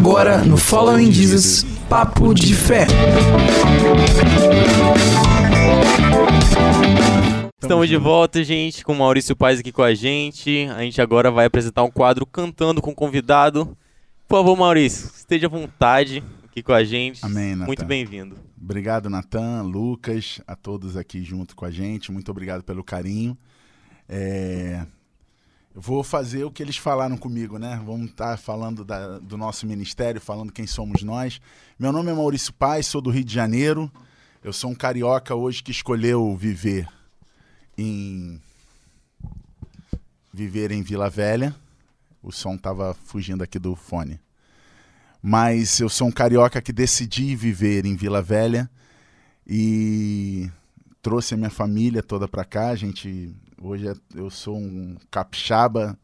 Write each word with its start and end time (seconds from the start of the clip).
Agora 0.00 0.42
no 0.42 0.56
Following 0.56 1.12
Jesus, 1.12 1.62
Papo 1.86 2.32
de 2.32 2.54
Fé. 2.54 2.86
Estamos 7.60 7.86
de 7.86 7.98
volta, 7.98 8.42
gente, 8.42 8.82
com 8.82 8.94
o 8.94 8.98
Maurício 8.98 9.36
Paz 9.36 9.60
aqui 9.60 9.70
com 9.70 9.82
a 9.82 9.92
gente. 9.92 10.66
A 10.74 10.80
gente 10.80 11.02
agora 11.02 11.30
vai 11.30 11.44
apresentar 11.44 11.84
um 11.84 11.90
quadro 11.90 12.24
Cantando 12.24 12.80
com 12.80 12.92
o 12.92 12.94
Convidado. 12.94 13.76
Por 14.26 14.38
favor, 14.38 14.56
Maurício, 14.56 15.10
esteja 15.14 15.48
à 15.48 15.50
vontade 15.50 16.24
aqui 16.46 16.62
com 16.62 16.72
a 16.72 16.82
gente. 16.82 17.22
Amém, 17.22 17.54
Natan. 17.54 17.66
Muito 17.66 17.84
bem-vindo. 17.84 18.36
Obrigado, 18.58 19.10
Natan, 19.10 19.60
Lucas, 19.64 20.40
a 20.46 20.56
todos 20.56 20.96
aqui 20.96 21.22
junto 21.22 21.54
com 21.54 21.66
a 21.66 21.70
gente. 21.70 22.10
Muito 22.10 22.30
obrigado 22.30 22.64
pelo 22.64 22.82
carinho. 22.82 23.36
É... 24.08 24.82
Vou 25.72 26.02
fazer 26.02 26.42
o 26.42 26.50
que 26.50 26.62
eles 26.62 26.76
falaram 26.76 27.16
comigo, 27.16 27.56
né? 27.56 27.80
Vamos 27.86 28.10
estar 28.10 28.36
falando 28.36 28.84
da, 28.84 29.20
do 29.20 29.36
nosso 29.36 29.64
ministério, 29.66 30.20
falando 30.20 30.52
quem 30.52 30.66
somos 30.66 31.04
nós. 31.04 31.40
Meu 31.78 31.92
nome 31.92 32.10
é 32.10 32.14
Maurício 32.14 32.52
Paz, 32.52 32.86
sou 32.86 33.00
do 33.00 33.08
Rio 33.08 33.22
de 33.22 33.32
Janeiro. 33.32 33.90
Eu 34.42 34.52
sou 34.52 34.70
um 34.70 34.74
carioca 34.74 35.32
hoje 35.32 35.62
que 35.62 35.70
escolheu 35.70 36.36
viver 36.36 36.88
em 37.78 38.40
viver 40.34 40.72
em 40.72 40.82
Vila 40.82 41.08
Velha. 41.08 41.54
O 42.20 42.32
som 42.32 42.56
estava 42.56 42.92
fugindo 42.92 43.44
aqui 43.44 43.58
do 43.58 43.76
fone. 43.76 44.18
Mas 45.22 45.78
eu 45.78 45.88
sou 45.88 46.08
um 46.08 46.12
carioca 46.12 46.60
que 46.60 46.72
decidi 46.72 47.36
viver 47.36 47.86
em 47.86 47.94
Vila 47.94 48.20
Velha 48.20 48.68
e 49.46 50.50
trouxe 51.00 51.34
a 51.34 51.36
minha 51.36 51.48
família 51.48 52.02
toda 52.02 52.26
para 52.26 52.44
cá. 52.44 52.70
A 52.70 52.76
gente 52.76 53.32
Hoje 53.62 53.88
é, 53.88 53.94
eu 54.14 54.30
sou 54.30 54.56
um 54.56 54.96
capixaba, 55.10 55.98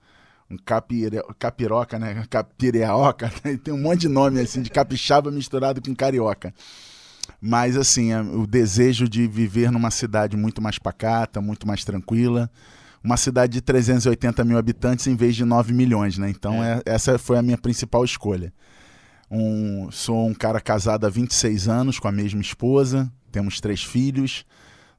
um 0.50 0.58
capire, 0.58 1.22
capiroca, 1.38 1.98
né? 1.98 2.22
Capireoca. 2.28 3.32
Tem 3.64 3.72
um 3.72 3.80
monte 3.80 4.00
de 4.02 4.08
nome 4.08 4.40
assim, 4.40 4.60
de 4.60 4.68
capixaba 4.68 5.30
misturado 5.30 5.80
com 5.80 5.94
carioca. 5.94 6.52
Mas 7.40 7.74
assim, 7.74 8.14
o 8.14 8.46
desejo 8.46 9.08
de 9.08 9.26
viver 9.26 9.70
numa 9.70 9.90
cidade 9.90 10.36
muito 10.36 10.60
mais 10.60 10.78
pacata, 10.78 11.40
muito 11.40 11.66
mais 11.66 11.82
tranquila. 11.82 12.50
Uma 13.02 13.16
cidade 13.16 13.54
de 13.54 13.60
380 13.62 14.44
mil 14.44 14.58
habitantes 14.58 15.06
em 15.06 15.16
vez 15.16 15.34
de 15.34 15.44
9 15.44 15.72
milhões, 15.72 16.18
né? 16.18 16.28
Então 16.28 16.62
é. 16.62 16.82
É, 16.84 16.94
essa 16.94 17.18
foi 17.18 17.38
a 17.38 17.42
minha 17.42 17.56
principal 17.56 18.04
escolha. 18.04 18.52
Um, 19.30 19.90
sou 19.90 20.28
um 20.28 20.34
cara 20.34 20.60
casado 20.60 21.06
há 21.06 21.08
26 21.08 21.68
anos 21.68 21.98
com 21.98 22.06
a 22.06 22.12
mesma 22.12 22.40
esposa, 22.42 23.10
temos 23.32 23.60
três 23.60 23.82
filhos. 23.82 24.44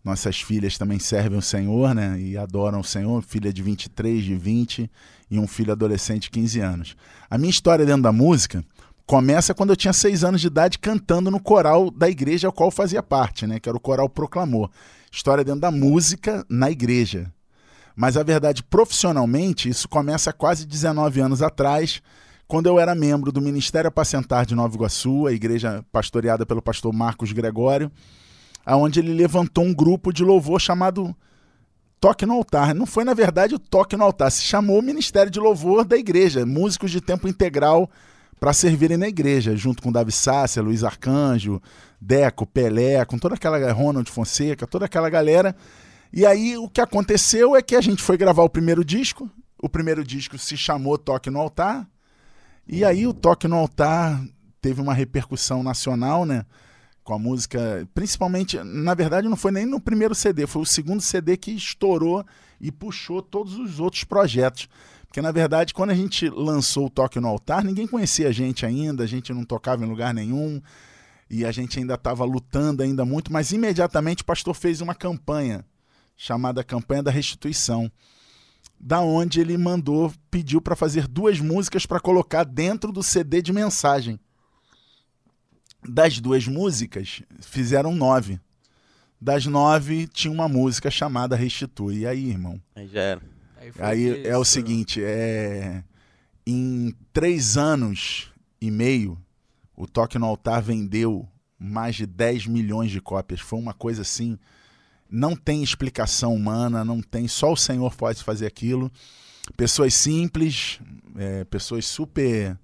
Nossas 0.07 0.39
filhas 0.39 0.77
também 0.77 0.99
servem 0.99 1.37
o 1.37 1.41
Senhor, 1.41 1.93
né? 1.93 2.17
E 2.17 2.37
adoram 2.37 2.79
o 2.79 2.83
Senhor. 2.83 3.21
Filha 3.21 3.51
de 3.51 3.61
23, 3.61 4.23
de 4.23 4.35
20 4.37 4.89
e 5.29 5.37
um 5.37 5.45
filho 5.45 5.73
adolescente 5.73 6.23
de 6.23 6.29
15 6.29 6.61
anos. 6.61 6.95
A 7.29 7.37
minha 7.37 7.49
história 7.49 7.85
dentro 7.85 8.03
da 8.03 8.11
música 8.13 8.63
começa 9.05 9.53
quando 9.53 9.71
eu 9.71 9.75
tinha 9.75 9.91
seis 9.91 10.23
anos 10.23 10.39
de 10.39 10.47
idade 10.47 10.79
cantando 10.79 11.29
no 11.29 11.41
coral 11.41 11.91
da 11.91 12.09
igreja 12.09 12.47
ao 12.47 12.53
qual 12.53 12.71
fazia 12.71 13.03
parte, 13.03 13.45
né? 13.45 13.59
Que 13.59 13.67
era 13.67 13.77
o 13.77 13.81
coral 13.81 14.07
Proclamor. 14.07 14.69
História 15.11 15.43
dentro 15.43 15.59
da 15.59 15.71
música 15.71 16.45
na 16.49 16.71
igreja. 16.71 17.29
Mas 17.93 18.15
a 18.15 18.23
verdade, 18.23 18.63
profissionalmente, 18.63 19.67
isso 19.67 19.89
começa 19.89 20.31
quase 20.31 20.65
19 20.65 21.19
anos 21.19 21.41
atrás, 21.41 22.01
quando 22.47 22.67
eu 22.67 22.79
era 22.79 22.95
membro 22.95 23.29
do 23.29 23.41
Ministério 23.41 23.89
Apacentar 23.89 24.45
de 24.45 24.55
Nova 24.55 24.73
Iguaçu, 24.73 25.27
a 25.27 25.33
igreja 25.33 25.83
pastoreada 25.91 26.45
pelo 26.45 26.61
pastor 26.61 26.93
Marcos 26.93 27.33
Gregório 27.33 27.91
aonde 28.67 28.99
ele 28.99 29.13
levantou 29.13 29.63
um 29.63 29.73
grupo 29.73 30.11
de 30.11 30.25
louvor 30.25 30.59
chamado 30.59 31.15
Toque 32.01 32.25
no 32.25 32.33
Altar. 32.33 32.75
Não 32.75 32.85
foi, 32.85 33.05
na 33.05 33.13
verdade, 33.13 33.55
o 33.55 33.59
Toque 33.59 33.95
no 33.95 34.03
Altar, 34.03 34.29
se 34.29 34.43
chamou 34.43 34.81
Ministério 34.81 35.31
de 35.31 35.39
Louvor 35.39 35.85
da 35.85 35.95
Igreja, 35.95 36.45
músicos 36.45 36.91
de 36.91 36.99
tempo 36.99 37.29
integral 37.29 37.89
para 38.37 38.51
servirem 38.51 38.97
na 38.97 39.07
igreja, 39.07 39.55
junto 39.55 39.81
com 39.81 39.89
Davi 39.89 40.11
Sácia, 40.11 40.61
Luiz 40.61 40.83
Arcanjo, 40.83 41.61
Deco, 41.99 42.45
Pelé, 42.45 43.05
com 43.05 43.17
toda 43.17 43.35
aquela 43.35 43.71
Ronald 43.71 44.11
Fonseca, 44.11 44.67
toda 44.67 44.85
aquela 44.85 45.09
galera. 45.09 45.55
E 46.11 46.25
aí 46.25 46.57
o 46.57 46.67
que 46.67 46.81
aconteceu 46.81 47.55
é 47.55 47.61
que 47.61 47.75
a 47.75 47.81
gente 47.81 48.03
foi 48.03 48.17
gravar 48.17 48.43
o 48.43 48.49
primeiro 48.49 48.83
disco. 48.83 49.31
O 49.63 49.69
primeiro 49.69 50.03
disco 50.03 50.37
se 50.37 50.57
chamou 50.57 50.97
Toque 50.97 51.29
no 51.29 51.39
Altar. 51.39 51.87
E 52.67 52.83
aí 52.83 53.07
o 53.07 53.13
Toque 53.13 53.47
no 53.47 53.55
Altar 53.55 54.21
teve 54.61 54.81
uma 54.81 54.93
repercussão 54.93 55.63
nacional, 55.63 56.25
né? 56.25 56.45
Com 57.07 57.13
a 57.13 57.19
música, 57.19 57.87
principalmente, 57.93 58.61
na 58.61 58.93
verdade 58.93 59.29
não 59.29 59.37
foi 59.37 59.49
nem 59.49 59.65
no 59.65 59.79
primeiro 59.79 60.13
CD, 60.13 60.45
foi 60.45 60.63
o 60.63 60.65
segundo 60.65 60.99
CD 60.99 61.37
que 61.37 61.51
estourou 61.51 62.25
e 62.59 62.69
puxou 62.69 63.21
todos 63.21 63.57
os 63.57 63.79
outros 63.79 64.03
projetos. 64.03 64.67
Porque 65.05 65.21
na 65.21 65.31
verdade, 65.31 65.73
quando 65.73 65.91
a 65.91 65.95
gente 65.95 66.29
lançou 66.29 66.87
o 66.87 66.89
Toque 66.89 67.17
no 67.17 67.29
Altar, 67.29 67.63
ninguém 67.63 67.87
conhecia 67.87 68.27
a 68.27 68.31
gente 68.33 68.65
ainda, 68.65 69.05
a 69.05 69.07
gente 69.07 69.33
não 69.33 69.45
tocava 69.45 69.85
em 69.85 69.87
lugar 69.87 70.13
nenhum 70.13 70.61
e 71.29 71.45
a 71.45 71.51
gente 71.53 71.79
ainda 71.79 71.93
estava 71.93 72.25
lutando 72.25 72.83
ainda 72.83 73.05
muito, 73.05 73.31
mas 73.31 73.53
imediatamente 73.53 74.23
o 74.23 74.25
pastor 74.25 74.53
fez 74.53 74.81
uma 74.81 74.93
campanha 74.93 75.63
chamada 76.17 76.61
Campanha 76.61 77.03
da 77.03 77.11
Restituição, 77.11 77.89
da 78.77 78.99
onde 78.99 79.39
ele 79.39 79.57
mandou, 79.57 80.11
pediu 80.29 80.59
para 80.59 80.75
fazer 80.75 81.07
duas 81.07 81.39
músicas 81.39 81.85
para 81.85 82.01
colocar 82.01 82.43
dentro 82.43 82.91
do 82.91 83.01
CD 83.01 83.41
de 83.41 83.53
mensagem 83.53 84.19
das 85.87 86.19
duas 86.19 86.47
músicas, 86.47 87.21
fizeram 87.41 87.95
nove. 87.95 88.39
Das 89.19 89.45
nove, 89.45 90.07
tinha 90.07 90.31
uma 90.31 90.47
música 90.47 90.91
chamada 90.91 91.35
Restitui. 91.35 91.99
E 91.99 92.07
aí, 92.07 92.29
irmão? 92.29 92.61
Aí 92.75 92.87
já 92.87 93.01
era. 93.01 93.21
Aí, 93.59 93.71
aí 93.79 94.27
é 94.27 94.37
o 94.37 94.45
seguinte, 94.45 95.01
é... 95.03 95.83
em 96.45 96.93
três 97.11 97.57
anos 97.57 98.31
e 98.61 98.69
meio, 98.69 99.17
o 99.75 99.87
Toque 99.87 100.19
no 100.19 100.25
Altar 100.25 100.61
vendeu 100.61 101.27
mais 101.59 101.95
de 101.95 102.05
10 102.05 102.47
milhões 102.47 102.91
de 102.91 103.01
cópias. 103.01 103.39
Foi 103.39 103.57
uma 103.57 103.73
coisa 103.73 104.03
assim, 104.03 104.37
não 105.09 105.35
tem 105.35 105.63
explicação 105.63 106.35
humana, 106.35 106.85
não 106.85 107.01
tem, 107.01 107.27
só 107.27 107.51
o 107.51 107.57
Senhor 107.57 107.95
pode 107.95 108.23
fazer 108.23 108.45
aquilo. 108.45 108.91
Pessoas 109.55 109.93
simples, 109.93 110.79
é, 111.15 111.43
pessoas 111.45 111.85
super 111.85 112.57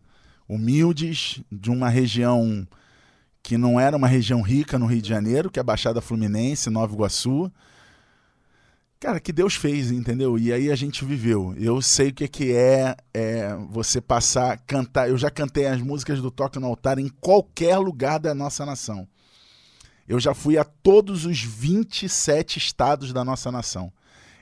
humildes, 0.47 1.41
de 1.51 1.71
uma 1.71 1.89
região 1.89 2.67
que 3.43 3.57
não 3.57 3.77
era 3.77 3.97
uma 3.97 4.07
região 4.07 4.41
rica 4.41 4.79
no 4.79 4.85
Rio 4.85 5.01
de 5.01 5.09
Janeiro, 5.09 5.51
que 5.51 5.59
é 5.59 5.61
a 5.61 5.63
Baixada 5.63 5.99
Fluminense, 5.99 6.69
Nova 6.69 6.93
Iguaçu. 6.93 7.51
Cara, 9.01 9.19
que 9.19 9.33
Deus 9.33 9.55
fez, 9.55 9.91
entendeu? 9.91 10.39
E 10.39 10.53
aí 10.53 10.71
a 10.71 10.75
gente 10.75 11.03
viveu. 11.03 11.53
Eu 11.57 11.81
sei 11.81 12.07
o 12.07 12.13
que, 12.13 12.25
que 12.25 12.53
é, 12.53 12.95
é 13.13 13.53
você 13.69 13.99
passar, 13.99 14.57
cantar. 14.65 15.09
Eu 15.09 15.17
já 15.17 15.29
cantei 15.29 15.67
as 15.67 15.81
músicas 15.81 16.21
do 16.21 16.31
Toque 16.31 16.57
no 16.57 16.67
Altar 16.67 16.97
em 16.99 17.09
qualquer 17.09 17.77
lugar 17.77 18.17
da 18.17 18.33
nossa 18.33 18.65
nação. 18.65 19.05
Eu 20.07 20.21
já 20.21 20.33
fui 20.33 20.57
a 20.57 20.63
todos 20.63 21.25
os 21.25 21.41
27 21.43 22.57
estados 22.57 23.11
da 23.11 23.25
nossa 23.25 23.51
nação 23.51 23.91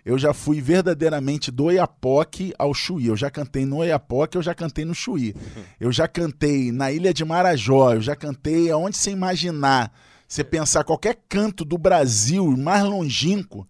eu 0.04 0.18
já 0.18 0.34
fui 0.34 0.60
verdadeiramente 0.60 1.52
do 1.52 1.70
Iapoque 1.70 2.54
ao 2.58 2.74
Chuí. 2.74 3.08
Eu 3.08 3.16
já 3.16 3.30
cantei 3.30 3.66
no 3.66 3.84
Iapoque, 3.84 4.38
eu 4.38 4.42
já 4.42 4.56
cantei 4.56 4.84
no 4.84 4.96
Chuí. 4.96 5.36
Eu 5.80 5.92
já 5.92 6.08
cantei 6.08 6.72
na 6.72 6.92
Ilha 6.92 7.14
de 7.14 7.24
Marajó, 7.24 7.94
eu 7.94 8.02
já 8.02 8.16
cantei 8.16 8.72
aonde 8.72 8.98
você 8.98 9.12
imaginar. 9.12 9.92
Você 10.28 10.44
pensar 10.44 10.84
qualquer 10.84 11.20
canto 11.28 11.66
do 11.66 11.78
Brasil 11.78 12.56
mais 12.58 12.84
longínquo, 12.84 13.68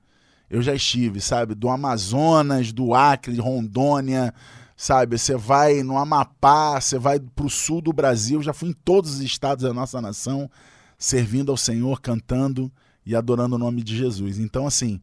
eu 0.50 0.62
já 0.62 0.76
estive, 0.76 1.20
sabe? 1.20 1.56
Do 1.56 1.70
Amazonas, 1.70 2.72
do 2.72 2.94
Acre, 2.94 3.36
Rondônia, 3.40 4.34
sabe? 4.78 5.18
Você 5.18 5.36
vai 5.36 5.82
no 5.82 5.98
Amapá, 5.98 6.80
você 6.80 7.00
vai 7.00 7.20
pro 7.20 7.50
sul 7.50 7.82
do 7.82 7.92
Brasil, 7.92 8.42
já 8.42 8.54
fui 8.54 8.70
em 8.70 8.74
todos 8.74 9.16
os 9.16 9.22
estados 9.22 9.64
da 9.64 9.74
nossa 9.74 10.00
nação, 10.00 10.50
servindo 10.98 11.52
ao 11.52 11.58
Senhor, 11.58 12.00
cantando 12.00 12.72
e 13.06 13.16
adorando 13.16 13.56
o 13.56 13.60
nome 13.60 13.82
de 13.82 13.98
Jesus. 13.98 14.38
Então, 14.38 14.68
assim, 14.68 15.02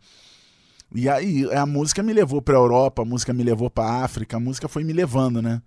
e 0.94 1.08
aí 1.08 1.44
a 1.52 1.66
música 1.66 2.02
me 2.02 2.12
levou 2.12 2.40
para 2.40 2.54
a 2.54 2.58
Europa, 2.58 3.02
a 3.02 3.04
música 3.04 3.32
me 3.32 3.42
levou 3.42 3.68
para 3.68 3.84
a 3.84 4.04
África, 4.04 4.36
a 4.36 4.40
música 4.40 4.68
foi 4.68 4.84
me 4.84 4.92
levando, 4.92 5.42
né? 5.42 5.60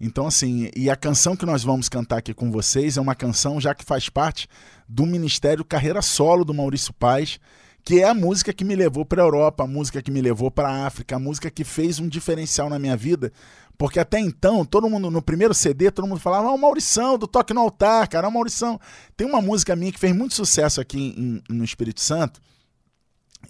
Então 0.00 0.26
assim, 0.26 0.70
e 0.74 0.90
a 0.90 0.96
canção 0.96 1.36
que 1.36 1.46
nós 1.46 1.62
vamos 1.62 1.88
cantar 1.88 2.18
aqui 2.18 2.34
com 2.34 2.50
vocês 2.50 2.96
é 2.96 3.00
uma 3.00 3.14
canção 3.14 3.60
já 3.60 3.74
que 3.74 3.84
faz 3.84 4.08
parte 4.08 4.48
do 4.88 5.06
Ministério 5.06 5.64
Carreira 5.64 6.02
Solo 6.02 6.44
do 6.44 6.54
Maurício 6.54 6.92
Paz, 6.92 7.38
que 7.84 8.00
é 8.00 8.08
a 8.08 8.14
música 8.14 8.52
que 8.52 8.64
me 8.64 8.76
levou 8.76 9.04
para 9.04 9.22
a 9.22 9.24
Europa, 9.24 9.64
a 9.64 9.66
música 9.66 10.00
que 10.00 10.10
me 10.10 10.20
levou 10.20 10.50
para 10.50 10.68
a 10.68 10.86
África, 10.86 11.16
a 11.16 11.18
música 11.18 11.50
que 11.50 11.64
fez 11.64 11.98
um 11.98 12.08
diferencial 12.08 12.70
na 12.70 12.78
minha 12.78 12.96
vida, 12.96 13.32
porque 13.76 13.98
até 13.98 14.20
então, 14.20 14.64
todo 14.64 14.88
mundo, 14.88 15.10
no 15.10 15.20
primeiro 15.20 15.52
CD, 15.52 15.90
todo 15.90 16.06
mundo 16.06 16.20
falava, 16.20 16.48
ah, 16.48 16.52
o 16.52 16.58
Maurição, 16.58 17.18
do 17.18 17.26
Toque 17.26 17.52
no 17.52 17.60
Altar, 17.60 18.08
cara, 18.08 18.28
o 18.28 18.32
Maurição. 18.32 18.78
Tem 19.16 19.26
uma 19.26 19.40
música 19.40 19.74
minha 19.74 19.90
que 19.90 19.98
fez 19.98 20.14
muito 20.14 20.34
sucesso 20.34 20.80
aqui 20.80 21.14
em, 21.16 21.42
no 21.52 21.64
Espírito 21.64 22.00
Santo, 22.00 22.40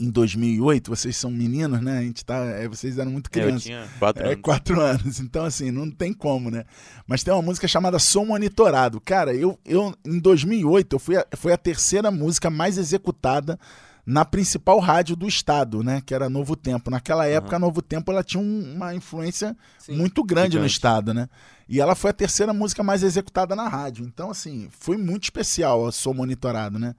em 0.01 0.11
2008, 0.11 0.91
vocês 0.91 1.17
são 1.17 1.31
meninos, 1.31 1.81
né? 1.81 1.99
A 1.99 2.03
gente 2.03 2.25
tá, 2.25 2.37
é, 2.45 2.67
vocês 2.69 2.99
eram 2.99 3.11
muito 3.11 3.31
crianças. 3.31 3.67
É, 3.67 3.73
eu 3.75 3.79
tinha 3.85 3.89
quatro 3.99 4.23
é, 4.23 4.27
anos. 4.29 4.41
quatro 4.43 4.81
anos. 4.81 5.21
Então, 5.21 5.45
assim, 5.45 5.71
não 5.71 5.91
tem 5.91 6.13
como, 6.13 6.51
né? 6.51 6.65
Mas 7.07 7.23
tem 7.23 7.33
uma 7.33 7.43
música 7.43 7.69
chamada 7.69 7.99
Sou 7.99 8.25
Monitorado. 8.27 9.01
Cara, 9.01 9.35
eu, 9.35 9.59
eu 9.65 9.95
em 10.05 10.19
2008, 10.19 10.95
eu 10.97 10.99
fui 10.99 11.17
a, 11.17 11.27
foi 11.37 11.53
a 11.53 11.59
terceira 11.59 12.11
música 12.11 12.49
mais 12.51 12.79
executada 12.79 13.59
na 14.05 14.25
principal 14.25 14.81
rádio 14.81 15.15
do 15.15 15.29
estado, 15.29 15.83
né? 15.83 16.03
Que 16.05 16.13
era 16.15 16.29
Novo 16.29 16.57
Tempo. 16.57 16.91
Naquela 16.91 17.27
época, 17.27 17.55
a 17.55 17.59
Novo 17.59 17.81
Tempo 17.81 18.11
ela 18.11 18.25
tinha 18.25 18.43
um- 18.43 18.75
uma 18.75 18.95
influência 18.95 19.57
Sim. 19.79 19.97
muito 19.97 20.25
grande 20.25 20.57
no 20.57 20.63
Gigante. 20.65 20.73
estado, 20.73 21.15
né? 21.15 21.29
E 21.69 21.81
ela 21.81 21.95
foi 21.95 22.11
a 22.11 22.15
terceira 22.15 22.53
música 22.53 22.83
mais 22.83 23.03
executada 23.05 23.55
na 23.55 23.69
rádio. 23.69 24.05
Então, 24.05 24.31
assim, 24.31 24.69
foi 24.73 24.97
muito 24.97 25.23
especial 25.25 25.87
a 25.87 25.93
Sou 25.93 26.13
Monitorado, 26.13 26.79
né? 26.81 26.95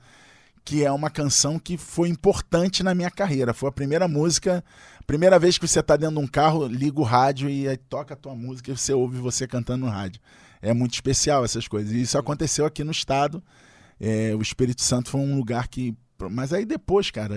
Que 0.66 0.86
é 0.86 0.92
uma 0.92 1.10
canção 1.10 1.60
que 1.60 1.78
foi 1.78 2.10
importante 2.10 2.84
na 2.84 2.96
minha 2.96 3.12
carreira. 3.12 3.54
Foi 3.54 3.70
a 3.70 3.72
primeira 3.72 4.08
música, 4.08 4.64
primeira 5.06 5.38
vez 5.38 5.58
que 5.58 5.68
você 5.68 5.84
tá 5.84 5.98
dentro 5.98 6.16
de 6.16 6.22
um 6.22 6.28
carro, 6.28 6.68
liga 6.68 7.00
o 7.00 7.04
rádio 7.04 7.50
e 7.50 7.68
aí 7.68 7.78
toca 7.78 8.14
a 8.14 8.18
tua 8.18 8.34
música 8.34 8.72
e 8.72 8.78
você 8.78 8.94
ouve 8.94 9.18
você 9.18 9.46
cantando 9.46 9.86
no 9.86 9.92
rádio. 9.92 10.22
É 10.62 10.74
muito 10.74 10.94
especial 10.94 11.44
essas 11.44 11.68
coisas. 11.68 11.92
E 11.92 12.02
isso 12.02 12.18
aconteceu 12.18 12.66
aqui 12.66 12.84
no 12.84 12.92
estado. 12.92 13.44
É, 14.00 14.34
o 14.36 14.42
Espírito 14.42 14.82
Santo 14.82 15.10
foi 15.10 15.22
um 15.22 15.36
lugar 15.36 15.68
que. 15.68 15.96
Mas 16.32 16.54
aí 16.54 16.66
depois, 16.66 17.12
cara, 17.12 17.36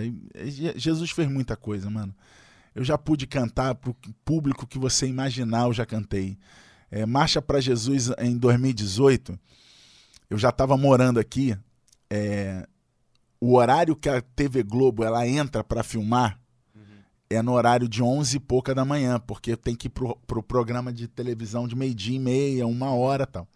Jesus 0.77 1.11
fez 1.11 1.29
muita 1.29 1.57
coisa, 1.57 1.91
mano. 1.91 2.15
Eu 2.75 2.85
já 2.85 2.97
pude 2.97 3.27
cantar 3.27 3.75
pro 3.75 3.97
público 4.25 4.67
que 4.67 4.79
você 4.79 5.07
imaginar, 5.07 5.67
eu 5.67 5.73
já 5.73 5.85
cantei. 5.85 6.39
É, 6.91 7.05
Marcha 7.05 7.43
para 7.43 7.61
Jesus 7.61 8.11
em 8.19 8.37
2018, 8.37 9.37
eu 10.31 10.39
já 10.39 10.51
estava 10.51 10.77
morando 10.77 11.19
aqui. 11.19 11.57
é, 12.09 12.67
o 13.47 13.55
horário 13.55 13.95
que 13.95 14.09
a 14.09 14.21
TV 14.21 14.63
Globo 14.63 15.05
ela 15.05 15.27
entra 15.27 15.63
para 15.63 15.85
filmar 15.85 16.41
é 17.29 17.43
no 17.43 17.53
horário 17.53 17.89
de 17.89 18.03
11 18.03 18.37
e 18.37 18.41
pouca 18.41 18.75
da 18.75 18.85
manhã, 18.85 19.19
porque 19.19 19.57
tem 19.57 19.75
que 19.75 19.87
ir 19.87 19.91
pro, 19.91 20.17
pro 20.27 20.43
programa 20.43 20.93
de 20.93 21.09
televisão 21.09 21.67
de 21.67 21.75
meio-dia 21.75 22.17
e 22.17 22.21
meia, 22.21 22.67
uma 22.67 22.91
hora 22.91 23.25
e 23.25 23.27
tal. 23.27 23.49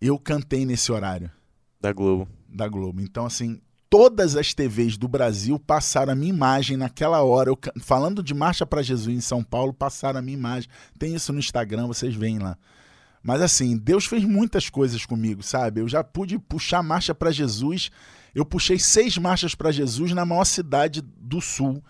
Eu 0.00 0.18
cantei 0.18 0.64
nesse 0.64 0.92
horário 0.92 1.30
Da 1.80 1.92
Globo. 1.92 2.28
da 2.48 2.68
Globo. 2.68 3.00
Então, 3.00 3.26
assim, 3.26 3.60
todas 3.90 4.36
as 4.36 4.54
TVs 4.54 4.96
do 4.96 5.08
Brasil 5.08 5.58
passaram 5.58 6.12
a 6.12 6.16
minha 6.16 6.32
imagem 6.32 6.76
naquela 6.76 7.22
hora. 7.22 7.50
Eu, 7.50 7.58
falando 7.80 8.22
de 8.22 8.34
Marcha 8.34 8.66
para 8.66 8.82
Jesus 8.82 9.16
em 9.16 9.20
São 9.20 9.42
Paulo, 9.42 9.72
passaram 9.72 10.18
a 10.18 10.22
minha 10.22 10.36
imagem. 10.36 10.68
Tem 10.98 11.14
isso 11.14 11.32
no 11.32 11.38
Instagram, 11.38 11.86
vocês 11.86 12.14
veem 12.14 12.38
lá. 12.38 12.56
Mas 13.22 13.42
assim, 13.42 13.76
Deus 13.76 14.06
fez 14.06 14.24
muitas 14.24 14.70
coisas 14.70 15.04
comigo, 15.04 15.42
sabe? 15.42 15.80
Eu 15.80 15.88
já 15.88 16.04
pude 16.04 16.38
puxar 16.38 16.82
marcha 16.82 17.12
para 17.14 17.32
Jesus. 17.32 17.90
Eu 18.36 18.44
puxei 18.44 18.78
seis 18.78 19.16
marchas 19.16 19.54
para 19.54 19.72
Jesus 19.72 20.12
na 20.12 20.26
maior 20.26 20.44
cidade 20.44 21.00
do 21.00 21.40
sul 21.40 21.82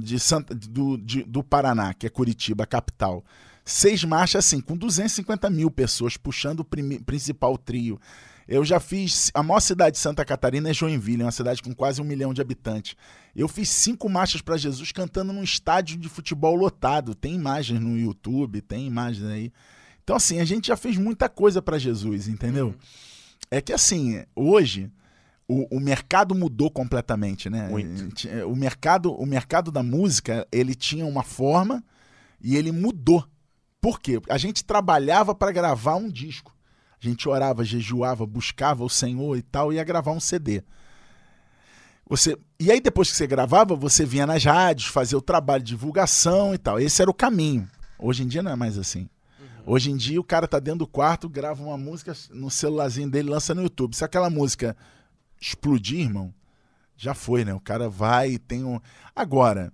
de 0.00 0.18
Santa, 0.18 0.54
do, 0.54 0.96
de- 0.96 1.24
do 1.24 1.44
Paraná, 1.44 1.92
que 1.92 2.06
é 2.06 2.08
Curitiba, 2.08 2.64
a 2.64 2.66
capital. 2.66 3.22
Seis 3.66 4.02
marchas 4.02 4.46
assim, 4.46 4.62
com 4.62 4.76
250 4.78 5.50
mil 5.50 5.70
pessoas 5.70 6.16
puxando 6.16 6.60
o 6.60 6.64
primi- 6.64 7.00
principal 7.00 7.58
trio. 7.58 8.00
Eu 8.48 8.64
já 8.64 8.80
fiz. 8.80 9.30
A 9.34 9.42
maior 9.42 9.60
cidade 9.60 9.96
de 9.96 10.00
Santa 10.00 10.24
Catarina 10.24 10.70
é 10.70 10.72
Joinville, 10.74 11.20
é 11.22 11.26
uma 11.26 11.32
cidade 11.32 11.62
com 11.62 11.74
quase 11.74 12.00
um 12.00 12.04
milhão 12.04 12.32
de 12.32 12.40
habitantes. 12.40 12.94
Eu 13.36 13.46
fiz 13.48 13.68
cinco 13.68 14.08
marchas 14.08 14.40
para 14.40 14.56
Jesus 14.56 14.90
cantando 14.90 15.32
num 15.34 15.42
estádio 15.42 15.98
de 15.98 16.08
futebol 16.08 16.54
lotado. 16.54 17.14
Tem 17.14 17.34
imagens 17.34 17.78
no 17.80 17.98
YouTube, 17.98 18.62
tem 18.62 18.86
imagens 18.86 19.26
aí. 19.26 19.52
Então, 20.02 20.16
assim, 20.16 20.40
a 20.40 20.44
gente 20.46 20.68
já 20.68 20.76
fez 20.78 20.96
muita 20.96 21.28
coisa 21.28 21.60
para 21.60 21.78
Jesus, 21.78 22.26
entendeu? 22.28 22.74
É 23.50 23.60
que, 23.60 23.72
assim, 23.72 24.22
hoje 24.34 24.90
o, 25.46 25.76
o 25.76 25.80
mercado 25.80 26.34
mudou 26.34 26.70
completamente, 26.70 27.50
né? 27.50 27.68
Muito. 27.68 28.08
Ti- 28.14 28.28
O 28.46 28.54
mercado, 28.56 29.12
o 29.12 29.26
mercado 29.26 29.70
da 29.70 29.82
música, 29.82 30.46
ele 30.50 30.74
tinha 30.74 31.04
uma 31.06 31.22
forma 31.22 31.82
e 32.40 32.56
ele 32.56 32.72
mudou. 32.72 33.26
Por 33.80 34.00
quê? 34.00 34.20
A 34.30 34.38
gente 34.38 34.64
trabalhava 34.64 35.34
para 35.34 35.52
gravar 35.52 35.96
um 35.96 36.08
disco. 36.10 36.54
A 37.02 37.06
gente 37.06 37.28
orava, 37.28 37.62
jejuava, 37.64 38.24
buscava 38.26 38.82
o 38.82 38.88
Senhor 38.88 39.36
e 39.36 39.42
tal, 39.42 39.70
e 39.72 39.76
ia 39.76 39.84
gravar 39.84 40.12
um 40.12 40.20
CD. 40.20 40.62
Você, 42.08 42.36
e 42.60 42.70
aí, 42.70 42.80
depois 42.80 43.10
que 43.10 43.16
você 43.16 43.26
gravava, 43.26 43.74
você 43.74 44.04
vinha 44.04 44.26
nas 44.26 44.44
rádios, 44.44 44.88
fazia 44.88 45.16
o 45.16 45.22
trabalho 45.22 45.62
de 45.62 45.70
divulgação 45.70 46.54
e 46.54 46.58
tal. 46.58 46.78
Esse 46.78 47.00
era 47.00 47.10
o 47.10 47.14
caminho. 47.14 47.68
Hoje 47.98 48.22
em 48.22 48.26
dia 48.26 48.42
não 48.42 48.52
é 48.52 48.56
mais 48.56 48.78
assim. 48.78 49.08
Hoje 49.66 49.90
em 49.90 49.96
dia 49.96 50.20
o 50.20 50.24
cara 50.24 50.46
tá 50.46 50.58
dentro 50.58 50.80
do 50.80 50.86
quarto, 50.86 51.28
grava 51.28 51.62
uma 51.62 51.78
música 51.78 52.14
no 52.30 52.50
celularzinho 52.50 53.08
dele, 53.10 53.30
lança 53.30 53.54
no 53.54 53.62
YouTube. 53.62 53.96
Se 53.96 54.04
aquela 54.04 54.28
música 54.28 54.76
explodir, 55.48 56.00
irmão, 56.00 56.34
já 56.96 57.14
foi, 57.14 57.44
né? 57.44 57.52
O 57.52 57.60
cara 57.60 57.88
vai 57.88 58.32
e 58.32 58.38
tem 58.38 58.64
um. 58.64 58.80
Agora, 59.14 59.72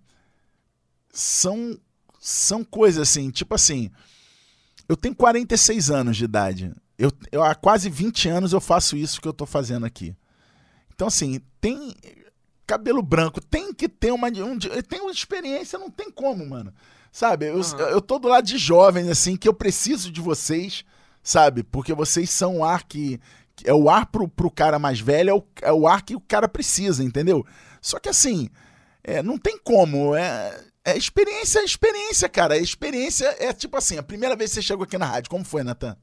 são, 1.13 1.79
são 2.19 2.65
coisas 2.65 3.09
assim, 3.09 3.31
tipo 3.31 3.55
assim. 3.55 3.91
Eu 4.89 4.97
tenho 4.97 5.15
46 5.15 5.91
anos 5.91 6.17
de 6.17 6.25
idade. 6.25 6.75
Eu, 6.99 7.13
eu, 7.31 7.43
há 7.43 7.55
quase 7.55 7.89
20 7.89 8.29
anos 8.29 8.53
eu 8.53 8.61
faço 8.61 8.97
isso 8.97 9.21
que 9.21 9.29
eu 9.29 9.33
tô 9.33 9.47
fazendo 9.47 9.87
aqui. 9.87 10.15
Então, 10.93 11.07
assim, 11.07 11.41
tem 11.61 11.95
cabelo 12.67 13.03
branco, 13.03 13.41
tem 13.41 13.73
que 13.73 13.89
ter 13.89 14.13
uma. 14.13 14.29
Um, 14.29 14.59
tem 14.59 15.01
uma 15.01 15.13
experiência, 15.13 15.79
não 15.79 15.91
tem 15.91 16.11
como, 16.11 16.45
mano. 16.47 16.75
Sabe? 17.13 17.47
Eu, 17.47 17.61
Aham. 17.61 17.79
eu 17.91 18.01
tô 18.01 18.19
do 18.19 18.29
lado 18.29 18.47
de 18.47 18.59
jovens, 18.59 19.09
assim, 19.09 19.37
que 19.37 19.49
eu 19.49 19.55
preciso 19.55 20.11
de 20.11 20.21
vocês, 20.21 20.85
sabe? 21.23 21.63
Porque 21.63 21.95
vocês 21.95 22.31
são 22.31 22.59
o 22.59 22.65
ar 22.65 22.85
que. 22.85 23.21
É 23.65 23.75
o 23.75 23.89
ar 23.89 24.07
pro, 24.07 24.29
pro 24.29 24.51
cara 24.51 24.79
mais 24.79 25.01
velho, 25.01 25.31
é 25.31 25.35
o, 25.35 25.45
é 25.63 25.73
o 25.73 25.87
ar 25.87 26.03
que 26.03 26.17
o 26.17 26.21
cara 26.21 26.49
precisa, 26.49 27.03
entendeu? 27.03 27.45
Só 27.81 27.99
que 27.99 28.09
assim, 28.09 28.49
é, 29.03 29.23
não 29.23 29.39
tem 29.39 29.59
como. 29.63 30.15
É, 30.15 30.61
é 30.85 30.97
experiência, 30.97 31.61
é 31.61 31.65
experiência, 31.65 32.29
cara. 32.29 32.57
É 32.57 32.61
experiência 32.61 33.35
é 33.39 33.53
tipo 33.53 33.77
assim, 33.77 33.99
a 33.99 34.03
primeira 34.03 34.37
vez 34.37 34.51
que 34.51 34.57
você 34.57 34.63
chegou 34.63 34.85
aqui 34.85 34.99
na 34.99 35.07
rádio, 35.07 35.31
como 35.31 35.45
foi, 35.45 35.63
Natan? 35.63 35.97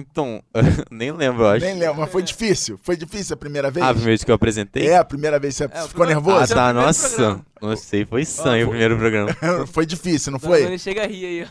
Então, 0.00 0.40
nem 0.92 1.10
lembro, 1.10 1.42
eu 1.42 1.48
acho. 1.48 1.64
Nem 1.66 1.74
lembro, 1.76 1.96
mas 2.02 2.10
foi 2.12 2.22
difícil. 2.22 2.78
Foi 2.80 2.96
difícil 2.96 3.34
a 3.34 3.36
primeira 3.36 3.68
vez? 3.68 3.84
Ah, 3.84 3.88
a 3.88 3.92
primeira 3.92 4.10
vez 4.12 4.22
que 4.22 4.30
eu 4.30 4.34
apresentei? 4.36 4.86
É, 4.88 4.96
a 4.96 5.04
primeira 5.04 5.40
vez 5.40 5.56
você 5.56 5.64
É, 5.64 5.68
ficou 5.68 5.88
primeiro- 5.88 6.20
nervoso? 6.20 6.38
Ah, 6.38 6.44
é 6.44 6.46
tá, 6.46 6.72
nossa. 6.72 7.08
programa. 7.08 7.46
Não 7.60 7.76
sei, 7.76 8.06
foi 8.06 8.24
sangue 8.24 8.62
o 8.64 8.68
primeiro 8.68 8.96
programa. 8.96 9.36
foi 9.66 9.84
difícil, 9.84 10.30
não 10.30 10.38
Foi? 10.38 10.60
foi? 10.60 10.66
Ele 10.68 10.78
chega 10.78 11.02
a 11.02 11.06
rir 11.08 11.26
aí. 11.26 11.48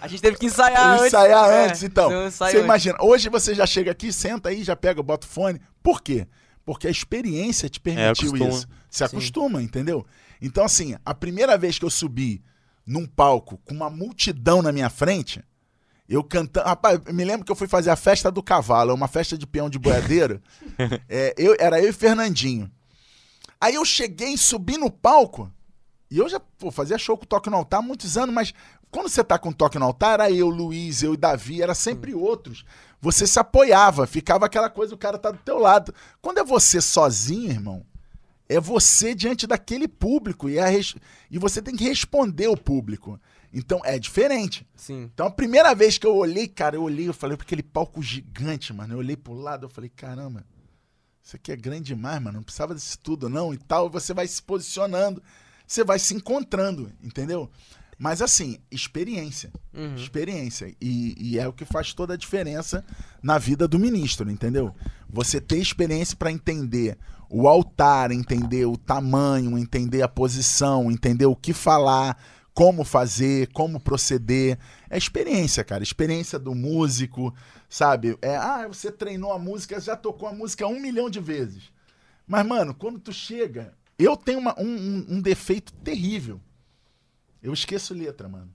A 0.00 0.08
gente 0.08 0.22
teve 0.22 0.38
que 0.38 0.46
ensaiar 0.46 0.94
antes. 0.94 1.06
Ensaiar 1.08 1.50
É, 1.50 1.66
antes, 1.66 1.82
então. 1.82 2.10
um 2.10 2.26
ensaio 2.26 2.52
Você 2.52 2.64
imagina, 2.64 2.96
hoje 3.02 3.28
você 3.28 3.54
já 3.54 3.66
chega 3.66 3.90
aqui, 3.90 4.10
senta 4.10 4.48
aí, 4.48 4.64
já 4.64 4.74
pega, 4.74 5.02
bota 5.02 5.26
o 5.26 5.30
fone. 5.30 5.60
Por 5.82 6.00
quê? 6.00 6.26
Porque 6.64 6.86
a 6.86 6.90
experiência 6.90 7.68
te 7.68 7.78
permitiu 7.78 8.28
acostuma. 8.28 8.48
isso. 8.50 8.66
Se 8.88 9.04
acostuma, 9.04 9.62
entendeu? 9.62 10.06
Então, 10.40 10.64
assim, 10.64 10.96
a 11.04 11.12
primeira 11.12 11.58
vez 11.58 11.78
que 11.78 11.84
eu 11.84 11.90
subi 11.90 12.42
num 12.86 13.04
palco 13.06 13.58
com 13.66 13.74
uma 13.74 13.90
multidão 13.90 14.62
na 14.62 14.72
minha 14.72 14.88
frente, 14.88 15.42
eu 16.08 16.22
cantando. 16.22 16.66
Rapaz, 16.66 17.00
me 17.12 17.24
lembro 17.24 17.44
que 17.44 17.52
eu 17.52 17.56
fui 17.56 17.68
fazer 17.68 17.90
a 17.90 17.96
festa 17.96 18.30
do 18.30 18.42
cavalo, 18.42 18.90
é 18.90 18.94
uma 18.94 19.08
festa 19.08 19.36
de 19.38 19.46
peão 19.46 19.68
de 19.70 19.78
boiadeiro. 19.78 20.40
É, 21.08 21.34
eu, 21.36 21.56
era 21.58 21.80
eu 21.80 21.90
e 21.90 21.92
Fernandinho. 21.92 22.70
Aí 23.60 23.74
eu 23.74 23.84
cheguei, 23.84 24.36
subi 24.36 24.76
no 24.76 24.90
palco, 24.90 25.50
e 26.10 26.18
eu 26.18 26.28
já 26.28 26.40
pô, 26.40 26.70
fazia 26.70 26.98
show 26.98 27.16
com 27.16 27.24
Toque 27.24 27.48
no 27.48 27.56
Altar 27.56 27.78
há 27.80 27.82
muitos 27.82 28.16
anos, 28.18 28.34
mas 28.34 28.52
quando 28.90 29.08
você 29.08 29.22
tá 29.22 29.38
com 29.38 29.52
Toque 29.52 29.78
no 29.78 29.84
Altar, 29.86 30.14
era 30.14 30.30
eu, 30.30 30.48
Luiz, 30.48 31.02
eu 31.02 31.14
e 31.14 31.16
Davi, 31.16 31.62
era 31.62 31.74
sempre 31.74 32.12
outros. 32.14 32.64
Você 33.00 33.26
se 33.26 33.38
apoiava, 33.38 34.06
ficava 34.06 34.46
aquela 34.46 34.68
coisa, 34.68 34.94
o 34.94 34.98
cara 34.98 35.16
tá 35.18 35.30
do 35.30 35.38
teu 35.38 35.58
lado. 35.58 35.94
Quando 36.20 36.38
é 36.38 36.44
você 36.44 36.80
sozinho, 36.80 37.50
irmão, 37.50 37.86
é 38.48 38.60
você 38.60 39.14
diante 39.14 39.46
daquele 39.46 39.86
público 39.88 40.48
e, 40.50 40.58
a 40.58 40.66
res- 40.66 40.94
e 41.30 41.38
você 41.38 41.62
tem 41.62 41.74
que 41.74 41.84
responder 41.84 42.48
o 42.48 42.56
público. 42.56 43.18
Então 43.52 43.80
é 43.84 43.98
diferente. 43.98 44.66
Sim. 44.74 45.10
Então 45.12 45.26
a 45.26 45.30
primeira 45.30 45.74
vez 45.74 45.98
que 45.98 46.06
eu 46.06 46.16
olhei, 46.16 46.48
cara, 46.48 46.76
eu 46.76 46.82
olhei, 46.82 47.08
eu 47.08 47.14
falei 47.14 47.36
pra 47.36 47.44
aquele 47.44 47.62
palco 47.62 48.02
gigante, 48.02 48.72
mano. 48.72 48.94
Eu 48.94 48.98
olhei 48.98 49.16
pro 49.16 49.34
lado, 49.34 49.66
eu 49.66 49.70
falei, 49.70 49.90
caramba, 49.90 50.44
isso 51.22 51.36
aqui 51.36 51.52
é 51.52 51.56
grande 51.56 51.94
demais, 51.94 52.20
mano. 52.22 52.38
Não 52.38 52.42
precisava 52.42 52.74
disso 52.74 52.98
tudo, 52.98 53.28
não, 53.28 53.52
e 53.52 53.58
tal. 53.58 53.86
E 53.86 53.90
você 53.90 54.14
vai 54.14 54.26
se 54.26 54.42
posicionando, 54.42 55.22
você 55.66 55.84
vai 55.84 55.98
se 55.98 56.14
encontrando, 56.14 56.90
entendeu? 57.02 57.50
Mas 57.98 58.20
assim, 58.20 58.58
experiência. 58.70 59.52
Uhum. 59.72 59.94
Experiência. 59.94 60.74
E, 60.80 61.14
e 61.16 61.38
é 61.38 61.46
o 61.46 61.52
que 61.52 61.64
faz 61.64 61.94
toda 61.94 62.14
a 62.14 62.16
diferença 62.16 62.84
na 63.22 63.38
vida 63.38 63.68
do 63.68 63.78
ministro, 63.78 64.28
entendeu? 64.30 64.74
Você 65.08 65.40
ter 65.40 65.58
experiência 65.58 66.16
para 66.16 66.32
entender 66.32 66.98
o 67.30 67.46
altar, 67.46 68.10
entender 68.10 68.66
o 68.66 68.76
tamanho, 68.76 69.56
entender 69.56 70.02
a 70.02 70.08
posição, 70.08 70.90
entender 70.90 71.26
o 71.26 71.36
que 71.36 71.52
falar, 71.52 72.18
como 72.54 72.84
fazer, 72.84 73.48
como 73.52 73.80
proceder. 73.80 74.58
É 74.90 74.96
experiência, 74.98 75.64
cara. 75.64 75.82
Experiência 75.82 76.38
do 76.38 76.54
músico, 76.54 77.34
sabe? 77.68 78.16
É, 78.20 78.36
ah, 78.36 78.66
você 78.68 78.90
treinou 78.92 79.32
a 79.32 79.38
música, 79.38 79.80
já 79.80 79.96
tocou 79.96 80.28
a 80.28 80.32
música 80.32 80.66
um 80.66 80.80
milhão 80.80 81.08
de 81.08 81.20
vezes. 81.20 81.64
Mas, 82.26 82.46
mano, 82.46 82.74
quando 82.74 82.98
tu 82.98 83.12
chega. 83.12 83.74
Eu 83.98 84.16
tenho 84.16 84.38
uma- 84.38 84.54
um, 84.58 85.06
um- 85.08 85.20
defeito 85.20 85.72
terrível. 85.74 86.40
Eu 87.42 87.52
esqueço 87.52 87.94
letra, 87.94 88.28
mano. 88.28 88.50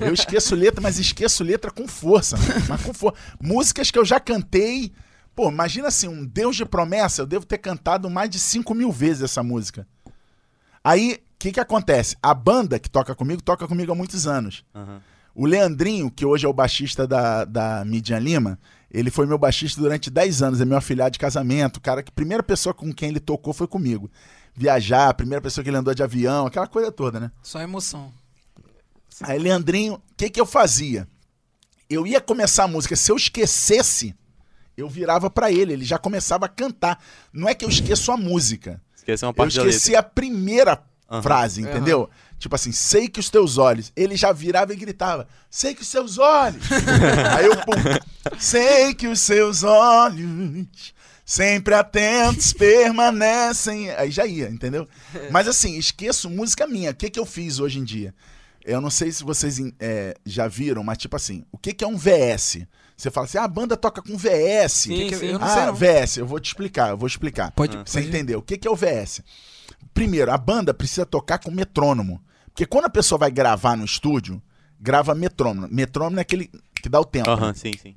Eu 0.00 0.12
esqueço 0.12 0.54
letra, 0.54 0.80
mas 0.80 0.98
esqueço 0.98 1.42
letra 1.42 1.70
com 1.70 1.88
força. 1.88 2.36
Mas 2.68 2.82
com 2.82 2.92
força. 2.94 3.18
Músicas 3.40 3.90
que 3.90 3.98
eu 3.98 4.04
já 4.04 4.20
cantei. 4.20 4.92
Pô, 5.34 5.50
imagina 5.50 5.88
assim, 5.88 6.06
um 6.08 6.24
Deus 6.24 6.56
de 6.56 6.64
promessa, 6.64 7.22
eu 7.22 7.26
devo 7.26 7.44
ter 7.44 7.58
cantado 7.58 8.08
mais 8.08 8.30
de 8.30 8.38
5 8.38 8.74
mil 8.74 8.90
vezes 8.92 9.22
essa 9.22 9.42
música. 9.42 9.86
Aí, 10.84 11.18
que 11.38 11.52
que 11.52 11.60
acontece? 11.60 12.16
A 12.22 12.32
banda 12.34 12.78
que 12.78 12.88
toca 12.90 13.14
comigo, 13.14 13.42
toca 13.42 13.66
comigo 13.68 13.92
há 13.92 13.94
muitos 13.94 14.26
anos. 14.26 14.64
Aham. 14.74 15.00
O 15.34 15.44
Leandrinho, 15.44 16.10
que 16.10 16.24
hoje 16.24 16.46
é 16.46 16.48
o 16.48 16.52
baixista 16.52 17.06
da, 17.06 17.44
da 17.44 17.84
Midian 17.84 18.18
Lima, 18.18 18.58
ele 18.90 19.10
foi 19.10 19.26
meu 19.26 19.36
baixista 19.36 19.78
durante 19.78 20.08
10 20.08 20.42
anos, 20.42 20.60
é 20.62 20.64
meu 20.64 20.78
afilhado 20.78 21.10
de 21.10 21.18
casamento. 21.18 21.78
Cara, 21.78 22.02
que 22.02 22.08
a 22.08 22.12
primeira 22.14 22.42
pessoa 22.42 22.72
com 22.72 22.90
quem 22.90 23.10
ele 23.10 23.20
tocou 23.20 23.52
foi 23.52 23.66
comigo. 23.66 24.10
Viajar, 24.54 25.10
a 25.10 25.14
primeira 25.14 25.42
pessoa 25.42 25.62
que 25.62 25.68
ele 25.68 25.76
andou 25.76 25.94
de 25.94 26.02
avião, 26.02 26.46
aquela 26.46 26.66
coisa 26.66 26.90
toda, 26.90 27.20
né? 27.20 27.30
Só 27.42 27.60
emoção. 27.60 28.10
Aí, 29.22 29.38
Leandrinho, 29.38 29.94
o 29.94 30.02
que, 30.16 30.30
que 30.30 30.40
eu 30.40 30.46
fazia? 30.46 31.06
Eu 31.88 32.06
ia 32.06 32.20
começar 32.20 32.64
a 32.64 32.68
música, 32.68 32.96
se 32.96 33.12
eu 33.12 33.16
esquecesse, 33.16 34.14
eu 34.76 34.88
virava 34.88 35.28
pra 35.30 35.52
ele, 35.52 35.72
ele 35.74 35.84
já 35.84 35.98
começava 35.98 36.46
a 36.46 36.48
cantar. 36.48 36.98
Não 37.32 37.46
é 37.48 37.54
que 37.54 37.64
eu 37.64 37.68
esqueço 37.68 38.10
a 38.10 38.16
música, 38.16 38.80
Esqueci 38.96 39.24
uma 39.24 39.30
eu 39.30 39.34
parte 39.34 39.56
da 39.56 39.62
letra. 39.62 39.76
esqueci 39.76 39.94
a 39.96 40.02
primeira 40.02 40.82
Aham. 41.08 41.22
frase, 41.22 41.60
entendeu? 41.62 42.10
Tipo 42.38 42.54
assim, 42.54 42.72
sei 42.72 43.08
que 43.08 43.20
os 43.20 43.30
teus 43.30 43.58
olhos. 43.58 43.92
Ele 43.96 44.16
já 44.16 44.32
virava 44.32 44.72
e 44.72 44.76
gritava, 44.76 45.26
sei 45.50 45.74
que 45.74 45.82
os 45.82 45.88
seus 45.88 46.18
olhos. 46.18 46.62
Aí 47.36 47.46
eu, 47.46 47.56
pum, 47.58 47.72
sei 48.38 48.92
que 48.94 49.06
os 49.06 49.20
seus 49.20 49.62
olhos, 49.62 50.66
sempre 51.24 51.74
atentos, 51.74 52.52
permanecem. 53.06 53.90
Aí 53.92 54.10
já 54.10 54.26
ia, 54.26 54.48
entendeu? 54.48 54.88
Mas 55.30 55.48
assim, 55.48 55.76
esqueço 55.78 56.28
música 56.28 56.66
minha. 56.66 56.90
O 56.90 56.94
que, 56.94 57.08
que 57.10 57.18
eu 57.18 57.26
fiz 57.26 57.58
hoje 57.58 57.78
em 57.78 57.84
dia? 57.84 58.14
Eu 58.64 58.80
não 58.80 58.90
sei 58.90 59.12
se 59.12 59.22
vocês 59.22 59.58
é, 59.78 60.16
já 60.26 60.48
viram, 60.48 60.82
mas 60.82 60.98
tipo 60.98 61.14
assim, 61.14 61.44
o 61.52 61.56
que, 61.58 61.72
que 61.72 61.84
é 61.84 61.86
um 61.86 61.96
VS? 61.96 62.66
Você 62.96 63.10
fala 63.10 63.26
assim, 63.26 63.38
ah, 63.38 63.44
a 63.44 63.48
banda 63.48 63.76
toca 63.76 64.02
com 64.02 64.16
VS. 64.16 64.72
Sim, 64.72 64.94
que 64.94 65.08
que- 65.10 65.16
sim. 65.16 65.26
eu 65.26 65.38
não 65.38 65.46
ah, 65.46 65.50
sei 65.54 65.66
não. 65.66 65.74
VS, 65.74 66.16
eu 66.16 66.26
vou 66.26 66.40
te 66.40 66.46
explicar, 66.46 66.90
eu 66.90 66.96
vou 66.96 67.06
explicar. 67.06 67.52
Pode, 67.52 67.76
Você 67.76 67.98
pode- 68.00 68.08
entendeu? 68.08 68.40
O 68.40 68.42
que, 68.42 68.56
que 68.58 68.66
é 68.66 68.70
o 68.70 68.74
VS? 68.74 69.20
Primeiro, 69.96 70.30
a 70.30 70.36
banda 70.36 70.74
precisa 70.74 71.06
tocar 71.06 71.38
com 71.38 71.50
metrônomo. 71.50 72.22
Porque 72.48 72.66
quando 72.66 72.84
a 72.84 72.90
pessoa 72.90 73.18
vai 73.18 73.30
gravar 73.30 73.76
no 73.76 73.84
estúdio, 73.84 74.42
grava 74.78 75.14
metrônomo. 75.14 75.68
Metrônomo 75.70 76.18
é 76.18 76.22
aquele 76.22 76.50
que 76.82 76.88
dá 76.88 77.00
o 77.00 77.04
tempo. 77.04 77.30
Aham, 77.30 77.54
sim, 77.54 77.72
sim. 77.80 77.96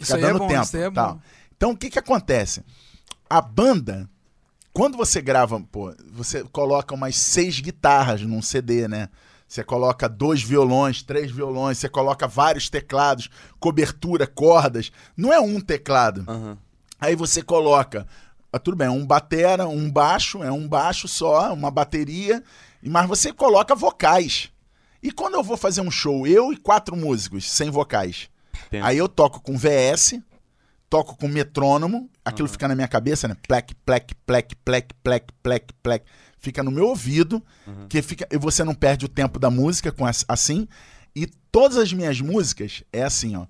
Isso 0.00 0.12
Fica 0.12 0.16
aí 0.16 0.24
é 0.24 0.26
dando 0.26 0.38
bom, 0.38 0.48
tempo. 0.48 0.76
é 0.76 0.90
tal. 0.90 1.14
bom. 1.14 1.20
Então, 1.56 1.70
o 1.72 1.76
que 1.76 1.90
que 1.90 1.98
acontece? 1.98 2.64
A 3.28 3.42
banda, 3.42 4.08
quando 4.72 4.96
você 4.96 5.20
grava, 5.20 5.60
pô, 5.60 5.94
você 6.10 6.42
coloca 6.44 6.94
umas 6.94 7.16
seis 7.16 7.60
guitarras 7.60 8.22
num 8.22 8.40
CD, 8.40 8.88
né? 8.88 9.10
Você 9.46 9.62
coloca 9.62 10.08
dois 10.08 10.42
violões, 10.42 11.02
três 11.02 11.30
violões, 11.30 11.76
você 11.76 11.88
coloca 11.88 12.26
vários 12.26 12.70
teclados, 12.70 13.28
cobertura, 13.60 14.26
cordas. 14.26 14.90
Não 15.14 15.30
é 15.32 15.38
um 15.38 15.60
teclado. 15.60 16.24
Aham. 16.26 16.58
Aí 16.98 17.14
você 17.14 17.42
coloca, 17.42 18.06
ah, 18.54 18.58
tudo 18.58 18.76
bem, 18.76 18.88
um 18.88 19.04
batera, 19.06 19.66
um 19.68 19.90
baixo, 19.90 20.42
é 20.42 20.50
um 20.50 20.66
baixo 20.68 21.06
só, 21.08 21.52
uma 21.52 21.70
bateria, 21.70 22.42
mas 22.82 23.06
você 23.08 23.32
coloca 23.32 23.74
vocais. 23.74 24.50
E 25.02 25.10
quando 25.12 25.34
eu 25.34 25.42
vou 25.42 25.56
fazer 25.56 25.80
um 25.80 25.90
show, 25.90 26.26
eu 26.26 26.52
e 26.52 26.56
quatro 26.56 26.96
músicos, 26.96 27.50
sem 27.50 27.70
vocais, 27.70 28.28
aí 28.82 28.96
eu 28.98 29.08
toco 29.08 29.40
com 29.42 29.56
VS, 29.58 30.20
toco 30.88 31.16
com 31.16 31.28
metrônomo, 31.28 32.08
aquilo 32.24 32.48
fica 32.48 32.68
na 32.68 32.74
minha 32.74 32.88
cabeça, 32.88 33.26
né? 33.28 33.36
Plec, 33.46 33.74
plec, 33.84 34.14
plec, 34.26 34.54
plec, 34.64 34.94
plec, 35.02 35.26
plec, 35.42 35.66
plec. 35.82 36.04
Fica 36.38 36.62
no 36.62 36.70
meu 36.70 36.88
ouvido, 36.88 37.42
que 37.88 38.00
fica, 38.02 38.26
e 38.30 38.36
você 38.38 38.62
não 38.64 38.74
perde 38.74 39.04
o 39.04 39.08
tempo 39.08 39.38
da 39.38 39.50
música 39.50 39.90
com 39.90 40.06
as- 40.06 40.24
assim. 40.28 40.68
E 41.16 41.26
todas 41.50 41.76
as 41.78 41.92
minhas 41.92 42.20
músicas 42.20 42.82
é 42.92 43.02
assim, 43.02 43.34
ó. 43.36 43.46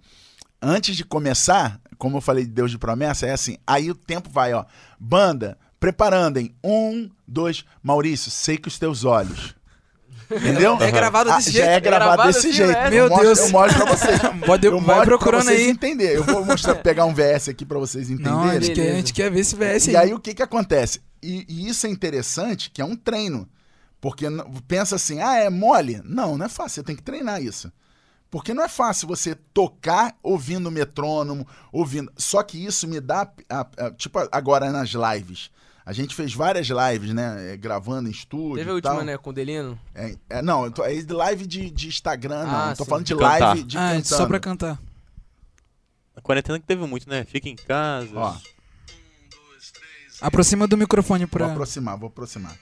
Antes 0.62 0.96
de 0.96 1.04
começar, 1.04 1.80
como 2.04 2.18
eu 2.18 2.20
falei 2.20 2.44
de 2.44 2.50
Deus 2.50 2.70
de 2.70 2.76
promessa, 2.76 3.26
é 3.26 3.32
assim. 3.32 3.56
Aí 3.66 3.90
o 3.90 3.94
tempo 3.94 4.28
vai, 4.28 4.52
ó. 4.52 4.66
Banda, 5.00 5.56
preparando 5.80 6.36
em 6.38 6.54
um, 6.62 7.08
dois. 7.26 7.64
Maurício, 7.82 8.30
sei 8.30 8.58
que 8.58 8.68
os 8.68 8.78
teus 8.78 9.04
olhos. 9.04 9.54
Entendeu? 10.30 10.76
É 10.82 10.90
gravado 10.90 11.30
Ah, 11.30 11.36
desse 11.38 11.50
já 11.50 11.60
jeito? 11.64 11.70
é 11.70 11.80
gravado 11.80 12.22
desse 12.24 12.38
assim, 12.40 12.52
jeito. 12.52 12.72
né? 12.72 12.90
Meu 12.90 13.04
eu 13.04 13.08
mostro, 13.10 13.26
Deus. 13.26 13.38
Eu 13.40 13.48
mostro 13.50 13.84
pra 13.86 13.96
vocês. 13.96 14.20
Pode, 14.46 14.66
Eu 14.66 14.80
vai 14.80 15.04
procurando 15.06 15.44
pra 15.44 15.52
vocês 15.52 15.66
aí. 15.66 15.70
entenderem. 15.70 16.14
Eu 16.16 16.24
vou 16.24 16.44
mostrar, 16.44 16.74
pegar 16.76 17.06
um 17.06 17.14
VS 17.14 17.48
aqui 17.48 17.64
pra 17.64 17.78
vocês 17.78 18.10
Não, 18.10 18.42
a 18.42 18.56
entenderem. 18.56 18.62
gente, 18.66 18.74
quer, 18.74 18.90
a 18.90 18.94
gente 18.96 19.12
quer 19.14 19.30
ver 19.30 19.40
esse 19.40 19.56
VS 19.56 19.86
E 19.86 19.90
aí. 19.96 19.96
aí 20.08 20.14
o 20.14 20.20
que 20.20 20.34
que 20.34 20.42
acontece? 20.42 21.00
E, 21.22 21.46
e 21.48 21.68
isso 21.68 21.86
é 21.86 21.90
interessante, 21.90 22.70
que 22.70 22.82
é 22.82 22.84
um 22.84 22.94
treino. 22.96 23.48
Porque 24.00 24.26
pensa 24.68 24.96
assim, 24.96 25.20
ah, 25.22 25.36
é 25.36 25.48
mole? 25.48 26.02
Não, 26.04 26.36
não 26.36 26.44
é 26.44 26.48
fácil, 26.50 26.76
você 26.76 26.82
tem 26.82 26.96
que 26.96 27.02
treinar 27.02 27.42
isso. 27.42 27.72
Porque 28.34 28.52
não 28.52 28.64
é 28.64 28.68
fácil 28.68 29.06
você 29.06 29.36
tocar 29.36 30.18
ouvindo 30.20 30.68
metrônomo, 30.68 31.46
ouvindo. 31.70 32.12
Só 32.16 32.42
que 32.42 32.58
isso 32.66 32.88
me 32.88 32.98
dá, 33.00 33.30
a- 33.48 33.60
a- 33.78 33.90
tipo 33.92 34.18
agora 34.32 34.72
nas 34.72 34.88
lives. 34.90 35.52
A 35.86 35.92
gente 35.92 36.16
fez 36.16 36.34
várias 36.34 36.66
lives, 36.66 37.14
né? 37.14 37.52
é, 37.52 37.56
Gravando 37.56 38.08
em 38.08 38.10
estúdio. 38.10 38.56
Teve 38.56 38.70
a 38.70 38.74
última, 38.74 38.94
tal. 38.96 39.04
né, 39.04 39.16
com 39.16 39.30
o 39.30 39.32
Delino. 39.32 39.78
É, 39.94 40.16
é, 40.28 40.42
não, 40.42 40.64
eu 40.64 40.72
tô, 40.72 40.82
é 40.84 40.94
de 41.00 41.12
live 41.12 41.46
de, 41.46 41.70
de 41.70 41.86
Instagram, 41.86 42.42
não. 42.44 42.56
Ah, 42.56 42.70
eu 42.72 42.76
tô 42.76 42.82
sim. 42.82 42.90
falando 42.90 43.04
de 43.06 43.14
De 43.14 43.20
cantar. 43.20 43.38
live 43.38 43.62
de 43.62 43.78
ah, 43.78 43.80
cantando. 43.92 44.04
só 44.08 44.26
pra 44.26 44.40
cantar. 44.40 44.82
A 46.16 46.20
quarentena 46.20 46.58
que 46.58 46.66
teve 46.66 46.84
muito, 46.88 47.08
né? 47.08 47.22
Fica 47.24 47.48
em 47.48 47.54
casa. 47.54 48.10
Ó, 48.18 48.36
Aproxima 50.20 50.66
do 50.66 50.76
microfone 50.76 51.20
vou 51.26 51.30
pra. 51.30 51.52
aproximar, 51.52 51.96
vou 51.96 52.08
aproximar. 52.08 52.58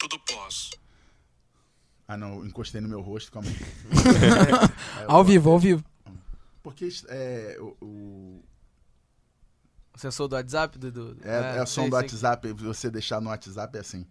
Tudo 0.00 0.18
posso. 0.20 0.70
Ah, 2.10 2.16
não, 2.16 2.36
eu 2.38 2.46
encostei 2.46 2.80
no 2.80 2.88
meu 2.88 3.02
rosto, 3.02 3.30
calma 3.30 3.48
aí. 3.50 3.56
É, 5.04 5.04
Ao 5.06 5.22
vivo, 5.22 5.50
ao 5.50 5.58
vivo. 5.58 5.84
Porque 6.62 6.88
é, 7.08 7.58
o, 7.60 7.76
o- 7.84 8.44
O 9.94 9.98
sensor 9.98 10.26
do 10.26 10.34
WhatsApp, 10.34 10.78
do... 10.78 10.90
do- 10.90 11.16
é, 11.22 11.58
é 11.58 11.62
o 11.62 11.66
som 11.66 11.82
sei, 11.82 11.90
do 11.90 11.96
sei. 11.96 12.02
WhatsApp, 12.04 12.52
você 12.54 12.90
deixar 12.90 13.20
no 13.20 13.28
WhatsApp 13.28 13.76
é 13.76 13.80
assim. 13.80 14.06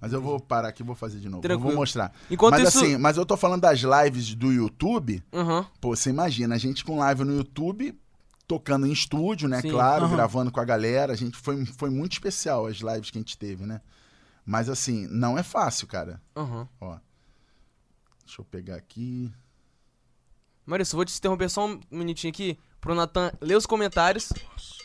Mas 0.00 0.14
eu 0.14 0.22
vou 0.22 0.40
parar 0.40 0.68
aqui 0.68 0.82
e 0.82 0.86
vou 0.86 0.94
fazer 0.96 1.18
de 1.20 1.28
novo. 1.28 1.40
Eu 1.40 1.42
Tranquilo. 1.42 1.68
vou 1.72 1.74
mostrar. 1.80 2.10
Enquanto 2.30 2.52
mas 2.52 2.68
isso... 2.68 2.78
assim, 2.78 2.96
mas 2.96 3.18
eu 3.18 3.26
tô 3.26 3.36
falando 3.36 3.60
das 3.60 3.80
lives 3.80 4.34
do 4.34 4.50
YouTube. 4.50 5.22
Aham. 5.30 5.66
Pô, 5.78 5.94
você 5.94 6.08
imagina, 6.08 6.54
a 6.54 6.58
gente 6.58 6.82
com 6.82 6.98
live 7.00 7.22
no 7.24 7.36
YouTube, 7.36 7.94
tocando 8.48 8.86
em 8.86 8.92
estúdio, 8.92 9.46
né? 9.46 9.60
Sim. 9.60 9.68
Claro, 9.68 10.06
Aham. 10.06 10.14
gravando 10.16 10.50
com 10.50 10.58
a 10.58 10.64
galera. 10.64 11.12
A 11.12 11.16
gente 11.16 11.36
foi, 11.36 11.66
foi 11.66 11.90
muito 11.90 12.12
especial 12.12 12.66
as 12.66 12.78
lives 12.78 13.10
que 13.10 13.18
a 13.18 13.20
gente 13.20 13.36
teve, 13.36 13.66
né? 13.66 13.82
Mas 14.46 14.70
assim, 14.70 15.06
não 15.10 15.36
é 15.36 15.42
fácil, 15.42 15.86
cara. 15.86 16.18
Aham. 16.34 16.66
Ó. 16.80 16.96
Deixa 18.30 18.42
eu 18.42 18.44
pegar 18.44 18.76
aqui. 18.76 19.28
Maurício, 20.64 20.94
vou 20.94 21.04
te 21.04 21.18
interromper 21.18 21.50
só 21.50 21.66
um 21.66 21.80
minutinho 21.90 22.30
aqui 22.32 22.56
pro 22.80 22.94
Natan 22.94 23.32
ler 23.40 23.56
os 23.56 23.66
comentários. 23.66 24.28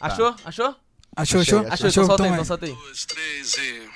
Achou? 0.01 0.33
Achou? 0.43 0.75
Achou, 0.75 0.75
Achei, 1.15 1.41
achou? 1.41 1.59
achei. 1.59 1.71
Achou, 1.71 1.89
então 1.89 2.05
solta 2.07 2.23
aí, 2.23 2.29
então 2.29 2.39
aí. 2.41 2.45
solta 2.47 2.65
aí. 2.65 2.73
Dois, 2.73 3.05
três 3.05 3.53
e. 3.53 3.89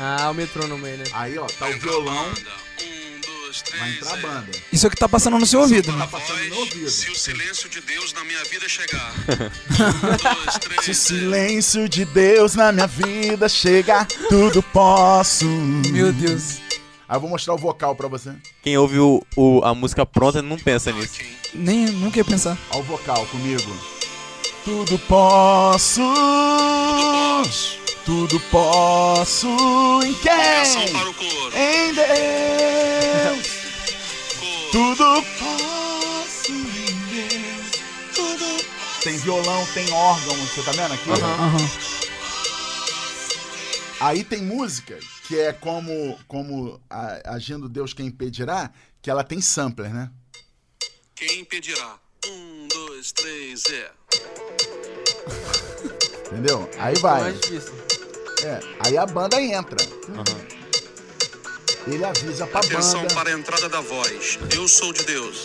Ah, 0.00 0.30
o 0.30 0.34
metrônomo 0.34 0.84
aí, 0.84 0.96
né? 0.96 1.04
Aí, 1.12 1.38
ó, 1.38 1.46
tá 1.46 1.68
o 1.68 1.78
violão. 1.78 2.26
Um, 2.28 3.20
dois, 3.20 3.62
três. 3.62 3.78
Vai 3.80 3.90
entrar 3.92 4.12
a 4.12 4.16
banda. 4.16 4.50
Isso 4.72 4.84
é 4.84 4.88
o 4.88 4.90
que 4.90 4.96
tá 4.96 5.08
passando 5.08 5.38
no 5.38 5.46
seu 5.46 5.60
ouvido, 5.60 5.86
Tá 5.92 5.96
né? 5.98 6.08
passando 6.10 6.44
no 6.48 6.56
ouvido. 6.56 6.90
Se 6.90 7.08
o 7.08 7.14
silêncio 7.14 7.68
de 7.70 7.80
Deus 7.82 8.12
na 8.14 8.24
minha 8.24 8.42
vida 8.46 8.68
chegar. 8.68 9.14
um, 9.14 10.34
dois, 10.34 10.52
Se 10.54 10.56
o 10.56 10.60
três. 10.60 10.98
silêncio 10.98 11.88
de 11.88 12.04
Deus 12.04 12.56
na 12.56 12.72
minha 12.72 12.88
vida 12.88 13.48
chegar, 13.48 14.06
tudo 14.28 14.60
posso. 14.60 15.46
Meu 15.46 16.12
Deus. 16.12 16.65
Aí 17.08 17.16
eu 17.16 17.20
vou 17.20 17.30
mostrar 17.30 17.54
o 17.54 17.58
vocal 17.58 17.94
pra 17.94 18.08
você. 18.08 18.32
Quem 18.62 18.76
ouve 18.76 18.98
o, 18.98 19.22
o- 19.36 19.60
a 19.64 19.74
música 19.74 20.04
pronta 20.04 20.42
não 20.42 20.58
pensa 20.58 20.90
nisso. 20.92 21.20
Nem, 21.54 21.86
nunca 21.86 22.18
ia 22.18 22.24
pensar. 22.24 22.58
O 22.74 22.82
vocal 22.82 23.24
comigo. 23.26 23.76
Tudo 24.64 24.98
posso. 25.00 26.02
Tudo 28.04 28.38
posso 28.50 29.46
em 30.04 30.14
quem? 30.14 30.92
para 30.92 31.08
o 31.10 31.14
coro. 31.14 31.52
Em 31.56 31.94
Deus. 31.94 33.46
Coro. 34.40 34.70
Tudo 34.72 35.22
posso 35.38 36.52
em 36.52 36.64
Deus. 37.10 37.70
Tudo. 38.14 38.64
Tem 39.02 39.16
violão, 39.18 39.66
tem 39.74 39.90
órgão, 39.92 40.34
você 40.36 40.62
tá 40.62 40.72
vendo 40.72 40.94
aqui? 40.94 41.10
Aham. 41.10 41.34
Aham. 41.46 41.70
Aí 44.00 44.22
tem 44.24 44.42
música 44.42 44.98
que 45.26 45.38
é 45.38 45.52
como, 45.52 46.18
como 46.28 46.80
a- 46.88 47.20
agindo 47.34 47.68
Deus 47.68 47.92
quem 47.92 48.06
impedirá, 48.06 48.70
que 49.02 49.10
ela 49.10 49.24
tem 49.24 49.40
sampler, 49.40 49.92
né? 49.92 50.10
Quem 51.14 51.40
impedirá? 51.40 51.96
Um, 52.26 52.68
dois, 52.68 53.12
três 53.12 53.62
e. 53.66 53.86
Entendeu? 56.26 56.68
Aí 56.78 56.94
É 56.94 56.98
vai. 56.98 57.20
mais 57.22 57.40
difícil. 57.40 57.72
É, 58.44 58.60
aí 58.80 58.98
a 58.98 59.06
banda 59.06 59.40
entra. 59.40 59.76
Aham. 60.10 60.46
Ele 61.86 62.04
avisa 62.04 62.46
pra 62.46 62.60
Atenção 62.60 63.02
banda. 63.02 63.14
para 63.14 63.30
a 63.30 63.32
entrada 63.32 63.68
da 63.68 63.80
voz. 63.80 64.38
Eu 64.54 64.66
sou 64.66 64.92
de 64.92 65.04
Deus. 65.04 65.44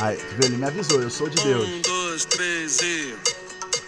Aí, 0.00 0.16
tu 0.16 0.26
viu? 0.36 0.44
Ele 0.44 0.56
me 0.58 0.64
avisou, 0.66 1.00
eu 1.02 1.10
sou 1.10 1.28
de 1.28 1.42
Deus. 1.42 1.66
Um, 1.66 1.80
dois, 1.82 2.24
três 2.26 2.78
e. 2.82 3.14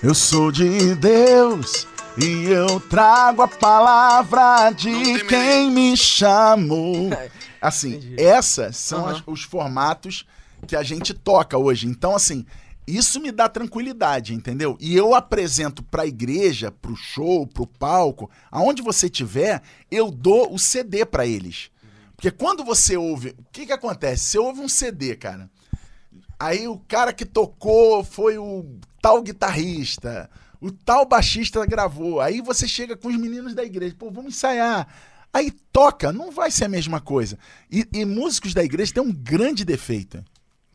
Eu 0.02 0.14
sou 0.14 0.50
de 0.50 0.94
Deus 0.94 1.86
e 2.18 2.46
eu 2.50 2.80
trago 2.80 3.42
a 3.42 3.48
palavra 3.48 4.70
de 4.70 5.24
quem 5.24 5.70
me 5.70 5.96
chamou. 5.96 7.10
Assim, 7.60 7.94
Entendi. 7.96 8.20
essas 8.20 8.76
são 8.76 9.04
Aham. 9.06 9.12
as- 9.16 9.22
os 9.26 9.42
formatos 9.42 10.26
que 10.66 10.74
a 10.76 10.82
gente 10.82 11.14
toca 11.14 11.56
hoje. 11.58 11.86
Então, 11.86 12.14
assim, 12.14 12.44
Isso 12.86 13.20
me 13.20 13.30
dá 13.30 13.48
tranquilidade, 13.48 14.34
entendeu? 14.34 14.76
E 14.80 14.96
eu 14.96 15.14
apresento 15.14 15.80
pra 15.80 16.06
igreja, 16.06 16.72
pro 16.72 16.96
show, 16.96 17.46
pro 17.46 17.64
palco, 17.64 18.28
aonde 18.50 18.82
você 18.82 19.08
tiver, 19.08 19.62
eu 19.88 20.10
dou 20.10 20.52
o 20.52 20.58
CD 20.58 21.04
pra 21.06 21.24
eles. 21.24 21.70
Porque 22.16 22.32
quando 22.32 22.64
você 22.64 22.96
ouve, 22.96 23.28
o 23.38 23.44
que 23.52 23.66
que 23.66 23.72
acontece? 23.72 24.24
Você 24.24 24.38
ouve 24.38 24.60
um 24.60 24.68
CD, 24.68 25.14
cara. 25.14 25.48
Aí 26.36 26.66
o 26.66 26.78
cara 26.88 27.12
que 27.12 27.24
tocou 27.24 28.02
foi 28.02 28.38
o 28.38 28.64
tal 29.00 29.22
guitarrista, 29.22 30.28
o 30.60 30.70
tal 30.70 31.06
baixista 31.06 31.64
gravou. 31.64 32.20
Aí 32.20 32.40
você 32.40 32.68
chega 32.68 32.96
com 32.96 33.08
os 33.08 33.16
meninos 33.16 33.54
da 33.54 33.64
igreja, 33.64 33.94
pô, 33.98 34.10
vamos 34.10 34.34
ensaiar. 34.34 34.86
Aí 35.32 35.50
toca, 35.72 36.12
não 36.12 36.30
vai 36.30 36.50
ser 36.50 36.64
a 36.64 36.68
mesma 36.68 37.00
coisa. 37.00 37.38
E, 37.70 37.86
e 37.92 38.04
músicos 38.04 38.52
da 38.52 38.62
igreja 38.62 38.94
têm 38.94 39.02
um 39.02 39.12
grande 39.12 39.64
defeito. 39.64 40.22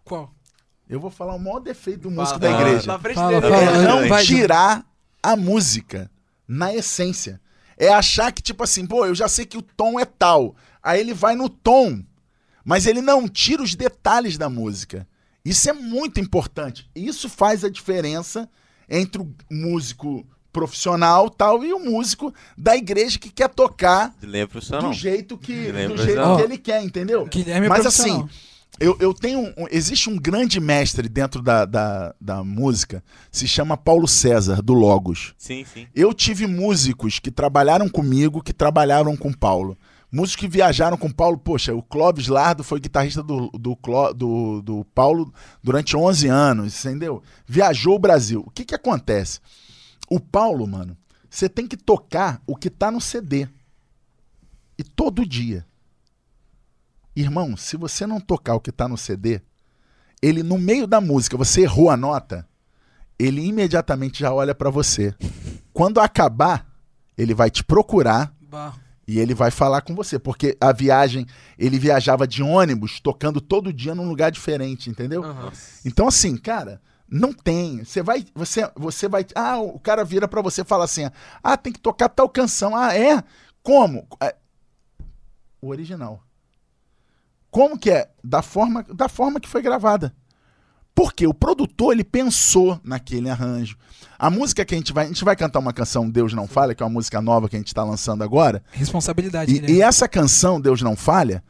Qual? 0.03 0.33
Eu 0.87 0.99
vou 0.99 1.11
falar 1.11 1.35
o 1.35 1.39
maior 1.39 1.59
defeito 1.59 2.01
do 2.01 2.09
Fala, 2.09 2.21
músico 2.21 2.39
da 2.39 2.51
fala, 2.51 2.61
igreja. 2.61 2.87
Na 2.87 2.99
frente 2.99 3.15
Fala, 3.15 3.41
dele. 3.41 3.53
É 3.55 3.87
não 3.87 4.23
tirar 4.23 4.85
a 5.21 5.35
música 5.35 6.09
na 6.47 6.73
essência. 6.73 7.41
É 7.77 7.89
achar 7.89 8.31
que, 8.31 8.41
tipo 8.41 8.63
assim, 8.63 8.85
pô, 8.85 9.05
eu 9.05 9.13
já 9.15 9.27
sei 9.27 9.45
que 9.45 9.57
o 9.57 9.61
tom 9.61 9.99
é 9.99 10.05
tal. 10.05 10.55
Aí 10.81 10.99
ele 10.99 11.13
vai 11.13 11.35
no 11.35 11.49
tom, 11.49 12.03
mas 12.63 12.85
ele 12.85 13.01
não 13.01 13.27
tira 13.27 13.61
os 13.61 13.75
detalhes 13.75 14.37
da 14.37 14.47
música. 14.47 15.07
Isso 15.43 15.69
é 15.69 15.73
muito 15.73 16.19
importante. 16.19 16.89
Isso 16.95 17.27
faz 17.27 17.63
a 17.63 17.69
diferença 17.69 18.49
entre 18.89 19.21
o 19.21 19.31
músico 19.51 20.25
profissional 20.51 21.29
tal 21.29 21.63
e 21.65 21.73
o 21.73 21.79
músico 21.79 22.33
da 22.57 22.75
igreja 22.77 23.19
que 23.19 23.29
quer 23.29 23.49
tocar 23.49 24.15
do 24.87 24.93
jeito 24.93 25.37
que, 25.37 25.71
do 25.71 25.97
jeito 25.97 26.35
que 26.37 26.41
ele 26.43 26.57
quer, 26.57 26.81
entendeu? 26.81 27.25
Guilherme 27.25 27.65
é 27.65 27.69
Mas 27.69 27.85
assim, 27.85 28.25
eu, 28.79 28.95
eu 29.01 29.13
tenho. 29.13 29.39
um- 29.57 29.67
existe 29.69 30.09
um 30.09 30.17
grande 30.17 30.59
mestre 30.59 31.09
dentro 31.09 31.41
da, 31.41 31.65
da, 31.65 32.15
da 32.19 32.43
música, 32.43 33.03
se 33.31 33.47
chama 33.47 33.75
Paulo 33.77 34.07
César, 34.07 34.61
do 34.61 34.73
Logos. 34.73 35.33
Sim, 35.37 35.65
sim. 35.73 35.87
Eu 35.93 36.13
tive 36.13 36.47
músicos 36.47 37.19
que 37.19 37.31
trabalharam 37.31 37.89
comigo, 37.89 38.41
que 38.41 38.53
trabalharam 38.53 39.15
com 39.17 39.31
Paulo. 39.33 39.77
Músicos 40.11 40.41
que 40.41 40.47
viajaram 40.47 40.97
com 40.97 41.11
Paulo, 41.11 41.37
poxa, 41.37 41.73
o 41.73 41.81
Clóvis 41.81 42.27
Lardo 42.27 42.63
foi 42.63 42.79
guitarrista 42.79 43.21
do, 43.21 43.49
do, 43.49 43.77
do, 44.13 44.61
do 44.61 44.85
Paulo 44.93 45.33
durante 45.61 45.97
11 45.97 46.27
anos, 46.27 46.85
entendeu? 46.85 47.21
Viajou 47.45 47.95
o 47.95 47.99
Brasil. 47.99 48.43
O 48.45 48.51
que 48.51 48.63
que 48.63 48.75
acontece? 48.75 49.39
O 50.09 50.19
Paulo, 50.19 50.67
mano, 50.67 50.95
você 51.29 51.49
tem 51.49 51.67
que 51.67 51.75
tocar 51.75 52.41
o 52.47 52.55
que 52.55 52.69
tá 52.69 52.91
no 52.91 53.01
CD. 53.01 53.47
E 54.77 54.83
todo 54.83 55.25
dia. 55.25 55.65
Irmão, 57.15 57.57
se 57.57 57.77
você 57.77 58.05
não 58.05 58.19
tocar 58.19 58.55
o 58.55 58.59
que 58.59 58.71
tá 58.71 58.87
no 58.87 58.97
CD, 58.97 59.41
ele 60.21 60.43
no 60.43 60.57
meio 60.57 60.85
da 60.85 61.01
música, 61.01 61.37
você 61.37 61.61
errou 61.61 61.89
a 61.89 61.97
nota, 61.97 62.47
ele 63.17 63.41
imediatamente 63.41 64.19
já 64.19 64.33
olha 64.33 64.53
pra 64.53 64.69
você. 64.69 65.15
Quando 65.73 65.99
acabar, 65.99 66.67
ele 67.17 67.33
vai 67.33 67.49
te 67.49 67.63
procurar 67.63 68.33
Bah. 68.55 68.73
E 69.07 69.19
ele 69.19 69.33
vai 69.33 69.51
falar 69.51 69.81
com 69.81 69.93
você, 69.93 70.17
porque 70.17 70.57
a 70.59 70.71
viagem, 70.71 71.25
ele 71.57 71.77
viajava 71.77 72.27
de 72.27 72.41
ônibus, 72.41 72.99
tocando 72.99 73.39
todo 73.39 73.71
dia 73.71 73.93
num 73.93 74.07
lugar 74.07 74.31
diferente, 74.31 74.89
entendeu? 74.89 75.23
Aham. 75.23 75.51
Então 75.85 76.07
assim, 76.07 76.35
cara, 76.35 76.81
não 77.09 77.31
tem. 77.31 77.83
Você 77.83 78.01
vai, 78.01 78.25
você, 78.33 78.69
você 78.75 79.07
vai, 79.07 79.25
ah, 79.35 79.59
o 79.59 79.79
cara 79.79 80.03
vira 80.03 80.27
pra 80.27 80.41
você 80.41 80.61
e 80.61 80.65
fala 80.65 80.85
assim: 80.85 81.09
"Ah, 81.43 81.55
tem 81.55 81.71
que 81.71 81.79
tocar 81.79 82.09
tal 82.09 82.27
canção". 82.27 82.75
Ah, 82.75 82.97
é? 82.97 83.23
Como? 83.61 84.07
É, 84.21 84.35
o 85.61 85.69
original. 85.69 86.23
Como 87.51 87.77
que 87.77 87.89
é? 87.89 88.09
Da 88.23 88.41
forma, 88.41 88.83
da 88.83 89.07
forma 89.07 89.39
que 89.39 89.47
foi 89.47 89.61
gravada. 89.61 90.13
Porque 90.95 91.27
o 91.27 91.33
produtor 91.33 91.91
ele 91.93 92.05
pensou 92.05 92.79
naquele 92.83 93.29
arranjo. 93.29 93.77
A 94.17 94.29
música 94.29 94.63
que 94.63 94.73
a 94.73 94.77
gente 94.77 94.93
vai, 94.93 95.03
a 95.03 95.07
gente 95.09 95.25
vai 95.25 95.35
cantar 95.35 95.59
uma 95.59 95.73
canção 95.73 96.09
Deus 96.09 96.33
não 96.33 96.47
falha, 96.47 96.73
que 96.73 96.81
é 96.81 96.85
uma 96.85 96.93
música 96.93 97.21
nova 97.21 97.49
que 97.49 97.55
a 97.57 97.59
gente 97.59 97.67
está 97.67 97.83
lançando 97.83 98.23
agora. 98.23 98.63
Responsabilidade, 98.71 99.51
E, 99.51 99.55
Guilherme. 99.55 99.77
e 99.77 99.81
essa 99.81 100.07
canção, 100.07 100.59
Deus 100.61 100.81
Não 100.81 100.95
Falha, 100.95 101.43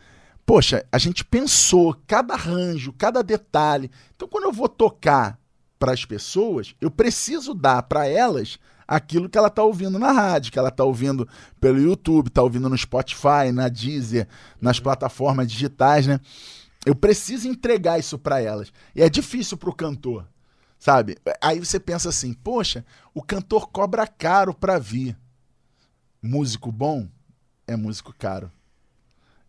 poxa, 0.46 0.84
a 0.92 0.98
gente 0.98 1.24
pensou 1.24 1.96
cada 2.08 2.34
arranjo, 2.34 2.92
cada 2.98 3.22
detalhe. 3.22 3.92
Então, 4.16 4.28
quando 4.28 4.46
eu 4.46 4.52
vou 4.52 4.68
tocar 4.68 5.38
para 5.78 5.92
as 5.94 6.04
pessoas, 6.04 6.74
eu 6.82 6.90
preciso 6.90 7.54
dar 7.54 7.84
para 7.84 8.08
elas 8.08 8.58
aquilo 8.88 9.30
que 9.30 9.38
ela 9.38 9.50
tá 9.50 9.62
ouvindo 9.64 10.00
na 10.00 10.12
rádio, 10.12 10.52
que 10.52 10.58
ela 10.60 10.72
tá 10.72 10.84
ouvindo 10.84 11.28
pelo 11.60 11.80
YouTube, 11.80 12.32
tá 12.32 12.42
ouvindo 12.42 12.68
no 12.68 12.78
Spotify, 12.78 13.52
na 13.54 13.68
Deezer, 13.70 14.28
nas 14.60 14.80
plataformas 14.80 15.48
digitais, 15.52 16.08
né? 16.08 16.20
Eu 16.86 16.96
preciso 16.96 17.48
entregar 17.48 18.00
isso 18.00 18.18
para 18.20 18.42
elas. 18.42 18.72
E 18.96 19.02
é 19.02 19.10
difícil 19.10 19.58
pro 19.58 19.74
cantor, 19.74 20.28
sabe? 20.78 21.18
Aí 21.42 21.60
você 21.60 21.80
pensa 21.80 22.10
assim, 22.10 22.34
poxa, 22.34 22.86
o 23.14 23.22
cantor 23.22 23.70
cobra 23.70 24.06
caro 24.06 24.54
para 24.54 24.78
vir. 24.78 25.18
Músico 26.22 26.72
bom 26.72 27.08
é 27.68 27.76
músico 27.76 28.14
caro. 28.18 28.52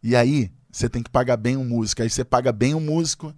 E 0.03 0.15
aí, 0.15 0.51
você 0.71 0.89
tem 0.89 1.03
que 1.03 1.11
pagar 1.11 1.37
bem 1.37 1.57
o 1.57 1.65
músico. 1.65 2.03
Aí 2.03 2.11
você 2.11 2.25
paga 2.25 2.53
bem 2.53 2.75
o 2.75 2.81
músico. 2.81 3.35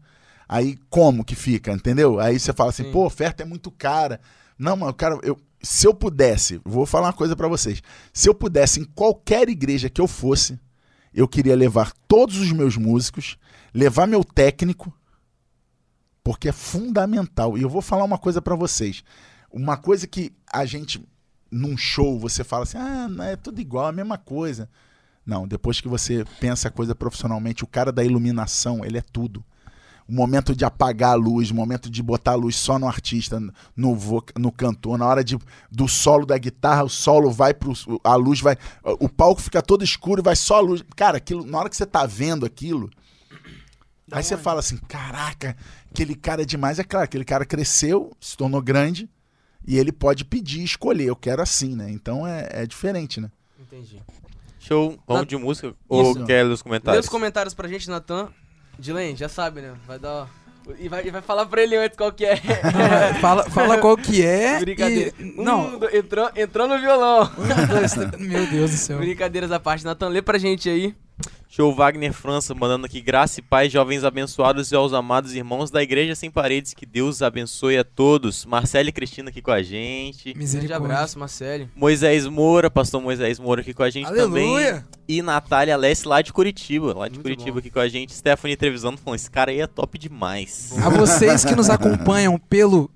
Aí 0.48 0.78
como 0.88 1.24
que 1.24 1.34
fica, 1.34 1.72
entendeu? 1.72 2.18
Aí 2.18 2.38
você 2.38 2.52
fala 2.52 2.70
assim, 2.70 2.84
Sim. 2.84 2.92
pô, 2.92 3.04
oferta 3.04 3.42
é 3.42 3.46
muito 3.46 3.70
cara. 3.70 4.20
Não, 4.58 4.76
mano, 4.76 4.94
cara, 4.94 5.18
eu, 5.22 5.38
se 5.62 5.87
eu 5.87 5.94
pudesse, 5.94 6.61
vou 6.64 6.87
falar 6.87 7.08
uma 7.08 7.12
coisa 7.12 7.37
pra 7.37 7.46
vocês. 7.46 7.82
Se 8.12 8.28
eu 8.28 8.34
pudesse, 8.34 8.80
em 8.80 8.84
qualquer 8.84 9.48
igreja 9.48 9.90
que 9.90 10.00
eu 10.00 10.08
fosse, 10.08 10.58
eu 11.12 11.28
queria 11.28 11.54
levar 11.54 11.92
todos 12.06 12.38
os 12.38 12.50
meus 12.52 12.76
músicos, 12.76 13.37
levar 13.72 14.07
meu 14.07 14.24
técnico, 14.24 14.92
porque 16.22 16.48
é 16.48 16.52
fundamental. 16.52 17.57
E 17.57 17.62
eu 17.62 17.70
vou 17.70 17.83
falar 17.83 18.04
uma 18.04 18.18
coisa 18.18 18.42
pra 18.42 18.54
vocês. 18.54 19.02
Uma 19.50 19.76
coisa 19.76 20.07
que 20.07 20.33
a 20.52 20.64
gente, 20.66 21.02
num 21.50 21.76
show, 21.76 22.18
você 22.18 22.44
fala 22.44 22.64
assim, 22.64 22.78
ah, 22.78 23.09
não, 23.09 23.24
é 23.24 23.37
tudo 23.37 23.61
igual, 23.61 23.87
a 23.87 23.92
mesma 23.92 24.18
coisa. 24.18 24.68
Não, 25.24 25.46
depois 25.46 25.81
que 25.81 25.88
você 25.88 26.24
pensa 26.40 26.68
a 26.68 26.70
coisa 26.70 26.94
profissionalmente, 26.94 27.64
o 27.64 27.66
cara 27.66 27.92
da 27.92 28.04
iluminação, 28.04 28.85
ele 28.85 28.98
é 28.98 29.02
tudo. 29.02 29.44
O 30.09 30.12
momento 30.12 30.57
de 30.57 30.64
apagar 30.64 31.11
a 31.11 31.14
luz, 31.14 31.50
o 31.50 31.54
momento 31.54 31.90
de 31.90 32.02
botar 32.02 32.33
a 32.33 32.35
luz 32.35 32.57
só 32.57 32.78
no 32.78 32.88
artista, 32.88 33.38
no, 33.76 33.98
no 34.38 34.50
cantor, 34.50 34.96
na 34.96 35.07
hora 35.07 35.22
de, 35.22 35.38
do 35.70 35.87
solo 35.87 36.24
da 36.24 36.38
guitarra, 36.38 36.83
o 36.83 36.88
solo 36.88 37.31
vai 37.31 37.52
pro. 37.52 37.74
A 38.02 38.14
luz 38.14 38.40
vai. 38.40 38.57
O 38.98 39.07
palco 39.07 39.42
fica 39.42 39.61
todo 39.61 39.85
escuro 39.85 40.22
e 40.22 40.24
vai 40.24 40.35
só 40.35 40.57
a 40.57 40.61
luz. 40.61 40.83
Cara, 40.96 41.18
aquilo, 41.18 41.44
na 41.44 41.59
hora 41.59 41.68
que 41.68 41.76
você 41.76 41.85
tá 41.85 42.07
vendo 42.07 42.46
aquilo, 42.46 42.88
aí 44.12 44.22
você 44.22 44.36
fala 44.36 44.60
assim: 44.60 44.76
caraca, 44.88 45.56
aquele 45.90 46.14
cara 46.14 46.42
é 46.42 46.44
demais. 46.44 46.78
É 46.78 46.84
claro, 46.84 47.04
aquele 47.04 47.24
cara 47.24 47.44
cresceu, 47.44 48.12
se 48.20 48.36
tornou 48.36 48.60
grande, 48.62 49.08
e 49.66 49.78
ele 49.78 49.92
pode 49.92 50.24
pedir, 50.24 50.62
escolher. 50.62 51.06
Eu 51.06 51.16
quero 51.16 51.42
assim, 51.42 51.74
né? 51.74 51.90
Então 51.90 52.26
é, 52.26 52.48
é 52.50 52.66
diferente, 52.66 53.20
né? 53.20 53.30
Entendi. 53.60 54.02
Show. 54.60 54.98
Vamos 55.06 55.22
Na- 55.22 55.28
de 55.28 55.36
música? 55.36 55.74
Ou 55.88 56.12
Isso. 56.12 56.24
quer 56.24 56.42
ler 56.44 56.52
os 56.52 56.60
Lê 56.60 56.64
comentários? 56.64 57.06
os 57.06 57.10
comentários 57.10 57.54
pra 57.54 57.68
gente, 57.68 57.88
Natan. 57.88 58.28
Dilen, 58.78 59.16
já 59.16 59.28
sabe, 59.28 59.60
né? 59.60 59.74
Vai 59.86 59.98
dar. 59.98 60.28
E 60.78 60.86
vai, 60.88 61.06
e 61.06 61.10
vai 61.10 61.22
falar 61.22 61.46
pra 61.46 61.62
ele 61.62 61.76
antes 61.76 61.96
qual 61.96 62.12
que 62.12 62.26
é. 62.26 62.36
fala, 63.20 63.48
fala 63.48 63.78
qual 63.78 63.96
que 63.96 64.22
é. 64.22 64.60
Brincadeira. 64.60 65.14
E... 65.18 65.40
Um, 65.40 65.42
Não. 65.42 65.80
entrou, 65.92 66.30
entrou 66.36 66.68
no 66.68 66.78
violão. 66.78 67.30
Meu 68.18 68.46
Deus 68.46 68.70
do 68.72 68.76
céu. 68.76 68.98
Brincadeiras 68.98 69.50
à 69.50 69.58
parte. 69.58 69.84
Natan, 69.84 70.08
lê 70.08 70.20
pra 70.20 70.36
gente 70.36 70.68
aí. 70.68 70.94
Show 71.50 71.74
Wagner 71.74 72.12
França 72.12 72.54
mandando 72.54 72.84
aqui 72.84 73.00
graça 73.00 73.40
e 73.40 73.42
paz, 73.42 73.72
jovens 73.72 74.04
abençoados 74.04 74.70
e 74.70 74.76
aos 74.76 74.92
amados 74.92 75.34
irmãos 75.34 75.70
da 75.70 75.82
Igreja 75.82 76.14
Sem 76.14 76.30
Paredes. 76.30 76.74
Que 76.74 76.84
Deus 76.84 77.22
abençoe 77.22 77.78
a 77.78 77.84
todos. 77.84 78.44
Marcele 78.44 78.90
e 78.90 78.92
Cristina 78.92 79.30
aqui 79.30 79.40
com 79.40 79.50
a 79.50 79.62
gente. 79.62 80.24
Grande 80.24 80.38
Misericórdia. 80.38 80.76
abraço, 80.76 81.18
Marcele. 81.18 81.70
Moisés 81.74 82.26
Moura, 82.26 82.70
pastor 82.70 83.00
Moisés 83.00 83.38
Moura 83.38 83.62
aqui 83.62 83.72
com 83.72 83.82
a 83.82 83.88
gente 83.88 84.12
também. 84.12 84.44
Aleluia. 84.46 84.87
E 85.08 85.22
Natália 85.22 85.72
Alessi 85.74 86.06
lá 86.06 86.20
de 86.20 86.34
Curitiba. 86.34 86.92
Lá 86.92 87.08
de 87.08 87.14
Muito 87.14 87.22
Curitiba 87.22 87.52
bom. 87.52 87.58
aqui 87.61 87.70
com 87.70 87.80
a 87.80 87.88
gente. 87.88 88.14
Stephanie 88.14 88.54
Trevisando 88.56 88.98
falando: 88.98 89.18
esse 89.18 89.30
cara 89.30 89.50
aí 89.50 89.61
é 89.61 89.66
top 89.66 89.98
demais. 89.98 90.74
A 90.84 90.90
vocês 90.90 91.46
que 91.46 91.56
nos 91.56 91.70
acompanham 91.70 92.38
pelo 92.38 92.90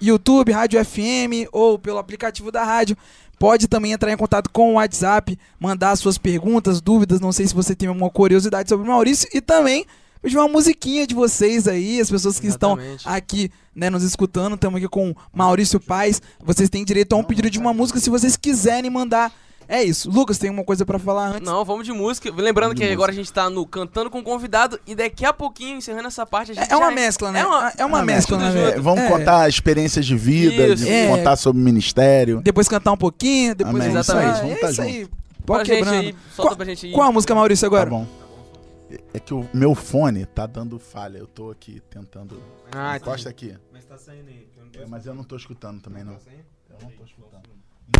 YouTube, 0.00 0.50
Rádio 0.50 0.82
FM 0.82 1.46
ou 1.52 1.78
pelo 1.78 1.98
aplicativo 1.98 2.50
da 2.50 2.64
rádio, 2.64 2.96
pode 3.38 3.68
também 3.68 3.92
entrar 3.92 4.12
em 4.12 4.16
contato 4.16 4.50
com 4.50 4.72
o 4.72 4.74
WhatsApp, 4.74 5.38
mandar 5.58 5.96
suas 5.96 6.18
perguntas, 6.18 6.80
dúvidas. 6.80 7.20
Não 7.20 7.32
sei 7.32 7.46
se 7.46 7.54
você 7.54 7.74
tem 7.74 7.88
alguma 7.88 8.10
curiosidade 8.10 8.68
sobre 8.68 8.86
o 8.86 8.90
Maurício 8.90 9.28
e 9.32 9.40
também 9.40 9.86
pedir 10.20 10.36
uma 10.36 10.48
musiquinha 10.48 11.06
de 11.06 11.14
vocês 11.14 11.68
aí, 11.68 12.00
as 12.00 12.10
pessoas 12.10 12.40
que 12.40 12.48
estão 12.48 12.72
Exatamente. 12.72 13.08
aqui, 13.08 13.52
né, 13.74 13.88
nos 13.88 14.02
escutando. 14.02 14.54
Estamos 14.54 14.78
aqui 14.78 14.88
com 14.88 15.10
o 15.10 15.16
Maurício 15.32 15.78
Paz. 15.78 16.20
Vocês 16.44 16.68
têm 16.68 16.84
direito 16.84 17.12
a 17.14 17.16
um 17.16 17.24
pedido 17.24 17.50
de 17.50 17.58
uma 17.58 17.72
música 17.72 18.00
se 18.00 18.10
vocês 18.10 18.36
quiserem 18.36 18.90
mandar. 18.90 19.32
É 19.70 19.82
isso. 19.82 20.10
Lucas, 20.10 20.38
tem 20.38 20.48
uma 20.48 20.64
coisa 20.64 20.86
pra 20.86 20.98
falar 20.98 21.28
antes? 21.28 21.42
Não, 21.48 21.62
vamos 21.62 21.84
de 21.84 21.92
música. 21.92 22.30
Lembrando 22.30 22.70
Vamos 22.70 22.80
que 22.80 22.90
agora 22.90 23.12
a 23.12 23.14
gente 23.14 23.30
tá 23.30 23.50
no 23.50 23.66
Cantando 23.66 24.08
com 24.08 24.22
Convidado 24.22 24.80
e 24.86 24.94
daqui 24.94 25.26
a 25.26 25.32
pouquinho, 25.32 25.76
encerrando 25.76 26.08
essa 26.08 26.24
parte, 26.24 26.52
a 26.52 26.54
gente 26.54 26.70
É, 26.70 26.72
é 26.72 26.76
uma 26.76 26.88
já- 26.88 26.94
mescla, 26.94 27.30
né? 27.32 27.40
É 27.40 27.46
uma- 27.46 27.72
É 27.76 27.84
uma 27.84 27.98
Ah, 28.00 28.04
mescla, 28.04 28.38
né? 28.38 28.70
É, 28.70 28.80
vamos 28.80 29.04
É. 29.04 29.08
contar 29.08 29.46
experiências 29.48 30.06
de 30.06 30.16
vida, 30.16 30.74
de 30.74 30.88
É. 30.88 31.06
contar 31.08 31.36
sobre 31.36 31.60
o 31.60 31.64
ministério. 31.64 32.40
Depois 32.42 32.66
cantar 32.66 32.92
um 32.92 32.96
pouquinho, 32.96 33.54
depois 33.54 33.76
Amém. 33.84 33.90
exatamente. 33.96 34.32
Isso 34.32 34.40
aí, 34.42 34.48
vamos 34.48 34.56
é 34.56 34.60
tá 34.60 34.70
isso 34.70 34.80
aí. 34.82 35.06
Pra 35.06 35.56
Pode 35.56 35.68
gente 35.68 35.78
quebrando. 35.78 36.00
aí, 36.00 36.12
solta 36.34 36.42
Qual, 36.50 36.56
pra 36.56 36.64
gente 36.66 36.86
aí. 36.86 36.92
qual 36.92 37.08
a 37.08 37.12
música, 37.12 37.34
Maurício, 37.34 37.62
Tá 37.70 37.76
agora? 37.76 37.90
bom. 37.90 38.06
É 39.12 39.20
que 39.20 39.34
o 39.34 39.46
meu 39.52 39.74
fone 39.74 40.24
tá 40.24 40.46
dando 40.46 40.78
falha. 40.78 41.18
Eu 41.18 41.26
tô 41.26 41.50
aqui 41.50 41.80
tentando. 41.90 42.42
Ah, 42.72 42.96
Encosta 42.96 43.28
aqui. 43.28 43.54
Mas 43.70 43.84
tá 43.84 43.98
saindo 43.98 44.28
aí. 44.28 44.48
É, 44.80 44.86
mas 44.86 45.04
eu 45.04 45.14
não 45.14 45.24
tô 45.24 45.36
escutando 45.36 45.80
também, 45.82 46.04
não. 46.04 46.14
Tá 46.14 46.20
Eu 46.70 46.76
não 46.84 46.90
tô 46.92 47.04
escutando. 47.04 47.42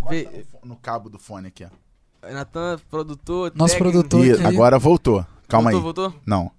Vê- 0.09 0.45
no, 0.65 0.77
cabo 0.77 1.09
do 1.09 1.19
fone 1.19 1.49
aqui, 1.49 1.65
ó. 1.65 2.33
Natan, 2.33 2.79
produtor. 2.91 3.53
Nosso 3.55 3.75
técnico. 3.75 3.93
produtor 4.09 4.35
aqui. 4.35 4.45
agora 4.47 4.79
voltou. 4.79 5.25
Calma 5.47 5.71
voltou, 5.71 5.79
aí. 6.05 6.11
Voltou? 6.11 6.21
Não. 6.27 6.51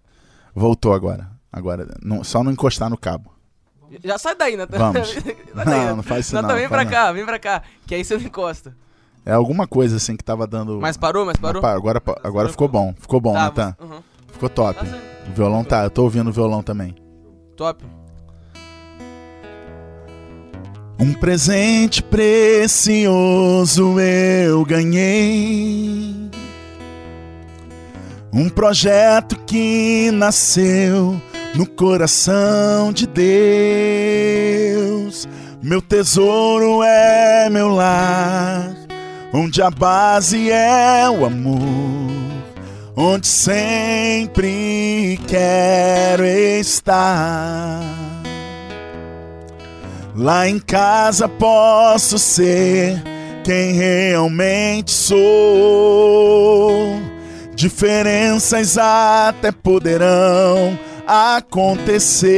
Voltou 0.55 0.93
agora. 0.93 1.29
Agora, 1.51 1.87
não- 2.01 2.23
só 2.23 2.43
não 2.43 2.51
encostar 2.51 2.89
no 2.89 2.97
cabo. 2.97 3.31
Já 4.03 4.17
sai 4.17 4.35
daí, 4.35 4.55
Natan. 4.55 4.77
Vamos. 4.77 5.15
daí, 5.55 5.65
Não, 5.87 5.95
não 5.97 6.03
faz 6.03 6.25
isso 6.27 6.35
Natan, 6.35 6.47
não, 6.47 6.55
vem 6.55 6.69
pra 6.69 6.85
cá, 6.85 7.11
vem 7.11 7.25
pra 7.25 7.39
cá. 7.39 7.63
Que 7.87 7.95
aí 7.95 8.03
você 8.05 8.17
não 8.17 8.23
encosta. 8.23 8.75
É 9.25 9.33
alguma 9.33 9.67
coisa 9.67 9.97
assim 9.97 10.15
que 10.15 10.23
tava 10.23 10.47
dando. 10.47 10.79
Mas 10.79 10.95
parou, 10.97 11.25
mas 11.25 11.37
parou? 11.37 11.61
pá, 11.61 11.73
agora, 11.73 12.01
agora 12.23 12.49
ficou 12.49 12.67
bom. 12.67 12.93
Ficou 12.97 13.19
bom, 13.19 13.33
Tá, 13.33 13.43
Natan. 13.43 13.75
uhum. 13.79 14.01
Ficou 14.31 14.49
top. 14.49 14.79
Tá. 14.79 14.97
O 15.27 15.33
violão 15.33 15.63
tá. 15.63 15.83
Eu 15.83 15.89
tô 15.89 16.03
ouvindo 16.03 16.29
o 16.29 16.33
violão 16.33 16.63
também. 16.63 16.95
Top. 17.55 17.83
Um 20.99 21.13
presente 21.13 22.03
precioso 22.03 23.97
eu 24.01 24.65
ganhei. 24.65 26.29
Um 28.33 28.49
projeto 28.49 29.37
que 29.45 30.11
nasceu 30.11 31.19
no 31.55 31.65
coração 31.65 32.91
de 32.91 33.07
Deus. 33.07 33.29
Meu 35.63 35.81
tesouro 35.81 36.83
é 36.83 37.49
meu 37.49 37.69
lar, 37.69 38.75
onde 39.33 39.61
a 39.61 39.71
base 39.71 40.51
é 40.51 41.09
o 41.09 41.25
amor, 41.25 42.11
onde 42.93 43.25
sempre 43.25 45.17
quero 45.27 46.25
estar. 46.25 47.98
Lá 50.19 50.47
em 50.49 50.59
casa 50.59 51.29
posso 51.29 52.19
ser 52.19 53.01
quem 53.41 53.71
realmente 53.71 54.91
sou. 54.91 55.17
Diferenças 57.55 58.77
até 58.77 59.49
poderão 59.49 60.77
acontecer. 61.07 62.35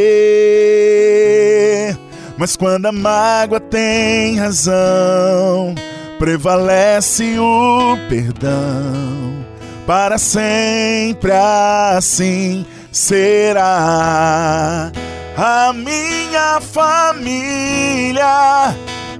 Mas 2.38 2.56
quando 2.56 2.86
a 2.86 2.92
mágoa 2.92 3.60
tem 3.60 4.38
razão, 4.38 5.74
prevalece 6.20 7.40
o 7.40 7.98
perdão. 8.08 9.44
Para 9.88 10.20
sempre 10.20 11.32
assim 11.32 12.64
será 12.92 14.92
a 15.38 15.72
minha 15.74 16.62
família 16.62 18.26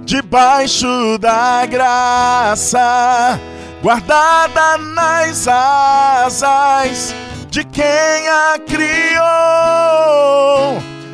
debaixo 0.04 1.18
da 1.18 1.66
graça, 1.66 3.38
guardada 3.82 4.78
nas 4.78 5.48
asas 5.48 7.14
de 7.48 7.64
quem 7.64 8.28
a 8.28 8.58
criou. 8.66 9.22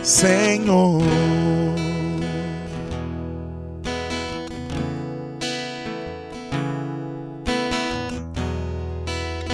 Senhor. 0.01 1.01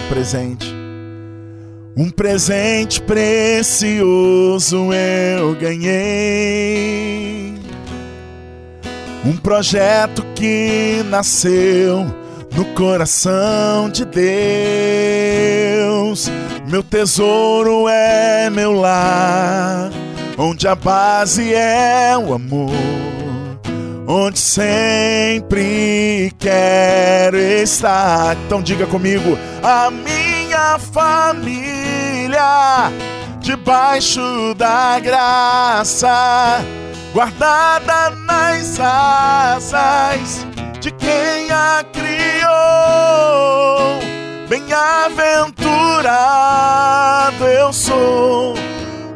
Presente. 0.08 0.74
Um 1.96 2.10
presente 2.10 3.00
precioso 3.02 4.90
eu 4.94 5.56
ganhei. 5.56 7.56
Um 9.26 9.36
projeto 9.36 10.24
que 10.36 11.04
nasceu 11.10 12.06
no 12.56 12.64
coração 12.74 13.90
de 13.90 14.06
Deus. 14.06 14.22
Meu 16.70 16.84
tesouro 16.84 17.90
é 17.90 18.50
meu 18.50 18.72
lar, 18.74 19.90
onde 20.38 20.68
a 20.68 20.76
base 20.76 21.54
é 21.54 22.18
o 22.18 22.34
amor 22.34 22.72
onde 24.08 24.40
sempre 24.40 26.32
quero 26.40 27.38
estar. 27.38 28.38
Então 28.46 28.62
diga 28.62 28.88
comigo, 28.88 29.38
a 29.70 29.92
minha 29.92 30.80
família 30.80 32.40
debaixo 33.42 34.54
da 34.56 34.98
graça, 34.98 36.64
guardada 37.14 38.12
nas 38.12 38.80
asas 38.80 40.48
de 40.80 40.90
quem 40.92 41.52
a 41.52 41.84
criou. 41.92 42.48
Bem-aventurado 44.48 47.44
eu 47.44 47.74
sou 47.74 48.54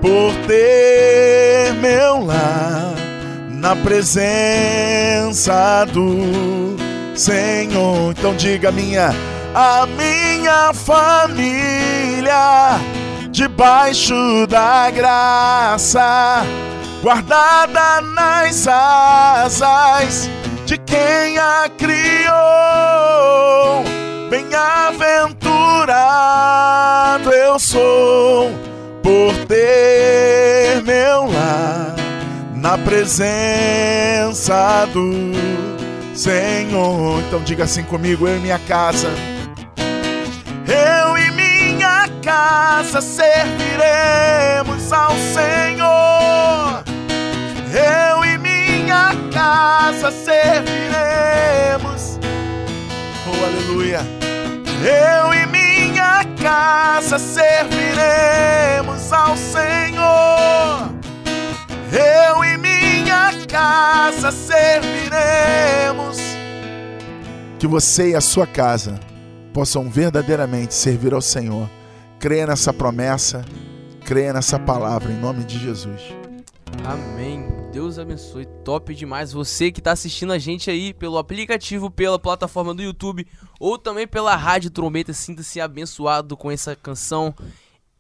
por 0.02 0.34
ter 0.48 1.74
meu 1.76 2.26
lar 2.26 2.94
na 3.48 3.74
presença 3.78 4.26
do 5.86 6.76
Senhor. 7.16 8.12
Então 8.12 8.36
diga 8.36 8.70
minha, 8.70 9.16
a 9.54 9.86
minha 9.86 10.74
família 10.74 12.80
debaixo 13.30 14.48
da 14.48 14.90
graça, 14.92 16.44
guardada 17.02 18.00
nas 18.02 18.66
asas 18.68 20.30
de 20.66 20.78
quem 20.78 21.38
a 21.38 21.70
criou. 21.78 22.32
Bem-aventurado 24.30 27.30
eu 27.32 27.60
sou 27.60 28.50
por 29.04 29.34
ter 29.48 30.82
meu 30.84 31.30
lar 31.32 31.96
na 32.56 32.78
presença 32.78 33.28
do 34.94 35.12
Senhor. 36.14 37.20
Então 37.28 37.42
diga 37.42 37.66
assim 37.66 37.84
comigo, 37.84 38.26
eu 38.28 38.38
e 38.38 38.40
minha 38.40 38.60
casa. 38.60 39.10
Casa 42.22 43.02
serviremos 43.02 44.94
ao 44.94 45.10
Senhor. 45.18 46.84
Eu 47.74 48.24
e 48.24 48.38
minha 48.38 49.12
casa 49.34 50.12
serviremos. 50.12 50.60
Oh, 53.26 53.44
aleluia. 53.44 54.02
Eu 54.84 55.34
e 55.34 55.48
minha 55.48 56.24
casa 56.40 57.18
serviremos 57.18 59.12
ao 59.12 59.36
Senhor. 59.36 60.92
Eu 61.92 62.46
e 62.46 62.56
minha 62.58 63.34
casa 63.48 64.32
serviremos. 64.32 66.20
Que 67.58 67.66
você 67.66 68.12
e 68.12 68.16
a 68.16 68.22
sua 68.22 68.46
casa 68.46 69.00
possam 69.52 69.90
verdadeiramente 69.90 70.76
servir 70.76 71.16
ao 71.16 71.22
Senhor. 71.22 71.68
Creia 72.22 72.46
nessa 72.46 72.72
promessa, 72.72 73.44
creia 74.06 74.32
nessa 74.32 74.60
palavra, 74.60 75.12
em 75.12 75.20
nome 75.20 75.44
de 75.44 75.58
Jesus. 75.58 76.04
Amém. 76.86 77.48
Deus 77.74 77.98
abençoe. 77.98 78.46
Top 78.64 78.94
demais. 78.94 79.34
Você 79.34 79.72
que 79.72 79.80
está 79.80 79.94
assistindo 79.94 80.32
a 80.32 80.38
gente 80.38 80.70
aí 80.70 80.94
pelo 80.94 81.18
aplicativo, 81.18 81.90
pela 81.90 82.20
plataforma 82.20 82.76
do 82.76 82.84
YouTube 82.84 83.26
ou 83.60 83.76
também 83.76 84.08
pela 84.08 84.36
Rádio 84.36 84.70
Trombeta, 84.70 85.12
sinta-se 85.14 85.60
abençoado 85.60 86.38
com 86.38 86.52
essa 86.52 86.76
canção. 86.76 87.34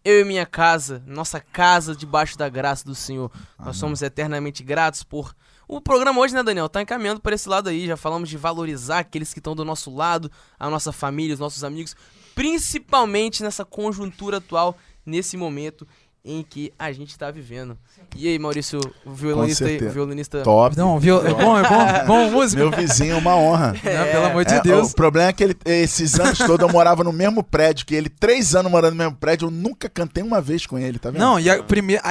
Eu 0.05 0.21
e 0.21 0.23
minha 0.23 0.45
casa, 0.45 1.01
nossa 1.07 1.39
casa 1.39 1.95
debaixo 1.95 2.37
da 2.37 2.47
graça 2.47 2.85
do 2.85 2.93
Senhor. 2.93 3.31
Nós 3.57 3.77
somos 3.77 4.03
eternamente 4.03 4.61
gratos 4.61 5.01
por. 5.01 5.35
O 5.67 5.81
programa 5.81 6.21
hoje, 6.21 6.35
né, 6.35 6.43
Daniel? 6.43 6.69
Tá 6.69 6.79
encaminhando 6.79 7.21
para 7.21 7.33
esse 7.33 7.49
lado 7.49 7.69
aí. 7.69 7.87
Já 7.87 7.97
falamos 7.97 8.29
de 8.29 8.37
valorizar 8.37 8.99
aqueles 8.99 9.33
que 9.33 9.39
estão 9.39 9.55
do 9.55 9.65
nosso 9.65 9.89
lado, 9.89 10.31
a 10.59 10.69
nossa 10.69 10.91
família, 10.91 11.33
os 11.33 11.39
nossos 11.39 11.63
amigos, 11.63 11.95
principalmente 12.41 13.43
nessa 13.43 13.63
conjuntura 13.63 14.37
atual, 14.37 14.75
nesse 15.05 15.37
momento 15.37 15.87
em 16.25 16.41
que 16.41 16.73
a 16.77 16.91
gente 16.91 17.15
tá 17.15 17.29
vivendo. 17.29 17.77
E 18.15 18.27
aí, 18.27 18.39
Maurício, 18.39 18.79
o 19.05 19.11
violonista, 19.11 19.65
aí, 19.65 19.69
o 19.69 19.73
certeza. 19.73 19.91
violonista 19.91 20.41
Top. 20.41 20.75
Não, 20.75 20.99
viu? 20.99 21.23
É 21.23 21.33
bom, 21.35 21.55
é 21.55 21.61
bom, 21.61 22.05
bom 22.07 22.31
músico. 22.31 22.59
Meu 22.59 22.71
vizinho 22.71 23.13
é 23.13 23.17
uma 23.17 23.35
honra. 23.35 23.73
Não, 23.83 24.11
pelo 24.11 24.25
amor 24.25 24.43
de 24.43 24.55
É, 24.55 24.61
Deus. 24.61 24.91
O 24.91 24.95
problema 24.95 25.29
é 25.29 25.33
que 25.33 25.43
ele, 25.43 25.55
esses 25.65 26.19
anos 26.19 26.39
todos 26.39 26.67
eu 26.67 26.73
morava 26.73 27.03
no 27.03 27.13
mesmo 27.13 27.43
prédio 27.43 27.85
que 27.85 27.93
ele. 27.93 28.09
Três 28.09 28.55
anos 28.55 28.71
morando 28.71 28.93
no 28.93 28.97
mesmo 28.97 29.15
prédio, 29.17 29.45
eu 29.45 29.51
nunca 29.51 29.87
cantei 29.87 30.23
uma 30.23 30.41
vez 30.41 30.65
com 30.65 30.79
ele, 30.79 30.97
tá 30.97 31.11
vendo? 31.11 31.21
Não, 31.21 31.39
e 31.39 31.47
a 31.47 31.61
primeira. 31.61 32.01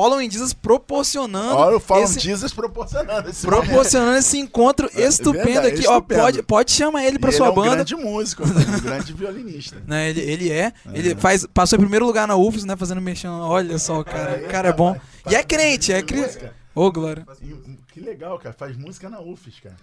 Following 0.00 0.30
Jesus 0.30 0.52
proporcionando. 0.52 1.56
Olha 1.56 1.76
o 1.76 1.80
Fallon 1.80 2.04
esse, 2.04 2.20
Jesus 2.20 2.52
proporcionando 2.52 3.28
esse 3.30 3.46
momento. 3.46 3.66
proporcionando 3.66 4.16
esse 4.18 4.38
encontro 4.38 4.90
É 4.94 5.02
estupendo 5.06 5.44
verdade, 5.44 5.66
aqui. 5.68 5.86
Ó, 5.88 5.92
estupendo. 5.96 6.20
pode, 6.20 6.42
pode 6.42 6.70
chamar 6.72 7.04
ele 7.04 7.18
pra 7.18 7.32
sua 7.32 7.46
ele 7.46 7.48
é 7.48 7.52
um 7.52 7.54
banda. 7.54 7.74
grande 7.76 7.96
músico, 7.96 8.42
um 8.44 8.80
grande 8.80 9.12
violinista. 9.12 9.82
Né, 9.86 10.10
ele, 10.10 10.20
ele 10.20 10.50
é. 10.52 10.72
Ele 10.92 11.14
faz, 11.16 11.46
passou 11.46 11.76
em 11.76 11.80
primeiro 11.80 12.04
lugar 12.06 12.28
na 12.28 12.36
UFS, 12.36 12.64
né? 12.64 12.76
Fazendo 12.76 13.00
mexendo. 13.00 13.32
Olha 13.40 13.78
só, 13.78 14.02
cara. 14.04 14.44
O 14.44 14.48
cara 14.48 14.68
é 14.68 14.72
bom. 14.72 14.98
E 15.30 15.34
é 15.34 15.42
crente, 15.42 15.92
é 15.92 16.02
crente. 16.02 16.38
Ô, 16.74 16.90
Glória. 16.92 17.26
E, 17.42 17.54
Que 17.92 18.00
legal, 18.00 18.38
cara. 18.38 18.54
Faz 18.56 18.76
música 18.76 19.08
na 19.08 19.20
UFES, 19.20 19.54
cara. 19.62 19.76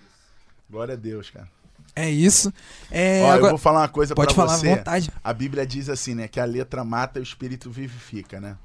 Glória 0.70 0.94
a 0.94 0.98
Deus, 0.98 1.30
cara. 1.30 1.48
É 1.96 2.10
isso. 2.10 2.52
É, 2.92 3.22
Ó, 3.24 3.28
eu 3.28 3.32
agora- 3.34 3.50
vou 3.52 3.58
falar 3.58 3.80
uma 3.82 3.88
coisa 3.88 4.14
pode 4.16 4.34
pra 4.34 4.44
falar 4.46 4.56
à 4.56 4.58
você. 4.58 4.76
vontade. 4.76 5.12
A 5.24 5.34
Bíblia 5.34 5.66
diz 5.66 5.88
assim, 5.90 6.14
né? 6.16 6.28
Que 6.28 6.40
a 6.40 6.46
letra 6.46 6.84
mata 6.84 7.20
e 7.20 7.22
o 7.22 7.24
espírito 7.24 7.70
vivifica, 7.72 8.40
né? 8.40 8.58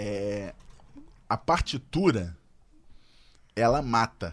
É, 0.00 0.54
a 1.28 1.36
partitura, 1.36 2.36
ela 3.56 3.82
mata 3.82 4.32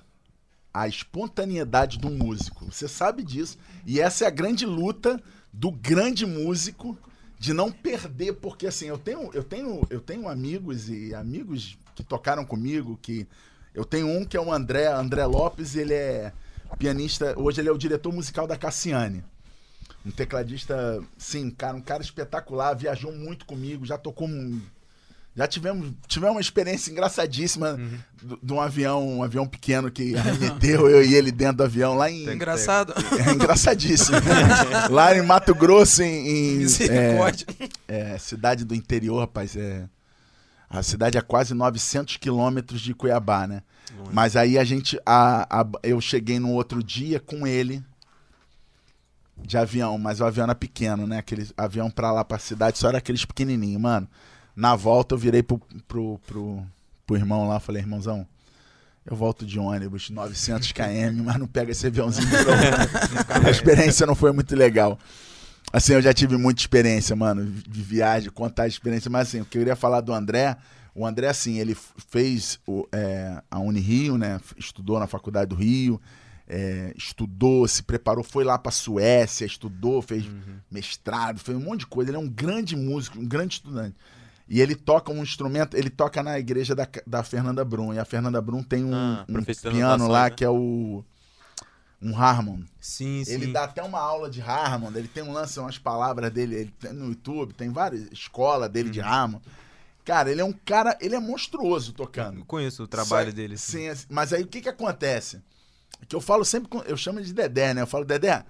a 0.71 0.88
espontaneidade 0.88 1.97
do 1.97 2.12
músico. 2.12 2.65
Você 2.65 2.88
sabe 2.88 3.23
disso. 3.23 3.58
E 3.84 3.99
essa 3.99 4.25
é 4.25 4.28
a 4.28 4.32
grande 4.32 4.63
luta 4.63 5.19
do 5.51 5.71
grande 5.71 6.23
músico 6.23 6.95
de 7.39 7.51
não 7.51 7.71
perder, 7.71 8.34
porque 8.34 8.67
assim, 8.67 8.86
eu 8.86 8.97
tenho, 8.99 9.32
eu 9.34 9.43
tenho, 9.43 9.82
eu 9.89 9.99
tenho 9.99 10.30
amigos 10.30 10.88
e 10.88 11.15
amigos 11.15 11.80
que 11.95 12.04
tocaram 12.04 12.45
comigo, 12.45 12.99
que 13.01 13.28
eu 13.73 13.84
tenho 13.84 14.08
um 14.08 14.23
que 14.23 14.38
é 14.38 14.41
o 14.41 14.54
André, 14.54 14.86
André 14.88 15.25
Lopes, 15.25 15.75
ele 15.75 15.95
é 15.95 16.32
pianista, 16.78 17.34
hoje 17.39 17.60
ele 17.60 17.69
é 17.69 17.71
o 17.71 17.78
diretor 17.78 18.13
musical 18.13 18.45
da 18.45 18.56
Cassiane. 18.56 19.23
Um 20.06 20.12
tecladista, 20.12 21.04
sim, 21.17 21.49
cara, 21.49 21.75
um 21.75 21.82
cara 21.82 22.04
espetacular, 22.04 22.75
viajou 22.75 23.12
muito 23.12 23.47
comigo, 23.47 23.84
já 23.84 23.97
tocou 23.97 24.28
já 25.36 25.45
tivemos, 25.48 25.91
tivemos 26.08 26.36
uma 26.36 26.41
experiência 26.41 26.89
engraçadíssima 26.91 27.78
do- 28.21 28.39
de 28.41 28.54
um 28.54 28.62
avião, 28.62 29.06
um 29.17 29.24
avião 29.24 29.45
pequeno 29.45 29.91
que 29.91 30.15
arremeteu 30.17 30.89
eu 30.89 31.04
e 31.04 31.13
ele 31.13 31.32
dentro 31.32 31.58
do 31.58 31.63
avião 31.63 31.93
lá 31.95 32.10
em 32.10 32.24
Engraçado. 32.30 32.93
é 33.28 33.32
engraçadíssimo. 33.34 34.17
Lá 34.89 35.15
em 35.17 35.21
Mato 35.21 35.54
Grosso, 35.54 36.02
em, 36.04 36.28
em, 36.28 36.58
Misericórdia. 36.60 37.45
é, 37.88 38.13
é, 38.13 38.17
cidade 38.17 38.63
do 38.63 38.74
interior, 38.74 39.19
rapaz. 39.19 39.56
É, 39.58 39.88
a 40.69 40.82
cidade 40.82 41.17
é 41.17 41.21
quase 41.21 41.54
900 41.54 42.17
quilômetros 42.17 42.80
de 42.82 42.93
Cuiabá, 42.93 43.45
né? 43.45 43.62
Mas 44.12 44.36
aí 44.36 44.58
a 44.58 44.63
gente, 44.63 44.98
a, 45.06 45.62
a- 45.62 45.67
eu 45.84 46.00
cheguei 46.02 46.39
no 46.39 46.52
outro 46.52 46.82
dia 46.84 47.19
com 47.19 47.45
ele 47.45 47.84
de 49.38 49.58
avião, 49.58 49.98
mas 49.98 50.19
o 50.21 50.26
avião 50.26 50.45
era 50.45 50.56
pequeno, 50.56 51.06
né? 51.06 51.17
Aquele 51.17 51.48
avião 51.58 51.89
pra 51.91 52.12
lá 52.12 52.24
pra 52.24 52.39
cidade 52.39 52.78
só 52.78 52.88
era 52.88 52.98
aqueles 53.00 53.26
pequenininhos, 53.26 53.82
mano. 53.82 54.08
Na 54.56 54.76
volta 54.76 55.15
eu 55.15 55.20
virei 55.20 55.44
pro, 55.44 55.60
pro, 55.88 56.20
pro, 56.26 56.63
pro 57.06 57.15
irmão 57.15 57.48
lá, 57.48 57.60
falei, 57.60 57.82
irmãozão, 57.82 58.26
eu 59.06 59.15
volto 59.15 59.46
de 59.46 59.60
ônibus, 59.60 60.10
900 60.10 60.72
km, 60.72 61.24
mas 61.24 61.38
não 61.38 61.48
pega 61.48 61.72
esse 61.72 61.86
aviãozinho. 61.86 62.28
A 63.46 63.50
experiência 63.50 64.06
não 64.06 64.15
foi 64.15 64.32
muito 64.32 64.56
legal. 64.56 64.98
Assim, 65.72 65.94
eu 65.94 66.02
já 66.02 66.13
tive 66.13 66.38
muita 66.38 66.62
experiência, 66.62 67.15
mano, 67.15 67.46
de 67.46 67.82
viagem, 67.82 68.30
contar 68.30 68.63
a 68.63 68.68
experiência, 68.68 69.10
mas 69.10 69.28
assim, 69.28 69.41
o 69.41 69.46
que 69.46 69.58
eu 69.58 69.62
queria 69.62 69.76
falar 69.76 70.02
do 70.02 70.13
André, 70.13 70.56
o 70.94 71.06
André, 71.06 71.28
assim, 71.28 71.60
ele 71.60 71.76
fez 72.10 72.60
o, 72.65 72.88
é, 72.91 73.41
a 73.52 73.60
Unirio, 73.60 74.18
né, 74.18 74.39
estudou 74.58 74.98
na 75.00 75.08
Faculdade 75.08 75.50
do 75.50 75.56
Rio, 75.56 76.00
é, 76.48 76.94
estudou, 76.96 77.68
se 77.68 77.84
preparou, 77.84 78.24
foi 78.24 78.44
lá 78.44 78.58
pra 78.58 78.72
Suécia, 78.72 79.46
estudou, 79.46 80.02
fez 80.02 80.26
mestrado, 80.72 81.39
fez 81.39 81.58
um 81.58 81.62
monte 81.62 81.82
de 81.82 81.88
coisa, 81.88 82.12
ele 82.12 82.18
é 82.18 82.20
um 82.20 82.30
grande 82.30 82.76
músico, 82.76 83.20
um 83.20 83.26
grande 83.26 83.56
estudante. 83.56 83.96
E 84.47 84.62
ele 84.62 84.75
toca 84.75 85.12
um 85.12 85.23
instrumento, 85.23 85.75
ele 85.75 85.89
toca 85.89 86.21
na 86.21 86.38
igreja 86.38 86.75
da, 86.75 86.88
da 87.08 87.23
Fernanda 87.23 87.65
Brum, 87.65 87.93
e 87.93 87.99
a 87.99 88.05
Fernanda 88.05 88.39
Brum 88.41 88.62
tem 88.62 88.84
um, 88.86 88.93
Ah, 88.93 89.25
um 89.27 89.43
piano 89.43 90.08
lá 90.08 90.25
né? 90.25 90.29
que 90.29 90.43
é 90.45 90.49
o... 90.49 91.03
Um 92.01 92.15
Harmon. 92.15 92.60
Sim, 92.79 93.23
sim. 93.25 93.31
Ele 93.31 93.47
dá 93.47 93.63
até 93.63 93.81
uma 93.81 93.99
aula 93.99 94.29
de 94.29 94.39
Harmon, 94.41 94.91
ele 94.93 95.08
tem 95.08 95.23
um 95.23 95.31
lance, 95.31 95.60
umas 95.60 95.79
palavras 95.79 96.31
dele 96.31 96.55
ele 96.55 96.73
tem 96.79 96.93
no 96.93 97.08
YouTube, 97.08 97.53
tem 97.53 97.69
várias 97.71 98.03
escola 98.12 98.69
dele 98.69 98.89
Uhum. 98.89 98.93
de 98.93 99.01
Harmon. 99.01 99.39
Cara, 100.03 100.29
ele 100.29 100.39
é 100.41 100.45
um 100.45 100.53
cara, 100.53 100.95
ele 101.01 101.15
é 101.15 101.19
monstruoso 101.19 101.93
tocando. 101.93 102.39
Eu 102.41 102.45
conheço 102.45 102.84
o 102.84 102.88
trabalho 102.88 103.31
Só- 103.31 103.36
dele. 103.36 103.55
assim. 103.55 103.77
Sim, 103.79 103.88
assim, 103.88 104.05
mas 104.10 104.31
aí 104.34 104.43
o 104.43 104.47
que 104.47 104.62
que 104.62 104.69
acontece? 104.69 105.41
Que 106.08 106.15
eu 106.15 106.21
falo 106.21 106.45
sempre, 106.45 106.69
com- 106.69 106.81
eu 106.84 106.95
chamo 106.97 107.17
ele 107.17 107.25
de 107.25 107.34
Dedé, 107.34 107.73
né? 107.73 107.81
Eu 107.81 107.88
falo, 107.88 108.05
Dedé, 108.05 108.45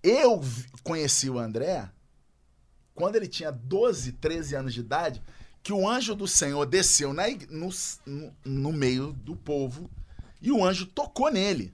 eu 0.00 0.40
conheci 0.84 1.28
o 1.28 1.38
André 1.40 1.88
quando 2.94 3.16
ele 3.16 3.26
tinha 3.26 3.50
12, 3.50 4.12
13 4.12 4.54
anos 4.54 4.74
de 4.74 4.80
idade, 4.80 5.22
que 5.62 5.72
o 5.72 5.88
anjo 5.88 6.14
do 6.14 6.28
Senhor 6.28 6.64
desceu 6.66 7.12
na 7.12 7.24
no, 7.50 7.70
no, 8.44 8.72
meio 8.72 9.12
do 9.12 9.34
povo 9.34 9.90
e 10.40 10.52
o 10.52 10.64
anjo 10.64 10.86
tocou 10.86 11.30
nele. 11.30 11.72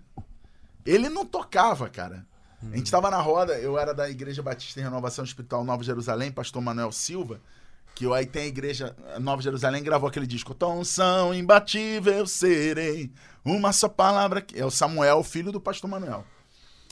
Ele 0.87 1.09
não 1.09 1.27
tocava, 1.27 1.89
cara. 1.89 2.27
A 2.63 2.77
gente 2.77 2.91
tava 2.91 3.11
na 3.11 3.21
roda, 3.21 3.59
eu 3.59 3.79
era 3.79 3.95
da 3.95 4.09
Igreja 4.09 4.43
Batista 4.43 4.81
em 4.81 4.85
Renovação 4.85 5.25
Espiritual 5.25 5.65
Nova 5.65 5.83
Jerusalém, 5.83 6.31
pastor 6.31 6.61
Manuel 6.61 6.93
Silva, 6.93 7.41
que 7.95 8.07
aí 8.13 8.27
tem 8.27 8.43
a 8.43 8.47
Igreja 8.47 8.97
Nova 9.19 9.41
Jerusalém, 9.41 9.83
gravou 9.83 10.09
aquele 10.09 10.27
disco, 10.27 10.55
Tom 10.55 10.85
são 10.85 11.35
imbatível 11.35 12.27
serei, 12.27 13.11
uma 13.45 13.73
só 13.73 13.89
palavra, 13.89 14.43
que-" 14.43 14.59
é 14.59 14.65
o 14.65 14.71
Samuel, 14.71 15.23
filho 15.23 15.51
do 15.51 15.61
pastor 15.61 15.89
Manuel. 15.89 16.25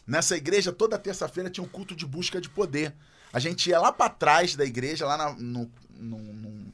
Nessa 0.07 0.37
igreja, 0.38 0.73
toda 0.73 0.99
terça-feira 0.99 1.51
tinha 1.51 1.62
um 1.62 1.69
culto 1.69 1.95
de 1.95 2.07
busca 2.07 2.41
de 2.41 2.49
poder. 2.49 2.95
A 3.33 3.38
gente 3.38 3.69
ia 3.71 3.81
lá 3.81 3.93
pra 3.93 4.09
trás 4.09 4.55
da 4.57 4.64
igreja, 4.64 5.07
lá 5.07 5.17
na, 5.17 5.33
no, 5.35 5.71
no- 5.99 6.19
no- 6.33 6.69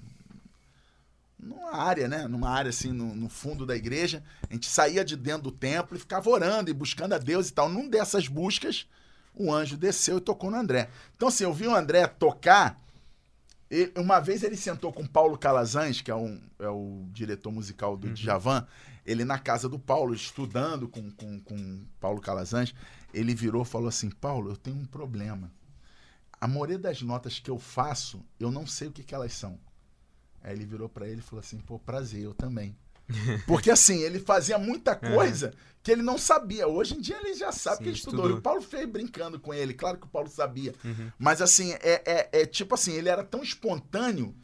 numa 1.38 1.74
área, 1.76 2.08
né? 2.08 2.26
Numa 2.28 2.48
área 2.50 2.68
assim, 2.70 2.92
no, 2.92 3.14
no 3.14 3.28
fundo 3.28 3.66
da 3.66 3.76
igreja. 3.76 4.22
A 4.48 4.52
gente 4.54 4.68
saía 4.68 5.04
de 5.04 5.16
dentro 5.16 5.42
do 5.42 5.52
templo 5.52 5.96
e 5.96 6.00
ficava 6.00 6.28
orando 6.30 6.70
e 6.70 6.74
buscando 6.74 7.12
a 7.14 7.18
Deus 7.18 7.48
e 7.48 7.52
tal. 7.52 7.68
Num 7.68 7.88
dessas 7.88 8.28
buscas, 8.28 8.86
o 9.34 9.52
anjo 9.52 9.76
desceu 9.76 10.18
e 10.18 10.20
tocou 10.20 10.50
no 10.50 10.56
André. 10.56 10.88
Então, 11.16 11.28
assim, 11.28 11.44
eu 11.44 11.52
vi 11.52 11.66
o 11.66 11.74
André 11.74 12.06
tocar. 12.06 12.80
ele- 13.70 13.92
uma 13.96 14.20
vez 14.20 14.42
ele 14.44 14.56
sentou 14.56 14.92
com 14.92 15.04
Paulo 15.06 15.36
Calazans, 15.36 16.00
que 16.00 16.10
é, 16.10 16.14
um, 16.14 16.40
é 16.60 16.68
o 16.68 17.04
diretor 17.12 17.50
musical 17.50 17.96
do 17.96 18.08
Djavan, 18.14 18.66
ele 19.04 19.24
na 19.24 19.38
casa 19.38 19.68
do 19.68 19.78
Paulo, 19.78 20.14
estudando 20.14 20.86
com, 20.86 21.10
com, 21.10 21.40
com 21.40 21.80
Paulo 22.00 22.20
Calazans, 22.20 22.72
ele 23.12 23.34
virou 23.34 23.62
e 23.62 23.66
falou 23.66 23.88
assim: 23.88 24.10
Paulo, 24.10 24.50
eu 24.50 24.56
tenho 24.56 24.76
um 24.76 24.84
problema. 24.86 25.50
A 26.44 26.46
maioria 26.46 26.78
das 26.78 27.00
notas 27.00 27.38
que 27.38 27.50
eu 27.50 27.58
faço, 27.58 28.22
eu 28.38 28.50
não 28.50 28.66
sei 28.66 28.88
o 28.88 28.92
que, 28.92 29.02
que 29.02 29.14
elas 29.14 29.32
são. 29.32 29.58
Aí 30.42 30.52
ele 30.52 30.66
virou 30.66 30.90
pra 30.90 31.08
ele 31.08 31.20
e 31.20 31.22
falou 31.22 31.40
assim: 31.40 31.58
pô, 31.58 31.78
prazer, 31.78 32.22
eu 32.22 32.34
também. 32.34 32.76
Porque 33.48 33.70
assim, 33.70 34.00
ele 34.00 34.18
fazia 34.18 34.58
muita 34.58 34.94
coisa 34.94 35.54
que 35.82 35.90
ele 35.90 36.02
não 36.02 36.18
sabia. 36.18 36.68
Hoje 36.68 36.96
em 36.96 37.00
dia 37.00 37.16
ele 37.16 37.32
já 37.32 37.50
sabe 37.50 37.78
Sim, 37.78 37.82
que 37.82 37.88
ele 37.88 37.96
estudou. 37.96 38.20
estudou. 38.20 38.36
E 38.36 38.38
o 38.40 38.42
Paulo 38.42 38.60
fez 38.60 38.86
brincando 38.86 39.40
com 39.40 39.54
ele, 39.54 39.72
claro 39.72 39.96
que 39.96 40.04
o 40.04 40.10
Paulo 40.10 40.28
sabia. 40.28 40.74
Mas 41.18 41.40
assim, 41.40 41.72
é, 41.80 42.02
é, 42.04 42.42
é 42.42 42.44
tipo 42.44 42.74
assim, 42.74 42.92
ele 42.92 43.08
era 43.08 43.24
tão 43.24 43.42
espontâneo 43.42 44.36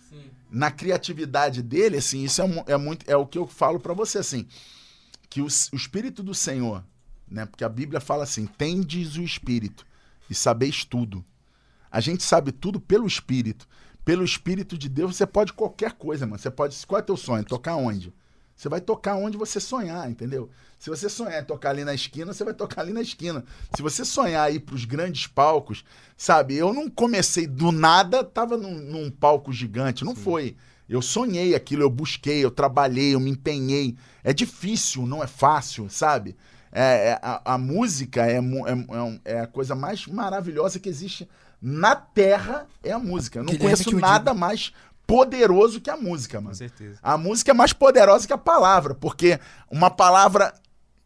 na 0.50 0.70
criatividade 0.70 1.62
dele, 1.62 1.98
assim, 1.98 2.24
isso 2.24 2.40
é, 2.40 2.64
é 2.68 2.76
muito, 2.78 3.04
é 3.10 3.14
o 3.14 3.26
que 3.26 3.36
eu 3.36 3.46
falo 3.46 3.78
pra 3.78 3.92
você, 3.92 4.16
assim, 4.16 4.48
que 5.28 5.42
o, 5.42 5.44
o 5.46 5.76
Espírito 5.76 6.22
do 6.22 6.34
Senhor, 6.34 6.82
né, 7.28 7.44
porque 7.44 7.62
a 7.62 7.68
Bíblia 7.68 8.00
fala 8.00 8.24
assim, 8.24 8.46
tendes 8.46 9.16
o 9.16 9.22
Espírito 9.22 9.84
e 10.30 10.34
sabeis 10.34 10.82
tudo. 10.82 11.22
A 11.90 12.00
gente 12.00 12.22
sabe 12.22 12.52
tudo 12.52 12.80
pelo 12.80 13.06
Espírito. 13.06 13.66
Pelo 14.04 14.24
Espírito 14.24 14.78
de 14.78 14.88
Deus, 14.88 15.16
você 15.16 15.26
pode 15.26 15.52
qualquer 15.52 15.92
coisa, 15.92 16.26
mano. 16.26 16.38
Você 16.38 16.50
pode. 16.50 16.76
Qual 16.86 16.98
é 16.98 17.02
teu 17.02 17.16
sonho? 17.16 17.44
Tocar 17.44 17.76
onde? 17.76 18.12
Você 18.56 18.68
vai 18.68 18.80
tocar 18.80 19.16
onde 19.16 19.38
você 19.38 19.58
sonhar, 19.58 20.10
entendeu? 20.10 20.50
Se 20.78 20.90
você 20.90 21.08
sonhar 21.08 21.42
em 21.42 21.44
tocar 21.46 21.70
ali 21.70 21.82
na 21.82 21.94
esquina, 21.94 22.32
você 22.32 22.44
vai 22.44 22.52
tocar 22.52 22.82
ali 22.82 22.92
na 22.92 23.00
esquina. 23.00 23.42
Se 23.74 23.80
você 23.80 24.04
sonhar 24.04 24.52
ir 24.54 24.60
pros 24.60 24.84
grandes 24.84 25.26
palcos, 25.26 25.82
sabe? 26.14 26.56
Eu 26.56 26.72
não 26.74 26.88
comecei 26.90 27.46
do 27.46 27.72
nada, 27.72 28.22
tava 28.22 28.58
num, 28.58 28.74
num 28.74 29.10
palco 29.10 29.50
gigante. 29.50 30.04
Não 30.04 30.14
foi. 30.14 30.56
Eu 30.86 31.00
sonhei 31.00 31.54
aquilo, 31.54 31.82
eu 31.82 31.90
busquei, 31.90 32.44
eu 32.44 32.50
trabalhei, 32.50 33.14
eu 33.14 33.20
me 33.20 33.30
empenhei. 33.30 33.96
É 34.22 34.32
difícil, 34.32 35.06
não 35.06 35.22
é 35.22 35.26
fácil, 35.26 35.88
sabe? 35.88 36.36
É, 36.70 37.12
é- 37.12 37.18
a, 37.22 37.54
a 37.54 37.58
música 37.58 38.26
é, 38.26 38.36
é, 38.36 38.38
é 38.38 39.36
é 39.36 39.40
a 39.40 39.46
coisa 39.46 39.74
mais 39.74 40.06
maravilhosa 40.06 40.78
que 40.78 40.88
existe 40.88 41.26
na 41.60 41.94
Terra, 41.96 42.66
é 42.82 42.92
a 42.92 42.98
música. 42.98 43.38
Eu 43.38 43.44
não 43.44 43.52
Guilherme 43.52 43.76
conheço 43.84 43.90
nada 44.00 44.32
mais 44.34 44.72
poderoso 45.06 45.80
que 45.80 45.90
a 45.90 45.96
música, 45.96 46.38
mano. 46.40 46.50
Com 46.50 46.54
certeza. 46.54 46.98
A 47.02 47.18
música 47.18 47.50
é 47.50 47.54
mais 47.54 47.72
poderosa 47.72 48.26
que 48.26 48.32
a 48.32 48.38
palavra, 48.38 48.94
porque 48.94 49.38
uma 49.70 49.90
palavra, 49.90 50.54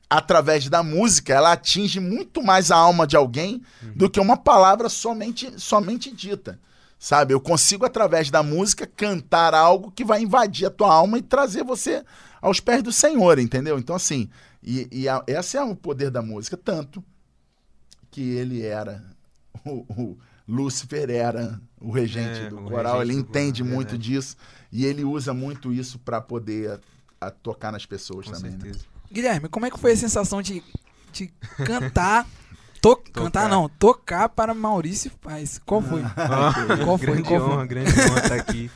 através 0.08 0.68
da 0.68 0.82
música, 0.82 1.32
ela 1.32 1.52
atinge 1.52 1.98
muito 2.00 2.42
mais 2.42 2.70
a 2.70 2.76
alma 2.76 3.06
de 3.06 3.16
alguém 3.16 3.62
do 3.96 4.08
que 4.10 4.20
uma 4.20 4.36
palavra 4.36 4.88
somente, 4.88 5.58
somente 5.60 6.10
dita. 6.14 6.60
Sabe? 6.98 7.34
Eu 7.34 7.40
consigo, 7.40 7.84
através 7.84 8.30
da 8.30 8.42
música, 8.42 8.86
cantar 8.86 9.54
algo 9.54 9.90
que 9.90 10.04
vai 10.04 10.22
invadir 10.22 10.66
a 10.66 10.70
tua 10.70 10.92
alma 10.92 11.18
e 11.18 11.22
trazer 11.22 11.62
você 11.64 12.02
aos 12.40 12.60
pés 12.60 12.82
do 12.82 12.92
Senhor, 12.92 13.38
entendeu? 13.38 13.78
Então, 13.78 13.94
assim, 13.96 14.30
e, 14.62 14.88
e 14.90 15.08
a- 15.08 15.22
esse 15.26 15.56
é 15.56 15.62
o 15.62 15.74
poder 15.76 16.10
da 16.10 16.22
música, 16.22 16.56
tanto 16.56 17.02
que 18.10 18.22
ele 18.22 18.62
era 18.62 19.02
o- 19.66 19.84
o- 20.00 20.18
Lúcifer 20.46 21.08
era 21.10 21.60
o 21.80 21.90
regente 21.90 22.40
É, 22.40 22.48
do 22.50 22.58
o 22.58 22.62
coral, 22.64 22.98
regente 22.98 23.10
ele 23.12 23.22
do 23.22 23.28
entende 23.28 23.62
coral, 23.62 23.74
muito 23.74 23.88
verdade. 23.90 24.10
disso 24.10 24.36
e 24.70 24.84
ele 24.84 25.04
usa 25.04 25.32
muito 25.32 25.72
isso 25.72 25.98
para 25.98 26.20
poder 26.20 26.70
a- 27.20 27.26
a 27.26 27.30
tocar 27.30 27.72
nas 27.72 27.86
pessoas 27.86 28.26
Com 28.26 28.32
também. 28.32 28.50
né? 28.52 28.58
certeza. 28.60 28.84
Guilherme, 29.10 29.48
como 29.48 29.64
é 29.66 29.70
que 29.70 29.78
foi 29.78 29.92
a 29.92 29.96
sensação 29.96 30.42
de, 30.42 30.62
de 31.12 31.32
cantar? 31.64 32.26
To- 32.82 32.96
Cantar 33.14 33.48
não, 33.48 33.66
tocar 33.68 34.28
para 34.28 34.52
Maurício 34.52 35.10
Paz. 35.22 35.58
Qual 35.64 35.80
foi? 35.80 36.02
Qual 36.84 36.98
foi? 36.98 37.06
grande 37.06 37.22
Qual 37.22 37.40
foi? 37.40 37.50
honra, 37.54 37.66
grande 37.66 37.90
honra 37.90 38.20
estar 38.20 38.34
aqui. 38.34 38.70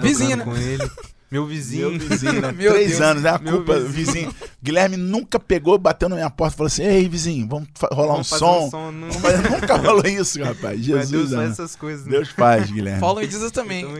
Vizinho, 0.00 0.36
tocando 0.38 0.38
né? 0.38 0.44
com 0.44 0.56
ele. 0.56 0.90
Meu 1.30 1.44
vizinho. 1.46 1.90
Meu 1.90 1.98
vizinho, 2.00 2.40
né? 2.40 2.52
Meu 2.56 2.72
Três 2.72 2.88
Deus. 2.90 3.00
anos, 3.02 3.22
né? 3.22 3.30
A 3.30 3.38
Meu 3.38 3.56
culpa, 3.56 3.78
vizinho. 3.80 4.34
Guilherme 4.62 4.96
nunca 4.96 5.38
pegou, 5.38 5.76
bateu 5.78 6.08
na 6.08 6.16
minha 6.16 6.30
porta 6.30 6.54
e 6.54 6.56
falou 6.56 6.66
assim: 6.68 6.82
Ei, 6.84 7.06
vizinho, 7.08 7.46
vamos 7.46 7.68
rolar 7.92 8.12
Vamos 8.14 8.26
um 8.26 8.30
fazer 8.30 8.44
som. 8.44 8.66
um 8.66 8.70
som. 8.70 8.90
Não... 8.92 9.08
Nunca 9.08 9.76
rolou 9.76 10.06
isso, 10.06 10.42
rapaz. 10.42 10.76
Mas 10.78 10.84
Jesus, 10.86 11.10
Deus 11.10 11.32
faz 11.32 11.50
essas 11.50 11.76
coisas. 11.76 12.06
né? 12.06 12.12
Deus 12.12 12.28
faz, 12.30 12.70
Guilherme. 12.70 13.00
Paulo 13.00 13.20
e 13.20 13.30
Jesus 13.30 13.52
também. 13.52 13.84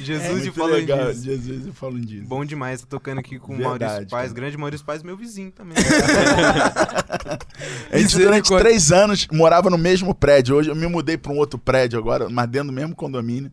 É 0.00 0.02
Jesus 0.02 0.46
e 0.46 0.50
Paulo 0.50 0.72
legal. 0.74 1.12
Jesus 1.12 1.66
e 1.66 1.70
Paulo 1.78 1.98
disso. 2.00 2.24
Bom 2.26 2.44
demais, 2.44 2.80
tô 2.80 2.86
tocando 2.86 3.18
aqui 3.18 3.38
com 3.38 3.54
o 3.54 3.62
Maurício 3.62 4.06
Paz, 4.08 4.08
cara. 4.10 4.28
grande 4.32 4.56
Maurício 4.56 4.84
Paz, 4.84 5.02
meu 5.02 5.16
vizinho 5.16 5.50
também. 5.52 5.76
A 7.92 7.98
gente 7.98 8.16
durante 8.16 8.48
três 8.58 8.90
anos 8.92 9.26
morava 9.32 9.70
no 9.70 9.78
mesmo 9.78 10.14
prédio. 10.14 10.56
Hoje 10.56 10.70
eu 10.70 10.76
me 10.76 10.86
mudei 10.86 11.16
para 11.16 11.32
um 11.32 11.36
outro 11.36 11.58
prédio 11.58 11.98
agora, 11.98 12.28
mas 12.28 12.48
dentro 12.48 12.68
do 12.68 12.72
mesmo 12.74 12.94
condomínio. 12.94 13.50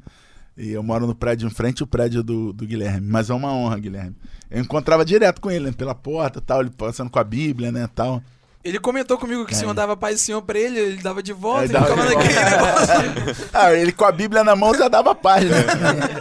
E 0.58 0.72
eu 0.72 0.82
moro 0.82 1.06
no 1.06 1.13
prédio 1.13 1.46
em 1.46 1.52
frente 1.52 1.84
ao 1.84 1.88
prédio 1.88 2.24
do, 2.24 2.52
do 2.52 2.65
Guilherme. 2.65 3.08
Mas 3.08 3.30
é 3.30 3.34
uma 3.34 3.54
honra, 3.54 3.78
Guilherme. 3.78 4.15
Eu 4.50 4.62
encontrava 4.62 5.06
direto 5.06 5.39
com 5.39 5.52
ele, 5.52 5.65
né? 5.65 5.72
Pela 5.72 5.93
porta 5.93 6.41
tal, 6.41 6.62
ele 6.62 6.72
passando 6.72 7.10
com 7.12 7.20
a 7.20 7.24
Bíblia, 7.24 7.72
né? 7.72 7.88
Tal. 7.93 8.22
Ele 8.63 8.80
comentou 8.80 9.17
comigo 9.17 9.46
que 9.46 9.54
o 9.54 9.56
senhor 9.56 9.72
É. 9.72 9.74
dava 9.76 9.96
paz 9.96 10.15
do 10.15 10.20
senhor 10.20 10.41
pra 10.41 10.58
ele, 10.60 10.78
ele 10.80 11.02
dava 11.02 11.22
de 11.22 11.32
volta 11.32 11.62
Aí 11.62 11.70
e 11.70 11.72
dava 11.72 11.86
ficava 11.86 12.04
naquele 12.06 12.34
negócio. 12.34 13.48
Ah, 13.54 13.74
ele 13.74 13.91
com 13.91 14.04
a 14.04 14.12
Bíblia 14.12 14.43
na 14.43 14.56
mão 14.56 14.74
já 14.74 14.88
dava 14.88 15.13
paz, 15.13 15.46
né? 15.50 15.58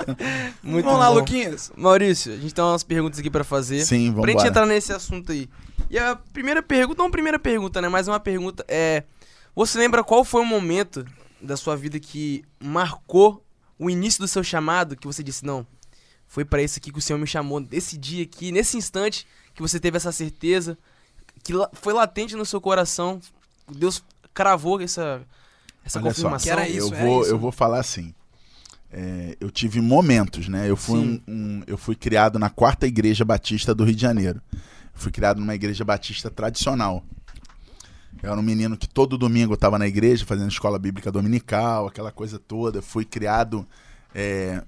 Muito 0.63 0.85
Vamos 0.85 1.01
lá, 1.01 1.09
bom. 1.09 1.15
Luquinhas. 1.15 1.73
Maurício, 1.77 2.33
a 2.33 2.37
gente 2.37 2.55
tem 2.55 2.63
umas 2.65 2.83
perguntas 2.85 3.19
aqui 3.19 3.31
pra 3.31 3.43
fazer. 3.43 3.85
Sim, 3.85 4.11
vamos 4.11 4.21
Pra 4.23 4.31
gente 4.31 4.41
embora. 4.41 4.49
entrar 4.49 4.67
nesse 4.67 4.93
assunto 4.93 5.33
aí. 5.33 5.49
E 5.91 5.99
a 5.99 6.15
primeira 6.33 6.63
pergunta, 6.63 7.03
não 7.03 7.11
primeira 7.11 7.39
pergunta, 7.39 7.81
né? 7.81 7.89
Mas 7.89 8.07
uma 8.07 8.21
pergunta 8.21 8.65
é. 8.69 9.03
Você 9.55 9.79
lembra 9.79 10.05
qual 10.05 10.23
foi 10.25 10.43
o 10.43 10.45
momento 10.45 11.05
da 11.41 11.57
sua 11.57 11.75
vida 11.77 11.99
que 11.99 12.45
marcou 12.63 13.43
o 13.79 13.89
início 13.91 14.21
do 14.21 14.29
seu 14.29 14.43
chamado? 14.45 14.97
Que 14.97 15.07
você 15.07 15.23
disse, 15.23 15.45
não, 15.45 15.67
foi 16.27 16.45
pra 16.45 16.63
isso 16.63 16.79
aqui 16.79 16.91
que 16.93 16.99
o 16.99 17.03
Senhor 17.03 17.19
me 17.19 17.27
chamou, 17.27 17.61
nesse 17.61 17.97
dia 17.97 18.23
aqui, 18.25 18.51
nesse 18.53 18.77
instante 18.77 19.27
que 19.55 19.63
você 19.63 19.79
teve 19.81 19.97
essa 19.97 20.13
certeza, 20.13 20.77
que 21.43 21.53
foi 21.73 21.93
latente 21.93 22.35
no 22.37 22.45
seu 22.45 22.61
coração, 22.61 23.21
Deus 23.71 24.03
cravou 24.35 24.81
essa, 24.81 25.23
essa 25.85 25.99
Olha 25.99 26.11
só, 26.13 26.15
confirmação. 26.31 26.45
Que 26.45 26.51
era 26.51 26.69
isso, 26.69 26.89
eu 26.93 26.95
era 26.95 27.05
vou, 27.07 27.23
isso. 27.23 27.31
eu 27.31 27.39
vou 27.39 27.53
falar 27.53 27.81
assim. 27.81 28.15
É, 28.93 29.37
eu 29.41 29.51
tive 29.51 29.81
momentos, 29.81 30.49
né? 30.49 30.71
Eu 30.71 30.77
fui, 30.77 30.99
um, 30.99 31.21
um- 31.27 31.63
eu 31.67 31.77
fui 31.77 31.95
criado 31.97 32.39
na 32.39 32.49
quarta 32.49 32.87
igreja 32.87 33.25
batista 33.25 33.75
do 33.75 33.85
Rio 33.85 33.95
de 33.95 34.01
Janeiro. 34.03 34.41
Fui 34.95 35.11
criado 35.13 35.39
numa 35.41 35.55
igreja 35.55 35.85
batista 35.85 36.31
tradicional. 36.31 37.05
Eu 38.23 38.33
era 38.33 38.41
um 38.41 38.43
menino 38.43 38.77
que 38.77 38.89
todo 38.89 39.19
domingo 39.19 39.55
estava 39.55 39.79
na 39.79 39.87
igreja 39.87 40.25
fazendo 40.25 40.51
escola 40.51 40.79
bíblica 40.79 41.13
dominical, 41.13 41.87
aquela 41.87 42.11
coisa 42.11 42.39
toda. 42.39 42.81
Fui 42.81 43.05
criado 43.05 43.67
é, 44.15 44.63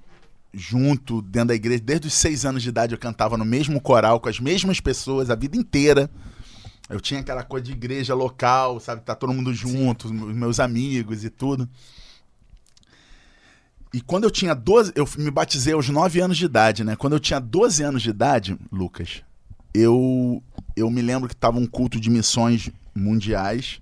junto 0.52 1.22
dentro 1.22 1.48
da 1.48 1.54
igreja. 1.54 1.82
Desde 1.82 2.06
os 2.06 2.14
seis 2.14 2.44
anos 2.44 2.62
de 2.62 2.68
idade 2.68 2.94
eu 2.94 2.98
cantava 2.98 3.36
no 3.36 3.44
mesmo 3.44 3.80
coral 3.80 4.20
com 4.20 4.28
as 4.28 4.38
mesmas 4.38 4.80
pessoas 4.80 5.30
a 5.30 5.34
vida 5.34 5.56
inteira. 5.56 6.10
Eu 6.88 7.00
tinha 7.00 7.20
aquela 7.20 7.42
coisa 7.42 7.66
de 7.66 7.72
igreja 7.72 8.14
local, 8.14 8.80
sabe? 8.80 9.02
Tá 9.02 9.14
todo 9.14 9.32
mundo 9.32 9.52
junto, 9.52 10.06
os 10.06 10.12
meus 10.12 10.58
amigos 10.58 11.24
e 11.24 11.30
tudo. 11.30 11.68
E 13.92 14.00
quando 14.00 14.24
eu 14.24 14.30
tinha 14.30 14.54
12, 14.54 14.92
eu 14.94 15.08
me 15.16 15.30
batizei 15.30 15.72
aos 15.72 15.88
9 15.88 16.20
anos 16.20 16.36
de 16.36 16.44
idade, 16.44 16.84
né? 16.84 16.96
Quando 16.96 17.14
eu 17.14 17.20
tinha 17.20 17.40
12 17.40 17.82
anos 17.82 18.02
de 18.02 18.10
idade, 18.10 18.58
Lucas, 18.70 19.22
eu 19.72 20.42
eu 20.76 20.90
me 20.90 21.02
lembro 21.02 21.28
que 21.28 21.36
tava 21.36 21.58
um 21.58 21.66
culto 21.66 22.00
de 22.00 22.10
missões 22.10 22.70
mundiais. 22.98 23.80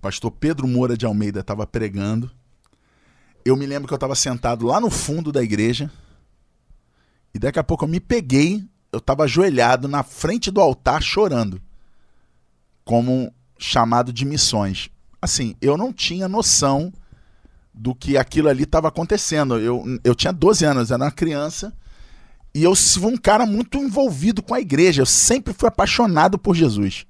Pastor 0.00 0.30
Pedro 0.30 0.68
Moura 0.68 0.96
de 0.96 1.06
Almeida 1.06 1.40
estava 1.40 1.66
pregando. 1.66 2.30
Eu 3.44 3.56
me 3.56 3.66
lembro 3.66 3.88
que 3.88 3.94
eu 3.94 3.96
estava 3.96 4.14
sentado 4.14 4.66
lá 4.66 4.80
no 4.80 4.90
fundo 4.90 5.32
da 5.32 5.42
igreja. 5.42 5.90
E 7.34 7.38
daqui 7.38 7.58
a 7.58 7.64
pouco 7.64 7.84
eu 7.84 7.88
me 7.88 8.00
peguei, 8.00 8.64
eu 8.92 8.98
estava 8.98 9.24
ajoelhado 9.24 9.88
na 9.88 10.02
frente 10.02 10.50
do 10.50 10.60
altar 10.60 11.02
chorando. 11.02 11.60
Como 12.84 13.32
chamado 13.58 14.12
de 14.12 14.24
missões. 14.24 14.90
Assim, 15.20 15.56
eu 15.60 15.76
não 15.76 15.92
tinha 15.92 16.28
noção 16.28 16.92
do 17.72 17.94
que 17.94 18.16
aquilo 18.16 18.48
ali 18.48 18.62
estava 18.62 18.88
acontecendo. 18.88 19.58
Eu, 19.58 19.84
eu 20.04 20.14
tinha 20.14 20.32
12 20.32 20.64
anos, 20.64 20.90
era 20.90 21.02
uma 21.02 21.10
criança. 21.10 21.72
E 22.54 22.62
eu 22.62 22.76
fui 22.76 23.12
um 23.12 23.16
cara 23.16 23.44
muito 23.44 23.78
envolvido 23.78 24.42
com 24.42 24.54
a 24.54 24.60
igreja. 24.60 25.02
Eu 25.02 25.06
sempre 25.06 25.52
fui 25.52 25.68
apaixonado 25.68 26.38
por 26.38 26.54
Jesus. 26.54 27.04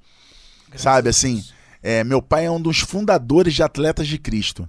Sabe, 0.76 1.08
assim, 1.08 1.44
é, 1.82 2.02
meu 2.04 2.22
pai 2.22 2.46
é 2.46 2.50
um 2.50 2.60
dos 2.60 2.80
fundadores 2.80 3.54
de 3.54 3.62
Atletas 3.62 4.06
de 4.06 4.18
Cristo. 4.18 4.68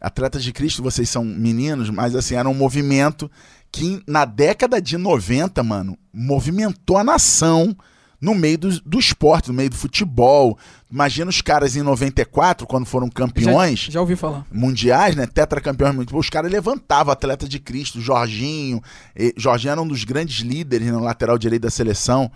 Atletas 0.00 0.42
de 0.42 0.52
Cristo, 0.52 0.82
vocês 0.82 1.08
são 1.08 1.24
meninos, 1.24 1.88
mas 1.88 2.16
assim, 2.16 2.34
era 2.34 2.48
um 2.48 2.54
movimento 2.54 3.30
que 3.70 4.02
na 4.06 4.24
década 4.24 4.82
de 4.82 4.98
90, 4.98 5.62
mano, 5.62 5.96
movimentou 6.12 6.98
a 6.98 7.04
nação 7.04 7.74
no 8.22 8.36
meio 8.36 8.56
do, 8.56 8.80
do 8.82 9.00
esporte, 9.00 9.48
no 9.48 9.54
meio 9.54 9.70
do 9.70 9.76
futebol. 9.76 10.56
Imagina 10.90 11.28
os 11.28 11.40
caras 11.40 11.74
em 11.74 11.82
94, 11.82 12.66
quando 12.68 12.86
foram 12.86 13.08
campeões 13.08 13.88
Já 13.90 14.00
ouvi 14.00 14.14
falar. 14.14 14.46
mundiais, 14.52 15.16
né? 15.16 15.26
Tetracampeões 15.26 15.94
mundiais. 15.94 16.20
Os 16.20 16.30
caras 16.30 16.52
levantavam 16.52 17.12
atleta 17.12 17.48
de 17.48 17.58
Cristo, 17.58 18.00
Jorginho. 18.00 18.80
E, 19.16 19.34
Jorginho 19.36 19.72
era 19.72 19.82
um 19.82 19.88
dos 19.88 20.04
grandes 20.04 20.40
líderes 20.40 20.86
no 20.88 21.00
lateral 21.00 21.36
direito 21.36 21.62
da 21.62 21.70
seleção. 21.70 22.30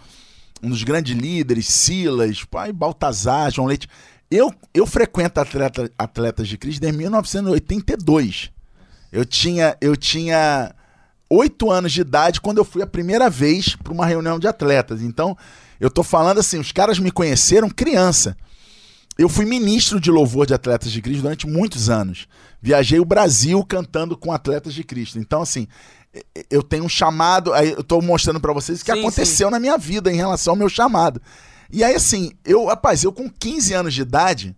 Um 0.62 0.70
dos 0.70 0.82
grandes 0.82 1.16
líderes, 1.16 1.66
Silas, 1.66 2.44
pai, 2.44 2.72
Baltazar, 2.72 3.50
João 3.50 3.68
Leite. 3.68 3.88
Eu, 4.30 4.52
eu 4.74 4.86
frequento 4.86 5.40
atleta, 5.40 5.90
atletas 5.98 6.48
de 6.48 6.58
Cristo 6.58 6.80
desde 6.80 6.98
1982. 6.98 8.50
Eu 9.12 9.24
tinha, 9.24 9.76
eu 9.80 9.96
tinha 9.96 10.74
oito 11.30 11.70
anos 11.70 11.92
de 11.92 12.00
idade 12.00 12.40
quando 12.40 12.58
eu 12.58 12.64
fui 12.64 12.82
a 12.82 12.86
primeira 12.86 13.30
vez 13.30 13.76
para 13.76 13.92
uma 13.92 14.06
reunião 14.06 14.38
de 14.38 14.48
atletas. 14.48 15.02
Então, 15.02 15.36
eu 15.78 15.90
tô 15.90 16.02
falando 16.02 16.38
assim, 16.38 16.58
os 16.58 16.72
caras 16.72 16.98
me 16.98 17.10
conheceram 17.10 17.68
criança. 17.68 18.36
Eu 19.18 19.28
fui 19.28 19.46
ministro 19.46 19.98
de 19.98 20.10
louvor 20.10 20.46
de 20.46 20.54
atletas 20.54 20.92
de 20.92 21.00
Cristo 21.00 21.22
durante 21.22 21.46
muitos 21.46 21.88
anos. 21.88 22.26
Viajei 22.60 23.00
o 23.00 23.04
Brasil 23.04 23.64
cantando 23.64 24.16
com 24.16 24.32
atletas 24.32 24.74
de 24.74 24.84
Cristo. 24.84 25.18
Então, 25.18 25.40
assim, 25.40 25.66
eu 26.50 26.62
tenho 26.62 26.84
um 26.84 26.88
chamado. 26.88 27.52
Aí 27.52 27.70
eu 27.72 27.82
tô 27.84 28.00
mostrando 28.00 28.40
para 28.40 28.52
vocês 28.52 28.80
o 28.80 28.84
que 28.84 28.92
Sim, 28.92 29.00
aconteceu 29.00 29.50
na 29.50 29.58
minha 29.60 29.76
vida 29.78 30.12
em 30.12 30.16
relação 30.16 30.52
ao 30.52 30.56
meu 30.56 30.68
chamado. 30.68 31.20
E 31.70 31.82
aí, 31.82 31.94
assim, 31.94 32.32
eu, 32.44 32.66
rapaz, 32.66 33.02
eu 33.04 33.12
com 33.12 33.28
15 33.28 33.72
anos 33.74 33.94
de 33.94 34.02
idade, 34.02 34.54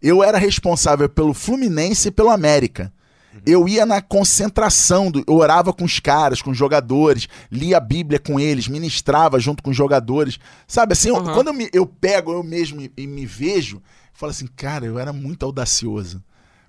eu 0.00 0.22
era 0.22 0.38
responsável 0.38 1.08
pelo 1.08 1.34
Fluminense 1.34 2.08
e 2.08 2.10
pelo 2.12 2.30
América. 2.30 2.92
Eu 3.44 3.68
ia 3.68 3.84
na 3.84 4.00
concentração, 4.00 5.10
do, 5.10 5.22
eu 5.28 5.34
orava 5.34 5.72
com 5.72 5.84
os 5.84 6.00
caras, 6.00 6.40
com 6.40 6.50
os 6.50 6.56
jogadores, 6.56 7.28
lia 7.52 7.76
a 7.76 7.80
Bíblia 7.80 8.18
com 8.18 8.40
eles, 8.40 8.66
ministrava 8.66 9.38
junto 9.38 9.62
com 9.62 9.70
os 9.70 9.76
jogadores. 9.76 10.38
Sabe 10.66 10.94
assim, 10.94 11.10
eu- 11.10 11.16
Uhum. 11.16 11.34
quando 11.34 11.48
eu, 11.48 11.52
me- 11.54 11.70
eu 11.72 11.86
pego 11.86 12.32
eu 12.32 12.42
mesmo 12.42 12.80
e, 12.80 12.90
e 12.96 13.06
me 13.06 13.26
vejo, 13.26 13.76
eu 13.76 13.82
falo 14.14 14.30
assim, 14.30 14.46
cara, 14.56 14.86
eu 14.86 14.98
era 14.98 15.12
muito 15.12 15.44
audacioso. 15.44 16.22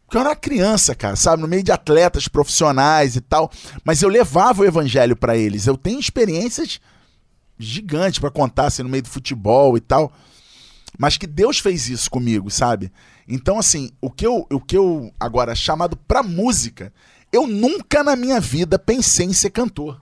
Porque 0.08 0.16
eu 0.16 0.22
era 0.22 0.34
criança, 0.38 0.96
cara, 0.96 1.18
sabe? 1.18 1.42
No 1.42 1.50
meio 1.50 1.62
de 1.62 1.72
atletas 1.72 2.30
profissionais 2.30 3.18
e 3.18 3.22
tal. 3.22 3.52
Mas 3.84 4.02
eu 4.02 4.08
levava 4.08 4.62
o 4.62 4.66
evangelho 4.66 5.18
pra 5.18 5.36
eles. 5.36 5.68
Eu 5.68 5.76
tenho 5.76 6.00
experiências 6.00 6.80
gigantes 7.60 8.18
pra 8.18 8.32
contar, 8.32 8.68
assim, 8.68 8.84
no 8.84 8.90
meio 8.90 9.04
do 9.04 9.10
futebol 9.10 9.76
e 9.76 9.82
tal. 9.82 10.10
Mas 10.98 11.18
que 11.18 11.28
Deus 11.28 11.60
fez 11.60 11.90
isso 11.90 12.10
comigo, 12.10 12.50
sabe? 12.50 12.90
Então, 13.28 13.60
assim, 13.60 13.92
o 14.00 14.10
que 14.10 14.26
eu, 14.26 14.48
o 14.50 14.62
que 14.62 14.78
eu 14.78 15.12
agora 15.20 15.54
chamado 15.54 15.98
pra 15.98 16.24
música, 16.24 16.94
eu 17.30 17.46
nunca 17.46 18.02
na 18.02 18.16
minha 18.16 18.40
vida 18.40 18.80
pensei 18.80 19.26
em 19.26 19.34
ser 19.34 19.50
cantor. 19.50 20.00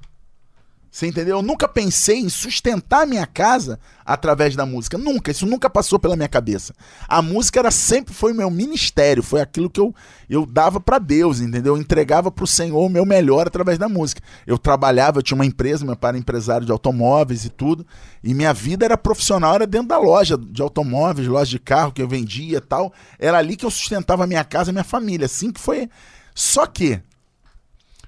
Você 0.96 1.08
entendeu? 1.08 1.40
Eu 1.40 1.42
nunca 1.42 1.68
pensei 1.68 2.20
em 2.20 2.30
sustentar 2.30 3.06
minha 3.06 3.28
casa 3.28 3.78
através 4.06 4.56
da 4.56 4.66
música. 4.66 4.98
Nunca. 4.98 5.30
Isso 5.30 5.46
nunca 5.46 5.70
passou 5.70 6.00
pela 6.00 6.16
minha 6.16 6.30
cabeça. 6.30 6.74
A 7.06 7.22
música 7.22 7.60
era 7.60 7.70
sempre 7.70 8.14
foi 8.14 8.32
meu 8.32 8.50
ministério, 8.50 9.22
foi 9.22 9.42
aquilo 9.42 9.70
que 9.70 9.82
eu, 9.82 9.94
eu 10.30 10.46
dava 10.46 10.80
pra 10.80 10.98
Deus, 10.98 11.42
entendeu? 11.42 11.76
Eu 11.76 11.82
entregava 11.82 12.32
pro 12.32 12.48
Senhor 12.48 12.80
o 12.80 12.88
meu 12.88 13.06
melhor 13.06 13.46
através 13.46 13.78
da 13.78 13.90
música. 13.90 14.22
Eu 14.48 14.58
trabalhava, 14.58 15.20
eu 15.20 15.22
tinha 15.22 15.36
uma 15.36 15.46
empresa, 15.46 15.84
meu 15.84 15.98
pai 15.98 16.12
era 16.12 16.18
empresário 16.18 16.66
de 16.66 16.72
automóveis 16.72 17.44
e 17.44 17.50
tudo, 17.50 17.86
e 18.24 18.34
minha 18.34 18.54
vida 18.54 18.86
era 18.86 18.98
profissional, 18.98 19.56
era 19.56 19.68
dentro 19.68 19.90
da 19.90 19.98
loja 19.98 20.38
de 20.38 20.62
automóveis, 20.62 21.28
loja 21.28 21.52
de 21.52 21.60
carro 21.60 21.92
que 21.92 22.02
eu 22.02 22.08
vendia 22.08 22.60
e 22.60 22.62
tal. 22.62 22.94
Era 23.20 23.38
ali 23.38 23.58
que 23.58 23.66
eu 23.66 23.72
sustentava 23.72 24.24
a 24.24 24.28
minha 24.28 24.46
casa, 24.46 24.72
a 24.72 24.72
minha 24.72 24.82
família, 24.86 25.26
assim 25.26 25.52
que 25.52 25.60
foi. 25.60 25.90
Só 26.34 26.66
que 26.66 27.02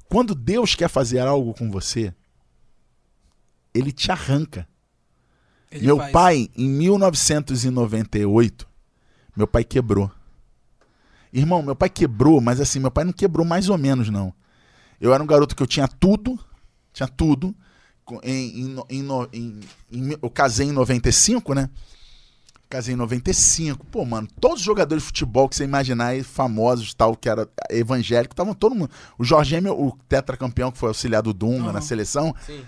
quando 0.07 0.33
Deus 0.33 0.73
quer 0.73 0.87
fazer 0.87 1.19
algo 1.19 1.53
com 1.53 1.69
você, 1.69 2.13
ele 3.73 3.91
te 3.91 4.11
arranca. 4.11 4.67
Ele 5.71 5.85
meu 5.85 5.97
faz. 5.97 6.11
pai, 6.11 6.49
em 6.55 6.69
1998, 6.69 8.67
meu 9.35 9.47
pai 9.47 9.63
quebrou. 9.63 10.11
Irmão, 11.31 11.61
meu 11.61 11.75
pai 11.75 11.89
quebrou, 11.89 12.39
mas 12.41 12.59
assim, 12.61 12.79
meu 12.79 12.89
pai 12.91 13.03
não 13.03 13.11
quebrou 13.13 13.45
mais 13.45 13.69
ou 13.69 13.77
menos, 13.77 14.09
não. 14.09 14.33
Eu 14.99 15.13
era 15.13 15.21
um 15.21 15.27
garoto 15.27 15.55
que 15.55 15.61
eu 15.61 15.67
tinha 15.67 15.87
tudo, 15.87 16.39
tinha 16.93 17.07
tudo. 17.07 17.53
Em, 18.23 18.61
em 18.61 18.75
em 18.89 19.59
em- 19.91 20.17
eu 20.21 20.29
casei 20.29 20.67
em 20.67 20.71
95, 20.71 21.53
né? 21.53 21.69
Casei 22.69 22.93
em 22.93 22.97
95. 22.97 23.85
Pô, 23.87 24.05
mano, 24.05 24.27
todos 24.39 24.59
os 24.59 24.65
jogadores 24.65 25.03
de 25.03 25.07
futebol 25.07 25.47
que 25.49 25.55
você 25.55 25.65
imaginar 25.65 26.21
famosos 26.23 26.93
tal, 26.93 27.15
que 27.15 27.27
era 27.29 27.47
evangélico, 27.69 28.33
estavam 28.33 28.53
todo 28.53 28.73
mundo. 28.75 28.89
O 29.19 29.23
Jorginho, 29.23 29.57
é 29.57 29.61
meu- 29.61 29.79
o 29.79 29.91
tetracampeão 30.07 30.71
que 30.71 30.77
foi 30.77 30.87
auxiliar 30.89 31.21
do 31.21 31.33
Dunga 31.33 31.71
na 31.73 31.81
seleção, 31.81 32.33
Sim. 32.45 32.63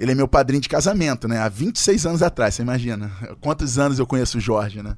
Ele 0.00 0.12
é 0.12 0.14
meu 0.14 0.26
padrinho 0.26 0.62
de 0.62 0.68
casamento, 0.68 1.28
né? 1.28 1.38
Há 1.38 1.48
26 1.50 2.06
anos 2.06 2.22
atrás, 2.22 2.54
você 2.54 2.62
imagina. 2.62 3.12
Quantos 3.38 3.78
anos 3.78 3.98
eu 3.98 4.06
conheço 4.06 4.38
o 4.38 4.40
Jorge, 4.40 4.82
né? 4.82 4.96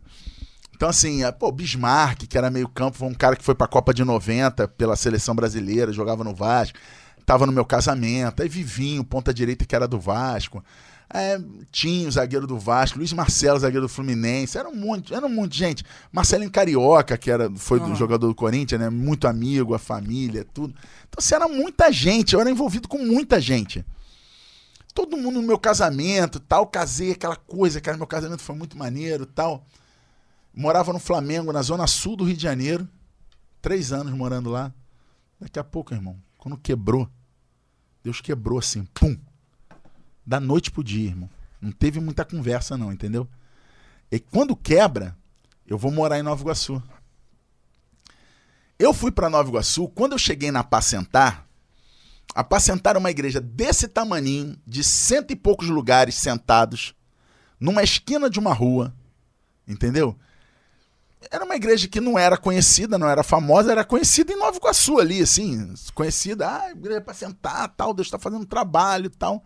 Então, 0.77 0.89
assim, 0.89 1.25
é, 1.25 1.33
pô, 1.33 1.51
Bismarck, 1.51 2.29
que 2.29 2.39
era 2.39 2.49
meio 2.49 2.69
campo, 2.69 2.97
foi 2.99 3.09
um 3.09 3.15
cara 3.15 3.35
que 3.35 3.45
foi 3.45 3.53
pra 3.53 3.67
Copa 3.67 3.93
de 3.93 4.05
90 4.05 4.69
pela 4.69 4.95
seleção 4.95 5.35
brasileira, 5.35 5.93
jogava 5.93 6.23
no 6.23 6.33
Vasco, 6.33 6.79
tava 7.27 7.47
no 7.47 7.53
meu 7.53 7.65
casamento. 7.65 8.45
Aí 8.45 8.49
Vivinho, 8.49 9.03
ponta 9.03 9.35
direita, 9.35 9.65
que 9.65 9.75
era 9.75 9.89
do 9.89 9.99
Vasco. 9.99 10.65
É, 11.13 11.37
Tinho, 11.73 12.09
zagueiro 12.09 12.47
do 12.47 12.57
Vasco, 12.57 12.99
Luiz 12.99 13.13
Marcelo, 13.13 13.59
zagueiro 13.59 13.87
do 13.87 13.93
Fluminense, 13.93 14.57
era 14.57 14.69
um 14.69 14.77
monte, 14.77 15.13
era 15.13 15.27
um 15.27 15.29
monte 15.29 15.55
de 15.55 15.59
gente. 15.59 15.85
Marcelinho 16.13 16.51
Carioca, 16.51 17.19
que 17.19 17.29
era, 17.29 17.51
foi 17.57 17.81
do 17.81 17.87
Aham. 17.87 17.97
jogador 17.97 18.29
do 18.29 18.35
Corinthians, 18.37 18.81
né? 18.81 18.89
Muito 18.89 19.27
amigo, 19.27 19.75
a 19.75 19.81
família, 19.81 20.47
tudo. 20.55 20.73
Então, 21.09 21.19
assim, 21.19 21.35
era 21.35 21.49
muita 21.49 21.91
gente, 21.91 22.35
eu 22.35 22.41
era 22.41 22.49
envolvido 22.49 22.87
com 22.87 22.99
muita 22.99 23.41
gente 23.41 23.85
todo 24.95 25.17
mundo 25.17 25.41
no 25.41 25.47
meu 25.47 25.59
casamento, 25.59 26.39
tal, 26.41 26.67
casei, 26.67 27.13
aquela 27.13 27.37
coisa, 27.37 27.81
cara, 27.81 27.97
meu 27.97 28.07
casamento 28.07 28.43
foi 28.43 28.55
muito 28.55 28.77
maneiro, 28.77 29.27
tal. 29.27 29.67
Morava 30.55 30.93
no 30.93 30.99
Flamengo, 30.99 31.53
na 31.53 31.63
zona 31.63 31.87
sul 31.87 32.17
do 32.17 32.25
Rio 32.25 32.37
de 32.37 32.43
Janeiro, 32.43 32.89
três 33.61 33.93
anos 33.93 34.13
morando 34.13 34.51
lá. 34.51 34.73
Daqui 35.41 35.59
a 35.59 35.65
pouco, 35.65 35.95
irmão, 35.95 36.17
quando 36.39 36.57
quebrou, 36.57 37.09
Deus 38.03 38.21
quebrou 38.21 38.59
assim, 38.59 38.85
pum, 38.93 39.17
da 40.25 40.39
noite 40.39 40.71
pro 40.71 40.85
dia, 40.85 41.09
irmão. 41.09 41.31
Não 41.61 41.73
teve 41.73 42.01
muita 42.01 42.25
conversa 42.25 42.77
não, 42.77 42.93
entendeu? 42.93 43.29
E 44.11 44.19
quando 44.19 44.55
quebra, 44.55 45.17
eu 45.67 45.79
vou 45.79 45.91
morar 45.91 46.19
em 46.19 46.23
Nova 46.23 46.43
Iguaçu. 46.43 46.83
Eu 48.79 48.93
fui 48.93 49.11
para 49.11 49.31
Nova 49.31 49.49
Iguaçu, 49.49 49.89
quando 49.89 50.13
eu 50.13 50.19
cheguei 50.19 50.51
na 50.51 50.61
Apacentar, 50.61 51.47
Apacentar 52.35 52.97
uma 52.97 53.11
igreja 53.11 53.41
desse 53.41 53.87
tamaninho, 53.87 54.57
de 54.67 54.83
cento 54.83 55.33
e 55.33 55.37
poucos 55.37 55.69
lugares 55.69 56.15
sentados, 56.15 56.95
numa 57.61 57.83
esquina 57.83 58.31
de 58.31 58.39
uma 58.39 58.55
rua, 58.55 58.95
entendeu? 59.69 60.17
Era 61.31 61.45
uma 61.45 61.55
igreja 61.55 61.87
que 61.87 62.01
não 62.01 62.19
era 62.19 62.37
conhecida, 62.37 62.99
não 62.99 63.09
era 63.09 63.23
famosa, 63.23 63.71
era 63.71 63.85
conhecida 63.85 64.33
em 64.33 64.39
Nova 64.39 64.57
Iguaçu 64.57 64.99
ali, 64.99 65.21
assim, 65.23 65.73
conhecida, 65.95 66.49
ah, 66.49 66.71
igreja 66.71 67.01
para 67.01 67.15
sentar, 67.15 67.69
tal, 67.69 67.95
Deus 67.95 68.09
está 68.09 68.19
fazendo 68.19 68.45
trabalho 68.47 69.09
tal. 69.11 69.45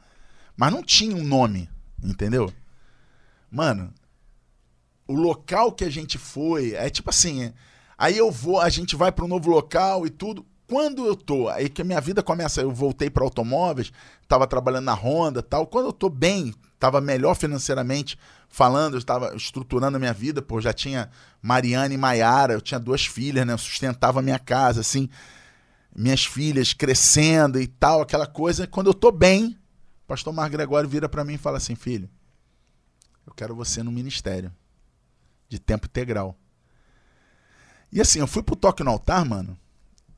Mas 0.57 0.73
não 0.73 0.83
tinha 0.83 1.15
um 1.15 1.25
nome, 1.25 1.69
entendeu? 2.03 2.51
Mano, 3.51 3.93
o 5.07 5.15
local 5.15 5.73
que 5.73 5.85
a 5.85 5.91
gente 5.91 6.19
foi, 6.19 6.73
é 6.73 6.89
tipo 6.89 7.11
assim, 7.11 7.45
é- 7.45 7.53
aí 7.99 8.17
eu 8.17 8.31
vou, 8.31 8.61
a 8.61 8.69
gente 8.69 8.97
vai 8.97 9.13
para 9.13 9.25
um 9.25 9.29
novo 9.29 9.51
local 9.51 10.07
e 10.07 10.11
tudo. 10.11 10.47
Quando 10.69 11.07
eu 11.07 11.15
tô, 11.15 11.49
aí 11.49 11.69
que 11.69 11.83
a 11.83 11.85
minha 11.85 12.01
vida 12.01 12.23
começa, 12.23 12.61
eu 12.61 12.73
voltei 12.73 13.09
para 13.09 13.23
automóveis, 13.23 13.93
tava 14.27 14.47
trabalhando 14.49 14.87
na 14.87 14.95
Honda, 14.95 15.41
tal. 15.41 15.67
Quando 15.67 15.87
eu 15.87 15.93
tô 15.93 16.09
bem, 16.09 16.53
tava 16.79 17.01
melhor 17.01 17.37
financeiramente 17.37 18.19
falando, 18.49 18.95
eu 18.95 18.99
estava 18.99 19.35
estruturando 19.37 19.97
a 19.97 20.01
minha 20.01 20.13
vida, 20.13 20.43
pô, 20.43 20.61
já 20.61 20.73
tinha 20.73 21.09
Mariana 21.41 21.95
e 21.95 21.97
Maiara, 21.97 22.53
eu 22.53 22.61
tinha 22.61 22.81
duas 22.81 23.07
filhas, 23.07 23.47
né? 23.47 23.53
Eu 23.53 23.59
sustentava 23.59 24.19
a 24.19 24.23
minha 24.23 24.41
casa, 24.41 24.81
assim, 24.81 25.09
minhas 25.95 26.25
filhas 26.25 26.73
crescendo 26.73 27.61
e 27.61 27.69
tal, 27.69 28.03
aquela 28.03 28.27
coisa. 28.27 28.67
Quando 28.67 28.89
eu 28.89 28.95
tô 28.95 29.13
bem, 29.13 29.57
o 30.05 30.07
pastor 30.09 30.33
Mar 30.33 30.51
Gregório 30.51 30.89
vira 30.89 31.09
para 31.09 31.25
mim 31.25 31.35
e 31.35 31.39
fala 31.39 31.59
assim: 31.59 31.77
"Filho, 31.77 32.11
eu 33.25 33.33
quero 33.33 33.55
você 33.55 33.85
no 33.85 33.93
ministério 33.93 34.53
de 35.49 35.61
tempo 35.61 35.87
integral". 35.87 36.37
E 37.93 38.01
assim, 38.01 38.19
eu 38.19 38.27
fui 38.27 38.43
pro 38.43 38.57
toque 38.57 38.83
no 38.83 38.91
altar, 38.91 39.25
mano. 39.25 39.57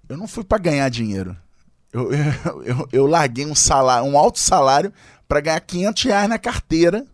Eu 0.09 0.17
não 0.17 0.27
fui 0.27 0.43
pra 0.43 0.59
ganhar 0.59 0.89
dinheiro. 0.89 1.37
Eu, 1.93 2.11
eu, 2.13 2.63
eu, 2.63 2.89
eu 2.93 3.07
larguei 3.07 3.45
um 3.47 3.55
salário, 3.55 4.09
um 4.09 4.19
alto 4.19 4.39
salário 4.39 4.93
para 5.27 5.41
ganhar 5.41 5.61
500 5.61 6.03
reais 6.05 6.29
na 6.29 6.39
carteira. 6.39 7.07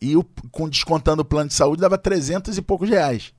E 0.00 0.16
o, 0.16 0.24
com 0.50 0.68
descontando 0.68 1.22
o 1.22 1.24
plano 1.24 1.48
de 1.48 1.54
saúde 1.54 1.82
dava 1.82 1.98
300 1.98 2.56
e 2.56 2.62
poucos 2.62 2.88
reais. 2.88 3.34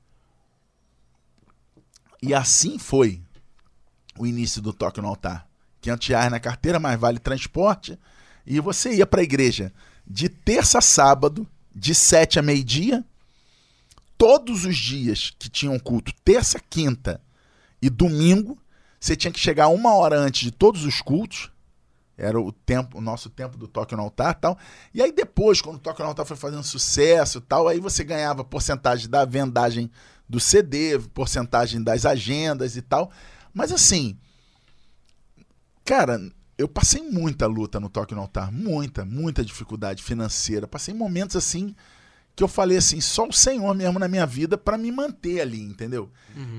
E 2.21 2.33
assim 2.33 2.77
foi 2.77 3.21
o 4.17 4.27
início 4.27 4.61
do 4.61 4.71
toque 4.71 5.01
no 5.01 5.07
altar. 5.07 5.47
500 5.81 6.07
reais 6.07 6.31
na 6.31 6.39
carteira, 6.39 6.79
mais 6.79 6.99
vale 6.99 7.17
transporte. 7.17 7.97
E 8.45 8.59
você 8.59 8.93
ia 8.93 9.07
para 9.07 9.21
a 9.21 9.23
igreja 9.23 9.73
de 10.05 10.29
terça 10.29 10.77
a 10.77 10.81
sábado, 10.81 11.47
de 11.73 11.95
7 11.95 12.37
a 12.37 12.41
meio-dia. 12.43 13.03
Todos 14.17 14.65
os 14.65 14.77
dias 14.77 15.33
que 15.39 15.49
tinham 15.49 15.79
culto, 15.79 16.13
terça, 16.23 16.59
quinta 16.59 17.19
e 17.81 17.89
domingo, 17.89 18.57
você 18.99 19.15
tinha 19.15 19.31
que 19.31 19.39
chegar 19.39 19.67
uma 19.67 19.95
hora 19.95 20.17
antes 20.17 20.41
de 20.41 20.51
todos 20.51 20.85
os 20.85 21.01
cultos. 21.01 21.51
Era 22.17 22.39
o 22.39 22.51
tempo, 22.51 22.99
o 22.99 23.01
nosso 23.01 23.29
tempo 23.29 23.57
do 23.57 23.67
toque 23.67 23.95
no 23.95 24.03
altar, 24.03 24.35
tal. 24.35 24.57
E 24.93 25.01
aí 25.01 25.11
depois, 25.11 25.59
quando 25.59 25.77
o 25.77 25.79
toque 25.79 26.01
no 26.01 26.07
altar 26.07 26.25
foi 26.25 26.37
fazendo 26.37 26.63
sucesso, 26.63 27.41
tal, 27.41 27.67
aí 27.67 27.79
você 27.79 28.03
ganhava 28.03 28.43
porcentagem 28.43 29.09
da 29.09 29.25
vendagem 29.25 29.89
do 30.29 30.39
CD, 30.39 30.99
porcentagem 31.13 31.81
das 31.81 32.05
agendas 32.05 32.75
e 32.75 32.81
tal. 32.81 33.11
Mas 33.51 33.71
assim, 33.71 34.17
cara, 35.83 36.21
eu 36.57 36.67
passei 36.67 37.01
muita 37.01 37.47
luta 37.47 37.79
no 37.79 37.89
toque 37.89 38.13
no 38.13 38.21
altar, 38.21 38.51
muita, 38.51 39.03
muita 39.03 39.43
dificuldade 39.43 40.03
financeira. 40.03 40.67
Passei 40.67 40.93
momentos 40.93 41.35
assim 41.35 41.75
que 42.35 42.43
eu 42.43 42.47
falei 42.47 42.77
assim, 42.77 43.01
só 43.01 43.27
o 43.27 43.33
Senhor 43.33 43.73
mesmo 43.75 43.99
na 43.99 44.07
minha 44.07 44.25
vida 44.25 44.57
para 44.57 44.77
me 44.77 44.91
manter 44.91 45.41
ali, 45.41 45.61
entendeu? 45.61 46.09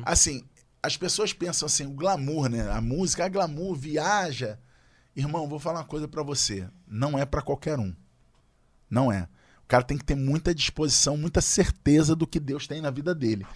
Assim, 0.05 0.45
as 0.83 0.97
pessoas 0.97 1.33
pensam 1.33 1.66
assim, 1.66 1.87
o 1.87 1.91
glamour, 1.93 2.49
né? 2.49 2.68
A 2.70 2.80
música, 2.80 3.24
a 3.24 3.28
glamour, 3.28 3.74
viaja. 3.76 4.59
Irmão, 5.14 5.49
vou 5.49 5.59
falar 5.59 5.80
uma 5.80 5.85
coisa 5.87 6.09
pra 6.09 6.22
você. 6.22 6.68
Não 6.87 7.18
é 7.18 7.24
pra 7.24 7.43
qualquer 7.43 7.78
um. 7.78 7.95
Não 8.91 9.12
é. 9.12 9.28
O 9.64 9.68
cara 9.68 9.85
tem 9.85 9.97
que 9.97 10.05
ter 10.05 10.16
muita 10.16 10.55
disposição, 10.55 11.16
muita 11.16 11.41
certeza 11.41 12.16
do 12.16 12.26
que 12.26 12.41
Deus 12.41 12.66
tem 12.66 12.80
na 12.80 12.91
vida 12.91 13.14
dele. 13.14 13.47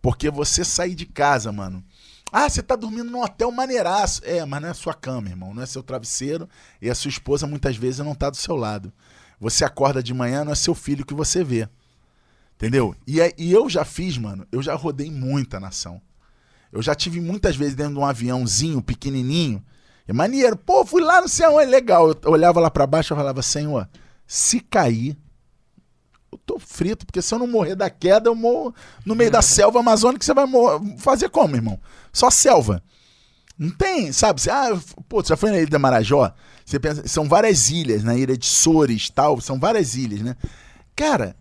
Porque 0.00 0.30
você 0.30 0.64
sair 0.64 0.94
de 0.94 1.06
casa, 1.06 1.50
mano. 1.50 1.84
Ah, 2.30 2.48
você 2.48 2.62
tá 2.62 2.76
dormindo 2.76 3.10
num 3.10 3.22
hotel 3.22 3.50
maneiraço. 3.50 4.22
É, 4.24 4.44
mas 4.44 4.62
não 4.62 4.68
é 4.68 4.74
sua 4.74 4.94
cama, 4.94 5.28
irmão. 5.28 5.52
Não 5.54 5.62
é 5.62 5.66
seu 5.66 5.82
travesseiro. 5.82 6.48
E 6.80 6.88
a 6.88 6.94
sua 6.94 7.08
esposa 7.08 7.46
muitas 7.46 7.76
vezes 7.76 7.98
não 7.98 8.14
tá 8.14 8.30
do 8.30 8.36
seu 8.36 8.54
lado. 8.54 8.92
Você 9.40 9.64
acorda 9.64 10.02
de 10.02 10.14
manhã, 10.14 10.44
não 10.44 10.52
é 10.52 10.56
seu 10.56 10.74
filho 10.74 11.04
que 11.04 11.14
você 11.14 11.42
vê. 11.42 11.68
Entendeu? 12.54 12.94
E, 13.06 13.20
é- 13.20 13.34
e 13.36 13.52
eu 13.52 13.68
já 13.68 13.84
fiz, 13.84 14.16
mano. 14.16 14.46
Eu 14.52 14.62
já 14.62 14.74
rodei 14.74 15.10
muita 15.10 15.60
nação. 15.60 16.00
Eu 16.72 16.82
já 16.82 16.94
tive 16.94 17.20
muitas 17.20 17.56
vezes 17.56 17.74
dentro 17.74 17.94
de 17.94 17.98
um 17.98 18.04
aviãozinho 18.04 18.82
pequenininho. 18.82 19.64
É 20.06 20.12
maneiro. 20.12 20.56
Pô, 20.56 20.84
fui 20.84 21.02
lá 21.02 21.20
no 21.20 21.28
céu, 21.28 21.58
é 21.58 21.64
legal. 21.64 22.10
Eu 22.10 22.30
olhava 22.30 22.60
lá 22.60 22.70
pra 22.70 22.86
baixo 22.86 23.14
e 23.14 23.16
falava, 23.16 23.42
Senhor, 23.42 23.88
se 24.26 24.60
cair, 24.60 25.16
eu 26.30 26.38
tô 26.44 26.58
frito, 26.58 27.06
porque 27.06 27.22
se 27.22 27.34
eu 27.34 27.38
não 27.38 27.46
morrer 27.46 27.74
da 27.74 27.88
queda, 27.88 28.28
eu 28.28 28.34
morro 28.34 28.74
no 29.04 29.14
meio 29.14 29.30
da 29.30 29.40
selva 29.42 29.80
amazônica, 29.80 30.24
você 30.24 30.34
vai 30.34 30.46
fazer 30.98 31.28
como, 31.28 31.56
irmão? 31.56 31.80
Só 32.12 32.30
selva. 32.30 32.82
Não 33.58 33.70
tem, 33.70 34.12
sabe? 34.12 34.40
Você, 34.40 34.50
ah, 34.50 34.78
pô, 35.08 35.22
você 35.22 35.28
já 35.28 35.36
foi 35.36 35.50
na 35.50 35.58
Ilha 35.58 35.70
da 35.70 35.78
Marajó? 35.78 36.30
Você 36.64 36.78
pensa, 36.78 37.06
são 37.08 37.26
várias 37.26 37.70
ilhas, 37.70 38.04
na 38.04 38.14
Ilha 38.14 38.36
de 38.36 38.44
Sores 38.44 39.08
tal, 39.08 39.40
são 39.40 39.58
várias 39.58 39.94
ilhas, 39.94 40.20
né? 40.20 40.36
Cara, 40.94 41.34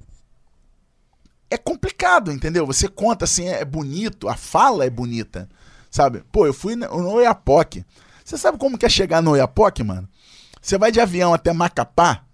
é 1.50 1.58
complicado, 1.58 2.32
entendeu? 2.32 2.66
Você 2.66 2.88
conta 2.88 3.26
assim, 3.26 3.48
é 3.48 3.64
bonito, 3.64 4.28
a 4.28 4.36
fala 4.36 4.86
é 4.86 4.90
bonita, 4.90 5.50
sabe? 5.90 6.24
Pô, 6.32 6.46
eu 6.46 6.54
fui 6.54 6.76
no 6.76 7.10
Oiapoque. 7.12 7.86
Você 8.24 8.38
sabe 8.38 8.58
como 8.58 8.78
que 8.78 8.86
é 8.86 8.90
chegar 8.90 9.22
no 9.22 9.32
Oiapoque, 9.32 9.84
mano? 9.84 10.10
Você 10.62 10.78
vai 10.78 10.92
de 10.92 11.00
avião 11.00 11.34
até 11.34 11.54
Macapá 11.54 12.26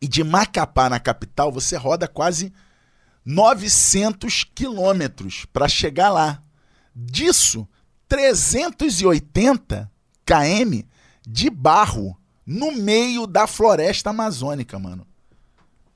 e 0.00 0.06
de 0.06 0.22
Macapá 0.22 0.88
na 0.88 1.00
capital 1.00 1.50
você 1.50 1.76
roda 1.76 2.06
quase 2.06 2.52
900 3.24 4.44
quilômetros 4.54 5.44
para 5.52 5.68
chegar 5.68 6.10
lá. 6.10 6.42
Disso, 6.94 7.66
380 8.08 9.90
km 10.24 10.82
de 11.26 11.50
barro 11.50 12.16
no 12.44 12.72
meio 12.72 13.26
da 13.26 13.46
floresta 13.46 14.10
amazônica, 14.10 14.78
mano. 14.78 15.06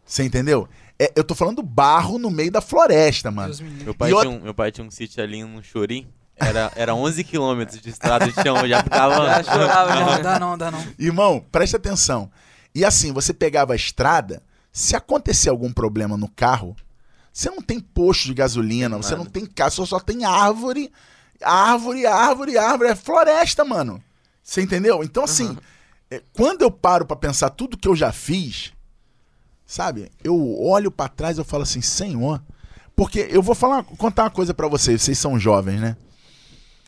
Você 0.04 0.22
entendeu? 0.22 0.68
É, 0.98 1.12
eu 1.14 1.22
tô 1.24 1.34
falando 1.34 1.62
barro 1.62 2.18
no 2.18 2.30
meio 2.30 2.50
da 2.50 2.60
floresta, 2.60 3.30
mano. 3.30 3.54
Meu 3.84 3.94
pai, 3.94 4.08
E 4.10 4.14
tinha 4.14 4.16
outra- 4.16 4.30
um, 4.30 4.40
meu 4.42 4.54
pai 4.54 4.72
tinha 4.72 4.86
um 4.86 4.90
sítio 4.90 5.22
ali 5.22 5.44
no 5.44 5.62
Chorim. 5.62 6.06
Era, 6.38 6.70
era 6.76 6.94
11 6.94 7.24
quilômetros 7.24 7.80
de 7.80 7.88
estrada 7.90 8.26
de 8.26 8.32
chão, 8.42 8.56
eu 8.58 8.68
já 8.68 8.82
ficava. 8.82 9.14
Já 9.26 9.42
chorava, 9.42 9.94
Não, 9.94 10.08
já. 10.08 10.18
dá 10.18 10.38
não, 10.40 10.58
dá 10.58 10.70
não. 10.70 10.84
Irmão, 10.98 11.44
presta 11.52 11.76
atenção. 11.78 12.30
E 12.74 12.84
assim, 12.84 13.12
você 13.12 13.32
pegava 13.32 13.72
a 13.72 13.76
estrada, 13.76 14.42
se 14.70 14.94
acontecer 14.96 15.48
algum 15.48 15.72
problema 15.72 16.16
no 16.16 16.28
carro, 16.28 16.76
Você 17.32 17.50
não 17.50 17.60
tem 17.60 17.78
posto 17.78 18.24
de 18.28 18.34
gasolina, 18.34 18.96
você 18.96 19.10
Nada. 19.10 19.22
não 19.24 19.30
tem 19.30 19.44
casa, 19.44 19.76
só, 19.76 19.84
só 19.84 20.00
tem 20.00 20.24
árvore, 20.24 20.90
árvore, 21.42 22.06
árvore, 22.06 22.56
árvore. 22.56 22.88
É 22.90 22.94
floresta, 22.94 23.62
mano. 23.64 24.02
Você 24.42 24.62
entendeu? 24.62 25.02
Então, 25.04 25.24
assim, 25.24 25.54
é, 26.10 26.22
quando 26.32 26.62
eu 26.62 26.70
paro 26.70 27.04
pra 27.04 27.14
pensar 27.16 27.50
tudo 27.50 27.76
que 27.76 27.88
eu 27.88 27.94
já 27.96 28.10
fiz, 28.12 28.72
sabe? 29.66 30.10
Eu 30.22 30.58
olho 30.60 30.90
pra 30.90 31.08
trás 31.08 31.36
e 31.36 31.40
eu 31.40 31.44
falo 31.44 31.64
assim, 31.64 31.80
Senhor. 31.80 32.42
Porque 32.94 33.28
eu 33.30 33.42
vou 33.42 33.54
falar, 33.54 33.82
contar 33.82 34.24
uma 34.24 34.30
coisa 34.30 34.54
pra 34.54 34.68
vocês, 34.68 35.02
vocês 35.02 35.18
são 35.18 35.38
jovens, 35.38 35.80
né? 35.80 35.96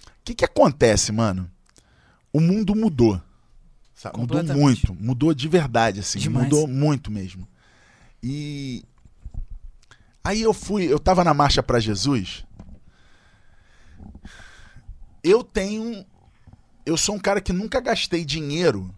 O 0.07 0.25
que, 0.25 0.35
que 0.35 0.45
acontece, 0.45 1.13
mano? 1.13 1.51
O 2.33 2.41
mundo 2.41 2.75
mudou. 2.75 3.21
sabe? 3.95 4.19
Mudou 4.19 4.43
muito, 4.45 4.95
mudou 4.95 5.35
de 5.35 5.49
verdade, 5.49 6.01
assim. 6.01 6.19
Demais. 6.19 6.45
Mudou 6.45 6.67
muito 6.67 7.11
mesmo. 7.11 7.47
E 8.23 8.85
aí 10.25 10.41
eu 10.41 10.55
fui, 10.55 10.85
eu 10.85 10.99
tava 10.99 11.25
na 11.25 11.35
marcha 11.35 11.63
pra 11.63 11.81
Jesus. 11.81 12.45
Eu 15.23 15.43
tenho 15.43 16.07
eu 16.89 16.97
sou 16.97 17.15
um 17.15 17.19
cara 17.19 17.41
que 17.41 17.53
nunca 17.53 17.81
gastei 17.81 18.25
dinheiro 18.25 18.95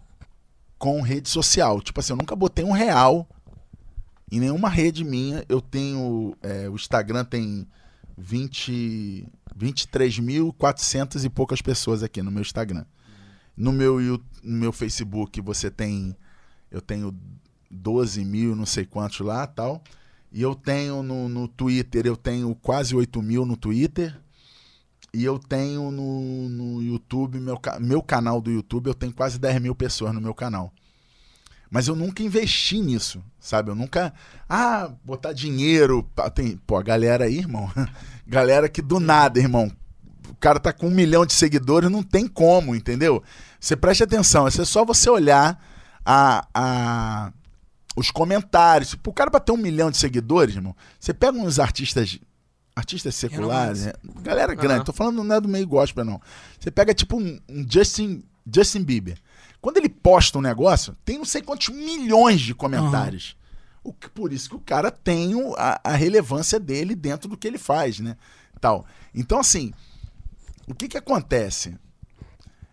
com 0.79 1.01
rede 1.01 1.29
social. 1.29 1.81
Tipo 1.83 1.99
assim, 1.99 2.13
eu 2.13 2.17
nunca 2.17 2.37
botei 2.37 2.65
um 2.65 2.71
real 2.71 3.29
em 4.31 4.41
nenhuma 4.41 4.69
rede 4.69 5.05
minha. 5.05 5.45
Eu 5.49 5.61
tenho. 5.61 6.37
é, 6.43 6.69
o 6.69 6.75
Instagram 6.75 7.25
tem 7.25 7.67
20, 8.17 9.27
23.400 9.59 11.25
e 11.25 11.29
poucas 11.29 11.61
pessoas 11.61 12.03
aqui 12.03 12.23
no 12.23 12.31
meu 12.31 12.43
Instagram. 12.43 12.85
No 13.57 13.73
meu, 13.73 13.99
no 14.43 14.59
meu 14.59 14.73
Facebook 14.73 15.41
você 15.41 15.71
tem. 15.71 16.17
Eu 16.71 16.81
tenho 16.81 17.15
12 17.71 18.25
mil, 18.25 18.55
não 18.55 18.67
sei 18.67 18.85
quantos 18.85 19.21
lá 19.21 19.47
tal. 19.47 19.83
E 20.33 20.43
eu 20.43 20.55
tenho 20.55 21.03
no, 21.03 21.29
no 21.29 21.49
Twitter, 21.49 22.07
eu 22.07 22.17
tenho 22.17 22.55
quase 22.55 22.95
8 22.95 23.21
mil 23.21 23.45
no 23.45 23.57
Twitter. 23.57 24.17
E 25.13 25.25
eu 25.25 25.41
tenho 25.41 25.91
no, 25.91 26.49
no 26.49 26.83
YouTube, 26.83 27.41
meu, 27.41 27.61
meu 27.81 28.01
canal 28.01 28.41
do 28.41 28.51
YouTube, 28.51 28.87
eu 28.87 28.95
tenho 28.95 29.13
quase 29.13 29.41
10 29.41 29.61
mil 29.61 29.75
pessoas 29.75 30.15
no 30.15 30.21
meu 30.21 30.33
canal. 30.33 30.73
Mas 31.71 31.87
eu 31.87 31.95
nunca 31.95 32.23
investi 32.23 32.81
nisso, 32.81 33.23
sabe? 33.39 33.71
Eu 33.71 33.77
nunca. 33.77 34.13
Ah, 34.49 34.91
botar 35.05 35.33
dinheiro. 35.33 36.05
Tem, 36.35 36.57
pô, 36.67 36.77
a 36.77 36.83
galera 36.83 37.27
aí, 37.27 37.39
irmão. 37.39 37.71
Galera 38.27 38.69
que 38.69 38.81
do 38.81 39.01
nada, 39.01 39.41
irmão. 39.41 39.71
O 40.29 40.35
cara 40.37 40.61
tá 40.61 40.73
com 40.73 40.87
um 40.87 40.91
milhão 40.91 41.27
de 41.27 41.33
seguidores, 41.33 41.91
não 41.91 42.03
tem 42.03 42.29
como, 42.29 42.77
entendeu? 42.77 43.23
Você 43.59 43.77
preste 43.77 44.05
atenção, 44.05 44.47
é 44.47 44.51
só 44.51 44.85
você 44.85 45.11
olhar 45.11 45.61
a, 46.05 46.47
a, 46.55 47.33
os 47.97 48.11
comentários. 48.11 48.97
O 49.05 49.13
cara 49.13 49.31
pra 49.31 49.41
ter 49.41 49.53
um 49.53 49.57
milhão 49.57 49.91
de 49.91 49.97
seguidores, 49.97 50.55
irmão, 50.55 50.75
você 50.99 51.13
pega 51.13 51.37
uns 51.37 51.59
artistas. 51.59 52.19
Artistas 52.75 53.17
seculares, 53.17 53.87
né? 53.87 53.93
galera 54.23 54.55
grande, 54.55 54.77
Aham. 54.77 54.85
tô 54.85 54.93
falando 54.93 55.25
não 55.25 55.35
é 55.35 55.41
do 55.41 55.49
meio 55.49 55.67
gospel, 55.67 56.05
não. 56.05 56.21
Você 56.59 56.71
pega 56.71 56.95
tipo 56.95 57.19
um, 57.19 57.39
um 57.49 57.67
Justin, 57.69 58.23
Justin 58.51 58.85
Bieber. 58.85 59.19
Quando 59.61 59.77
ele 59.77 59.89
posta 59.89 60.39
um 60.39 60.41
negócio, 60.43 60.97
tem 61.05 61.19
não 61.19 61.25
sei 61.25 61.43
quantos 61.43 61.69
milhões 61.69 62.41
de 62.41 62.55
comentários. 62.55 63.37
O 63.85 63.93
que- 63.93 64.09
por 64.09 64.33
isso 64.33 64.49
que 64.51 64.57
o 64.57 64.61
cara 64.61 64.91
tem 64.91 65.33
a, 65.57 65.81
a 65.85 65.93
relevância 65.95 66.59
dele 66.61 66.95
dentro 66.95 67.29
do 67.29 67.37
que 67.37 67.47
ele 67.47 67.59
faz, 67.59 67.99
né? 68.01 68.17
Tal. 68.61 68.87
Então, 69.15 69.39
assim, 69.39 69.73
o 70.69 70.75
que 70.75 70.89
que 70.89 70.97
acontece? 70.99 71.77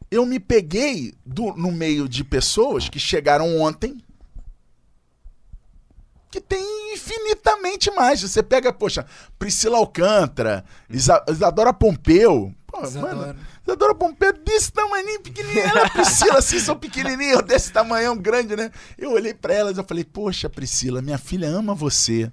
Eu 0.09 0.25
me 0.25 0.39
peguei 0.39 1.13
do- 1.25 1.53
no 1.55 1.71
meio 1.71 2.07
de 2.07 2.23
pessoas 2.23 2.87
que 2.87 2.99
chegaram 2.99 3.59
ontem 3.59 3.97
que 6.29 6.41
tem 6.41 6.93
infinitamente 6.93 7.89
mais. 7.91 8.21
Você 8.21 8.43
pega, 8.43 8.71
poxa, 8.73 9.05
Priscila 9.39 9.77
Alcântara, 9.77 10.63
Isa- 10.89 11.23
Isadora 11.29 11.73
Pompeu. 11.73 12.53
Pô, 12.67 12.83
Isadora. 12.83 13.15
mano, 13.15 13.39
Isadora 13.65 13.95
Pompeu 13.95 14.33
desse 14.33 14.71
tamanho 14.71 15.21
pequenininha. 15.21 15.63
Ela, 15.67 15.89
Priscila, 15.89 16.39
assim, 16.39 16.59
são 16.59 16.75
pequenininhos, 16.77 17.41
desse 17.43 17.71
tamanhão 17.71 18.15
grande, 18.17 18.55
né? 18.55 18.69
Eu 18.97 19.11
olhei 19.13 19.33
pra 19.33 19.53
elas 19.53 19.77
e 19.77 19.83
falei, 19.83 20.03
poxa, 20.03 20.49
Priscila, 20.49 21.01
minha 21.01 21.17
filha 21.17 21.47
ama 21.49 21.73
você. 21.73 22.31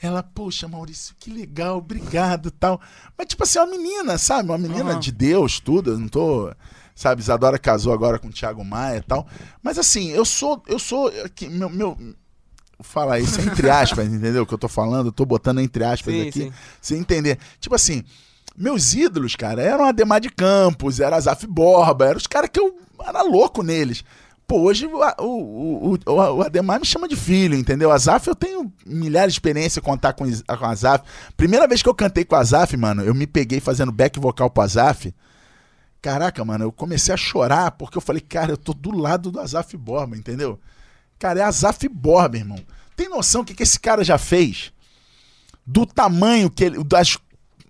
Ela, 0.00 0.22
poxa, 0.22 0.66
Maurício, 0.68 1.14
que 1.18 1.30
legal, 1.30 1.78
obrigado 1.78 2.50
tal. 2.50 2.80
Mas, 3.16 3.28
tipo 3.28 3.42
assim, 3.44 3.58
uma 3.58 3.66
menina, 3.66 4.18
sabe? 4.18 4.48
Uma 4.50 4.58
menina 4.58 4.92
Aham. 4.92 5.00
de 5.00 5.10
Deus, 5.12 5.60
tudo. 5.60 5.98
Não 5.98 6.08
tô. 6.08 6.52
Sabe, 6.94 7.20
Isadora 7.20 7.58
casou 7.58 7.92
agora 7.92 8.18
com 8.18 8.28
o 8.28 8.32
Thiago 8.32 8.64
Maia 8.64 8.98
e 8.98 9.02
tal. 9.02 9.26
Mas 9.62 9.78
assim, 9.78 10.10
eu 10.10 10.24
sou. 10.24 10.62
Eu 10.66 10.78
sou. 10.78 11.08
aqui, 11.24 11.48
Meu, 11.48 11.68
meu, 11.70 11.94
vou 11.94 12.14
falar 12.82 13.20
isso 13.20 13.40
entre 13.40 13.68
aspas, 13.70 14.06
entendeu? 14.12 14.42
O 14.42 14.46
que 14.46 14.52
eu 14.54 14.58
tô 14.58 14.68
falando, 14.68 15.06
eu 15.08 15.12
tô 15.12 15.24
botando 15.24 15.60
entre 15.60 15.82
aspas 15.84 16.14
Sim, 16.14 16.28
aqui. 16.28 16.40
sim. 16.42 16.52
Você 16.80 16.96
entender. 16.96 17.38
Tipo 17.58 17.74
assim, 17.74 18.02
meus 18.56 18.94
ídolos, 18.94 19.36
cara, 19.36 19.62
eram 19.62 19.84
Ademar 19.84 20.20
de 20.20 20.30
Campos, 20.30 21.00
era 21.00 21.16
Azaf 21.16 21.46
Borba, 21.46 22.06
eram 22.06 22.16
os 22.16 22.26
caras 22.26 22.50
que 22.50 22.60
eu 22.60 22.78
era 23.00 23.22
louco 23.22 23.62
neles. 23.62 24.04
Pô, 24.46 24.60
hoje 24.60 24.86
o, 24.86 25.00
o, 25.24 25.94
o, 25.94 26.12
o, 26.12 26.42
Ademar 26.42 26.78
me 26.78 26.86
chama 26.86 27.08
de 27.08 27.16
filho, 27.16 27.56
entendeu? 27.56 27.90
Azaf, 27.90 28.28
eu 28.28 28.34
tenho 28.34 28.72
milhares 28.86 29.34
de 29.34 29.38
experiência 29.38 29.82
contar 29.82 30.12
com, 30.12 30.24
com 30.24 30.64
Azaf. 30.64 31.04
Primeira 31.36 31.66
vez 31.66 31.82
que 31.82 31.88
eu 31.88 31.94
cantei 31.94 32.24
com 32.24 32.36
Azaf, 32.36 32.76
mano, 32.76 33.02
eu 33.02 33.14
me 33.14 33.26
peguei 33.26 33.58
fazendo 33.58 33.90
back 33.90 34.20
vocal 34.20 34.48
pro 34.48 34.62
Azaf. 34.62 35.12
Caraca, 36.00 36.44
mano, 36.44 36.64
eu 36.64 36.72
comecei 36.72 37.12
a 37.12 37.16
chorar 37.16 37.72
porque 37.72 37.98
eu 37.98 38.02
falei, 38.02 38.20
cara, 38.20 38.52
eu 38.52 38.56
tô 38.56 38.72
do 38.72 38.96
lado 38.96 39.32
do 39.32 39.40
Azaf 39.40 39.76
Borba, 39.76 40.16
entendeu? 40.16 40.60
Cara, 41.18 41.40
é 41.40 41.42
Azaf 41.42 41.88
Borba, 41.88 42.36
irmão. 42.36 42.58
Tem 42.94 43.08
noção 43.08 43.42
do 43.42 43.48
que, 43.48 43.54
que 43.54 43.64
esse 43.64 43.80
cara 43.80 44.04
já 44.04 44.16
fez? 44.16 44.72
Do 45.66 45.84
tamanho 45.84 46.48
que 46.48 46.62
ele. 46.62 46.84
Das, 46.84 47.18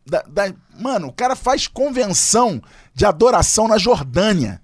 da, 0.07 0.22
da- 0.22 0.54
mano, 0.78 1.09
o 1.09 1.12
cara 1.12 1.34
faz 1.34 1.66
convenção 1.66 2.62
de 2.94 3.04
adoração 3.04 3.66
na 3.68 3.78
Jordânia. 3.78 4.62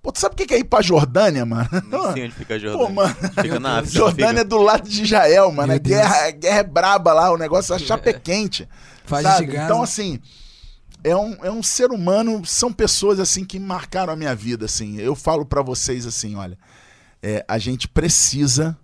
Pô, 0.00 0.12
tu 0.12 0.20
sabe 0.20 0.34
o 0.34 0.36
que 0.36 0.46
que 0.46 0.54
é 0.54 0.58
ir 0.58 0.64
pra 0.64 0.80
Jordânia, 0.80 1.44
mano? 1.44 1.68
Nem 1.90 2.12
sei 2.12 2.24
onde 2.24 2.34
fica 2.34 2.54
a 2.54 2.58
Jordânia. 2.58 2.86
Pô, 2.86 2.92
mano. 2.92 3.14
Fica 3.42 3.58
na 3.60 3.78
África. 3.78 3.98
Jordânia 3.98 4.40
é 4.42 4.44
do 4.44 4.58
lado 4.58 4.88
de 4.88 5.02
Israel, 5.02 5.50
mano. 5.50 5.72
A 5.72 5.78
guerra, 5.78 6.26
a 6.28 6.30
guerra 6.30 6.58
é 6.58 6.62
braba 6.62 7.12
lá, 7.12 7.32
o 7.32 7.36
negócio 7.36 7.74
é 7.74 7.78
chapa 7.78 8.10
é 8.10 8.12
quente. 8.12 8.68
Faz 9.04 9.24
sabe? 9.24 9.46
de 9.46 9.52
Gaza. 9.52 9.64
Então, 9.64 9.82
assim, 9.82 10.20
é 11.02 11.16
um, 11.16 11.32
é 11.44 11.50
um 11.50 11.62
ser 11.62 11.90
humano, 11.90 12.44
são 12.44 12.72
pessoas 12.72 13.18
assim 13.18 13.44
que 13.44 13.58
marcaram 13.58 14.12
a 14.12 14.16
minha 14.16 14.34
vida, 14.34 14.66
assim. 14.66 14.98
Eu 14.98 15.14
falo 15.16 15.44
pra 15.44 15.62
vocês 15.62 16.06
assim, 16.06 16.36
olha, 16.36 16.58
é, 17.22 17.44
a 17.48 17.58
gente 17.58 17.88
precisa, 17.88 18.78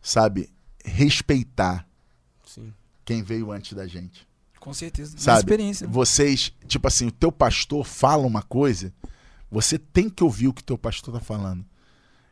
sabe, 0.00 0.50
respeitar 0.84 1.86
Sim. 2.44 2.72
quem 3.04 3.22
veio 3.22 3.50
antes 3.50 3.72
da 3.72 3.86
gente. 3.86 4.27
Com 4.68 4.74
certeza. 4.74 5.16
Sabe? 5.16 5.38
experiência. 5.38 5.88
Vocês, 5.88 6.52
tipo 6.66 6.86
assim, 6.86 7.06
o 7.06 7.10
teu 7.10 7.32
pastor 7.32 7.86
fala 7.86 8.26
uma 8.26 8.42
coisa, 8.42 8.92
você 9.50 9.78
tem 9.78 10.10
que 10.10 10.22
ouvir 10.22 10.48
o 10.48 10.52
que 10.52 10.60
o 10.60 10.64
teu 10.64 10.76
pastor 10.76 11.14
tá 11.14 11.20
falando. 11.20 11.64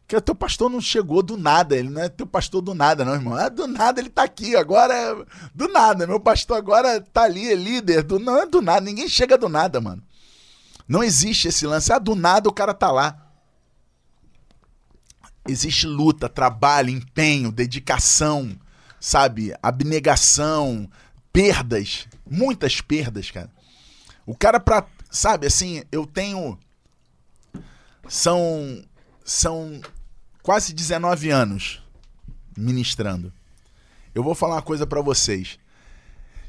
Porque 0.01 0.16
o 0.16 0.20
teu 0.20 0.34
pastor 0.34 0.68
não 0.68 0.78
chegou 0.78 1.22
do 1.22 1.39
nada, 1.39 1.74
ele 1.74 1.89
não 1.89 2.03
é 2.03 2.11
teu 2.11 2.26
pastor 2.26 2.61
do 2.61 2.74
nada, 2.74 3.07
não, 3.07 3.14
irmão. 3.14 3.34
Ah, 3.34 3.49
do 3.49 3.66
nada 3.66 4.03
ele 4.03 4.11
tá 4.11 4.22
aqui, 4.22 4.55
agora 4.55 4.93
é 4.93 5.16
do 5.55 5.66
nada. 5.68 6.07
Meu 6.07 6.20
pastor 6.20 6.59
agora 6.59 7.01
tá 7.01 7.22
ali, 7.22 7.51
é 7.51 7.55
líder. 7.55 8.03
Do, 8.03 8.18
não 8.18 8.37
é 8.37 8.45
do 8.45 8.61
nada, 8.61 8.82
ninguém 8.82 9.09
chega 9.09 9.39
do 9.39 9.49
nada, 9.49 9.80
mano. 9.80 10.03
Não 10.87 11.03
existe 11.03 11.49
esse 11.49 11.66
lance. 11.66 11.91
Ah, 11.91 11.99
do 11.99 12.14
nada 12.14 12.51
o 12.51 12.53
cara 12.53 12.74
tá 12.74 12.93
lá. 12.93 13.32
Existe 15.49 15.87
luta, 15.87 16.28
trabalho, 16.28 16.91
empenho, 16.91 17.51
dedicação, 17.51 18.55
sabe? 19.01 19.55
Abnegação, 19.62 20.87
perdas, 21.37 22.09
muitas 22.24 22.80
perdas, 22.80 23.30
cara. 23.30 23.51
O 24.24 24.34
cara 24.34 24.59
pra, 24.59 24.87
sabe, 25.11 25.47
assim, 25.47 25.82
eu 25.93 26.07
tenho 26.07 26.59
são 28.09 28.82
são 29.22 29.82
quase 30.43 30.72
19 30.72 31.28
anos 31.28 31.82
ministrando. 32.57 33.30
Eu 34.14 34.22
vou 34.22 34.34
falar 34.34 34.55
uma 34.55 34.62
coisa 34.62 34.87
pra 34.87 35.03
vocês. 35.03 35.59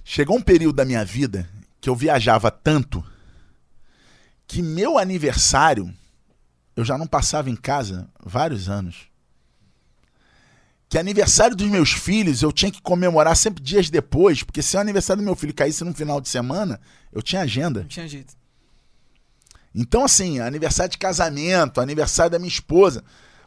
Chegou 0.05 0.38
um 0.38 0.41
período 0.41 0.77
da 0.77 0.85
minha 0.85 1.03
vida 1.03 1.49
que 1.81 1.89
eu 1.89 1.95
viajava 1.95 2.49
tanto 2.49 3.03
que 4.47 4.61
meu 4.61 4.97
aniversário 4.97 5.93
eu 6.77 6.85
já 6.85 6.97
não 6.97 7.07
passava 7.07 7.49
em 7.49 7.57
casa 7.57 8.09
vários 8.23 8.69
anos. 8.69 9.09
Que 10.89 10.97
aniversário 10.97 11.55
dos 11.55 11.67
meus 11.67 11.91
filhos 11.91 12.41
eu 12.41 12.51
tinha 12.51 12.71
que 12.71 12.81
comemorar 12.81 13.35
sempre 13.35 13.61
dias 13.61 13.89
depois, 13.89 14.41
porque 14.41 14.61
se 14.61 14.77
o 14.77 14.79
aniversário 14.79 15.21
do 15.21 15.25
meu 15.25 15.35
filho 15.35 15.53
caísse 15.53 15.83
no 15.83 15.93
final 15.93 16.21
de 16.21 16.29
semana, 16.29 16.79
eu 17.11 17.21
tinha 17.21 17.41
agenda. 17.41 17.81
Não 17.81 17.88
tinha 17.88 18.07
jeito. 18.07 18.33
Então, 19.75 20.05
assim, 20.05 20.39
aniversário 20.39 20.91
de 20.91 20.97
casamento, 20.97 21.81
aniversário 21.81 22.31
da 22.31 22.39
minha 22.39 22.47
esposa. 22.47 23.03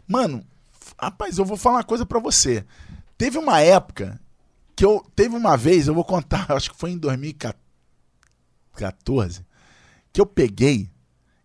Mano, 0.06 0.44
rapaz, 1.00 1.38
eu 1.38 1.44
vou 1.44 1.56
falar 1.56 1.78
uma 1.78 1.84
coisa 1.84 2.04
pra 2.04 2.20
você. 2.20 2.64
Teve 3.16 3.38
uma 3.38 3.60
época 3.60 4.20
que 4.76 4.84
eu. 4.84 5.02
Teve 5.16 5.34
uma 5.34 5.56
vez, 5.56 5.88
eu 5.88 5.94
vou 5.94 6.04
contar, 6.04 6.52
acho 6.52 6.70
que 6.70 6.78
foi 6.78 6.90
em 6.90 6.98
2014, 6.98 9.44
que 10.12 10.20
eu 10.20 10.26
peguei. 10.26 10.90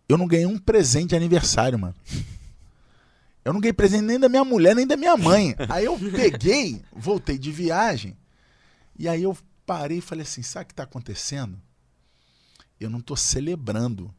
Eu 0.08 0.16
não 0.16 0.28
ganhei 0.28 0.46
um 0.46 0.58
presente 0.58 1.10
de 1.10 1.16
aniversário, 1.16 1.78
mano. 1.78 1.94
Eu 3.46 3.52
não 3.52 3.60
ganhei 3.60 3.72
presente 3.72 4.02
nem 4.02 4.18
da 4.18 4.28
minha 4.28 4.44
mulher, 4.44 4.74
nem 4.74 4.84
da 4.84 4.96
minha 4.96 5.16
mãe. 5.16 5.54
Aí 5.68 5.84
eu 5.84 5.96
peguei, 5.96 6.82
voltei 6.92 7.38
de 7.38 7.52
viagem. 7.52 8.16
E 8.98 9.08
aí 9.08 9.22
eu 9.22 9.38
parei 9.64 9.98
e 9.98 10.00
falei 10.00 10.24
assim: 10.24 10.42
sabe 10.42 10.64
o 10.64 10.66
que 10.66 10.72
está 10.72 10.82
acontecendo? 10.82 11.56
Eu 12.80 12.90
não 12.90 12.98
estou 12.98 13.16
celebrando 13.16 14.12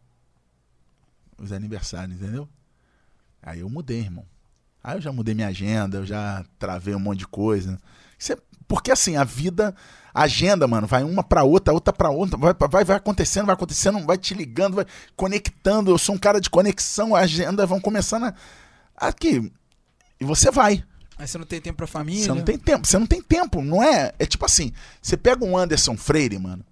os 1.37 1.51
aniversários, 1.51 2.15
entendeu? 2.15 2.47
Aí 3.43 3.59
eu 3.59 3.69
mudei, 3.69 3.99
irmão. 3.99 4.25
Aí 4.81 4.95
eu 4.95 5.01
já 5.01 5.11
mudei 5.11 5.35
minha 5.35 5.49
agenda, 5.49 5.97
eu 5.97 6.05
já 6.05 6.45
travei 6.57 6.95
um 6.95 6.99
monte 6.99 7.19
de 7.19 7.27
coisa. 7.27 7.77
É- 8.29 8.37
porque 8.65 8.93
assim, 8.93 9.17
a 9.17 9.25
vida, 9.25 9.75
a 10.13 10.23
agenda, 10.23 10.65
mano, 10.69 10.87
vai 10.87 11.03
uma 11.03 11.21
pra 11.21 11.43
outra, 11.43 11.73
outra 11.73 11.91
pra 11.91 12.09
outra, 12.09 12.37
vai, 12.37 12.53
vai, 12.69 12.85
vai 12.85 12.95
acontecendo, 12.95 13.45
vai 13.45 13.55
acontecendo, 13.55 13.99
vai 14.05 14.17
te 14.17 14.33
ligando, 14.33 14.75
vai 14.75 14.85
conectando. 15.17 15.91
Eu 15.91 15.97
sou 15.97 16.15
um 16.15 16.17
cara 16.17 16.39
de 16.39 16.49
conexão, 16.49 17.13
a 17.13 17.19
agenda 17.19 17.65
vão 17.65 17.81
começando 17.81 18.23
a... 18.23 18.33
aqui. 18.97 19.51
E 20.19 20.25
você 20.25 20.51
vai. 20.51 20.83
Mas 21.17 21.31
você 21.31 21.37
não 21.37 21.45
tem 21.45 21.61
tempo 21.61 21.77
pra 21.77 21.87
família? 21.87 22.23
Você 22.23 22.33
não 22.33 22.43
tem 22.43 22.57
tempo, 22.57 22.85
você 22.85 22.99
não 22.99 23.07
tem 23.07 23.21
tempo, 23.21 23.61
não 23.61 23.81
é? 23.81 24.13
É 24.19 24.25
tipo 24.25 24.45
assim, 24.45 24.71
você 25.01 25.15
pega 25.15 25.45
um 25.45 25.57
Anderson 25.57 25.95
Freire, 25.95 26.37
mano. 26.37 26.63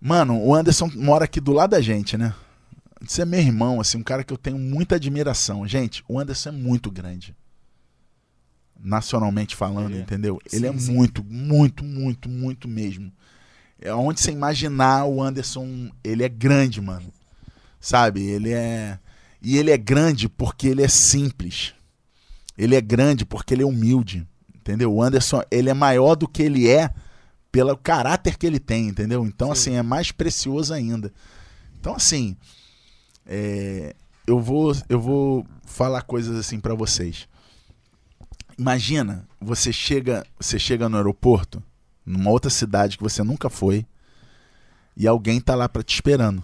Mano, 0.00 0.38
o 0.38 0.54
Anderson 0.54 0.90
mora 0.94 1.24
aqui 1.24 1.40
do 1.40 1.52
lado 1.52 1.70
da 1.70 1.80
gente, 1.80 2.16
né? 2.16 2.34
Você 3.00 3.22
é 3.22 3.24
meu 3.24 3.40
irmão, 3.40 3.80
assim, 3.80 3.98
um 3.98 4.02
cara 4.02 4.24
que 4.24 4.32
eu 4.32 4.38
tenho 4.38 4.58
muita 4.58 4.96
admiração. 4.96 5.66
Gente, 5.66 6.02
o 6.08 6.18
Anderson 6.18 6.50
é 6.50 6.52
muito 6.52 6.90
grande. 6.90 7.36
Nacionalmente 8.78 9.56
falando, 9.56 9.90
Ele 9.90 9.98
é. 9.98 10.02
entendeu? 10.02 10.40
Ele 10.52 10.66
é 10.66 10.72
Sim, 10.72 10.78
sim. 10.78 10.94
muito, 10.94 11.24
muito, 11.24 11.84
muito, 11.84 12.28
muito 12.28 12.68
mesmo. 12.68 13.12
É 13.80 13.92
onde 13.92 14.20
você 14.20 14.30
imaginar 14.30 15.04
o 15.04 15.22
Anderson, 15.22 15.90
ele 16.02 16.22
é 16.22 16.28
grande, 16.28 16.80
mano. 16.80 17.12
Sabe? 17.80 18.22
Ele 18.22 18.52
é. 18.52 18.98
E 19.48 19.58
ele 19.58 19.70
é 19.70 19.78
grande 19.78 20.28
porque 20.28 20.66
ele 20.66 20.82
é 20.82 20.88
simples. 20.88 21.72
Ele 22.58 22.74
é 22.74 22.80
grande 22.80 23.24
porque 23.24 23.54
ele 23.54 23.62
é 23.62 23.64
humilde. 23.64 24.26
Entendeu? 24.52 24.92
O 24.92 25.00
Anderson, 25.00 25.40
ele 25.52 25.70
é 25.70 25.74
maior 25.74 26.16
do 26.16 26.26
que 26.26 26.42
ele 26.42 26.68
é 26.68 26.92
pelo 27.52 27.76
caráter 27.76 28.36
que 28.36 28.44
ele 28.44 28.58
tem, 28.58 28.88
entendeu? 28.88 29.24
Então, 29.24 29.52
assim, 29.52 29.74
é 29.74 29.82
mais 29.84 30.10
precioso 30.10 30.74
ainda. 30.74 31.12
Então, 31.78 31.94
assim, 31.94 32.36
é, 33.24 33.94
eu, 34.26 34.40
vou, 34.40 34.74
eu 34.88 35.00
vou 35.00 35.46
falar 35.64 36.02
coisas 36.02 36.36
assim 36.36 36.58
pra 36.58 36.74
vocês. 36.74 37.28
Imagina, 38.58 39.28
você 39.40 39.72
chega, 39.72 40.26
você 40.40 40.58
chega 40.58 40.88
no 40.88 40.96
aeroporto, 40.96 41.62
numa 42.04 42.32
outra 42.32 42.50
cidade 42.50 42.96
que 42.96 43.02
você 43.04 43.22
nunca 43.22 43.48
foi, 43.48 43.86
e 44.96 45.06
alguém 45.06 45.40
tá 45.40 45.54
lá 45.54 45.68
pra 45.68 45.84
te 45.84 45.94
esperando. 45.94 46.42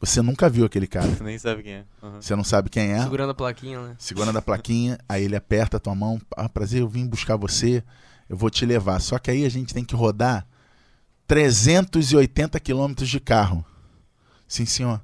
Você 0.00 0.22
nunca 0.22 0.48
viu 0.48 0.64
aquele 0.64 0.86
cara. 0.86 1.08
Você 1.08 1.24
nem 1.24 1.38
sabe 1.38 1.62
quem 1.62 1.72
é. 1.72 1.84
Aham. 2.02 2.20
Você 2.20 2.36
não 2.36 2.44
sabe 2.44 2.70
quem 2.70 2.92
é 2.92 3.02
Segurando 3.02 3.30
a 3.30 3.34
plaquinha, 3.34 3.80
né? 3.80 3.96
segurando 3.98 4.36
a 4.38 4.42
plaquinha, 4.42 4.98
aí 5.08 5.24
ele 5.24 5.34
aperta 5.34 5.76
a 5.76 5.80
tua 5.80 5.94
mão, 5.94 6.20
ah, 6.36 6.48
prazer, 6.48 6.80
eu 6.80 6.88
vim 6.88 7.04
buscar 7.06 7.36
você, 7.36 7.82
eu 8.28 8.36
vou 8.36 8.48
te 8.48 8.64
levar. 8.64 9.00
Só 9.00 9.18
que 9.18 9.30
aí 9.30 9.44
a 9.44 9.48
gente 9.48 9.74
tem 9.74 9.84
que 9.84 9.96
rodar 9.96 10.46
380 11.26 12.58
quilômetros 12.60 13.08
de 13.08 13.18
carro. 13.18 13.64
Sim, 14.46 14.64
senhor. 14.64 15.00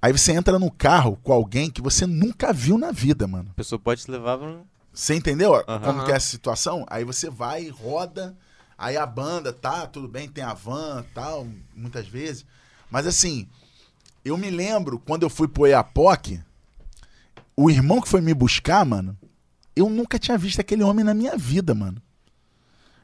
Aí 0.00 0.12
você 0.12 0.32
entra 0.32 0.58
no 0.58 0.70
carro 0.70 1.16
com 1.22 1.32
alguém 1.32 1.70
que 1.70 1.80
você 1.80 2.06
nunca 2.06 2.52
viu 2.52 2.76
na 2.76 2.90
vida, 2.92 3.26
mano. 3.26 3.50
A 3.50 3.54
pessoa 3.54 3.78
pode 3.78 4.02
te 4.02 4.10
levar 4.10 4.38
pra... 4.38 4.60
Você 4.92 5.14
entendeu 5.14 5.54
Aham. 5.54 5.80
como 5.80 6.04
que 6.04 6.12
é 6.12 6.16
essa 6.16 6.28
situação? 6.28 6.84
Aí 6.88 7.04
você 7.04 7.30
vai, 7.30 7.68
roda, 7.68 8.36
aí 8.76 8.96
a 8.96 9.06
banda, 9.06 9.52
tá, 9.52 9.86
tudo 9.86 10.08
bem, 10.08 10.28
tem 10.28 10.42
a 10.42 10.54
van, 10.54 11.04
tal, 11.14 11.46
muitas 11.74 12.06
vezes. 12.06 12.44
Mas 12.90 13.06
assim, 13.06 13.48
eu 14.28 14.36
me 14.36 14.50
lembro 14.50 14.98
quando 14.98 15.22
eu 15.22 15.30
fui 15.30 15.48
pro 15.48 15.66
Eapoc, 15.66 16.40
o 17.56 17.70
irmão 17.70 18.00
que 18.00 18.08
foi 18.08 18.20
me 18.20 18.32
buscar, 18.32 18.84
mano, 18.84 19.16
eu 19.74 19.88
nunca 19.88 20.18
tinha 20.18 20.38
visto 20.38 20.60
aquele 20.60 20.82
homem 20.82 21.04
na 21.04 21.14
minha 21.14 21.36
vida, 21.36 21.74
mano. 21.74 22.00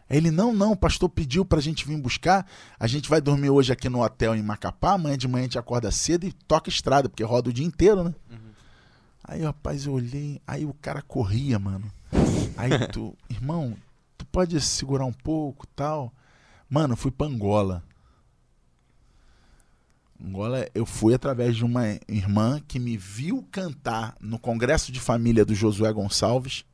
Ele, 0.09 0.31
não, 0.31 0.53
não, 0.53 0.73
o 0.73 0.77
pastor 0.77 1.09
pediu 1.09 1.45
pra 1.45 1.61
gente 1.61 1.87
vir 1.87 1.97
buscar. 1.97 2.47
A 2.79 2.87
gente 2.87 3.09
vai 3.09 3.21
dormir 3.21 3.51
hoje 3.51 3.73
aqui 3.73 3.89
no 3.89 4.03
hotel 4.03 4.35
em 4.35 4.43
Macapá. 4.43 4.93
Amanhã 4.93 5.17
de 5.17 5.27
manhã 5.27 5.43
a 5.43 5.47
gente 5.47 5.59
acorda 5.59 5.91
cedo 5.91 6.27
e 6.27 6.33
toca 6.33 6.69
estrada, 6.69 7.09
porque 7.09 7.25
roda 7.25 7.51
o 7.51 7.53
dia 7.53 7.65
inteiro, 7.65 8.05
né? 8.05 8.15
Aí, 9.25 9.43
rapaz, 9.43 9.87
eu 9.87 9.93
olhei. 9.95 10.41
Aí 10.47 10.67
o 10.67 10.75
cara 10.75 11.01
corria, 11.01 11.59
mano. 11.59 11.91
Aí 12.57 12.71
tu, 12.93 13.17
irmão, 13.31 13.75
tu 14.19 14.27
pode 14.27 14.61
segurar 14.61 15.07
um 15.07 15.13
pouco 15.13 15.67
tal. 15.69 16.13
Mano, 16.69 16.97
fui 16.97 17.11
pra 17.11 17.27
Angola. 17.27 17.83
Angola, 20.23 20.67
eu 20.75 20.87
fui 20.87 21.15
através 21.15 21.57
de 21.57 21.65
uma 21.65 21.99
irmã 22.09 22.61
que 22.67 22.79
me 22.79 22.97
viu 22.97 23.47
cantar 23.51 24.15
no 24.21 24.39
congresso 24.39 24.93
de 24.93 25.01
família 25.01 25.45
do 25.45 25.55
Josué 25.55 25.93
Gonçalves. 25.93 26.65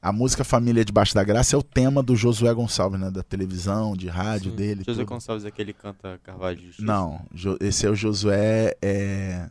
A 0.00 0.12
música 0.12 0.42
Família 0.42 0.84
Debaixo 0.84 1.14
da 1.14 1.22
Graça 1.22 1.54
é 1.54 1.58
o 1.58 1.62
tema 1.62 2.02
do 2.02 2.16
Josué 2.16 2.52
Gonçalves, 2.52 3.00
né? 3.00 3.10
Da 3.10 3.22
televisão, 3.22 3.96
de 3.96 4.08
rádio 4.08 4.50
Sim. 4.50 4.56
dele. 4.56 4.84
José 4.84 5.02
tudo. 5.02 5.08
Gonçalves 5.08 5.44
é 5.44 5.48
aquele 5.48 5.72
que 5.72 5.80
canta 5.80 6.18
Carvalho 6.24 6.56
de 6.56 6.66
Justiça. 6.66 6.86
Não, 6.86 7.24
esse 7.60 7.86
é 7.86 7.90
o 7.90 7.94
Josué. 7.94 8.76
É, 8.82 9.48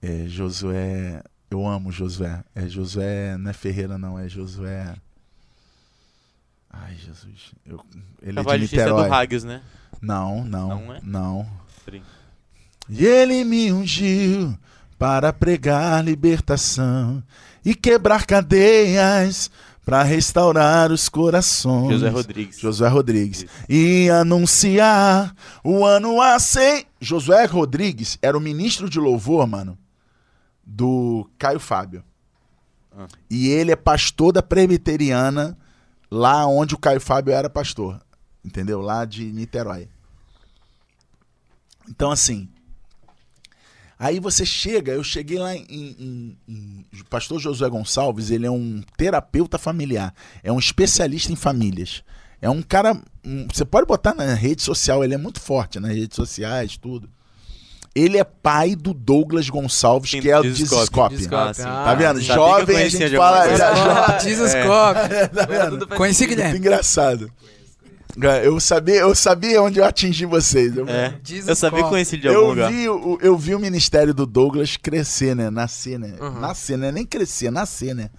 é 0.00 0.24
Josué. 0.28 1.22
Eu 1.50 1.66
amo 1.66 1.90
Josué. 1.90 2.44
É 2.54 2.68
Josué, 2.68 3.36
não 3.38 3.50
é 3.50 3.52
Ferreira, 3.52 3.98
não, 3.98 4.18
é 4.18 4.28
Josué. 4.28 4.94
Ai, 6.70 6.94
Jesus. 6.96 7.52
Eu, 7.66 7.80
ele 8.22 8.34
Carvalho 8.34 8.56
é 8.56 8.58
de 8.58 8.62
Justiça 8.62 8.82
é 8.82 8.88
do 8.88 8.96
Niterói. 8.96 9.18
Hagios, 9.18 9.44
né? 9.44 9.62
não, 10.00 10.44
não, 10.44 10.68
Não 10.68 10.94
é? 10.94 11.00
não. 11.02 11.48
Sim. 11.84 12.02
E 12.88 13.04
ele 13.04 13.44
me 13.44 13.72
ungiu 13.72 14.58
para 14.98 15.32
pregar 15.32 16.04
libertação 16.04 17.22
e 17.64 17.74
quebrar 17.74 18.26
cadeias 18.26 19.50
para 19.84 20.02
restaurar 20.02 20.92
os 20.92 21.08
corações. 21.08 21.92
José 21.92 22.08
Rodrigues. 22.10 22.58
Josué 22.58 22.88
Rodrigues. 22.88 23.38
Isso. 23.44 23.52
E 23.68 24.10
anunciar 24.10 25.34
o 25.64 25.84
ano 25.84 26.20
a 26.20 26.38
cem. 26.38 26.84
Josué 27.00 27.46
Rodrigues 27.46 28.18
era 28.20 28.36
o 28.36 28.40
ministro 28.40 28.90
de 28.90 28.98
louvor, 29.00 29.46
mano, 29.46 29.78
do 30.62 31.28
Caio 31.38 31.58
Fábio. 31.58 32.04
Ah. 32.94 33.06
E 33.30 33.48
ele 33.48 33.72
é 33.72 33.76
pastor 33.76 34.32
da 34.32 34.42
presbiteriana 34.42 35.56
lá 36.10 36.46
onde 36.46 36.74
o 36.74 36.78
Caio 36.78 37.00
Fábio 37.00 37.32
era 37.32 37.48
pastor. 37.50 38.00
Entendeu? 38.44 38.80
Lá 38.80 39.04
de 39.04 39.24
Niterói. 39.32 39.88
Então, 41.88 42.10
assim. 42.10 42.48
Aí 43.98 44.20
você 44.20 44.46
chega, 44.46 44.92
eu 44.92 45.02
cheguei 45.02 45.38
lá 45.38 45.56
em, 45.56 45.66
em- 45.68 46.38
em- 46.48 46.86
Pastor 47.10 47.40
Josué 47.40 47.68
Gonçalves, 47.68 48.30
ele 48.30 48.46
é 48.46 48.50
um 48.50 48.80
terapeuta 48.96 49.58
familiar, 49.58 50.14
é 50.42 50.52
um 50.52 50.58
especialista 50.58 51.32
em 51.32 51.36
famílias. 51.36 52.04
É 52.40 52.48
um 52.48 52.62
cara. 52.62 53.00
um- 53.24 53.48
você 53.52 53.64
pode 53.64 53.86
botar 53.88 54.14
na 54.14 54.34
rede 54.34 54.62
social, 54.62 55.02
ele 55.02 55.14
é 55.14 55.18
muito 55.18 55.40
forte 55.40 55.80
nas 55.80 55.90
redes 55.90 56.14
sociais, 56.14 56.76
tudo. 56.76 57.10
Ele 57.98 58.18
é 58.18 58.24
pai 58.24 58.76
do 58.76 58.94
Douglas 58.94 59.48
Gonçalves, 59.48 60.10
Sim, 60.10 60.20
que 60.20 60.30
é 60.30 60.38
o. 60.38 60.42
Dizescope. 60.42 61.16
Ah. 61.32 61.52
Ah, 61.64 61.84
Tá 61.84 61.94
vendo? 61.94 62.18
eu 62.18 62.22
Jovem, 62.22 62.76
a 62.76 62.88
gente 62.88 63.16
fala. 63.16 64.18
Jesus 64.20 64.54
É. 64.54 64.62
Tá 65.28 65.46
vendo? 65.46 65.86
Conheci. 65.88 66.26
Guilherme. 66.26 66.58
Engraçado. 66.58 67.30
Eu 68.44 68.58
sabia, 68.58 68.96
eu 68.96 69.14
sabia 69.14 69.62
onde 69.62 69.78
eu 69.78 69.84
atingi 69.84 70.26
vocês. 70.26 70.76
Eu, 70.76 70.88
É. 70.88 71.14
Eu 71.46 71.54
sabia 71.54 71.84
que 71.84 71.88
conheci 71.88 72.16
de 72.16 72.26
algum 72.26 72.40
eu 72.40 72.48
lugar. 72.48 72.72
vi, 72.72 72.88
o, 72.88 73.18
eu 73.20 73.38
vi 73.38 73.54
o 73.54 73.60
ministério 73.60 74.12
do 74.12 74.26
Douglas 74.26 74.76
crescer, 74.76 75.36
né? 75.36 75.50
Nascer, 75.50 75.98
né? 75.98 76.14
Uhum. 76.20 76.40
Nascer, 76.40 76.76
né? 76.76 76.90
Nem 76.90 77.06
crescer, 77.06 77.50
nascer, 77.50 77.94
né? 77.94 78.10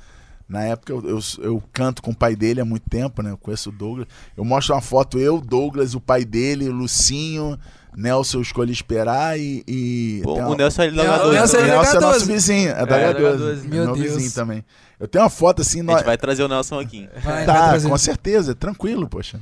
Na 0.47 0.63
época 0.63 0.93
eu, 0.93 1.07
eu, 1.07 1.19
eu 1.43 1.63
canto 1.73 2.01
com 2.01 2.11
o 2.11 2.15
pai 2.15 2.35
dele 2.35 2.61
há 2.61 2.65
muito 2.65 2.89
tempo, 2.89 3.21
né? 3.21 3.31
Eu 3.31 3.37
conheço 3.37 3.69
o 3.69 3.73
Douglas. 3.73 4.07
Eu 4.37 4.45
mostro 4.45 4.73
uma 4.73 4.81
foto, 4.81 5.19
eu, 5.19 5.41
Douglas, 5.41 5.93
o 5.93 5.99
pai 5.99 6.23
dele, 6.23 6.69
o 6.69 6.73
Lucinho, 6.73 7.59
Nelson, 7.99 8.37
eu 8.37 8.41
escolhi 8.41 8.71
esperar 8.71 9.37
e. 9.39 9.63
e 9.67 10.21
tem 10.23 10.31
o 10.31 10.35
uma- 10.47 10.55
Nelson 10.55 10.81
é 10.83 10.91
da 10.91 11.03
Nelson- 11.03 11.25
o 11.27 11.31
é? 11.31 11.33
Nelson 11.33 11.57
é 11.57 11.67
nosso 11.75 11.97
H12. 11.97 12.25
vizinho, 12.27 12.69
é 12.71 12.85
da 12.85 12.97
É, 12.97 13.13
H12. 13.13 13.37
H12. 13.37 13.65
é 13.65 13.67
Meu 13.67 13.85
meu 13.85 13.93
Deus. 13.95 14.13
vizinho 14.15 14.31
também. 14.31 14.65
Eu 14.99 15.07
tenho 15.07 15.23
uma 15.23 15.29
foto 15.29 15.61
assim. 15.61 15.81
A 15.87 15.91
gente 15.97 16.05
vai 16.05 16.17
trazer 16.17 16.43
o 16.43 16.47
Nelson 16.47 16.79
aqui. 16.79 17.09
Vai, 17.13 17.21
vai 17.21 17.45
Tá, 17.45 17.69
trazer. 17.69 17.89
com 17.89 17.97
certeza, 17.97 18.55
tranquilo, 18.55 19.07
poxa. 19.07 19.39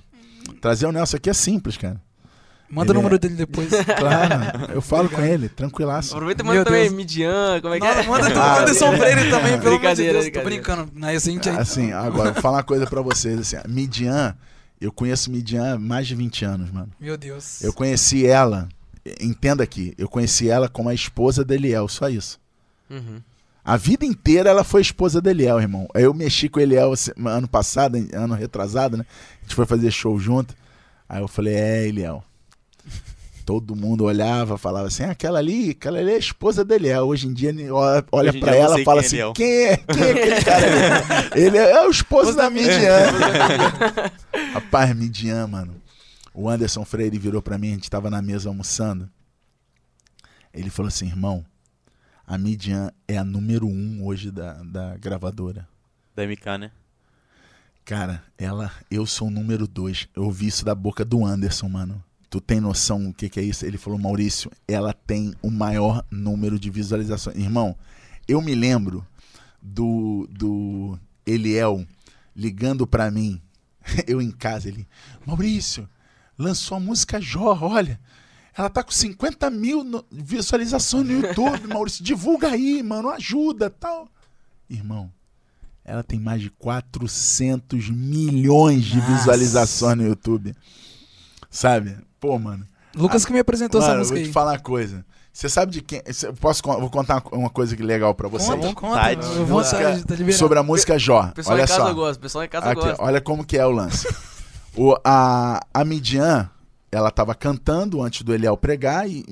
Trazer 0.61 0.85
o 0.87 0.91
Nelson 0.91 1.17
aqui 1.17 1.29
é 1.29 1.33
simples, 1.33 1.77
cara. 1.77 1.99
Manda 2.69 2.91
o 2.91 2.93
Ele 2.93 2.97
número 2.97 3.15
é- 3.15 3.17
dele 3.19 3.35
depois. 3.35 3.69
Claro, 3.97 4.73
eu 4.73 4.81
falo 4.81 5.07
com 5.09 5.21
ele, 5.21 5.47
tranquilaço. 5.47 6.13
Aproveita 6.13 6.41
e 6.41 6.45
Meu 6.45 6.53
manda 6.53 6.65
também 6.65 6.83
Deus. 6.83 6.93
Midian, 6.93 7.61
como 7.61 7.73
é 7.73 7.79
que 7.79 7.85
Não, 7.85 7.93
é? 7.93 8.03
manda 8.07 8.41
Ah, 8.41 8.59
Anderson 8.59 8.91
Freire 8.97 9.29
também, 9.29 9.31
pelo 9.31 9.37
amor 9.37 9.59
de 9.59 9.69
Brincadeira, 9.69 10.19
Deus. 10.21 10.33
Tô 10.33 10.41
brincando. 10.41 10.89
Não, 10.93 11.09
esse 11.09 11.29
a 11.29 11.31
gente 11.31 11.49
aí. 11.49 11.57
Assim, 11.57 11.93
agora, 11.93 12.31
vou 12.33 12.41
falar 12.41 12.57
uma 12.57 12.63
coisa 12.63 12.85
pra 12.85 13.01
vocês. 13.01 13.39
Assim, 13.39 13.55
a 13.55 13.63
Midian, 13.69 14.35
eu 14.79 14.91
conheço 14.91 15.31
Midian 15.31 15.73
há 15.75 15.79
mais 15.79 16.07
de 16.07 16.15
20 16.15 16.45
anos, 16.45 16.71
mano. 16.71 16.89
Meu 16.99 17.17
Deus. 17.17 17.61
Eu 17.63 17.73
conheci 17.73 18.25
ela, 18.25 18.67
entenda 19.21 19.63
aqui, 19.63 19.93
eu 19.97 20.07
conheci 20.07 20.49
ela 20.49 20.67
como 20.69 20.89
a 20.89 20.93
esposa 20.93 21.43
de 21.43 21.53
Eliel, 21.55 21.87
só 21.87 22.09
isso. 22.09 22.39
Uhum. 22.89 23.21
A 23.65 23.75
vida 23.75 24.05
inteira 24.05 24.49
ela 24.49 24.63
foi 24.63 24.81
esposa 24.81 25.21
de 25.21 25.29
Eliel, 25.29 25.59
irmão. 25.59 25.87
Aí 25.93 26.03
eu 26.03 26.13
mexi 26.13 26.47
com 26.47 26.59
Eliel 26.59 26.93
esse- 26.93 27.13
ano 27.25 27.47
passado, 27.47 27.97
ano 28.13 28.33
retrasado, 28.33 28.95
né? 28.97 29.05
A 29.39 29.43
gente 29.43 29.55
foi 29.55 29.65
fazer 29.65 29.91
show 29.91 30.17
junto. 30.17 30.55
Aí 31.09 31.21
eu 31.21 31.27
falei, 31.27 31.53
é, 31.55 31.85
Eliel. 31.87 32.23
Todo 33.45 33.77
mundo 33.77 34.03
olhava, 34.03 34.57
falava 34.57 34.87
assim: 34.87 35.03
"Ah, 35.03 35.11
aquela 35.11 35.39
ali, 35.39 35.69
aquela 35.69 35.99
ali 35.99 36.11
é 36.11 36.15
a 36.15 36.17
esposa 36.17 36.65
dele. 36.65 36.89
É, 36.89 37.01
Hoje 37.01 37.27
em 37.29 37.33
dia 37.33 37.53
olha, 38.11 38.33
não 38.33 38.47
ela 38.49 38.81
e 38.81 38.83
fala 38.83 39.01
quem 39.01 39.07
assim: 39.07 39.15
ele 39.15 39.29
é. 39.29 39.33
quem 39.33 39.65
é? 39.65 39.77
Quem 39.77 40.03
é 40.03 40.11
aquele 40.11 40.41
cara 40.43 40.65
ali? 40.67 41.29
Ele 41.45 41.57
é, 41.57 41.71
é 41.71 41.87
o 41.87 41.89
esposo 41.89 42.35
da 42.35 42.49
Midian. 42.49 42.73
Rapaz, 44.67 44.93
Midian, 44.93 45.47
mano. 45.47 45.81
O 46.33 46.49
Anderson 46.49 46.83
Freire 46.83 47.17
virou 47.17 47.41
pra 47.41 47.57
mim, 47.57 47.69
a 47.69 47.75
gente 47.75 47.89
tava 47.89 48.09
na 48.09 48.21
mesa 48.21 48.49
almoçando. 48.49 49.09
Ele 50.53 50.69
falou 50.69 50.89
assim: 50.89 51.07
irmão, 51.07 51.45
a 52.25 52.37
Midian 52.37 52.91
é 53.07 53.17
a 53.17 53.23
número 53.23 53.65
um 53.65 54.05
hoje 54.05 54.29
da, 54.29 54.61
da 54.63 54.97
gravadora. 54.97 55.65
Da 56.13 56.27
MK, 56.27 56.57
né? 56.59 56.71
Cara, 57.85 58.21
ela, 58.37 58.69
eu 58.91 59.05
sou 59.05 59.29
o 59.29 59.31
número 59.31 59.65
dois. 59.65 60.09
Eu 60.13 60.25
ouvi 60.25 60.47
isso 60.47 60.65
da 60.65 60.75
boca 60.75 61.05
do 61.05 61.25
Anderson, 61.25 61.69
mano. 61.69 62.03
Tu 62.29 62.41
tem 62.41 62.59
noção 62.59 63.07
o 63.07 63.13
que, 63.13 63.29
que 63.29 63.39
é 63.39 63.43
isso? 63.43 63.65
Ele 63.65 63.77
falou, 63.77 63.97
Maurício, 63.97 64.51
ela 64.67 64.91
tem 64.91 65.33
o 65.41 65.49
maior 65.49 66.05
número 66.11 66.59
de 66.59 66.69
visualizações. 66.69 67.37
Irmão, 67.37 67.73
eu 68.27 68.41
me 68.41 68.53
lembro 68.53 69.07
do, 69.61 70.27
do 70.29 70.99
Eliel 71.25 71.87
ligando 72.35 72.85
pra 72.85 73.09
mim, 73.09 73.41
eu 74.07 74.21
em 74.21 74.31
casa, 74.31 74.67
ele, 74.67 74.87
Maurício, 75.25 75.87
lançou 76.37 76.77
a 76.77 76.79
música 76.79 77.19
Jó, 77.21 77.57
olha. 77.61 77.99
Ela 78.57 78.71
tá 78.71 78.83
com 78.83 78.91
50 78.91 79.51
mil 79.51 79.83
no- 79.83 80.03
visualizações 80.11 81.05
no 81.05 81.13
YouTube, 81.13 81.67
Maurício. 81.71 82.03
Divulga 82.03 82.49
aí, 82.49 82.81
mano, 82.81 83.09
ajuda 83.09 83.69
tal. 83.69 84.09
Irmão, 84.67 85.11
ela 85.85 86.03
tem 86.03 86.19
mais 86.19 86.41
de 86.41 86.49
400 86.49 87.89
milhões 87.89 88.83
de 88.85 88.97
Nossa. 88.97 89.11
visualizações 89.13 89.97
no 89.97 90.07
YouTube. 90.07 90.55
Sabe? 91.49 91.97
Pô, 92.19 92.37
mano. 92.39 92.67
Lucas 92.95 93.25
que 93.25 93.31
me 93.31 93.39
apresentou 93.39 93.79
mano, 93.79 93.91
essa 93.91 93.95
eu 93.95 93.99
música 93.99 94.15
vou 94.15 94.23
aí. 94.23 94.27
te 94.29 94.33
falar 94.33 94.51
uma 94.53 94.59
coisa. 94.59 95.05
Você 95.37 95.49
sabe 95.49 95.71
de 95.71 95.83
quem. 95.83 96.01
cê- 96.11 96.33
Posso 96.33 96.63
vou 96.63 96.89
contar 96.89 97.21
uma 97.31 97.51
coisa 97.51 97.77
que 97.77 97.83
legal 97.83 98.15
pra 98.15 98.27
você? 98.27 98.47
Conta, 98.47 98.73
conta. 98.73 98.87
vontade. 98.87 99.21
Eu 99.27 99.45
vou 99.45 99.63
vontade, 99.63 100.03
tá. 100.03 100.31
Sobre 100.33 100.57
a 100.57 100.63
música 100.63 100.97
Jó. 100.97 101.25
O 101.27 101.31
pessoal 101.31 101.53
Olha 101.53 101.63
em 101.63 101.67
casa 101.67 101.79
só. 101.83 101.93
gosta, 101.93 102.19
pessoal 102.19 102.43
em 102.43 102.49
casa 102.49 102.71
Aqui, 102.71 102.81
gosta. 102.81 103.03
olha 103.03 103.21
como 103.21 103.45
que 103.45 103.55
é 103.55 103.63
o 103.63 103.69
lance. 103.69 104.07
o, 104.75 104.95
a, 105.05 105.59
a 105.71 105.85
Midian, 105.85 106.49
ela 106.91 107.11
tava 107.11 107.35
cantando 107.35 108.01
antes 108.01 108.23
do 108.23 108.33
Eliel 108.33 108.57
pregar, 108.57 109.07
e, 109.07 109.23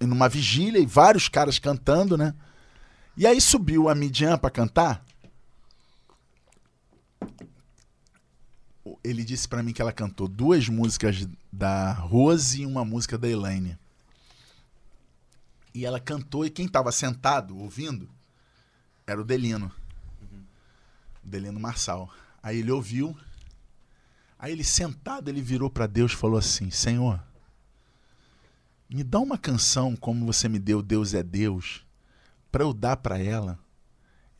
e 0.00 0.04
numa 0.04 0.28
vigília, 0.28 0.80
e 0.80 0.84
vários 0.86 1.28
caras 1.28 1.60
cantando, 1.60 2.18
né? 2.18 2.34
E 3.16 3.24
aí 3.24 3.40
subiu 3.40 3.88
a 3.88 3.94
Midian 3.94 4.36
pra 4.38 4.50
cantar. 4.50 5.04
Ele 9.04 9.22
disse 9.22 9.46
pra 9.46 9.62
mim 9.62 9.72
que 9.72 9.80
ela 9.80 9.92
cantou 9.92 10.26
duas 10.26 10.68
músicas 10.68 11.24
da 11.52 11.92
Rose 11.92 12.62
e 12.62 12.66
uma 12.66 12.84
música 12.84 13.16
da 13.16 13.28
Elaine. 13.28 13.78
E 15.74 15.86
ela 15.86 15.98
cantou, 15.98 16.44
e 16.44 16.50
quem 16.50 16.68
tava 16.68 16.92
sentado 16.92 17.56
ouvindo 17.56 18.08
era 19.06 19.20
o 19.20 19.24
Delino. 19.24 19.72
O 21.24 21.28
Delino 21.28 21.58
Marçal. 21.58 22.10
Aí 22.42 22.58
ele 22.58 22.70
ouviu. 22.70 23.16
Aí 24.38 24.52
ele 24.52 24.64
sentado, 24.64 25.28
ele 25.28 25.40
virou 25.40 25.70
pra 25.70 25.86
Deus 25.86 26.12
e 26.12 26.16
falou 26.16 26.38
assim: 26.38 26.70
Senhor, 26.70 27.22
me 28.90 29.02
dá 29.02 29.18
uma 29.20 29.38
canção 29.38 29.96
como 29.96 30.26
você 30.26 30.48
me 30.48 30.58
deu, 30.58 30.82
Deus 30.82 31.14
é 31.14 31.22
Deus, 31.22 31.86
pra 32.50 32.64
eu 32.64 32.74
dar 32.74 32.96
pra 32.96 33.18
ela. 33.18 33.58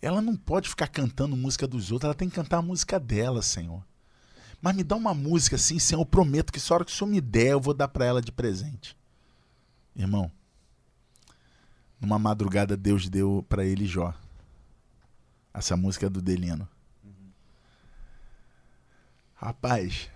Ela 0.00 0.20
não 0.20 0.36
pode 0.36 0.68
ficar 0.68 0.88
cantando 0.88 1.36
música 1.36 1.66
dos 1.66 1.92
outros, 1.92 2.06
ela 2.06 2.14
tem 2.14 2.28
que 2.28 2.34
cantar 2.34 2.58
a 2.58 2.62
música 2.62 2.98
dela, 2.98 3.40
Senhor. 3.40 3.82
Mas 4.60 4.74
me 4.74 4.82
dá 4.84 4.96
uma 4.96 5.14
música 5.14 5.56
assim, 5.56 5.78
Senhor, 5.78 6.02
eu 6.02 6.06
prometo 6.06 6.52
que 6.52 6.60
só 6.60 6.74
a 6.74 6.76
hora 6.76 6.84
que 6.84 6.92
o 6.92 6.94
Senhor 6.94 7.10
me 7.10 7.20
der, 7.20 7.52
eu 7.52 7.60
vou 7.60 7.72
dar 7.72 7.88
pra 7.88 8.04
ela 8.04 8.20
de 8.20 8.32
presente. 8.32 8.96
Irmão, 9.94 10.30
numa 12.02 12.18
madrugada 12.18 12.76
Deus 12.76 13.08
deu 13.08 13.46
pra 13.48 13.64
ele 13.64 13.86
Jó. 13.86 14.12
Essa 15.54 15.76
música 15.76 16.06
é 16.06 16.10
do 16.10 16.20
Delino. 16.20 16.68
Rapaz, 19.34 20.08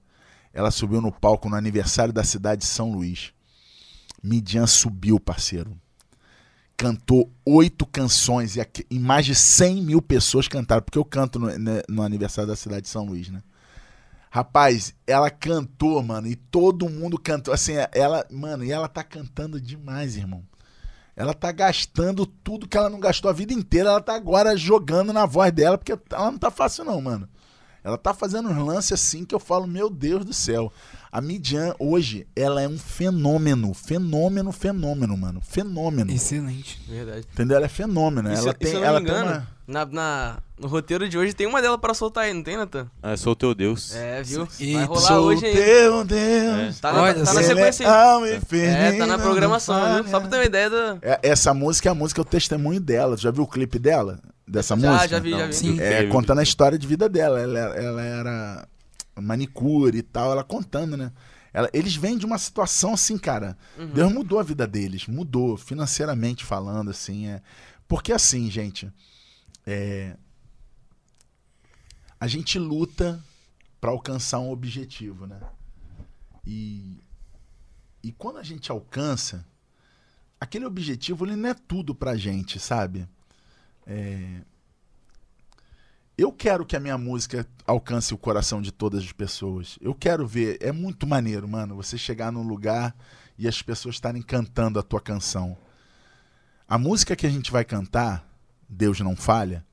Ela 0.53 0.70
subiu 0.70 1.01
no 1.01 1.11
palco 1.11 1.49
no 1.49 1.57
aniversário 1.57 2.12
da 2.12 2.22
cidade 2.22 2.61
de 2.62 2.68
São 2.68 2.93
Luís. 2.93 3.32
Midian 4.22 4.66
subiu, 4.66 5.18
parceiro. 5.18 5.76
Cantou 6.76 7.32
oito 7.45 7.87
canções 7.87 8.57
e, 8.57 8.66
e 8.91 8.99
mais 8.99 9.26
de 9.26 9.35
100 9.35 9.82
mil 9.82 10.03
pessoas 10.03 10.49
cantaram, 10.49 10.82
porque 10.82 10.99
eu 10.99 11.05
canto 11.05 11.39
no, 11.39 11.47
né, 11.59 11.82
no 11.89 12.03
aniversário 12.03 12.49
da 12.49 12.57
cidade 12.57 12.82
de 12.82 12.89
São 12.89 13.05
Luís, 13.07 13.28
né? 13.28 13.43
Rapaz, 14.35 14.93
ela 15.07 15.30
cantou, 15.30 16.03
mano, 16.03 16.26
e 16.26 16.35
todo 16.35 16.89
mundo 16.89 17.16
cantou. 17.16 17.55
Assim, 17.55 17.74
ela, 17.93 18.26
mano, 18.28 18.64
e 18.64 18.72
ela 18.72 18.89
tá 18.89 19.05
cantando 19.05 19.61
demais, 19.61 20.16
irmão. 20.16 20.45
Ela 21.14 21.32
tá 21.32 21.53
gastando 21.53 22.26
tudo 22.26 22.66
que 22.66 22.76
ela 22.76 22.91
não 22.91 22.99
gastou 22.99 23.30
a 23.30 23.32
vida 23.32 23.53
inteira. 23.53 23.91
Ela 23.91 24.01
tá 24.01 24.12
agora 24.16 24.57
jogando 24.57 25.12
na 25.12 25.24
voz 25.24 25.53
dela, 25.53 25.78
porque 25.78 25.97
ela 26.11 26.32
não 26.32 26.39
tá 26.39 26.51
fácil, 26.51 26.85
não, 26.85 27.01
mano. 27.01 27.28
Ela 27.85 27.99
tá 27.99 28.14
fazendo 28.14 28.49
uns 28.49 28.66
lances 28.66 28.93
assim 28.93 29.24
que 29.26 29.35
eu 29.35 29.39
falo, 29.39 29.66
meu 29.66 29.91
Deus 29.91 30.24
do 30.24 30.32
céu. 30.32 30.72
A 31.12 31.20
Midian, 31.20 31.74
hoje, 31.78 32.26
ela 32.35 32.61
é 32.62 32.66
um 32.66 32.78
fenômeno. 32.78 33.72
Fenômeno, 33.74 34.51
fenômeno, 34.51 35.16
mano. 35.16 35.41
Fenômeno. 35.47 36.11
Excelente. 36.11 36.80
Verdade. 36.89 37.26
Entendeu? 37.32 37.57
Ela 37.59 37.66
é 37.66 37.68
fenômeno. 37.68 38.28
Se- 38.35 38.43
ela 38.43 38.51
e 38.51 38.55
tem, 38.55 38.68
se 38.70 38.74
eu 38.74 38.80
não 38.80 38.87
ela 38.89 39.01
me 39.01 39.07
tem 39.07 39.14
engano, 39.14 39.30
uma. 39.30 39.47
na, 39.68 39.85
na- 39.87 40.39
no 40.59 40.66
roteiro 40.66 41.09
de 41.09 41.16
hoje 41.18 41.32
tem 41.35 41.47
uma 41.47 41.61
dela 41.62 41.76
pra 41.78 41.95
soltar 41.95 42.24
aí, 42.24 42.32
não 42.32 42.43
tem, 42.43 42.57
Natan? 42.57 42.89
Ah, 43.03 43.16
sou 43.16 43.37
teu 43.37 43.55
Deus. 43.55 43.95
É, 43.95 44.22
viu? 44.24 44.49
E 44.59 44.74
Vai 44.74 44.85
rolar 44.87 45.01
Sou 45.03 45.24
hoje 45.26 45.47
aí. 45.47 45.53
teu 45.53 46.05
Deus. 46.05 46.80
Tá 46.80 46.93
na, 46.93 47.03
Olha, 47.03 47.14
tá 47.14 47.20
na 47.20 47.26
se 47.26 47.37
Ele 47.37 47.45
é 47.61 47.72
sequência 47.72 47.87
aí. 48.16 48.30
É, 48.32 48.37
infinita, 48.37 48.99
tá 48.99 49.07
na 49.07 49.18
programação, 49.18 49.95
viu? 50.03 50.09
Só 50.11 50.18
pra 50.20 50.28
ter 50.30 50.37
uma 50.39 50.45
ideia 50.45 50.70
da. 50.70 50.99
É, 51.03 51.20
Essa 51.22 51.53
música 51.55 51.89
é 51.89 51.93
a 51.93 51.95
música, 51.95 52.20
é 52.20 52.22
o 52.22 52.24
testemunho 52.24 52.80
dela. 52.80 53.14
Tu 53.16 53.22
já 53.22 53.30
viu 53.30 53.45
o 53.45 53.49
clipe 53.49 53.78
dela? 53.78 54.18
Dessa 54.47 54.77
Já, 54.79 54.91
música? 54.93 55.09
já 55.09 55.19
vi, 55.19 55.31
já 55.31 55.47
vi. 55.47 55.53
Sim. 55.55 55.81
É, 55.81 56.07
contando 56.09 56.39
a 56.41 56.43
história 56.43 56.79
de 56.79 56.87
vida 56.87 57.09
dela. 57.09 57.41
Ela, 57.41 57.59
ela 57.59 58.03
era 58.03 58.69
manicure 59.21 59.99
e 59.99 60.03
tal, 60.03 60.33
ela 60.33 60.45
contando, 60.45 60.97
né? 60.97 61.11
Ela- 61.53 61.71
eles 61.73 61.95
vêm 61.97 62.19
de 62.19 62.27
uma 62.27 62.37
situação 62.37 62.95
assim, 62.95 63.17
cara. 63.17 63.57
Uhum. 63.79 63.87
Deus 63.89 64.13
mudou 64.13 64.39
a 64.39 64.43
vida 64.43 64.67
deles, 64.67 65.07
mudou, 65.07 65.57
financeiramente 65.57 66.45
falando, 66.45 66.91
assim. 66.91 67.29
É. 67.29 67.41
Porque 67.87 68.13
assim, 68.13 68.51
gente, 68.51 68.91
é, 69.67 70.17
a 72.21 72.27
gente 72.27 72.59
luta 72.59 73.23
para 73.81 73.91
alcançar 73.91 74.39
um 74.41 74.51
objetivo, 74.51 75.27
né? 75.27 75.39
E, 76.47 77.03
e 78.03 78.13
quando 78.13 78.39
a 78.39 78.43
gente 78.43 78.71
alcança, 78.71 79.47
aquele 80.41 80.65
objetivo 80.67 81.25
ele 81.25 81.37
não 81.37 81.51
é 81.51 81.55
tudo 81.55 81.95
pra 81.95 82.17
gente, 82.17 82.59
sabe? 82.59 83.09
É, 83.87 84.41
eu 86.16 86.32
quero 86.32 86.64
que 86.64 86.76
a 86.76 86.80
minha 86.80 86.97
música 86.97 87.47
alcance 87.66 88.14
o 88.14 88.18
coração 88.18 88.62
de 88.62 88.70
todas 88.70 89.03
as 89.03 89.12
pessoas. 89.12 89.78
Eu 89.80 89.95
quero 89.95 90.26
ver. 90.26 90.59
É 90.61 90.70
muito 90.70 91.07
maneiro, 91.07 91.49
mano, 91.49 91.74
você 91.74 91.99
chegar 91.99 92.30
num 92.30 92.47
lugar 92.47 92.95
e 93.37 93.49
as 93.49 93.61
pessoas 93.61 93.97
estarem 93.97 94.22
cantando 94.22 94.78
a 94.78 94.82
tua 94.82 95.01
canção. 95.01 95.57
A 96.68 96.78
música 96.78 97.16
que 97.16 97.26
a 97.26 97.30
gente 97.30 97.51
vai 97.51 97.64
cantar, 97.64 98.26
Deus 98.68 99.01
não 99.01 99.16
falha, 99.16 99.64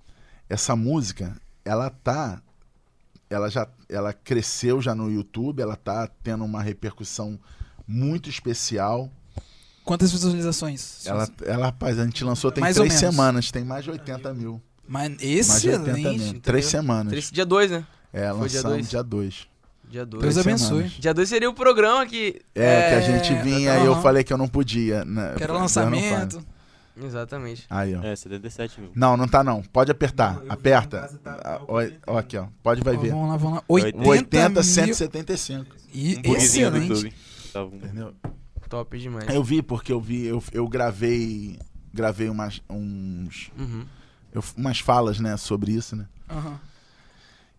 essa 0.49 0.75
música, 0.75 1.39
ela 1.63 1.89
tá 1.89 2.41
ela 3.29 3.49
já 3.49 3.65
ela 3.87 4.11
cresceu 4.11 4.81
já 4.81 4.93
no 4.93 5.09
YouTube, 5.09 5.61
ela 5.61 5.75
tá 5.75 6.07
tendo 6.21 6.43
uma 6.43 6.61
repercussão 6.61 7.39
muito 7.87 8.29
especial. 8.29 9.09
Quantas 9.83 10.11
visualizações? 10.11 11.05
Ela, 11.05 11.27
ela 11.45 11.65
rapaz, 11.67 11.97
a 11.99 12.05
gente 12.05 12.23
lançou 12.23 12.51
tem 12.51 12.61
Mais 12.61 12.75
três 12.75 12.93
semanas, 12.93 13.51
tem 13.51 13.63
mais 13.63 13.83
de 13.83 13.91
80 13.91 14.33
mil. 14.33 14.61
Mas 14.87 15.09
Mais 15.09 15.61
de 15.61 15.69
80 15.69 15.93
mil. 15.93 16.11
excelente. 16.11 16.39
Três 16.41 16.65
semanas. 16.65 17.09
Três- 17.11 17.31
Dia 17.31 17.45
2, 17.45 17.71
né? 17.71 17.85
É, 18.13 18.29
Foi 18.33 18.47
dia 18.49 18.59
lançamos 18.59 18.63
dois. 18.77 18.89
dia 18.89 19.03
2. 19.03 19.47
Dia 19.89 20.05
2. 20.05 20.21
Deus 20.23 20.37
abençoe. 20.37 20.67
semanas. 20.67 20.91
Dia 20.93 21.13
2 21.13 21.29
seria 21.29 21.49
o 21.49 21.53
programa 21.53 22.05
que. 22.05 22.41
É, 22.55 22.89
que 22.89 22.95
a 22.95 22.97
É, 22.97 23.01
gente 23.01 23.33
vinha 23.43 23.77
e 23.79 23.85
eu 23.85 24.01
falei 24.01 24.23
que 24.23 24.31
eu 24.31 24.37
não 24.37 24.47
podia. 24.47 25.03
Né? 25.05 25.33
Que 25.35 25.43
era 25.43 25.53
fala. 25.53 25.59
lançamento. 25.61 26.43
Exatamente. 27.01 27.65
Aí, 27.69 27.95
ó. 27.95 28.03
É, 28.03 28.15
77 28.15 28.79
mil. 28.81 28.91
Não, 28.93 29.15
não 29.15 29.27
tá 29.27 29.43
não. 29.43 29.61
Pode 29.63 29.89
apertar. 29.91 30.41
Não, 30.43 30.51
Aperta. 30.51 31.09
tá- 31.23 31.31
Ah, 31.33 31.37
tá 31.57 31.61
ó, 31.67 31.81
ó 32.07 32.17
aqui, 32.17 32.37
ó. 32.37 32.47
Pode 32.61 32.81
vai 32.83 32.95
Ó, 32.95 32.99
ver. 32.99 33.11
vamos 33.11 33.29
lá, 33.29 33.37
vamos 33.37 33.55
lá. 33.59 33.63
80 33.67 33.97
80, 33.97 34.09
80, 34.09 34.49
mil. 34.61 34.63
175. 34.63 35.75
E 35.93 36.21
Um 36.25 36.35
excelente. 36.35 37.13
Um- 37.55 37.75
Entendeu? 37.75 38.13
Top 38.71 38.97
demais. 38.97 39.29
Eu 39.29 39.43
vi 39.43 39.61
porque 39.61 39.91
eu 39.93 40.01
vi, 40.01 40.25
eu, 40.25 40.41
eu 40.51 40.67
gravei, 40.67 41.59
gravei 41.93 42.29
umas, 42.29 42.61
uns, 42.69 43.51
Uhum. 43.59 43.85
eu- 44.33 44.43
umas 44.57 44.79
falas, 44.79 45.19
né, 45.19 45.35
sobre 45.37 45.73
isso, 45.73 45.95
né? 45.95 46.07
Aham. 46.29 46.57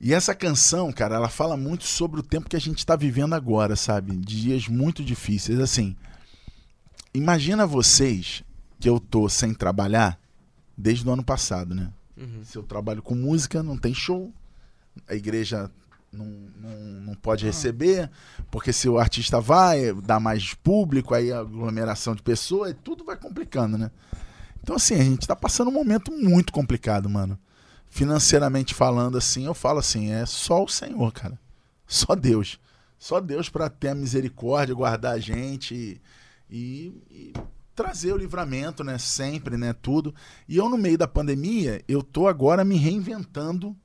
E 0.00 0.12
essa 0.12 0.34
canção, 0.34 0.90
cara, 0.90 1.14
ela 1.14 1.28
fala 1.28 1.56
muito 1.56 1.84
sobre 1.84 2.18
o 2.18 2.22
tempo 2.24 2.48
que 2.48 2.56
a 2.56 2.60
gente 2.60 2.84
tá 2.84 2.96
vivendo 2.96 3.34
agora, 3.34 3.76
sabe? 3.76 4.16
Dias 4.16 4.66
muito 4.66 5.04
difíceis. 5.04 5.60
Assim, 5.60 5.94
imagina 7.14 7.66
vocês 7.66 8.42
que 8.80 8.88
eu 8.88 8.98
tô 8.98 9.28
sem 9.28 9.54
trabalhar 9.54 10.18
desde 10.76 11.06
o 11.08 11.12
ano 11.12 11.22
passado, 11.22 11.74
né? 11.74 11.92
Uhum. 12.16 12.42
Se 12.42 12.56
eu 12.56 12.62
trabalho 12.62 13.02
com 13.02 13.14
música, 13.14 13.62
não 13.62 13.76
tem 13.78 13.94
show, 13.94 14.32
a 15.08 15.14
igreja 15.14 15.70
não, 16.12 16.26
não, 16.60 16.76
não 17.06 17.14
pode 17.14 17.44
receber, 17.44 18.10
porque 18.50 18.72
se 18.72 18.88
o 18.88 18.98
artista 18.98 19.40
vai, 19.40 19.92
dá 19.94 20.20
mais 20.20 20.54
público, 20.54 21.14
aí 21.14 21.32
aglomeração 21.32 22.14
de 22.14 22.22
pessoas, 22.22 22.74
tudo 22.84 23.04
vai 23.04 23.16
complicando, 23.16 23.78
né? 23.78 23.90
Então, 24.62 24.76
assim, 24.76 24.94
a 24.94 25.02
gente 25.02 25.26
tá 25.26 25.34
passando 25.34 25.68
um 25.68 25.72
momento 25.74 26.12
muito 26.12 26.52
complicado, 26.52 27.08
mano. 27.08 27.38
Financeiramente 27.88 28.74
falando, 28.74 29.18
assim, 29.18 29.46
eu 29.46 29.54
falo 29.54 29.78
assim, 29.78 30.10
é 30.12 30.24
só 30.24 30.62
o 30.62 30.68
Senhor, 30.68 31.12
cara. 31.12 31.38
Só 31.86 32.14
Deus. 32.14 32.58
Só 32.98 33.20
Deus 33.20 33.48
para 33.48 33.68
ter 33.68 33.88
a 33.88 33.94
misericórdia, 33.94 34.74
guardar 34.74 35.14
a 35.14 35.18
gente 35.18 35.74
e, 35.74 36.00
e- 36.48 37.02
e 37.10 37.32
trazer 37.74 38.12
o 38.12 38.16
livramento, 38.16 38.84
né? 38.84 38.96
Sempre, 38.98 39.56
né? 39.56 39.72
Tudo. 39.72 40.14
E 40.48 40.56
eu, 40.56 40.68
no 40.68 40.78
meio 40.78 40.96
da 40.96 41.08
pandemia, 41.08 41.82
eu 41.88 42.02
tô 42.02 42.28
agora 42.28 42.64
me 42.64 42.76
reinventando 42.76 43.76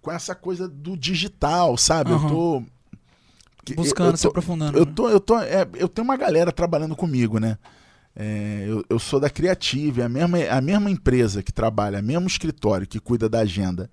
com 0.00 0.10
essa 0.10 0.34
coisa 0.34 0.68
do 0.68 0.96
digital, 0.96 1.76
sabe? 1.76 2.12
Aham. 2.12 2.24
Eu 2.24 2.28
tô. 2.30 2.62
Buscando, 3.76 4.10
eu 4.12 4.16
se 4.16 4.22
tô- 4.24 4.28
aprofundando. 4.30 4.76
eu 4.78 4.84
né? 4.86 4.92
tô, 4.94 5.08
eu 5.08 5.20
tô, 5.20 5.38
é, 5.38 5.68
eu 5.74 5.88
tenho 5.88 6.04
uma 6.04 6.16
galera 6.16 6.50
trabalhando 6.50 6.96
comigo, 6.96 7.38
né? 7.38 7.56
É, 8.16 8.64
eu, 8.66 8.84
eu 8.88 8.98
sou 8.98 9.20
da 9.20 9.30
Criative, 9.30 10.02
a 10.02 10.08
mesma, 10.08 10.38
a 10.50 10.60
mesma 10.60 10.90
empresa 10.90 11.42
que 11.42 11.52
trabalha, 11.52 12.00
o 12.00 12.02
mesmo 12.02 12.26
escritório 12.26 12.86
que 12.86 12.98
cuida 12.98 13.28
da 13.28 13.40
agenda. 13.40 13.88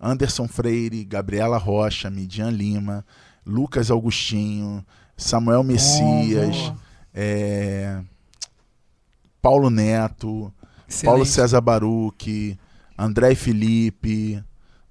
Anderson 0.00 0.46
Freire, 0.46 1.04
Gabriela 1.04 1.58
Rocha, 1.58 2.08
Midian 2.10 2.50
Lima, 2.50 3.04
Lucas 3.44 3.90
Augustinho, 3.90 4.84
Samuel 5.16 5.64
Messias, 5.64 6.72
é, 7.12 8.00
Paulo 9.40 9.70
Neto, 9.70 10.52
Excelente. 10.86 11.04
Paulo 11.04 11.26
César 11.26 11.60
Baruch, 11.60 12.56
André 12.96 13.34
Felipe, 13.34 14.42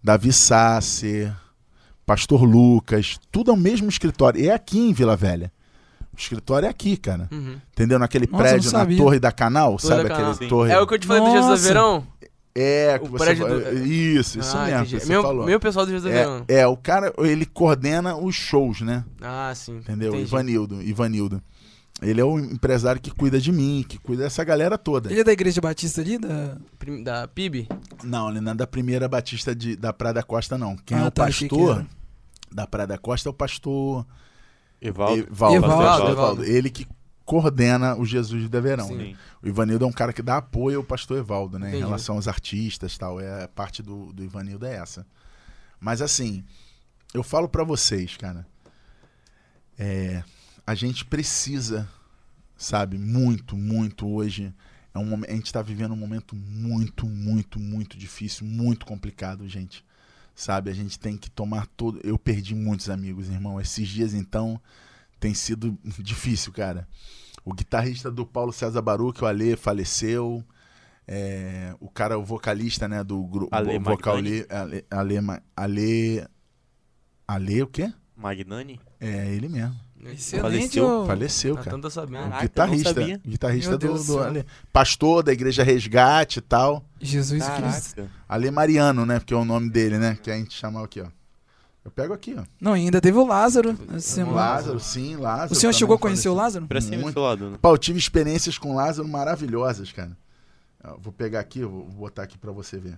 Davi 0.05 0.31
Sasser, 0.31 1.33
Pastor 2.05 2.43
Lucas, 2.43 3.17
tudo 3.31 3.49
é 3.49 3.53
o 3.55 3.57
mesmo 3.57 3.89
escritório. 3.89 4.39
E 4.39 4.47
é 4.49 4.53
aqui 4.53 4.77
em 4.77 4.93
Vila 4.93 5.15
Velha. 5.15 5.51
O 6.13 6.15
escritório 6.15 6.67
é 6.67 6.69
aqui, 6.69 6.95
cara. 6.95 7.27
Uhum. 7.31 7.55
Entendeu? 7.71 7.97
Naquele 7.97 8.27
Nossa, 8.27 8.43
prédio, 8.43 8.71
na. 8.71 8.85
Torre 8.85 9.19
da 9.19 9.31
Canal, 9.31 9.77
Torre 9.77 9.81
sabe 9.81 9.95
da 10.03 10.13
aquele 10.13 10.19
Canal. 10.19 10.33
Sim. 10.35 10.47
torre? 10.47 10.71
É 10.71 10.79
o 10.79 10.85
que 10.85 10.93
eu 10.93 10.99
te 10.99 11.07
falei 11.07 11.23
do 11.23 11.31
Jesus 11.31 11.49
Nossa. 11.49 11.67
Verão? 11.67 12.07
É, 12.53 12.99
o 13.01 13.07
você 13.07 13.25
prédio 13.25 13.47
falou- 13.47 13.59
do- 13.61 13.85
Isso, 13.87 14.39
isso 14.39 14.55
ah, 14.55 14.65
mesmo 14.65 14.99
você 14.99 15.05
meu, 15.07 15.21
falou. 15.23 15.45
meu 15.47 15.59
pessoal 15.59 15.85
do 15.87 15.91
Jesus 15.91 16.13
da 16.13 16.19
Verão. 16.19 16.45
É, 16.47 16.59
é, 16.59 16.67
o 16.67 16.77
cara, 16.77 17.11
ele 17.17 17.45
coordena 17.47 18.15
os 18.15 18.35
shows, 18.35 18.81
né? 18.81 19.03
Ah, 19.19 19.51
sim. 19.55 19.77
Entendeu? 19.77 20.09
Entendi. 20.09 20.23
Ivanildo, 20.25 20.81
Ivanildo. 20.83 21.41
Ele 22.01 22.19
é 22.19 22.25
o 22.25 22.37
empresário 22.37 22.99
que 23.01 23.09
cuida 23.09 23.39
de 23.39 23.51
mim, 23.51 23.83
que 23.87 23.97
cuida 23.97 24.23
dessa 24.23 24.43
galera 24.43 24.77
toda. 24.77 25.09
Ele 25.09 25.21
é 25.21 25.23
da 25.23 25.31
Igreja 25.31 25.61
Batista 25.61 26.01
ali? 26.01 26.17
Da... 26.17 26.57
Da 27.03 27.27
PIB? 27.27 27.67
Não, 28.03 28.29
ele 28.29 28.41
não 28.41 28.51
é 28.51 28.55
da 28.55 28.67
primeira 28.67 29.07
Batista 29.07 29.55
de, 29.55 29.75
da 29.77 29.93
Praia 29.93 30.13
da 30.13 30.23
Costa, 30.23 30.57
não. 30.57 30.75
Quem 30.75 30.97
Ah, 30.97 31.01
é 31.01 31.07
o 31.07 31.11
tá, 31.11 31.25
pastor 31.25 31.85
da 32.51 32.67
Praia 32.67 32.87
da 32.87 32.97
Costa 32.97 33.29
é 33.29 33.31
o 33.31 33.33
pastor 33.33 34.05
Evaldo. 34.81 35.21
Evaldo. 35.23 35.55
Evaldo, 35.55 35.83
Pastor 35.83 36.09
Evaldo. 36.09 36.43
Ele 36.43 36.69
que 36.69 36.85
coordena 37.23 37.95
o 37.95 38.05
Jesus 38.05 38.47
de 38.49 38.59
Verão. 38.61 38.87
Sim. 38.87 38.97
né? 38.97 39.15
O 39.41 39.47
Ivanildo 39.47 39.85
é 39.85 39.87
um 39.87 39.91
cara 39.91 40.11
que 40.13 40.21
dá 40.21 40.37
apoio 40.37 40.79
ao 40.79 40.83
pastor 40.83 41.17
Evaldo, 41.17 41.57
né? 41.57 41.67
Em 41.67 41.69
Entendi. 41.69 41.85
relação 41.85 42.15
aos 42.17 42.27
artistas 42.27 42.93
e 42.93 42.99
tal. 42.99 43.19
É, 43.21 43.45
a 43.45 43.47
parte 43.47 43.81
do, 43.81 44.11
do 44.11 44.21
Ivanildo 44.23 44.65
é 44.65 44.75
essa. 44.75 45.07
Mas 45.79 46.01
assim, 46.01 46.43
eu 47.13 47.23
falo 47.23 47.47
pra 47.47 47.63
vocês, 47.63 48.15
cara. 48.17 48.45
é, 49.79 50.23
a 50.65 50.73
gente 50.75 51.05
precisa, 51.05 51.87
sabe, 52.57 52.97
muito, 52.97 53.55
muito 53.55 54.07
hoje. 54.07 54.53
É 54.93 54.99
um, 54.99 55.23
a 55.23 55.31
gente 55.31 55.51
tá 55.51 55.61
vivendo 55.61 55.91
um 55.93 55.97
momento 55.97 56.35
muito, 56.35 57.07
muito, 57.07 57.59
muito 57.59 57.97
difícil, 57.97 58.45
muito 58.45 58.85
complicado, 58.85 59.47
gente. 59.47 59.83
Sabe, 60.33 60.69
a 60.69 60.73
gente 60.73 60.99
tem 60.99 61.15
que 61.17 61.29
tomar 61.29 61.65
todo. 61.67 61.99
Eu 62.03 62.17
perdi 62.19 62.53
muitos 62.55 62.89
amigos, 62.89 63.29
irmão. 63.29 63.59
Esses 63.59 63.87
dias, 63.87 64.13
então, 64.13 64.59
tem 65.19 65.33
sido 65.33 65.77
difícil, 65.99 66.51
cara. 66.51 66.87
O 67.43 67.53
guitarrista 67.53 68.11
do 68.11 68.25
Paulo 68.25 68.51
César 68.51 68.81
Baruch, 68.81 69.23
o 69.23 69.27
Ale, 69.27 69.55
faleceu. 69.55 70.43
É, 71.07 71.75
o 71.79 71.89
cara, 71.89 72.17
o 72.17 72.23
vocalista, 72.25 72.87
né, 72.87 73.03
do 73.03 73.23
grupo 73.25 73.55
Ale 73.55 73.77
vocal? 73.77 74.15
Ale, 74.15 74.45
Ale, 74.89 75.21
Ma- 75.21 75.41
Ale, 75.55 76.25
Ale, 77.27 77.61
o 77.61 77.67
quê? 77.67 77.93
Magnani? 78.15 78.79
É 78.99 79.27
ele 79.33 79.47
mesmo. 79.47 79.84
Excelente. 80.13 80.41
Faleceu? 80.41 80.85
ô. 81.01 81.05
Faleceu, 81.05 81.55
Tá 81.55 81.63
cara. 81.63 81.75
tanto 81.75 81.89
sabendo. 81.89 82.23
Caraca, 82.23 82.41
guitarrista, 82.41 82.93
não 82.93 83.01
sabia. 83.01 83.21
guitarrista 83.25 83.77
do, 83.77 84.03
do. 84.03 84.19
Ale. 84.19 84.45
Pastor 84.71 85.23
da 85.23 85.33
Igreja 85.33 85.63
Resgate 85.63 86.39
e 86.39 86.41
tal. 86.41 86.83
Jesus 87.01 87.43
Cristo. 87.47 87.95
Caraca. 87.95 88.11
Ale 88.27 88.51
Mariano, 88.51 89.05
né, 89.05 89.19
porque 89.19 89.33
é 89.33 89.37
o 89.37 89.45
nome 89.45 89.69
dele, 89.69 89.97
né, 89.97 90.17
que 90.21 90.29
a 90.31 90.35
gente 90.37 90.53
chama 90.53 90.83
aqui, 90.83 91.01
ó. 91.01 91.07
Eu 91.83 91.91
pego 91.91 92.13
aqui, 92.13 92.35
ó. 92.37 92.43
Não, 92.59 92.73
ainda 92.73 92.99
teve 92.99 93.15
o 93.17 93.25
Lázaro 93.27 93.77
essa 93.89 93.95
O 93.97 94.01
semana. 94.01 94.35
Lázaro, 94.35 94.79
sim, 94.79 95.15
Lázaro. 95.17 95.53
O 95.53 95.55
senhor 95.55 95.71
chegou 95.73 95.95
a 95.95 95.99
conhecer 95.99 96.29
o. 96.29 96.33
Lázaro? 96.33 96.65
Pra 96.67 96.81
cima 96.81 96.97
Muito. 97.03 97.19
lado, 97.19 97.51
né? 97.51 97.57
Pô, 97.61 97.69
eu 97.69 97.77
tive 97.77 97.99
experiências 97.99 98.57
com 98.57 98.75
Lázaro 98.75 99.07
maravilhosas, 99.07 99.91
cara. 99.91 100.17
Ó, 100.83 100.97
Vou 100.97 101.13
pegar 101.13 101.39
aqui, 101.39 101.59
eu 101.59 101.69
vou 101.69 101.83
botar 101.85 102.23
aqui 102.23 102.37
pra 102.39 102.51
você 102.51 102.79
ver. 102.79 102.97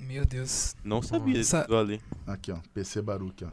Meu 0.00 0.24
Deus. 0.24 0.74
Não 0.84 1.00
sabia 1.00 1.40
Essa- 1.40 1.64
do 1.64 1.76
Ali. 1.76 2.00
Aqui, 2.26 2.50
ó, 2.52 2.56
PC 2.74 3.00
Baruch, 3.02 3.44
ó. 3.44 3.48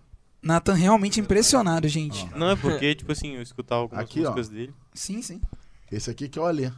Nathan 0.46 0.74
realmente 0.76 1.20
impressionado, 1.20 1.88
gente. 1.88 2.30
Não, 2.36 2.52
é 2.52 2.56
porque, 2.56 2.94
tipo 2.94 3.12
assim, 3.12 3.32
eu 3.36 3.42
escutava 3.42 3.82
algumas 3.82 4.06
Aqui, 4.06 4.20
ó. 4.20 4.30
músicas 4.30 4.48
dele. 4.48 4.74
Sim, 4.94 5.22
sim. 5.22 5.42
Esse 5.92 6.10
aqui 6.12 6.30
que 6.30 6.38
é 6.38 6.42
o 6.42 6.46
Alê. 6.46 6.72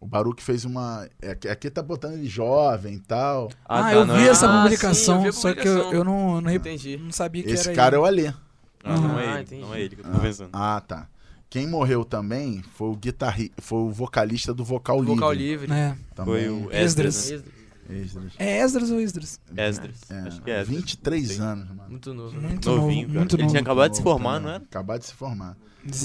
O 0.00 0.06
Baruch 0.06 0.42
fez 0.42 0.64
uma. 0.64 1.08
é, 1.20 1.30
Aqui, 1.30 1.48
aqui 1.48 1.70
tá 1.70 1.82
botando 1.82 2.12
ele 2.14 2.26
jovem 2.28 2.94
e 2.94 3.00
tal. 3.00 3.50
Ah, 3.64 3.82
tá, 3.82 3.94
eu 3.94 4.06
não 4.06 4.14
vi 4.16 4.22
é- 4.22 4.28
essa 4.28 4.48
Ah, 4.48 4.62
publicação, 4.62 5.20
sim, 5.22 5.26
eu 5.26 5.32
vi 5.32 5.38
a 5.38 5.40
só 5.40 5.52
que 5.54 5.60
eu, 5.60 5.64
publicação. 5.64 5.92
eu 5.92 6.04
não, 6.04 6.40
não, 6.40 6.50
Entendi. 6.52 6.96
não 6.96 7.10
sabia 7.10 7.42
que 7.42 7.50
Esse 7.50 7.68
era 7.70 7.76
cara 7.76 7.96
é 7.96 7.98
ele. 7.98 8.02
o 8.02 8.06
Alê. 8.06 8.26
Ah, 8.84 8.96
não 9.00 9.16
Ah, 9.16 9.22
é 9.22 9.24
ele. 9.32 9.40
entendi. 9.42 9.62
Não 9.62 9.74
é 9.74 9.80
ele 9.80 9.96
que 9.96 10.02
eu 10.02 10.12
tô 10.12 10.20
pensando. 10.20 10.50
Ah, 10.52 10.80
tá. 10.86 11.08
Quem 11.50 11.66
morreu 11.66 12.04
também 12.04 12.62
foi 12.74 12.88
o 12.90 12.94
guitarri... 12.94 13.50
foi 13.58 13.78
o 13.78 13.90
vocalista 13.90 14.52
do 14.54 14.62
Vocal, 14.64 15.02
Vocal 15.02 15.32
Livre. 15.32 15.66
livre. 15.66 15.72
É. 15.72 15.96
Também. 16.14 16.34
Foi 16.34 16.48
o 16.48 16.70
Esdras. 16.72 17.30
Esdras. 17.30 17.57
Né? 17.88 17.98
Esdras. 18.00 18.32
É 18.38 18.58
Esdras 18.58 18.90
ou 18.90 19.00
Esdras? 19.00 19.40
Esdras. 19.56 20.10
É, 20.10 20.18
Acho 20.20 20.42
que 20.42 20.50
é 20.50 20.60
Esdras. 20.60 20.76
23 20.82 21.28
Sim. 21.28 21.40
anos, 21.40 21.68
mano. 21.70 21.90
Muito 21.90 22.14
novo. 22.14 22.40
Muito 22.40 22.70
Novinho, 22.70 23.02
novo, 23.02 23.06
cara. 23.08 23.18
muito 23.20 23.36
Ele 23.36 23.42
novo. 23.42 23.52
tinha 23.52 23.62
acabado 23.62 23.90
de 23.90 23.96
se 23.96 24.02
formar, 24.02 24.32
também. 24.34 24.42
não 24.46 24.54
era? 24.54 24.64
Acabado 24.64 25.00
de 25.00 25.06
se 25.06 25.14
formar. 25.14 25.56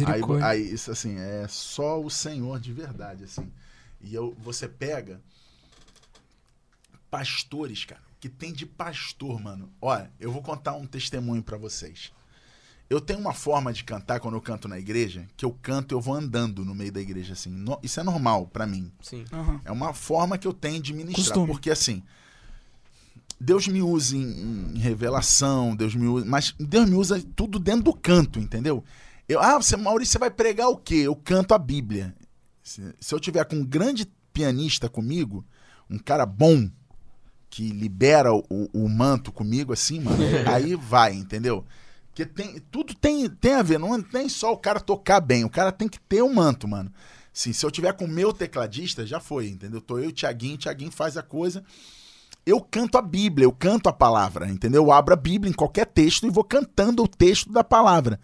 Aí, 0.07 0.21
aí, 0.43 0.73
isso 0.73 0.91
assim, 0.91 1.17
é 1.17 1.45
só 1.49 2.01
o 2.01 2.09
Senhor 2.09 2.59
de 2.59 2.71
verdade, 2.71 3.23
assim. 3.25 3.51
E 3.99 4.13
eu, 4.13 4.35
você 4.41 4.67
pega 4.67 5.19
pastores, 7.09 7.85
cara, 7.85 8.01
que 8.19 8.29
tem 8.29 8.53
de 8.53 8.65
pastor, 8.65 9.41
mano. 9.41 9.69
Olha, 9.81 10.11
eu 10.19 10.31
vou 10.31 10.41
contar 10.41 10.73
um 10.73 10.85
testemunho 10.85 11.43
pra 11.43 11.57
vocês. 11.57 12.11
Eu 12.89 13.01
tenho 13.01 13.19
uma 13.19 13.33
forma 13.33 13.73
de 13.73 13.83
cantar 13.83 14.19
quando 14.19 14.35
eu 14.35 14.41
canto 14.41 14.67
na 14.67 14.77
igreja, 14.77 15.25
que 15.35 15.43
eu 15.45 15.51
canto 15.61 15.93
e 15.93 15.95
eu 15.95 16.01
vou 16.01 16.13
andando 16.13 16.63
no 16.63 16.75
meio 16.75 16.91
da 16.91 17.01
igreja, 17.01 17.33
assim. 17.33 17.49
No- 17.49 17.79
isso 17.81 17.99
é 17.99 18.03
normal 18.03 18.45
pra 18.47 18.67
mim. 18.67 18.91
Sim. 19.01 19.25
Aham. 19.31 19.61
É 19.65 19.71
uma 19.71 19.93
forma 19.93 20.37
que 20.37 20.47
eu 20.47 20.53
tenho 20.53 20.81
de 20.81 20.93
ministrar. 20.93 21.25
Costume. 21.25 21.47
Porque 21.47 21.71
assim, 21.71 22.03
Deus 23.39 23.67
me 23.67 23.81
usa 23.81 24.15
em, 24.15 24.73
em 24.75 24.77
revelação, 24.77 25.75
Deus 25.75 25.95
me 25.95 26.07
usa. 26.07 26.25
Mas 26.25 26.53
Deus 26.59 26.89
me 26.89 26.95
usa 26.95 27.21
tudo 27.35 27.59
dentro 27.59 27.83
do 27.83 27.93
canto, 27.93 28.39
entendeu? 28.39 28.83
Eu, 29.27 29.39
ah, 29.41 29.57
você, 29.57 29.75
Maurício, 29.75 30.13
você 30.13 30.19
vai 30.19 30.29
pregar 30.29 30.69
o 30.69 30.77
quê? 30.77 30.95
Eu 30.95 31.15
canto 31.15 31.53
a 31.53 31.57
Bíblia. 31.57 32.15
Se, 32.61 32.81
se 32.99 33.13
eu 33.15 33.19
tiver 33.19 33.43
com 33.45 33.55
um 33.57 33.65
grande 33.65 34.05
pianista 34.31 34.87
comigo, 34.87 35.45
um 35.89 35.97
cara 35.97 36.25
bom, 36.25 36.69
que 37.49 37.69
libera 37.69 38.33
o, 38.33 38.43
o 38.73 38.87
manto 38.89 39.31
comigo, 39.31 39.73
assim, 39.73 39.99
mano, 39.99 40.17
aí 40.51 40.75
vai, 40.75 41.13
entendeu? 41.13 41.65
Porque 42.13 42.25
tem, 42.27 42.59
tudo 42.71 42.93
tem, 42.93 43.27
tem 43.27 43.55
a 43.55 43.63
ver, 43.63 43.79
não 43.79 43.99
tem 43.99 44.29
só 44.29 44.53
o 44.53 44.57
cara 44.57 44.79
tocar 44.79 45.19
bem, 45.19 45.43
o 45.43 45.49
cara 45.49 45.71
tem 45.71 45.87
que 45.87 45.99
ter 45.99 46.21
o 46.21 46.31
manto, 46.33 46.67
mano. 46.67 46.91
Sim, 47.33 47.51
se 47.51 47.65
eu 47.65 47.71
tiver 47.71 47.91
com 47.93 48.05
o 48.05 48.07
meu 48.07 48.31
tecladista, 48.31 49.03
já 49.05 49.19
foi, 49.19 49.47
entendeu? 49.47 49.81
Tô 49.81 49.97
eu 49.97 50.05
e 50.05 50.07
o 50.07 50.11
Tiaguinho, 50.11 50.53
o 50.53 50.57
Tiaguinho 50.59 50.91
faz 50.91 51.17
a 51.17 51.23
coisa. 51.23 51.63
Eu 52.45 52.61
canto 52.61 52.97
a 52.97 53.01
Bíblia, 53.01 53.45
eu 53.45 53.51
canto 53.51 53.89
a 53.89 53.93
palavra, 53.93 54.47
entendeu? 54.47 54.83
Eu 54.83 54.91
abro 54.91 55.13
a 55.13 55.17
Bíblia 55.17 55.49
em 55.49 55.55
qualquer 55.55 55.87
texto 55.87 56.27
e 56.27 56.29
vou 56.29 56.43
cantando 56.43 57.01
o 57.01 57.07
texto 57.07 57.51
da 57.51 57.63
palavra. 57.63 58.19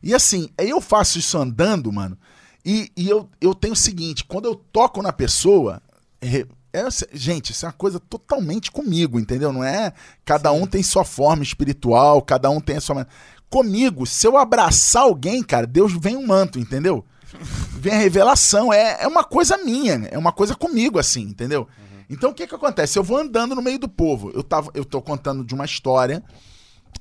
E 0.00 0.14
assim, 0.14 0.48
eu 0.56 0.80
faço 0.80 1.18
isso 1.18 1.36
andando, 1.36 1.90
mano, 1.92 2.16
E, 2.64 2.92
e 2.96 3.08
eu, 3.08 3.28
eu 3.40 3.54
tenho 3.56 3.72
o 3.72 3.76
seguinte: 3.76 4.22
quando 4.24 4.44
eu 4.44 4.54
toco 4.54 5.02
na 5.02 5.12
pessoa, 5.12 5.82
é- 6.20 6.46
é- 6.72 6.88
gente, 7.12 7.50
isso 7.50 7.66
é 7.66 7.68
uma 7.68 7.72
coisa 7.72 7.98
totalmente 7.98 8.70
comigo, 8.70 9.18
entendeu? 9.18 9.52
Não 9.52 9.64
é. 9.64 9.92
Cada 10.24 10.52
um 10.52 10.64
tem 10.66 10.82
sua 10.82 11.04
forma 11.04 11.42
espiritual, 11.42 12.22
cada 12.22 12.48
um 12.50 12.60
tem 12.60 12.76
a 12.76 12.80
sua. 12.80 13.06
Comigo, 13.52 14.06
se 14.06 14.26
eu 14.26 14.38
abraçar 14.38 15.02
alguém, 15.02 15.42
cara, 15.42 15.66
Deus 15.66 15.92
vem 15.92 16.16
um 16.16 16.26
manto, 16.26 16.58
entendeu? 16.58 17.04
Vem 17.70 17.92
a 17.92 17.98
revelação. 17.98 18.72
É, 18.72 19.02
é 19.02 19.06
uma 19.06 19.22
coisa 19.22 19.58
minha, 19.58 20.08
é 20.10 20.16
uma 20.16 20.32
coisa 20.32 20.54
comigo, 20.54 20.98
assim, 20.98 21.20
entendeu? 21.20 21.68
Então 22.08 22.30
o 22.30 22.34
que 22.34 22.46
que 22.46 22.54
acontece? 22.54 22.98
Eu 22.98 23.02
vou 23.04 23.18
andando 23.18 23.54
no 23.54 23.60
meio 23.60 23.78
do 23.78 23.90
povo. 23.90 24.32
Eu, 24.34 24.42
tava, 24.42 24.70
eu 24.72 24.86
tô 24.86 25.02
contando 25.02 25.44
de 25.44 25.52
uma 25.54 25.66
história 25.66 26.24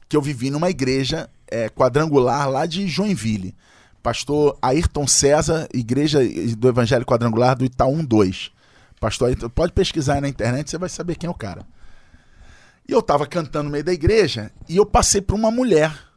que 0.10 0.18
eu 0.18 0.22
vivi 0.22 0.50
numa 0.50 0.70
igreja 0.70 1.30
é, 1.48 1.70
quadrangular 1.70 2.50
lá 2.50 2.66
de 2.66 2.86
Joinville. 2.86 3.56
Pastor 4.04 4.58
Ayrton 4.62 5.08
César, 5.08 5.70
Igreja 5.74 6.20
do 6.58 6.68
Evangelho 6.68 7.06
Quadrangular 7.06 7.56
do 7.56 7.64
Itaú 7.64 8.06
2. 8.06 8.52
Pastor 9.00 9.30
Ayrton, 9.30 9.48
pode 9.48 9.72
pesquisar 9.72 10.16
aí 10.16 10.22
na 10.22 10.28
internet, 10.28 10.70
você 10.70 10.78
vai 10.78 10.90
saber 10.90 11.16
quem 11.16 11.30
é 11.30 11.32
o 11.32 11.34
cara. 11.34 11.66
E 12.90 12.92
eu 12.92 13.02
tava 13.02 13.26
cantando 13.26 13.66
no 13.66 13.70
meio 13.70 13.86
da 13.86 13.94
igreja 13.94 14.52
e 14.68 14.76
eu 14.76 14.86
passei 14.86 15.22
por 15.22 15.36
uma 15.36 15.50
mulher. 15.50 16.11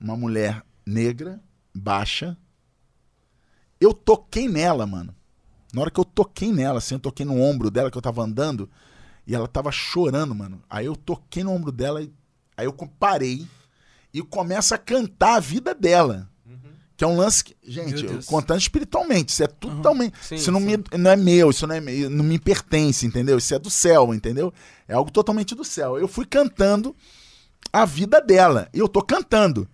Uma 0.00 0.16
mulher 0.16 0.62
negra, 0.86 1.40
baixa. 1.74 2.36
Eu 3.80 3.92
toquei 3.92 4.48
nela, 4.48 4.86
mano. 4.86 5.14
Na 5.72 5.82
hora 5.82 5.90
que 5.90 6.00
eu 6.00 6.04
toquei 6.04 6.52
nela, 6.52 6.78
assim, 6.78 6.94
eu 6.94 7.00
toquei 7.00 7.24
no 7.26 7.40
ombro 7.40 7.70
dela 7.70 7.90
que 7.90 7.98
eu 7.98 8.02
tava 8.02 8.22
andando 8.22 8.68
e 9.26 9.34
ela 9.34 9.46
tava 9.46 9.70
chorando, 9.70 10.34
mano. 10.34 10.62
Aí 10.68 10.86
eu 10.86 10.96
toquei 10.96 11.44
no 11.44 11.52
ombro 11.52 11.70
dela 11.70 12.02
e 12.02 12.10
aí 12.56 12.66
eu 12.66 12.72
parei 12.98 13.46
e 14.12 14.22
começo 14.22 14.74
a 14.74 14.78
cantar 14.78 15.34
a 15.36 15.40
vida 15.40 15.74
dela. 15.74 16.28
Que 16.96 17.04
é 17.04 17.06
um 17.06 17.16
lance 17.16 17.44
que, 17.44 17.54
gente, 17.62 18.04
eu 18.04 18.20
contando 18.26 18.58
espiritualmente, 18.58 19.30
isso 19.32 19.44
é 19.44 19.46
totalmente, 19.46 20.16
Sim, 20.20 20.34
isso 20.34 20.50
não, 20.50 20.58
sim. 20.58 20.66
me, 20.66 20.98
não 20.98 21.10
é 21.12 21.14
meu, 21.14 21.50
isso 21.50 21.64
não, 21.64 21.76
é, 21.76 21.80
me- 21.80 22.08
não 22.08 22.24
me 22.24 22.40
pertence, 22.40 23.06
entendeu? 23.06 23.38
Isso 23.38 23.54
é 23.54 23.58
do 23.60 23.70
céu, 23.70 24.12
entendeu? 24.12 24.52
É 24.88 24.94
algo 24.94 25.08
totalmente 25.08 25.54
do 25.54 25.62
céu. 25.62 25.96
Eu 25.96 26.08
fui 26.08 26.26
cantando 26.26 26.96
a 27.72 27.84
vida 27.84 28.20
dela, 28.20 28.68
e 28.74 28.80
eu 28.80 28.88
tô 28.88 29.00
cantando. 29.00 29.68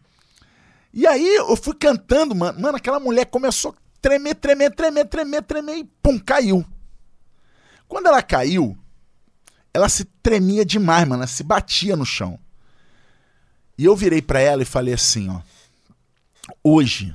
E 0.97 1.09
aí 1.09 1.35
eu 1.35 1.57
fui 1.57 1.75
cantando, 1.75 2.37
mano, 2.37 2.61
mano, 2.61 2.77
aquela 2.77 3.01
mulher 3.01 3.27
começou 3.27 3.73
a 3.73 3.75
tremer, 4.01 4.37
tremer, 4.37 4.73
tremer, 4.73 5.05
tremer, 5.05 5.43
tremer 5.43 5.79
e 5.79 5.85
pum, 6.01 6.21
caiu. 6.21 6.65
Quando 7.89 8.07
ela 8.07 8.23
caiu, 8.23 8.79
ela 9.73 9.89
se 9.89 10.05
tremia 10.05 10.65
demais, 10.65 11.03
mano, 11.09 11.23
ela 11.23 11.27
se 11.27 11.43
batia 11.43 11.97
no 11.97 12.07
chão. 12.07 12.39
E 13.77 13.85
eu 13.85 13.97
virei 13.97 14.23
pra 14.23 14.39
ela 14.39 14.63
e 14.63 14.65
falei 14.65 14.95
assim, 14.95 15.29
ó: 15.29 15.41
Hoje, 16.63 17.13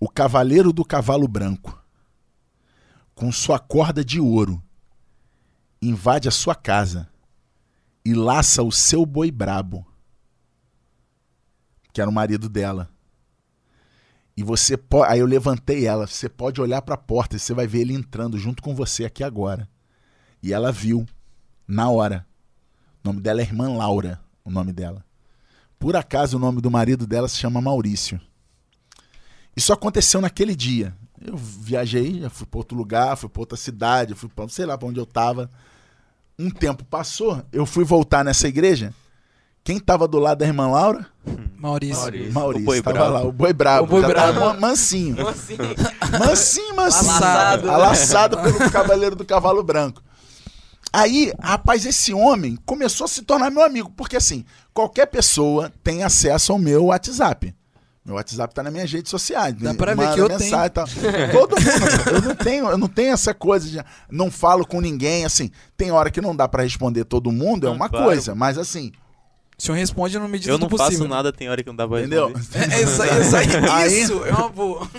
o 0.00 0.08
cavaleiro 0.08 0.72
do 0.72 0.86
cavalo 0.86 1.28
branco, 1.28 1.78
com 3.14 3.30
sua 3.30 3.58
corda 3.58 4.02
de 4.02 4.18
ouro, 4.18 4.62
invade 5.82 6.28
a 6.28 6.32
sua 6.32 6.54
casa 6.54 7.10
e 8.02 8.14
laça 8.14 8.62
o 8.62 8.72
seu 8.72 9.04
boi 9.04 9.30
brabo, 9.30 9.86
que 11.94 12.00
era 12.00 12.10
o 12.10 12.12
marido 12.12 12.48
dela. 12.48 12.90
E 14.36 14.42
você 14.42 14.76
pode. 14.76 15.12
Aí 15.12 15.20
eu 15.20 15.26
levantei 15.26 15.86
ela. 15.86 16.08
Você 16.08 16.28
pode 16.28 16.60
olhar 16.60 16.82
para 16.82 16.96
a 16.96 16.98
porta 16.98 17.36
e 17.36 17.38
você 17.38 17.54
vai 17.54 17.68
ver 17.68 17.82
ele 17.82 17.94
entrando 17.94 18.36
junto 18.36 18.60
com 18.60 18.74
você 18.74 19.04
aqui 19.04 19.22
agora. 19.22 19.68
E 20.42 20.52
ela 20.52 20.72
viu, 20.72 21.06
na 21.66 21.88
hora. 21.88 22.26
O 23.02 23.08
nome 23.08 23.20
dela 23.20 23.40
é 23.40 23.44
Irmã 23.44 23.76
Laura, 23.76 24.20
o 24.44 24.50
nome 24.50 24.72
dela. 24.72 25.04
Por 25.78 25.94
acaso 25.94 26.36
o 26.36 26.40
nome 26.40 26.60
do 26.60 26.70
marido 26.70 27.06
dela 27.06 27.28
se 27.28 27.36
chama 27.36 27.60
Maurício. 27.60 28.20
Isso 29.56 29.72
aconteceu 29.72 30.20
naquele 30.20 30.56
dia. 30.56 30.96
Eu 31.20 31.36
viajei, 31.36 32.20
já 32.20 32.28
fui 32.28 32.46
para 32.46 32.58
outro 32.58 32.76
lugar, 32.76 33.16
fui 33.16 33.28
para 33.28 33.40
outra 33.40 33.56
cidade, 33.56 34.14
fui 34.14 34.28
para 34.28 34.48
sei 34.48 34.66
lá 34.66 34.76
para 34.76 34.88
onde 34.88 34.98
eu 34.98 35.06
tava. 35.06 35.48
Um 36.36 36.50
tempo 36.50 36.84
passou, 36.84 37.40
eu 37.52 37.64
fui 37.64 37.84
voltar 37.84 38.24
nessa 38.24 38.48
igreja. 38.48 38.92
Quem 39.62 39.78
tava 39.78 40.08
do 40.08 40.18
lado 40.18 40.38
da 40.38 40.46
irmã 40.46 40.66
Laura? 40.66 41.06
Maurício. 41.64 42.02
Maurício. 42.02 42.32
Maurício. 42.32 42.62
O 42.62 42.66
boi 42.66 42.82
tava 42.82 42.98
brabo. 42.98 43.12
lá, 43.14 43.22
o 43.22 43.32
boi 43.32 43.52
brabo. 43.54 43.84
O 43.84 43.86
boi 43.86 44.02
brabo. 44.02 44.38
tava 44.38 44.60
mansinho. 44.60 45.26
Assim? 45.26 45.56
Mansinho, 46.18 46.76
mansinho. 46.76 47.08
Laçado. 47.10 47.70
Alaçado 47.70 48.42
pelo 48.42 48.70
cavaleiro 48.70 49.16
do 49.16 49.24
cavalo 49.24 49.62
branco. 49.62 50.02
Aí, 50.92 51.32
rapaz, 51.40 51.86
esse 51.86 52.12
homem 52.12 52.58
começou 52.66 53.06
a 53.06 53.08
se 53.08 53.22
tornar 53.22 53.50
meu 53.50 53.64
amigo. 53.64 53.90
Porque 53.96 54.14
assim, 54.14 54.44
qualquer 54.74 55.06
pessoa 55.06 55.72
tem 55.82 56.02
acesso 56.02 56.52
ao 56.52 56.58
meu 56.58 56.84
WhatsApp. 56.86 57.54
Meu 58.04 58.16
WhatsApp 58.16 58.54
tá 58.54 58.62
nas 58.62 58.70
minhas 58.70 58.92
redes 58.92 59.08
sociais. 59.08 59.54
Dá 59.54 59.72
pra 59.72 59.94
ver 59.94 60.12
que 60.12 60.20
eu 60.20 60.26
e 60.26 60.68
tal. 60.68 60.86
Todo 61.32 61.56
mundo. 61.58 62.10
Eu 62.12 62.20
não 62.20 62.34
tenho, 62.34 62.68
eu 62.68 62.76
não 62.76 62.88
tenho 62.88 63.14
essa 63.14 63.32
coisa 63.32 63.66
de 63.66 63.82
não 64.10 64.30
falo 64.30 64.66
com 64.66 64.82
ninguém, 64.82 65.24
assim. 65.24 65.50
Tem 65.78 65.90
hora 65.90 66.10
que 66.10 66.20
não 66.20 66.36
dá 66.36 66.46
pra 66.46 66.62
responder 66.62 67.04
todo 67.04 67.32
mundo, 67.32 67.66
é 67.66 67.70
uma 67.70 67.88
claro. 67.88 68.04
coisa, 68.04 68.34
mas 68.34 68.58
assim, 68.58 68.92
O 69.58 69.62
senhor 69.62 69.76
responde 69.76 70.18
no 70.18 70.28
medida 70.28 70.52
Eu 70.52 70.58
não 70.58 70.66
do 70.66 70.70
possível. 70.76 70.98
faço 70.98 71.08
nada, 71.08 71.32
tem 71.32 71.48
hora 71.48 71.62
que 71.62 71.68
não 71.68 71.76
dá 71.76 71.86
pra 71.86 72.00
entendeu? 72.00 72.32
responder. 72.32 72.72
É, 72.74 72.82
isso 72.82 73.02
aí, 73.02 73.20
isso 73.20 73.36
aí. 73.36 73.46
Aí- 73.70 74.00
Isso 74.00 74.24
é 74.24 74.30
uma 74.32 74.48
boa. 74.48 74.90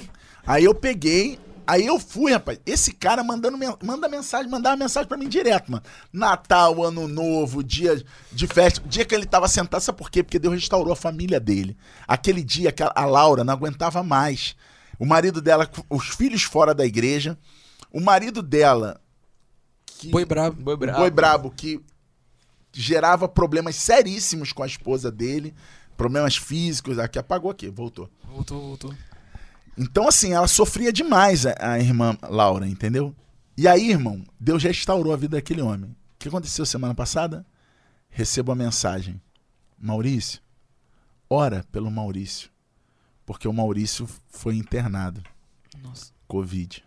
Aí 0.48 0.64
eu 0.64 0.74
peguei, 0.74 1.38
aí 1.68 1.86
eu 1.86 2.00
fui, 2.00 2.32
rapaz. 2.32 2.60
Esse 2.66 2.94
cara 2.94 3.24
mandando 3.24 3.58
manda 3.84 4.08
mensagem, 4.08 4.50
mandava 4.50 4.78
mensagem 4.78 5.08
pra 5.10 5.18
mim 5.18 5.28
direto, 5.28 5.72
mano. 5.72 5.84
Natal, 6.14 6.84
Ano 6.84 7.08
Novo, 7.08 7.64
dia 7.64 8.02
de 8.32 8.48
festa, 8.48 8.82
dia 8.88 9.04
que 9.04 9.14
ele 9.14 9.26
tava 9.26 9.48
sentado, 9.48 9.82
sabe 9.82 9.98
por 9.98 10.10
quê? 10.10 10.24
Porque 10.24 10.40
Deus 10.40 10.54
restaurou 10.54 10.94
a 10.94 10.96
família 10.96 11.40
dele. 11.40 11.76
Aquele 12.08 12.44
dia 12.44 12.72
que 12.72 12.82
a- 12.84 13.06
Laura 13.06 13.44
não 13.44 13.54
aguentava 13.54 14.02
mais. 14.04 14.56
O 14.98 15.06
marido 15.06 15.42
dela, 15.42 15.70
os 15.90 16.08
filhos 16.10 16.44
fora 16.44 16.74
da 16.74 16.86
igreja, 16.86 17.38
o 17.92 18.00
marido 18.00 18.42
dela 18.42 19.02
que 19.86 20.10
Boi 20.10 20.24
brabo. 20.26 20.62
Boi 20.62 20.78
brabo. 20.78 21.00
boi 21.00 21.10
brabo 21.10 21.52
que 21.52 21.82
gerava 22.76 23.28
problemas 23.28 23.78
seríssimos 23.78 24.52
com 24.52 24.62
a 24.62 24.68
esposa 24.68 25.10
dele, 25.10 25.56
problemas 25.96 26.36
físicos, 26.36 27.00
aqui 27.00 27.18
apagou 27.18 27.50
aqui, 27.50 27.70
voltou. 27.70 28.10
Voltou, 28.24 28.62
voltou. 28.62 28.94
Então, 29.78 30.08
assim, 30.08 30.34
ela 30.34 30.48
sofria 30.48 30.92
demais, 30.92 31.46
a, 31.46 31.56
a 31.60 31.80
irmã 31.80 32.18
Laura, 32.30 32.68
entendeu? 32.68 33.16
E 33.58 33.68
aí, 33.68 33.90
irmão, 33.90 34.24
Deus 34.40 34.62
restaurou 34.64 35.14
a 35.14 35.18
vida 35.18 35.38
daquele 35.38 35.62
homem. 35.62 35.92
O 35.92 35.96
que 36.20 36.28
aconteceu 36.28 36.66
semana 36.66 36.94
passada? 36.94 37.46
Recebo 38.10 38.52
a 38.52 38.56
mensagem. 38.56 39.22
Maurício, 39.78 40.42
ora 41.30 41.66
pelo 41.72 41.90
Maurício. 41.90 42.50
Porque 43.26 43.48
o 43.48 43.54
Maurício 43.54 44.08
foi 44.28 44.56
internado. 44.56 45.22
Nossa. 45.82 46.12
Covid. 46.28 46.84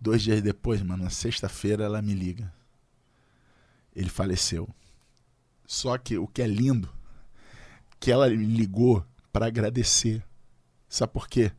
Dois 0.00 0.22
dias 0.22 0.42
depois, 0.42 0.82
mano, 0.82 1.04
na 1.04 1.10
sexta-feira, 1.10 1.84
ela 1.84 2.02
me 2.02 2.14
liga. 2.14 2.52
Ele 3.96 4.10
faleceu. 4.10 4.68
Só 5.66 5.96
que 5.98 6.18
o 6.18 6.28
que 6.28 6.42
é 6.42 6.46
lindo, 6.46 6.88
que 7.98 8.12
ela 8.12 8.28
me 8.28 8.36
ligou 8.44 9.04
para 9.32 9.46
agradecer. 9.46 10.22
Sabe 10.88 11.12
por 11.12 11.26
quê? 11.28 11.50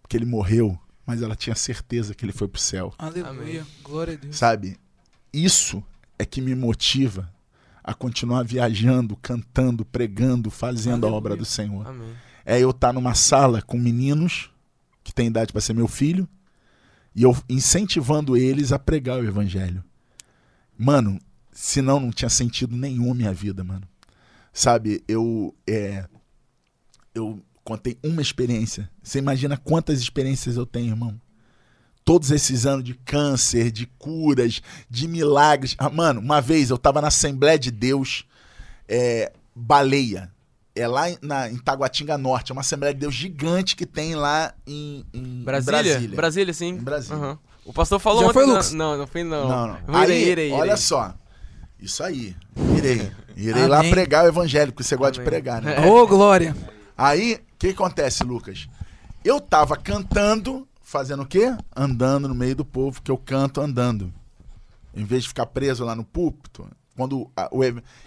Porque 0.00 0.16
ele 0.16 0.26
morreu, 0.26 0.78
mas 1.04 1.22
ela 1.22 1.34
tinha 1.34 1.56
certeza 1.56 2.14
que 2.14 2.24
ele 2.24 2.32
foi 2.32 2.46
pro 2.46 2.60
céu. 2.60 2.94
Aleluia. 2.98 3.66
Glória 3.82 4.14
a 4.14 4.16
Deus. 4.16 4.36
Sabe? 4.36 4.78
Isso 5.32 5.82
é 6.18 6.24
que 6.24 6.40
me 6.40 6.54
motiva 6.54 7.32
a 7.82 7.94
continuar 7.94 8.44
viajando, 8.44 9.16
cantando, 9.16 9.84
pregando, 9.84 10.50
fazendo 10.50 11.04
a 11.04 11.08
Aleluia. 11.08 11.16
obra 11.16 11.36
do 11.36 11.44
Senhor 11.44 11.86
Amém. 11.86 12.14
é 12.44 12.60
eu 12.60 12.70
estar 12.70 12.92
numa 12.92 13.14
sala 13.14 13.62
com 13.62 13.78
meninos 13.78 14.50
que 15.02 15.14
têm 15.14 15.28
idade 15.28 15.52
para 15.52 15.60
ser 15.62 15.72
meu 15.72 15.88
filho 15.88 16.28
e 17.14 17.22
eu 17.22 17.36
incentivando 17.48 18.36
eles 18.36 18.70
a 18.72 18.78
pregar 18.78 19.18
o 19.20 19.24
evangelho. 19.24 19.82
Mano, 20.76 21.18
senão 21.58 21.98
não 21.98 22.10
tinha 22.10 22.28
sentido 22.28 22.76
nenhum 22.76 23.14
minha 23.14 23.32
vida, 23.32 23.64
mano. 23.64 23.82
Sabe, 24.52 25.02
eu 25.08 25.54
é 25.66 26.04
eu 27.14 27.40
contei 27.64 27.98
uma 28.02 28.20
experiência. 28.22 28.90
Você 29.02 29.18
imagina 29.18 29.56
quantas 29.56 30.00
experiências 30.00 30.56
eu 30.56 30.66
tenho, 30.66 30.88
irmão? 30.90 31.18
Todos 32.04 32.30
esses 32.30 32.66
anos 32.66 32.84
de 32.84 32.94
câncer, 32.94 33.70
de 33.72 33.86
curas, 33.98 34.62
de 34.88 35.08
milagres. 35.08 35.74
Ah, 35.78 35.90
mano, 35.90 36.20
uma 36.20 36.40
vez 36.40 36.70
eu 36.70 36.78
tava 36.78 37.00
na 37.00 37.08
Assembleia 37.08 37.58
de 37.58 37.70
Deus, 37.70 38.24
é, 38.86 39.32
Baleia. 39.54 40.30
É 40.74 40.86
lá 40.86 41.10
em- 41.10 41.18
na, 41.22 41.50
em 41.50 41.56
Taguatinga 41.56 42.16
Norte. 42.18 42.52
É 42.52 42.54
uma 42.54 42.60
Assembleia 42.60 42.92
de 42.94 43.00
Deus 43.00 43.14
gigante 43.14 43.74
que 43.74 43.86
tem 43.86 44.14
lá 44.14 44.52
em, 44.66 45.04
em 45.12 45.42
Brasília? 45.42 45.82
Brasília. 45.82 46.16
Brasília, 46.16 46.54
sim. 46.54 46.68
Em 46.68 46.76
Brasília. 46.76 47.16
Aham. 47.16 47.38
O 47.64 47.72
pastor 47.72 47.98
falou 47.98 48.20
Já 48.20 48.26
ontem. 48.28 48.34
foi, 48.34 48.42
não- 48.46 48.52
Lucas? 48.52 48.72
Não, 48.72 48.96
não 48.98 49.06
foi 49.06 49.24
não. 49.24 49.48
Não, 49.48 49.66
não. 49.88 50.02
Irei, 50.04 50.16
Aí, 50.16 50.22
irei, 50.30 50.46
irei. 50.48 50.52
olha 50.52 50.76
só. 50.76 51.14
Isso 51.86 52.02
aí. 52.02 52.36
Irei. 52.76 53.10
Irei 53.36 53.66
lá 53.66 53.80
pregar 53.80 54.24
o 54.24 54.28
evangelho, 54.28 54.72
porque 54.72 54.82
você 54.86 54.96
gosta 54.96 55.12
de 55.12 55.20
Amém. 55.20 55.30
pregar, 55.30 55.62
né? 55.62 55.86
Ô, 55.86 56.06
glória. 56.06 56.54
Aí, 56.96 57.34
o 57.34 57.56
que 57.58 57.68
acontece, 57.68 58.24
Lucas? 58.24 58.68
Eu 59.24 59.40
tava 59.40 59.76
cantando, 59.76 60.66
fazendo 60.82 61.22
o 61.22 61.26
quê? 61.26 61.54
Andando 61.74 62.28
no 62.28 62.34
meio 62.34 62.56
do 62.56 62.64
povo, 62.64 63.00
que 63.02 63.10
eu 63.10 63.16
canto 63.18 63.60
andando. 63.60 64.12
Em 64.94 65.04
vez 65.04 65.22
de 65.22 65.28
ficar 65.28 65.46
preso 65.46 65.84
lá 65.84 65.94
no 65.94 66.04
púlpito, 66.04 66.66
quando 66.96 67.30
a- 67.36 67.48
o 67.52 67.60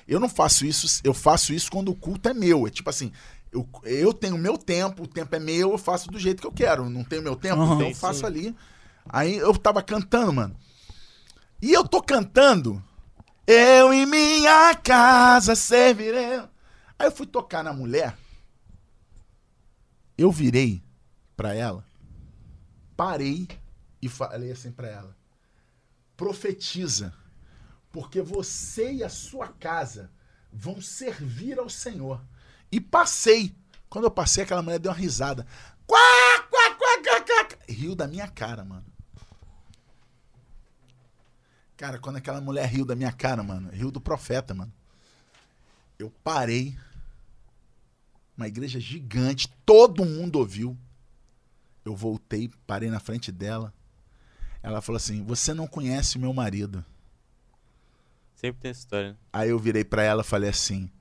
eu 0.07 0.19
não 0.19 0.27
faço 0.29 0.65
isso, 0.65 0.99
eu 1.03 1.13
faço 1.13 1.53
isso 1.53 1.71
quando 1.71 1.89
o 1.89 1.95
culto 1.95 2.27
é 2.29 2.33
meu. 2.33 2.67
É 2.67 2.69
tipo 2.69 2.89
assim, 2.89 3.11
Eu, 3.51 3.67
eu 3.83 4.13
tenho 4.13 4.37
meu 4.37 4.57
tempo, 4.59 5.03
o 5.03 5.07
tempo 5.07 5.35
é 5.35 5.39
meu, 5.39 5.71
eu 5.71 5.77
faço 5.79 6.11
do 6.11 6.19
jeito 6.19 6.39
que 6.39 6.45
eu 6.47 6.51
quero. 6.51 6.87
Não 6.87 7.03
tenho 7.03 7.23
meu 7.23 7.35
tempo, 7.35 7.59
Aham. 7.61 7.75
então 7.77 7.87
eu 7.89 7.95
faço 7.95 8.19
sim. 8.19 8.25
ali. 8.27 8.55
Aí 9.07 9.37
eu 9.37 9.55
tava 9.57 9.81
cantando, 9.81 10.31
mano. 10.33 10.55
E 11.61 11.73
eu 11.73 11.83
tô 11.83 11.99
cantando. 12.01 12.79
Eu 13.51 13.91
em 13.91 14.05
minha 14.05 14.75
casa 14.75 15.55
servirei. 15.55 16.37
Aí 16.99 17.07
eu 17.07 17.11
fui 17.11 17.25
tocar 17.25 17.63
na 17.63 17.73
mulher. 17.73 18.15
Eu 20.15 20.31
virei 20.31 20.83
pra 21.35 21.55
ela, 21.55 21.83
parei 22.95 23.47
e 23.99 24.07
falei 24.07 24.51
assim 24.51 24.71
pra 24.71 24.87
ela: 24.87 25.17
profetiza, 26.15 27.11
porque 27.91 28.21
você 28.21 28.93
e 28.93 29.03
a 29.03 29.09
sua 29.09 29.47
casa 29.47 30.11
vão 30.53 30.79
servir 30.79 31.57
ao 31.57 31.69
Senhor. 31.69 32.23
E 32.71 32.79
passei. 32.79 33.55
Quando 33.89 34.05
eu 34.05 34.11
passei, 34.11 34.43
aquela 34.43 34.61
mulher 34.61 34.77
deu 34.77 34.91
uma 34.91 34.97
risada. 34.99 35.47
Quá, 35.87 35.97
quá, 36.51 36.75
quá, 36.75 37.01
quá, 37.03 37.21
quá. 37.21 37.57
Riu 37.67 37.95
da 37.95 38.07
minha 38.07 38.27
cara, 38.27 38.63
mano. 38.63 38.85
Cara, 41.79 41.97
quando 41.97 42.17
aquela 42.17 42.41
mulher 42.41 42.67
riu 42.67 42.83
da 42.83 42.93
minha 42.93 43.09
cara, 43.11 43.41
mano, 43.41 43.69
riu 43.71 43.89
do 43.89 44.01
profeta, 44.01 44.53
mano. 44.53 44.69
Eu 45.97 46.11
parei. 46.21 46.77
Uma 48.35 48.49
igreja 48.49 48.81
gigante, 48.81 49.47
todo 49.65 50.03
mundo 50.03 50.39
ouviu. 50.39 50.77
Eu 51.85 51.95
voltei, 51.95 52.51
parei 52.67 52.89
na 52.89 52.99
frente 52.99 53.31
dela. 53.31 53.73
Ela 54.61 54.81
falou 54.81 54.97
assim: 54.97 55.23
Você 55.23 55.53
não 55.53 55.67
conhece 55.67 56.17
o 56.17 56.19
meu 56.19 56.33
marido. 56.33 56.83
Sempre 58.35 58.59
tem 58.61 58.71
essa 58.71 58.81
história. 58.81 59.11
né? 59.11 59.17
Aí 59.31 59.49
eu 59.49 59.57
virei 59.57 59.85
pra 59.85 60.03
ela 60.03 60.21
e 60.21 60.25
falei 60.25 60.49
assim: 60.49 60.91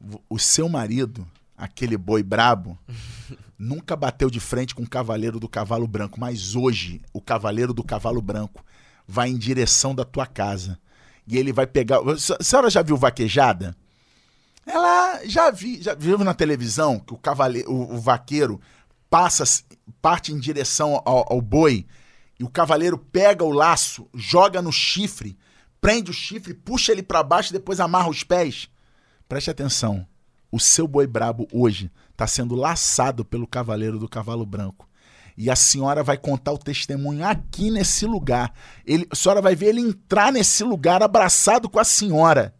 "Vo- 0.00 0.20
O 0.28 0.40
seu 0.40 0.68
marido, 0.68 1.24
aquele 1.56 1.96
boi 1.96 2.24
brabo, 2.24 2.76
nunca 3.56 3.94
bateu 3.94 4.28
de 4.28 4.40
frente 4.40 4.74
com 4.74 4.82
o 4.82 4.88
cavaleiro 4.90 5.38
do 5.38 5.48
cavalo 5.48 5.86
branco, 5.86 6.18
mas 6.18 6.56
hoje 6.56 7.00
o 7.12 7.20
cavaleiro 7.20 7.72
do 7.72 7.84
cavalo 7.84 8.20
branco 8.20 8.64
vai 9.06 9.28
em 9.28 9.36
direção 9.36 9.94
da 9.94 10.04
tua 10.04 10.26
casa. 10.26 10.78
E 11.26 11.36
ele 11.36 11.52
vai 11.52 11.66
pegar. 11.66 11.98
A 12.00 12.42
senhora 12.42 12.70
já 12.70 12.82
viu 12.82 12.96
vaquejada? 12.96 13.76
Ela 14.64 15.24
já 15.24 15.50
vi, 15.50 15.80
já 15.80 15.94
viu 15.94 16.18
na 16.18 16.34
televisão 16.34 16.98
que 16.98 17.14
o 17.14 17.18
cavaleiro, 17.18 17.70
o, 17.70 17.94
o 17.94 18.00
vaqueiro 18.00 18.60
passa, 19.08 19.44
parte 20.02 20.32
em 20.32 20.38
direção 20.38 21.00
ao, 21.04 21.32
ao 21.32 21.40
boi 21.40 21.86
e 22.38 22.44
o 22.44 22.50
cavaleiro 22.50 22.98
pega 22.98 23.44
o 23.44 23.52
laço, 23.52 24.08
joga 24.14 24.60
no 24.60 24.72
chifre, 24.72 25.38
prende 25.80 26.10
o 26.10 26.14
chifre, 26.14 26.52
puxa 26.52 26.92
ele 26.92 27.02
pra 27.02 27.22
baixo 27.22 27.50
e 27.50 27.52
depois 27.52 27.80
amarra 27.80 28.10
os 28.10 28.22
pés. 28.22 28.68
Preste 29.28 29.50
atenção. 29.50 30.06
O 30.50 30.60
seu 30.60 30.86
boi 30.86 31.06
brabo 31.06 31.48
hoje 31.52 31.90
está 32.10 32.26
sendo 32.26 32.54
laçado 32.54 33.24
pelo 33.24 33.46
cavaleiro 33.46 33.98
do 33.98 34.08
cavalo 34.08 34.44
branco. 34.44 34.88
E 35.36 35.50
a 35.50 35.56
senhora 35.56 36.02
vai 36.02 36.16
contar 36.16 36.52
o 36.52 36.58
testemunho 36.58 37.26
aqui 37.26 37.70
nesse 37.70 38.06
lugar. 38.06 38.54
Ele, 38.86 39.06
a 39.10 39.14
senhora 39.14 39.42
vai 39.42 39.54
ver 39.54 39.66
ele 39.66 39.80
entrar 39.80 40.32
nesse 40.32 40.64
lugar 40.64 41.02
abraçado 41.02 41.68
com 41.68 41.78
a 41.78 41.84
senhora. 41.84 42.54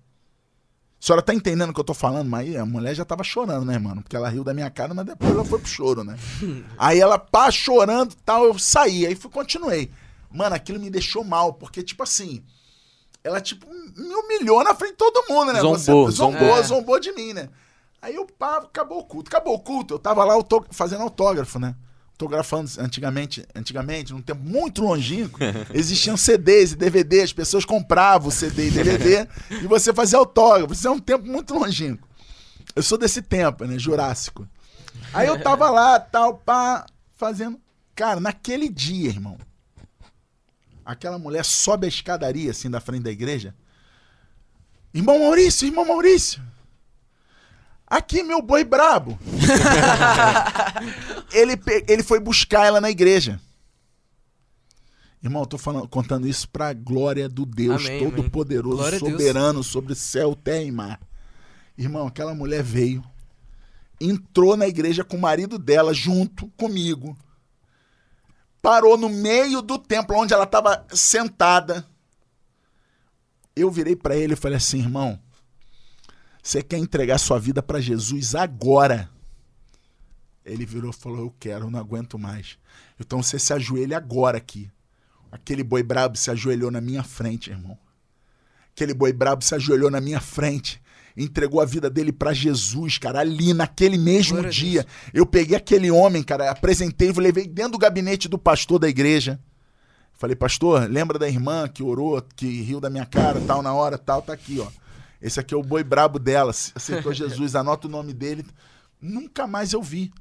A 1.01 1.07
senhora 1.07 1.23
tá 1.23 1.33
entendendo 1.33 1.71
o 1.71 1.75
que 1.75 1.81
eu 1.81 1.85
tô 1.85 1.95
falando? 1.95 2.29
Mas 2.29 2.49
aí 2.49 2.57
a 2.57 2.67
mulher 2.67 2.95
já 2.95 3.05
tava 3.05 3.23
chorando, 3.25 3.65
né, 3.65 3.79
mano? 3.79 4.03
Porque 4.03 4.17
ela 4.17 4.29
riu 4.29 4.45
da 4.45 4.53
minha 4.53 4.69
cara, 4.71 4.93
mas 4.93 5.07
depois 5.07 5.31
ela 5.31 5.45
foi 5.45 5.59
pro 5.59 5.69
choro, 5.69 6.05
né? 6.05 6.17
aí 6.77 7.01
ela, 7.01 7.19
pá, 7.19 7.51
chorando 7.51 8.13
e 8.13 8.17
tal, 8.25 8.45
eu 8.45 8.59
saí. 8.59 9.07
Aí 9.07 9.15
fui, 9.15 9.31
continuei. 9.31 9.91
Mano, 10.31 10.55
aquilo 10.55 10.79
me 10.81 10.91
deixou 10.91 11.25
mal, 11.25 11.55
porque, 11.55 11.83
tipo 11.83 12.03
assim, 12.03 12.43
ela, 13.25 13.41
tipo, 13.41 13.67
me 13.97 14.15
humilhou 14.15 14.63
na 14.65 14.75
frente 14.75 14.93
de 14.93 14.97
todo 14.99 15.25
mundo, 15.29 15.53
né? 15.53 15.61
Zombou, 15.61 15.77
zombou, 15.79 16.11
zombou. 16.11 16.63
zombou 16.63 17.01
de 17.01 17.13
mim, 17.13 17.33
né? 17.33 17.49
Aí 18.03 18.15
eu, 18.15 18.27
pá, 18.27 18.59
acabou 18.59 18.99
o 18.99 19.05
culto. 19.05 19.29
Acabou 19.29 19.55
o 19.55 19.61
culto. 19.61 19.95
Eu 19.95 19.99
tava 19.99 20.25
lá 20.25 20.35
auto- 20.35 20.67
fazendo 20.71 21.03
autógrafo, 21.03 21.59
né? 21.59 21.75
Autografando 22.17 22.71
antigamente, 22.79 23.47
antigamente, 23.55 24.13
num 24.15 24.23
tempo 24.23 24.41
muito 24.43 24.83
longínquo, 24.83 25.39
existiam 25.75 26.17
CDs 26.17 26.73
e 26.73 26.77
DVD, 26.77 27.21
as 27.21 27.33
pessoas 27.33 27.63
compravam 27.63 28.31
CD 28.31 28.69
e 28.69 28.71
DVD 28.71 29.29
e 29.63 29.67
você 29.67 29.93
fazia 29.93 30.19
autógrafo. 30.19 30.73
Isso 30.73 30.89
é 30.89 30.91
um 30.91 30.99
tempo 30.99 31.27
muito 31.27 31.53
longínquo. 31.53 32.09
Eu 32.75 32.83
sou 32.83 32.97
desse 32.97 33.21
tempo, 33.21 33.67
né? 33.67 33.79
Jurássico. 33.79 34.49
Aí 35.13 35.27
eu 35.27 35.43
tava 35.43 35.69
lá, 35.69 36.01
tal, 36.01 36.39
pá, 36.39 36.87
fazendo. 37.17 37.61
Cara, 37.95 38.19
naquele 38.19 38.69
dia, 38.71 39.11
irmão, 39.11 39.37
aquela 40.85 41.19
mulher 41.19 41.45
sobe 41.45 41.85
a 41.85 41.89
escadaria, 41.89 42.51
assim, 42.51 42.71
da 42.71 42.81
frente 42.81 43.03
da 43.03 43.11
igreja. 43.11 43.55
Irmão 44.95 45.19
Maurício, 45.19 45.67
irmão 45.67 45.85
Maurício. 45.85 46.43
Aqui, 47.87 48.23
meu 48.23 48.43
boi 48.43 48.65
brabo. 48.65 49.19
ele, 51.33 51.61
ele 51.87 52.03
foi 52.03 52.19
buscar 52.19 52.67
ela 52.67 52.81
na 52.81 52.91
igreja. 52.91 53.41
Irmão, 55.23 55.43
eu 55.43 55.47
tô 55.47 55.59
falando, 55.59 55.89
contando 55.89 56.27
isso 56.27 56.49
pra 56.49 56.73
glória 56.73 57.29
do 57.29 57.47
Deus. 57.47 57.85
Todo-Poderoso, 57.99 58.99
soberano 58.99 59.63
sobre 59.63 59.95
céu, 59.95 60.35
terra 60.35 60.63
e 60.63 60.73
mar. 60.73 61.01
Irmão, 61.79 62.07
aquela 62.07 62.35
mulher 62.35 62.63
veio, 62.63 63.05
entrou 64.01 64.57
na 64.57 64.67
igreja 64.67 65.05
com 65.05 65.17
o 65.17 65.21
marido 65.21 65.59
dela 65.59 65.95
junto 65.95 66.49
comigo. 66.57 67.17
Parou 68.61 68.97
no 68.97 69.09
meio 69.09 69.63
do 69.63 69.79
templo 69.79 70.17
onde 70.17 70.35
ela 70.35 70.45
estava 70.45 70.85
sentada. 70.93 71.87
Eu 73.55 73.71
virei 73.71 73.95
pra 73.95 74.17
ele 74.17 74.35
e 74.35 74.37
falei 74.37 74.57
assim, 74.57 74.79
irmão, 74.79 75.19
você 76.47 76.63
quer 76.63 76.79
entregar 76.79 77.19
sua 77.19 77.41
vida 77.41 77.61
pra 77.61 77.81
Jesus 77.81 78.37
agora? 78.37 79.11
Ele 80.45 80.65
virou 80.65 80.93
e 80.93 80.95
falou: 80.95 81.19
Eu 81.19 81.35
quero, 81.41 81.65
eu 81.65 81.71
não 81.73 81.81
aguento 81.81 82.17
mais. 82.17 82.57
Então 83.01 83.21
você 83.21 83.37
se 83.37 83.53
ajoelha 83.53 83.97
agora 83.97 84.39
aqui. 84.39 84.71
Aquele 85.33 85.65
boi 85.65 85.83
brabo 85.83 86.17
se 86.17 86.31
ajoelhou 86.31 86.71
na 86.71 86.81
minha 86.81 87.03
frente, 87.03 87.51
irmão. 87.51 87.77
Aquele 88.73 88.95
boi 88.95 89.13
brabo 89.13 89.43
se 89.43 89.57
ajoelhou 89.57 89.91
na 89.91 90.01
minha 90.01 90.21
frente. 90.21 90.81
Entregou 91.17 91.61
a 91.61 91.65
vida 91.65 91.91
dele 91.91 92.13
pra 92.13 92.33
Jesus, 92.33 92.97
cara, 92.97 93.19
ali 93.19 93.53
naquele 93.53 93.99
mesmo 93.99 94.35
Glória 94.35 94.51
dia. 94.51 94.87
Eu 95.13 95.27
peguei 95.27 95.57
aquele 95.57 95.91
homem, 95.91 96.23
cara, 96.23 96.49
apresentei, 96.49 97.11
levei 97.11 97.49
dentro 97.49 97.73
do 97.73 97.79
gabinete 97.79 98.29
do 98.29 98.39
pastor 98.39 98.79
da 98.79 98.89
igreja. 98.89 99.41
Falei, 100.13 100.37
pastor, 100.37 100.89
lembra 100.89 101.19
da 101.19 101.29
irmã 101.29 101.67
que 101.67 101.83
orou, 101.83 102.23
que 102.37 102.63
riu 102.63 102.81
da 102.81 102.89
minha 102.89 103.05
cara, 103.05 103.41
tal, 103.41 103.63
na 103.63 103.75
hora, 103.75 103.99
tal, 103.99 104.23
tá 104.23 104.33
aqui, 104.33 104.61
ó. 104.61 104.86
Esse 105.27 105.41
aqui 105.41 105.53
é 105.53 105.57
o 105.57 105.63
boi 105.63 105.83
brabo 105.83 106.21
dela, 106.21 106.53
aceitou 106.53 107.11
Jesus, 107.13 107.57
anota 107.57 107.89
o 107.89 107.91
nome 107.91 108.13
dele. 108.13 108.47
Nunca 109.01 109.45
mais 109.45 109.73
eu 109.73 109.83
vi. 109.83 110.13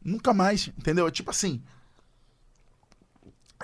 Nunca 0.00 0.32
mais, 0.32 0.68
entendeu? 0.68 1.10
Tipo 1.10 1.30
assim, 1.32 1.60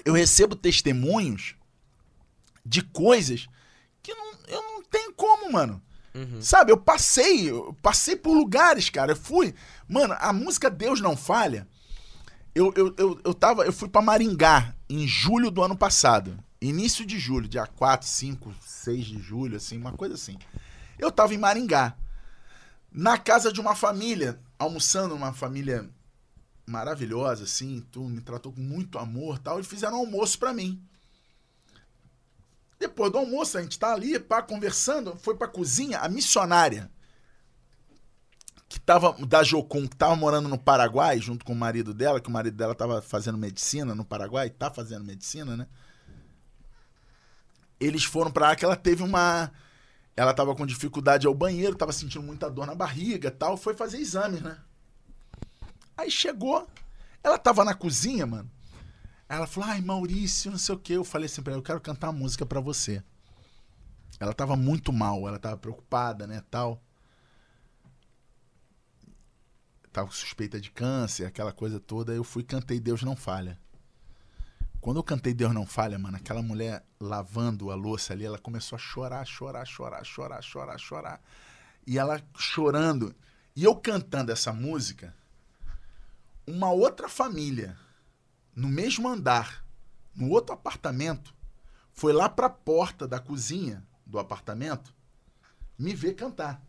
eu 0.05 0.13
recebo 0.13 0.57
testemunhos 0.57 1.55
de 2.67 2.83
coisas 2.83 3.47
que 4.03 4.13
não, 4.13 4.33
eu 4.49 4.63
não 4.63 4.83
tenho 4.83 5.13
como, 5.13 5.53
mano. 5.53 5.81
Uhum. 6.13 6.43
Sabe, 6.43 6.73
eu 6.73 6.77
passei, 6.77 7.51
eu 7.51 7.73
passei 7.81 8.17
por 8.17 8.37
lugares, 8.37 8.91
cara. 8.91 9.13
Eu 9.13 9.17
fui. 9.17 9.55
Mano, 9.89 10.17
a 10.19 10.33
música 10.33 10.69
Deus 10.69 11.01
Não 11.01 11.17
Falha. 11.17 11.69
Eu, 12.53 12.73
eu, 12.77 12.93
eu, 12.99 13.21
eu, 13.25 13.35
tava, 13.35 13.65
eu 13.65 13.73
fui 13.73 13.89
pra 13.89 14.03
Maringá 14.03 14.75
em 14.89 15.07
julho 15.07 15.53
do 15.53 15.63
ano 15.63 15.77
passado. 15.77 16.37
Início 16.61 17.07
de 17.07 17.19
julho, 17.19 17.47
dia 17.47 17.67
4, 17.67 18.09
5, 18.09 18.55
6 18.61 19.05
de 19.05 19.19
julho, 19.21 19.57
assim, 19.57 19.77
uma 19.77 19.93
coisa 19.93 20.15
assim. 20.15 20.39
Eu 20.99 21.11
tava 21.11 21.35
em 21.35 21.39
Maringá. 21.39 21.97
Na 22.93 23.19
casa 23.19 23.53
de 23.53 23.61
uma 23.61 23.75
família, 23.75 24.41
almoçando, 24.59 25.15
uma 25.15 25.33
família 25.33 25.89
maravilhosa, 26.67 27.45
assim, 27.45 27.85
tu 27.91 28.05
me 28.05 28.21
tratou 28.21 28.53
com 28.53 28.61
muito 28.61 28.99
amor 28.99 29.39
tal, 29.39 29.61
e 29.61 29.65
fizeram 29.65 29.97
um 29.97 30.01
almoço 30.01 30.39
pra 30.39 30.53
mim. 30.53 30.83
Depois 32.79 33.11
do 33.11 33.19
almoço, 33.19 33.59
a 33.59 33.63
gente 33.63 33.79
tá 33.79 33.93
ali, 33.93 34.19
pá, 34.19 34.43
conversando, 34.43 35.17
foi 35.17 35.37
pra 35.37 35.49
cozinha, 35.49 35.99
a 35.99 36.09
missionária, 36.09 36.91
que 38.69 38.81
tava, 38.81 39.13
da 39.27 39.43
Jocum, 39.43 39.87
que 39.87 39.97
tava 39.97 40.17
morando 40.17 40.49
no 40.49 40.59
Paraguai, 40.59 41.21
junto 41.21 41.45
com 41.45 41.53
o 41.53 41.57
marido 41.57 41.95
dela, 41.95 42.21
que 42.21 42.29
o 42.29 42.33
marido 42.33 42.57
dela 42.57 42.75
tava 42.75 43.01
fazendo 43.01 43.39
medicina 43.39 43.95
no 43.95 44.05
Paraguai, 44.05 44.51
tá 44.51 44.71
fazendo 44.71 45.05
medicina, 45.05 45.57
né? 45.57 45.67
Eles 47.79 48.05
foram 48.05 48.31
pra 48.31 48.49
lá 48.49 48.57
que 48.57 48.65
ela 48.65 48.77
teve 48.77 49.03
uma... 49.03 49.53
Ela 50.17 50.33
tava 50.33 50.55
com 50.55 50.65
dificuldade 50.65 51.27
ao 51.27 51.35
banheiro, 51.35 51.77
tava 51.77 51.93
sentindo 51.93 52.23
muita 52.23 52.49
dor 52.49 52.67
na 52.67 52.75
barriga 52.75 53.31
tal, 53.31 53.57
foi 53.57 53.75
fazer 53.75 53.99
exames, 53.99 54.41
né? 54.41 54.59
Aí 55.97 56.11
chegou, 56.11 56.69
ela 57.23 57.39
tava 57.39 57.65
na 57.65 57.75
cozinha, 57.75 58.27
mano. 58.27 58.51
Ela 59.29 59.47
falou, 59.47 59.71
ai, 59.71 59.81
Maurício, 59.81 60.51
não 60.51 60.59
sei 60.59 60.75
o 60.75 60.79
que. 60.79 60.93
Eu 60.93 61.05
falei 61.05 61.27
assim 61.27 61.43
pra 61.43 61.53
ela, 61.53 61.59
eu 61.61 61.65
quero 61.65 61.81
cantar 61.81 62.09
uma 62.11 62.19
música 62.19 62.47
pra 62.47 62.61
você. 62.61 63.03
Ela 64.21 64.33
tava 64.33 64.55
muito 64.55 64.93
mal, 64.93 65.27
ela 65.27 65.39
tava 65.39 65.57
preocupada, 65.57 66.27
né, 66.27 66.43
tal. 66.51 66.81
Tava 69.93 70.11
suspeita 70.11 70.61
de 70.61 70.71
câncer, 70.71 71.25
aquela 71.25 71.53
coisa 71.53 71.81
toda. 71.81 72.13
Eu 72.13 72.25
fui 72.25 72.43
cantei 72.43 72.79
Deus 72.79 73.03
Não 73.03 73.17
Falha. 73.17 73.59
Quando 74.85 74.99
eu 74.99 75.03
cantei 75.03 75.33
Deus 75.33 75.55
Não 75.55 75.65
Falha, 75.65 75.99
mano, 75.99 76.19
aquela 76.19 76.43
mulher 76.43 76.85
lavando 77.01 77.71
a 77.71 77.75
louça 77.75 78.13
ali, 78.13 78.23
ela 78.23 78.37
começou 78.37 78.77
a 78.77 78.79
chorar, 78.79 79.25
chorar, 79.25 79.65
chorar, 79.65 80.05
chorar, 80.05 80.43
chorar, 80.43 80.79
chorar. 80.79 81.23
E 81.87 81.99
ela 81.99 82.23
chorando. 82.37 83.15
E 83.57 83.65
eu 83.65 83.75
cantando 83.77 84.31
essa 84.31 84.53
música, 84.53 85.17
uma 86.47 86.71
outra 86.71 87.09
família, 87.09 87.79
no 88.55 88.69
mesmo 88.69 89.09
andar, 89.09 89.65
no 90.15 90.29
outro 90.29 90.55
apartamento, 90.55 91.35
foi 91.95 92.13
lá 92.13 92.29
pra 92.29 92.51
porta 92.51 93.09
da 93.09 93.19
cozinha 93.19 93.83
do 94.05 94.19
apartamento 94.19 94.95
me 95.79 95.95
ver 95.95 96.13
cantar. 96.13 96.63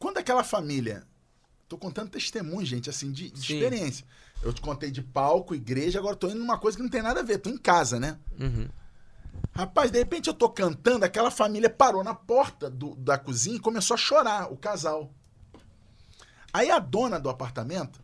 Quando 0.00 0.18
aquela 0.18 0.42
família. 0.42 1.06
Tô 1.68 1.78
contando 1.78 2.10
testemunho, 2.10 2.66
gente, 2.66 2.90
assim, 2.90 3.12
de, 3.12 3.30
de 3.30 3.38
experiência. 3.38 4.04
Eu 4.42 4.52
te 4.52 4.60
contei 4.60 4.90
de 4.90 5.02
palco, 5.02 5.54
igreja, 5.54 5.98
agora 5.98 6.16
tô 6.16 6.28
indo 6.28 6.38
numa 6.38 6.58
coisa 6.58 6.76
que 6.76 6.82
não 6.82 6.90
tem 6.90 7.02
nada 7.02 7.20
a 7.20 7.22
ver, 7.22 7.38
tô 7.38 7.50
em 7.50 7.58
casa, 7.58 8.00
né? 8.00 8.18
Uhum. 8.38 8.68
Rapaz, 9.52 9.90
de 9.90 9.98
repente 9.98 10.28
eu 10.28 10.34
tô 10.34 10.48
cantando, 10.48 11.04
aquela 11.04 11.30
família 11.30 11.68
parou 11.68 12.02
na 12.02 12.14
porta 12.14 12.70
do- 12.70 12.94
da 12.96 13.18
cozinha 13.18 13.56
e 13.56 13.60
começou 13.60 13.94
a 13.94 13.98
chorar, 13.98 14.50
o 14.52 14.56
casal. 14.56 15.12
Aí 16.52 16.70
a 16.70 16.78
dona 16.78 17.18
do 17.20 17.28
apartamento 17.28 18.02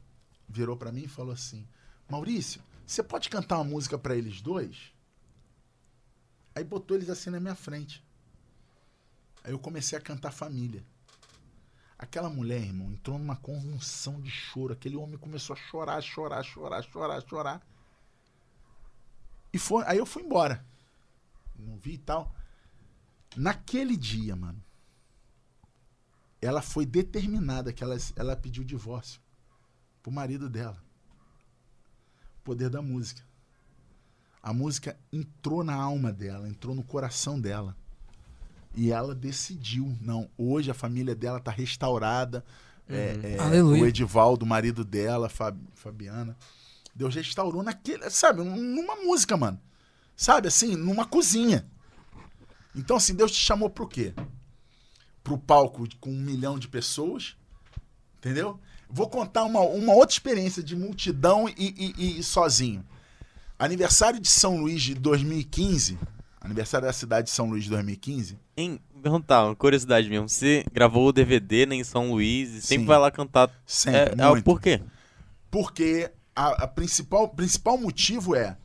virou 0.49 0.77
pra 0.77 0.93
mim 0.93 1.05
e 1.05 1.09
falou 1.09 1.33
assim: 1.33 1.67
Maurício, 2.09 2.61
você 2.87 3.03
pode 3.03 3.29
cantar 3.31 3.57
uma 3.57 3.65
música 3.65 3.97
pra 3.99 4.15
eles 4.15 4.41
dois? 4.41 4.93
Aí 6.55 6.63
botou 6.65 6.97
eles 6.97 7.09
assim 7.11 7.31
na 7.31 7.41
minha 7.41 7.55
frente. 7.55 8.05
Aí 9.43 9.53
eu 9.53 9.59
comecei 9.59 9.97
a 9.97 10.01
cantar 10.01 10.33
família. 10.33 10.85
Aquela 11.99 12.29
mulher, 12.29 12.61
irmão, 12.61 12.93
entrou 12.93 13.19
numa 13.19 13.37
convulsão 13.37 14.21
de 14.21 14.31
choro. 14.31 14.73
Aquele 14.73 14.97
homem 14.97 15.17
começou 15.17 15.55
a 15.55 15.57
chorar, 15.57 16.01
chorar, 16.03 16.43
chorar, 16.43 16.83
chorar, 16.83 17.23
chorar. 17.23 17.67
E 19.53 19.59
foi, 19.59 19.85
aí 19.87 19.97
eu 19.99 20.07
fui 20.07 20.23
embora 20.23 20.65
não 21.59 21.77
vi 21.77 21.95
e 21.95 21.99
tal. 21.99 22.35
Naquele 23.37 23.97
dia, 23.97 24.35
mano, 24.37 24.63
ela 26.41 26.63
foi 26.63 26.87
determinada 26.87 27.73
que 27.73 27.83
ela, 27.83 27.97
ela 28.15 28.37
pediu 28.37 28.65
divórcio 28.65 29.21
pro 30.03 30.13
marido 30.13 30.49
dela. 30.49 30.83
Poder 32.45 32.71
da 32.71 32.81
música. 32.81 33.23
A 34.43 34.53
música 34.53 34.99
entrou 35.13 35.65
na 35.65 35.75
alma 35.75 36.13
dela, 36.13 36.49
entrou 36.49 36.75
no 36.75 36.85
coração 36.85 37.41
dela. 37.41 37.77
E 38.77 38.93
ela 38.93 39.15
decidiu, 39.15 39.97
não, 40.03 40.29
hoje 40.37 40.71
a 40.71 40.75
família 40.75 41.15
dela 41.15 41.41
tá 41.41 41.51
restaurada. 41.51 42.45
É, 42.89 43.19
é, 43.37 43.39
Aleluia. 43.41 43.83
o 43.83 43.87
Edivaldo, 43.87 44.45
o 44.45 44.49
marido 44.49 44.85
dela, 44.85 45.29
Fab- 45.29 45.59
Fabiana. 45.75 46.37
Deus 46.95 47.15
restaurou 47.15 47.63
naquele, 47.63 48.09
sabe, 48.11 48.43
numa 48.43 48.97
música, 48.97 49.37
mano. 49.37 49.59
Sabe, 50.15 50.49
assim, 50.49 50.77
numa 50.77 51.05
cozinha. 51.07 51.67
Então, 52.75 52.97
assim, 52.97 53.15
Deus 53.15 53.33
te 53.33 53.39
chamou 53.39 53.69
pro 53.71 53.89
quê? 53.89 54.15
Pro 55.25 55.37
palco 55.39 55.87
com 56.01 56.11
um 56.11 56.21
milhão 56.21 56.59
de 56.59 56.69
pessoas, 56.69 57.37
entendeu? 58.19 58.61
Vou 58.89 59.09
contar 59.09 59.45
uma, 59.45 59.61
uma 59.61 59.93
outra 59.95 60.13
experiência 60.15 60.63
de 60.63 60.77
multidão 60.77 61.49
e, 61.49 61.55
e- 61.99 62.19
e 62.19 62.23
sozinho. 62.23 62.87
Aniversário 63.59 64.21
de 64.21 64.29
São 64.29 64.59
Luís 64.59 64.83
de 64.83 64.95
2015, 64.95 65.99
aniversário 66.47 66.87
da 66.87 66.93
cidade 66.93 67.27
de 67.27 67.33
São 67.33 67.49
Luís 67.49 67.65
de 67.65 67.71
2015, 67.71 68.39
Hein, 68.57 68.81
perguntar, 69.03 69.45
uma 69.45 69.55
curiosidade 69.55 70.09
mesmo. 70.09 70.29
Você 70.29 70.65
gravou 70.73 71.09
o 71.09 71.13
DVD 71.13 71.67
né, 71.67 71.77
em 71.77 71.85
São 71.85 72.11
Luís 72.11 72.55
e 72.55 72.63
sempre 72.63 72.85
Sim. 72.85 72.87
vai 72.87 72.99
lá 72.99 73.11
cantar. 73.11 73.51
sempre, 73.67 74.21
é, 74.21 74.25
é 74.25 74.27
o 74.27 74.31
muito. 74.31 74.45
porquê? 74.45 74.81
Porque 75.51 76.11
a, 76.35 76.65
a 76.65 76.67
principal, 76.67 77.29
principal 77.29 77.77
motivo 77.77 78.35
é 78.35 78.57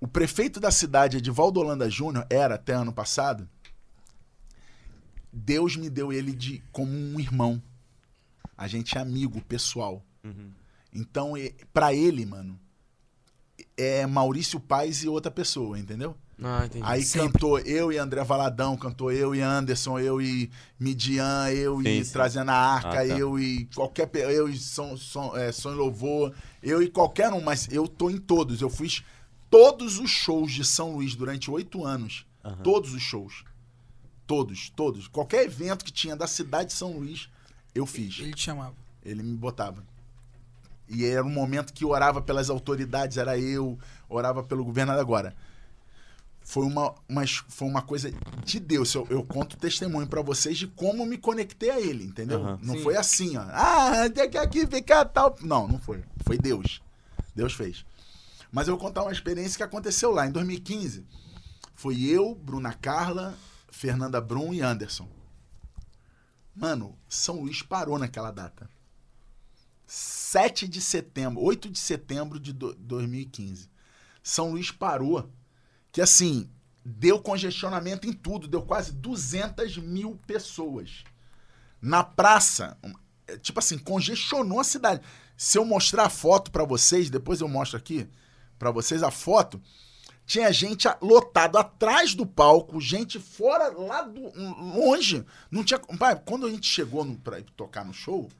o 0.00 0.06
prefeito 0.06 0.58
da 0.58 0.70
cidade, 0.70 1.16
Edivaldo 1.16 1.60
Holanda 1.60 1.90
Júnior, 1.90 2.26
era 2.30 2.54
até 2.54 2.72
ano 2.72 2.92
passado. 2.92 3.48
Deus 5.32 5.76
me 5.76 5.90
deu 5.90 6.12
ele 6.12 6.32
de 6.32 6.62
como 6.72 6.90
um 6.90 7.20
irmão. 7.20 7.62
A 8.56 8.66
gente 8.66 8.96
é 8.96 9.00
amigo 9.00 9.40
pessoal. 9.42 10.02
Uhum. 10.24 10.50
Então, 10.92 11.34
pra 11.72 11.92
ele, 11.92 12.24
mano, 12.24 12.58
é 13.76 14.06
Maurício 14.06 14.58
Paz 14.58 15.02
e 15.02 15.08
outra 15.08 15.30
pessoa, 15.30 15.78
entendeu? 15.78 16.16
Ah, 16.42 16.64
entendi. 16.66 16.84
Aí 16.86 17.02
Sempre. 17.02 17.32
cantou 17.32 17.58
eu 17.58 17.90
e 17.92 17.98
André 17.98 18.22
Valadão, 18.22 18.76
cantou 18.76 19.10
eu 19.10 19.34
e 19.34 19.40
Anderson, 19.40 19.98
eu 19.98 20.22
e 20.22 20.48
Midian, 20.78 21.50
eu 21.50 21.82
e 21.82 21.84
Sim, 21.84 22.04
sim. 22.04 22.12
Trazendo 22.12 22.50
a 22.50 22.54
Arca, 22.54 22.88
Ah, 22.90 22.92
tá. 22.92 23.06
eu 23.06 23.38
e 23.38 23.64
qualquer. 23.74 24.08
Eu 24.14 24.48
e 24.48 24.56
Som, 24.56 24.96
Som, 24.96 25.36
é, 25.36 25.50
e 25.50 25.68
Louvor, 25.68 26.32
eu 26.62 26.80
e 26.82 26.88
qualquer 26.88 27.32
um, 27.32 27.40
mas 27.40 27.68
eu 27.72 27.88
tô 27.88 28.08
em 28.08 28.18
todos. 28.18 28.60
Eu 28.60 28.70
fiz 28.70 29.02
todos 29.50 29.98
os 29.98 30.10
shows 30.10 30.52
de 30.52 30.64
São 30.64 30.92
Luís 30.92 31.14
durante 31.16 31.50
oito 31.50 31.84
anos. 31.84 32.24
Todos 32.62 32.94
os 32.94 33.02
shows. 33.02 33.44
Todos, 34.26 34.70
todos. 34.70 35.08
Qualquer 35.08 35.44
evento 35.44 35.84
que 35.84 35.92
tinha 35.92 36.16
da 36.16 36.26
cidade 36.26 36.68
de 36.68 36.74
São 36.74 36.92
Luís, 36.92 37.28
eu 37.74 37.84
fiz. 37.84 38.18
Ele 38.20 38.32
te 38.32 38.42
chamava. 38.42 38.74
Ele 39.04 39.22
me 39.22 39.36
botava. 39.36 39.82
E 40.88 41.04
era 41.04 41.24
um 41.24 41.30
momento 41.30 41.72
que 41.72 41.84
orava 41.84 42.22
pelas 42.22 42.48
autoridades, 42.48 43.18
era 43.18 43.38
eu, 43.38 43.78
orava 44.08 44.42
pelo 44.42 44.64
governador 44.64 45.00
agora. 45.00 45.34
Foi 46.50 46.64
uma, 46.64 46.94
uma, 47.06 47.26
foi 47.26 47.68
uma 47.68 47.82
coisa 47.82 48.10
de 48.42 48.58
Deus. 48.58 48.94
Eu, 48.94 49.06
eu 49.10 49.22
conto 49.22 49.58
testemunho 49.58 50.06
pra 50.06 50.22
vocês 50.22 50.56
de 50.56 50.66
como 50.66 51.04
me 51.04 51.18
conectei 51.18 51.68
a 51.68 51.78
ele, 51.78 52.04
entendeu? 52.04 52.40
Aham. 52.42 52.58
Não 52.62 52.74
Sim. 52.74 52.82
foi 52.82 52.96
assim, 52.96 53.36
ó. 53.36 53.42
Ah, 53.50 54.08
tem 54.08 54.30
que 54.30 54.38
aqui 54.38 54.66
ficar 54.66 55.04
tal. 55.04 55.36
Não, 55.42 55.68
não 55.68 55.78
foi. 55.78 56.02
Foi 56.24 56.38
Deus. 56.38 56.80
Deus 57.36 57.52
fez. 57.52 57.84
Mas 58.50 58.66
eu 58.66 58.78
vou 58.78 58.82
contar 58.82 59.02
uma 59.02 59.12
experiência 59.12 59.58
que 59.58 59.62
aconteceu 59.62 60.10
lá. 60.10 60.26
Em 60.26 60.32
2015, 60.32 61.04
foi 61.74 62.00
eu, 62.02 62.34
Bruna 62.34 62.72
Carla, 62.72 63.36
Fernanda 63.70 64.18
Brum 64.18 64.54
e 64.54 64.62
Anderson. 64.62 65.06
Mano, 66.56 66.96
São 67.10 67.40
Luís 67.42 67.60
parou 67.60 67.98
naquela 67.98 68.30
data. 68.30 68.70
7 69.86 70.66
de 70.66 70.80
setembro, 70.80 71.42
8 71.42 71.68
de 71.68 71.78
setembro 71.78 72.40
de 72.40 72.54
do- 72.54 72.74
2015. 72.74 73.68
São 74.22 74.52
Luís 74.52 74.70
parou. 74.70 75.30
Que 75.98 76.02
assim, 76.02 76.48
deu 76.84 77.20
congestionamento 77.20 78.06
em 78.06 78.12
tudo, 78.12 78.46
deu 78.46 78.62
quase 78.62 78.92
200 78.92 79.78
mil 79.78 80.16
pessoas. 80.28 81.02
Na 81.82 82.04
praça, 82.04 82.78
é, 83.26 83.36
tipo 83.36 83.58
assim, 83.58 83.76
congestionou 83.76 84.60
a 84.60 84.64
cidade. 84.64 85.00
Se 85.36 85.58
eu 85.58 85.64
mostrar 85.64 86.04
a 86.04 86.08
foto 86.08 86.52
pra 86.52 86.62
vocês, 86.62 87.10
depois 87.10 87.40
eu 87.40 87.48
mostro 87.48 87.76
aqui 87.76 88.08
pra 88.60 88.70
vocês 88.70 89.02
a 89.02 89.10
foto, 89.10 89.60
tinha 90.24 90.52
gente 90.52 90.86
lotado 91.02 91.58
atrás 91.58 92.14
do 92.14 92.24
palco, 92.24 92.80
gente 92.80 93.18
fora 93.18 93.66
lá 93.76 94.02
do 94.02 94.30
longe. 94.78 95.26
Não 95.50 95.64
tinha, 95.64 95.80
pai, 95.80 96.14
quando 96.24 96.46
a 96.46 96.50
gente 96.52 96.68
chegou 96.68 97.04
no, 97.04 97.16
pra 97.16 97.42
tocar 97.56 97.84
no 97.84 97.92
show, 97.92 98.30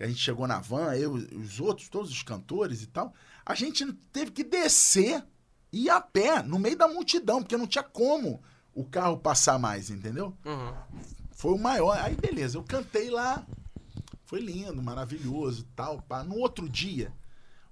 a 0.00 0.06
gente 0.08 0.18
chegou 0.18 0.48
na 0.48 0.58
van, 0.58 0.96
eu 0.96 1.12
os 1.12 1.60
outros, 1.60 1.88
todos 1.88 2.10
os 2.10 2.24
cantores 2.24 2.82
e 2.82 2.88
tal, 2.88 3.14
a 3.46 3.54
gente 3.54 3.86
teve 4.12 4.32
que 4.32 4.42
descer 4.42 5.24
e 5.72 5.90
a 5.90 6.00
pé, 6.00 6.42
no 6.42 6.58
meio 6.58 6.76
da 6.76 6.88
multidão, 6.88 7.42
porque 7.42 7.56
não 7.56 7.66
tinha 7.66 7.84
como 7.84 8.42
o 8.74 8.84
carro 8.84 9.18
passar 9.18 9.58
mais, 9.58 9.90
entendeu? 9.90 10.36
Uhum. 10.44 10.74
Foi 11.32 11.52
o 11.52 11.58
maior. 11.58 11.98
Aí, 11.98 12.14
beleza, 12.14 12.56
eu 12.58 12.62
cantei 12.62 13.10
lá. 13.10 13.46
Foi 14.24 14.40
lindo, 14.40 14.82
maravilhoso 14.82 15.66
tal. 15.76 16.00
Pá. 16.02 16.22
No 16.22 16.36
outro 16.36 16.68
dia, 16.68 17.12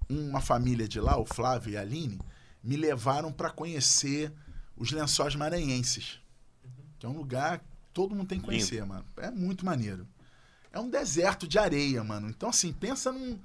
uma 0.09 0.41
família 0.41 0.87
de 0.87 0.99
lá, 0.99 1.17
o 1.17 1.25
Flávio 1.25 1.73
e 1.73 1.77
a 1.77 1.81
Aline, 1.81 2.19
me 2.63 2.75
levaram 2.75 3.31
para 3.31 3.49
conhecer 3.49 4.31
os 4.75 4.91
lençóis 4.91 5.35
maranhenses. 5.35 6.19
Que 6.99 7.05
é 7.05 7.09
um 7.09 7.17
lugar 7.17 7.59
que 7.59 7.65
todo 7.93 8.15
mundo 8.15 8.27
tem 8.27 8.39
que 8.39 8.45
conhecer, 8.45 8.85
mano. 8.85 9.05
É 9.17 9.31
muito 9.31 9.65
maneiro. 9.65 10.07
É 10.71 10.79
um 10.79 10.89
deserto 10.89 11.47
de 11.47 11.57
areia, 11.57 12.03
mano. 12.03 12.29
Então, 12.29 12.49
assim, 12.49 12.71
pensa 12.73 13.11
num. 13.11 13.39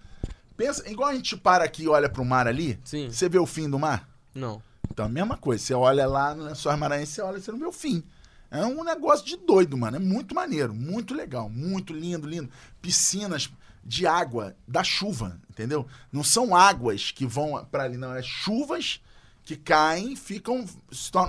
Pensa, 0.57 0.89
igual 0.91 1.09
a 1.09 1.15
gente 1.15 1.37
para 1.37 1.65
aqui 1.65 1.85
e 1.85 1.89
olha 1.89 2.09
pro 2.09 2.25
mar 2.25 2.47
ali, 2.47 2.79
Sim. 2.85 3.11
você 3.11 3.29
vê 3.29 3.39
o 3.39 3.47
fim 3.47 3.69
do 3.69 3.79
mar? 3.79 4.12
Não. 4.35 4.63
Então, 4.91 5.07
a 5.07 5.09
mesma 5.09 5.37
coisa. 5.37 5.63
Você 5.63 5.75
olha 5.75 6.07
lá 6.07 6.35
no 6.35 6.45
Lençóis 6.45 6.79
Maranhenses, 6.79 7.15
você 7.15 7.23
olha, 7.23 7.41
você 7.41 7.53
não 7.53 7.59
vê 7.59 7.67
o 7.67 7.73
fim. 7.73 8.03
É 8.51 8.65
um 8.67 8.85
negócio 8.85 9.25
de 9.25 9.37
doido, 9.37 9.77
mano. 9.79 9.97
É 9.97 10.01
muito 10.01 10.35
maneiro, 10.35 10.75
muito 10.75 11.15
legal, 11.15 11.49
muito 11.49 11.93
lindo, 11.93 12.27
lindo. 12.27 12.51
Piscinas 12.83 13.51
de 13.85 14.07
água 14.07 14.55
da 14.69 14.85
chuva, 14.85 15.41
entendeu? 15.51 15.87
Não 16.13 16.23
são 16.23 16.55
águas 16.55 17.11
que 17.11 17.27
vão 17.27 17.65
pra 17.71 17.85
ali, 17.85 17.97
não. 17.97 18.15
É 18.15 18.23
chuvas 18.23 19.01
que 19.43 19.57
caem, 19.57 20.15
ficam. 20.15 20.67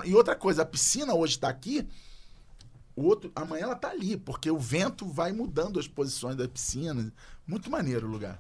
E 0.04 0.14
outra 0.14 0.36
coisa, 0.36 0.64
a 0.64 0.66
piscina 0.66 1.14
hoje 1.14 1.40
tá 1.40 1.50
aqui, 1.50 1.88
o 2.96 3.06
outro, 3.06 3.32
amanhã 3.36 3.64
ela 3.64 3.76
tá 3.76 3.90
ali, 3.90 4.18
porque 4.18 4.52
o 4.52 4.60
vento 4.60 5.08
vai 5.08 5.32
mudando 5.32 5.80
as 5.80 5.88
posições 5.88 6.36
da 6.36 6.48
piscina. 6.48 7.12
Muito 7.48 7.72
maneiro 7.72 8.08
o 8.08 8.12
lugar. 8.12 8.40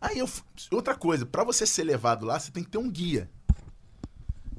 Aí 0.00 0.18
eu. 0.18 0.28
Outra 0.70 0.94
coisa, 0.94 1.26
pra 1.26 1.44
você 1.44 1.66
ser 1.66 1.84
levado 1.84 2.24
lá, 2.24 2.38
você 2.38 2.50
tem 2.50 2.64
que 2.64 2.70
ter 2.70 2.78
um 2.78 2.90
guia. 2.90 3.30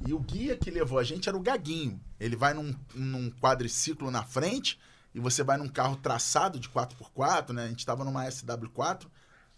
E 0.06 0.12
o 0.12 0.18
guia 0.18 0.56
que 0.56 0.70
levou 0.70 0.98
a 0.98 1.04
gente 1.04 1.28
era 1.28 1.36
o 1.36 1.42
Gaguinho. 1.42 2.00
Ele 2.18 2.36
vai 2.36 2.52
num, 2.54 2.74
num 2.94 3.30
quadriciclo 3.30 4.10
na 4.10 4.22
frente 4.22 4.78
e 5.14 5.20
você 5.20 5.42
vai 5.42 5.56
num 5.56 5.68
carro 5.68 5.96
traçado 5.96 6.58
de 6.58 6.68
4x4, 6.68 7.50
né? 7.50 7.64
A 7.64 7.68
gente 7.68 7.86
tava 7.86 8.04
numa 8.04 8.24
SW4 8.26 9.06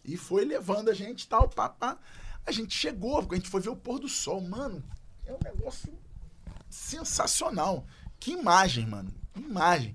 e 0.05 0.17
foi 0.17 0.45
levando 0.45 0.91
a 0.91 0.95
gente 0.95 1.27
tal, 1.27 1.49
pá, 1.49 1.69
pá. 1.69 1.99
A 2.47 2.53
gente 2.53 2.77
chegou, 2.77 3.19
a 3.19 3.35
gente 3.35 3.49
foi 3.49 3.61
ver 3.61 3.71
o 3.71 3.77
pôr 3.77 3.99
do 3.99 4.09
sol. 4.09 4.41
Mano, 4.43 4.85
é 5.25 5.33
um 5.33 5.39
negócio 5.43 5.99
sensacional. 6.69 7.87
Que 8.21 8.33
imagem, 8.33 8.87
mano. 8.87 9.11
Que 9.33 9.41
imagem. 9.41 9.95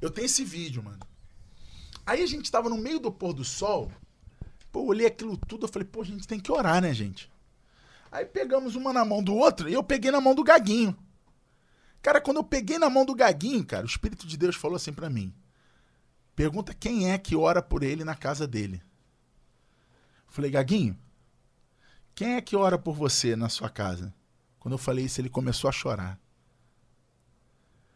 Eu 0.00 0.10
tenho 0.10 0.24
esse 0.24 0.44
vídeo, 0.44 0.82
mano. 0.82 1.00
Aí 2.06 2.22
a 2.22 2.26
gente 2.26 2.50
tava 2.50 2.70
no 2.70 2.76
meio 2.78 2.98
do 2.98 3.12
pôr 3.12 3.34
do 3.34 3.44
sol. 3.44 3.92
Pô, 4.72 4.80
eu 4.80 4.86
olhei 4.86 5.06
aquilo 5.06 5.36
tudo, 5.36 5.66
eu 5.66 5.68
falei, 5.68 5.86
pô, 5.86 6.00
a 6.00 6.04
gente 6.04 6.26
tem 6.26 6.40
que 6.40 6.50
orar, 6.50 6.80
né, 6.80 6.94
gente? 6.94 7.30
Aí 8.10 8.24
pegamos 8.24 8.74
uma 8.74 8.92
na 8.92 9.04
mão 9.04 9.22
do 9.22 9.34
outro 9.34 9.68
e 9.68 9.74
eu 9.74 9.84
peguei 9.84 10.10
na 10.10 10.20
mão 10.20 10.34
do 10.34 10.42
Gaguinho. 10.42 10.96
Cara, 12.00 12.20
quando 12.20 12.38
eu 12.38 12.44
peguei 12.44 12.78
na 12.78 12.90
mão 12.90 13.04
do 13.04 13.14
Gaguinho, 13.14 13.64
cara, 13.64 13.84
o 13.84 13.88
Espírito 13.88 14.26
de 14.26 14.36
Deus 14.36 14.56
falou 14.56 14.76
assim 14.76 14.92
pra 14.92 15.08
mim: 15.08 15.32
pergunta 16.34 16.74
quem 16.74 17.12
é 17.12 17.18
que 17.18 17.36
ora 17.36 17.62
por 17.62 17.82
ele 17.82 18.02
na 18.02 18.14
casa 18.14 18.46
dele. 18.46 18.82
Eu 20.26 20.32
falei, 20.32 20.50
Gaguinho, 20.50 20.98
quem 22.14 22.34
é 22.34 22.40
que 22.40 22.56
ora 22.56 22.78
por 22.78 22.94
você 22.94 23.36
na 23.36 23.48
sua 23.48 23.68
casa? 23.68 24.12
Quando 24.58 24.74
eu 24.74 24.78
falei 24.78 25.04
isso, 25.04 25.20
ele 25.20 25.28
começou 25.28 25.68
a 25.68 25.72
chorar. 25.72 26.18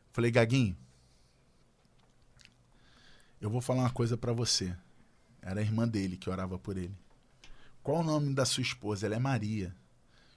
Eu 0.08 0.12
falei, 0.12 0.30
Gaguinho, 0.30 0.76
eu 3.40 3.50
vou 3.50 3.60
falar 3.60 3.80
uma 3.80 3.90
coisa 3.90 4.16
pra 4.16 4.32
você. 4.32 4.76
Era 5.46 5.60
a 5.60 5.62
irmã 5.62 5.86
dele 5.86 6.16
que 6.16 6.28
orava 6.28 6.58
por 6.58 6.76
ele. 6.76 6.98
Qual 7.80 8.00
o 8.00 8.02
nome 8.02 8.34
da 8.34 8.44
sua 8.44 8.62
esposa? 8.62 9.06
Ela 9.06 9.14
é 9.14 9.18
Maria. 9.20 9.72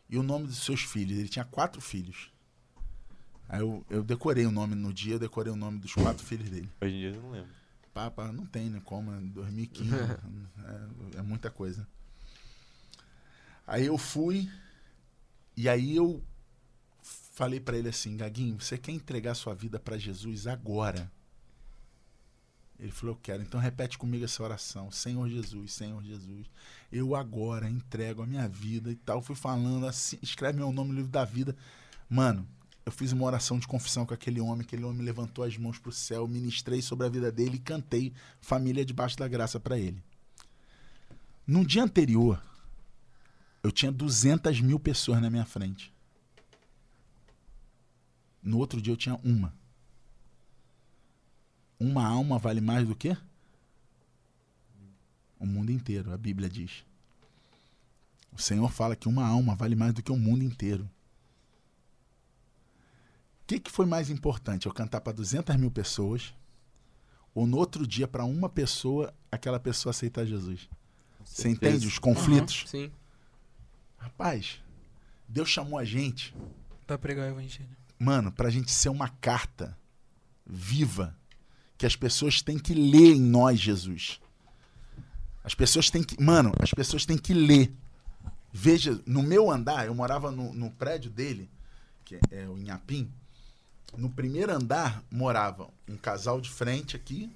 E 0.08 0.16
o 0.20 0.22
nome 0.22 0.46
dos 0.46 0.64
seus 0.64 0.84
filhos? 0.84 1.18
Ele 1.18 1.28
tinha 1.28 1.44
quatro 1.44 1.82
filhos. 1.82 2.32
Aí 3.48 3.60
eu, 3.60 3.84
eu 3.90 4.04
decorei 4.04 4.46
o 4.46 4.52
nome 4.52 4.76
no 4.76 4.94
dia, 4.94 5.16
eu 5.16 5.20
decorei 5.20 5.52
o 5.52 5.56
nome 5.56 5.80
dos 5.80 5.96
quatro 5.96 6.24
filhos 6.24 6.48
dele. 6.52 6.70
Hoje 6.80 6.94
em 6.94 7.00
dia 7.00 7.10
eu 7.10 7.22
não 7.24 7.32
lembro. 7.32 7.50
Papa, 7.92 8.32
não 8.32 8.46
tem, 8.46 8.70
né? 8.70 8.80
Como? 8.86 9.12
é 9.12 9.20
2015. 9.20 9.96
é, 11.16 11.18
é 11.18 11.22
muita 11.24 11.50
coisa. 11.50 11.88
Aí 13.66 13.88
eu 13.88 13.98
fui, 13.98 14.48
e 15.58 15.68
aí 15.68 15.96
eu 15.96 16.24
falei 17.02 17.60
pra 17.60 17.76
ele 17.76 17.90
assim: 17.90 18.16
Gaguinho, 18.16 18.62
você 18.62 18.78
quer 18.78 18.92
entregar 18.92 19.34
sua 19.34 19.56
vida 19.56 19.80
pra 19.80 19.98
Jesus 19.98 20.46
agora? 20.46 21.12
Ele 22.80 22.92
falou: 22.92 23.16
Eu 23.16 23.20
quero. 23.22 23.44
Então 23.44 23.60
repete 23.60 23.98
comigo 23.98 24.24
essa 24.24 24.42
oração: 24.42 24.92
Senhor 24.92 25.28
Jesus, 25.28 25.74
Senhor 25.74 26.02
Jesus, 26.04 26.48
eu 26.92 27.16
agora 27.16 27.70
entrego 27.70 28.24
a 28.24 28.26
minha 28.26 28.48
vida 28.48 28.90
e 28.90 28.96
tal. 28.96 29.22
Fui 29.22 29.36
falando 29.36 29.86
assim: 29.86 30.18
escreve 30.22 30.58
meu 30.58 30.72
nome 30.72 30.92
no 30.92 30.96
livro 30.96 31.12
da 31.12 31.26
vida. 31.26 31.56
Mano, 32.10 32.48
eu 32.86 32.92
fiz 32.92 33.12
uma 33.12 33.26
oração 33.26 33.60
de 33.60 33.68
confissão 33.68 34.06
com 34.06 34.14
aquele 34.14 34.40
homem. 34.40 34.62
Aquele 34.62 34.84
homem 34.84 35.04
levantou 35.04 35.44
as 35.44 35.58
mãos 35.58 35.78
pro 35.78 35.92
céu, 35.92 36.28
ministrei 36.28 36.82
sobre 36.82 37.06
a 37.06 37.10
vida 37.10 37.32
dele 37.32 37.58
e 37.58 37.60
cantei 37.60 38.14
Família 38.40 38.86
Debaixo 38.86 39.18
da 39.18 39.28
Graça 39.28 39.60
pra 39.60 39.78
ele. 39.78 40.02
No 41.46 41.66
dia 41.66 41.84
anterior, 41.84 42.42
eu 43.62 43.72
tinha 43.72 43.92
200 43.92 44.62
mil 44.62 44.80
pessoas 44.80 45.22
na 45.22 45.30
minha 45.30 45.46
frente. 45.46 45.94
No 48.42 48.58
outro 48.58 48.82
dia 48.82 48.94
eu 48.94 48.98
tinha 48.98 49.20
uma. 49.24 49.54
Uma 51.80 52.06
alma 52.06 52.38
vale 52.38 52.60
mais 52.62 52.86
do 52.88 52.96
que? 52.96 53.16
O 55.40 55.46
mundo 55.46 55.72
inteiro, 55.72 56.12
a 56.14 56.18
Bíblia 56.18 56.50
diz. 56.50 56.84
O 58.34 58.42
Senhor 58.42 58.70
fala 58.72 58.96
que 58.96 59.08
uma 59.08 59.26
alma 59.26 59.56
vale 59.56 59.76
mais 59.76 59.94
do 59.94 60.04
que 60.04 60.12
o 60.12 60.18
mundo 60.18 60.44
inteiro. 60.44 60.90
O 63.42 63.46
que, 63.48 63.60
que 63.60 63.72
foi 63.72 63.86
mais 63.86 64.10
importante? 64.10 64.66
Eu 64.68 64.74
cantar 64.74 65.02
para 65.02 65.14
200 65.14 65.56
mil 65.56 65.72
pessoas 65.72 66.34
ou 67.34 67.48
no 67.48 67.58
outro 67.58 67.88
dia 67.88 68.08
para 68.08 68.26
uma 68.26 68.50
pessoa, 68.50 69.14
aquela 69.32 69.60
pessoa 69.60 69.92
aceitar 69.92 70.26
Jesus? 70.26 70.70
Você 71.24 71.50
entende 71.50 71.88
os 71.88 71.98
conflitos? 71.98 72.66
Sim. 72.68 72.92
Rapaz, 73.98 74.62
Deus 75.28 75.50
chamou 75.50 75.80
a 75.80 75.86
gente 75.86 76.36
Pra 76.86 76.98
pregar 76.98 77.28
o 77.28 77.32
evangelho. 77.32 77.70
mano, 77.98 78.32
pra 78.32 78.50
gente 78.50 78.72
ser 78.72 78.90
uma 78.90 79.10
carta 79.10 79.78
viva 80.46 81.16
que 81.80 81.86
as 81.86 81.96
pessoas 81.96 82.42
têm 82.42 82.60
que 82.60 82.74
ler 82.74 83.16
em 83.16 83.22
nós, 83.22 83.58
Jesus. 83.58 84.20
As 85.42 85.56
pessoas 85.56 85.90
têm 85.90 86.04
que, 86.04 86.22
mano, 86.22 86.52
as 86.60 86.72
pessoas 86.72 87.06
têm 87.06 87.18
que 87.18 87.34
ler. 87.34 87.74
Veja, 88.52 89.02
no 89.06 89.24
meu 89.24 89.50
andar, 89.50 89.86
eu 89.86 89.96
morava 89.96 90.30
no, 90.30 90.54
no 90.54 90.70
prédio 90.72 91.10
dele, 91.10 91.50
que 92.04 92.20
é 92.32 92.50
o 92.50 92.58
Inhapim. 92.58 93.10
No 93.98 94.10
primeiro 94.10 94.52
andar 94.52 95.02
morava 95.10 95.70
um 95.88 95.96
casal 95.96 96.42
de 96.42 96.50
frente 96.50 96.98
aqui 96.98 97.32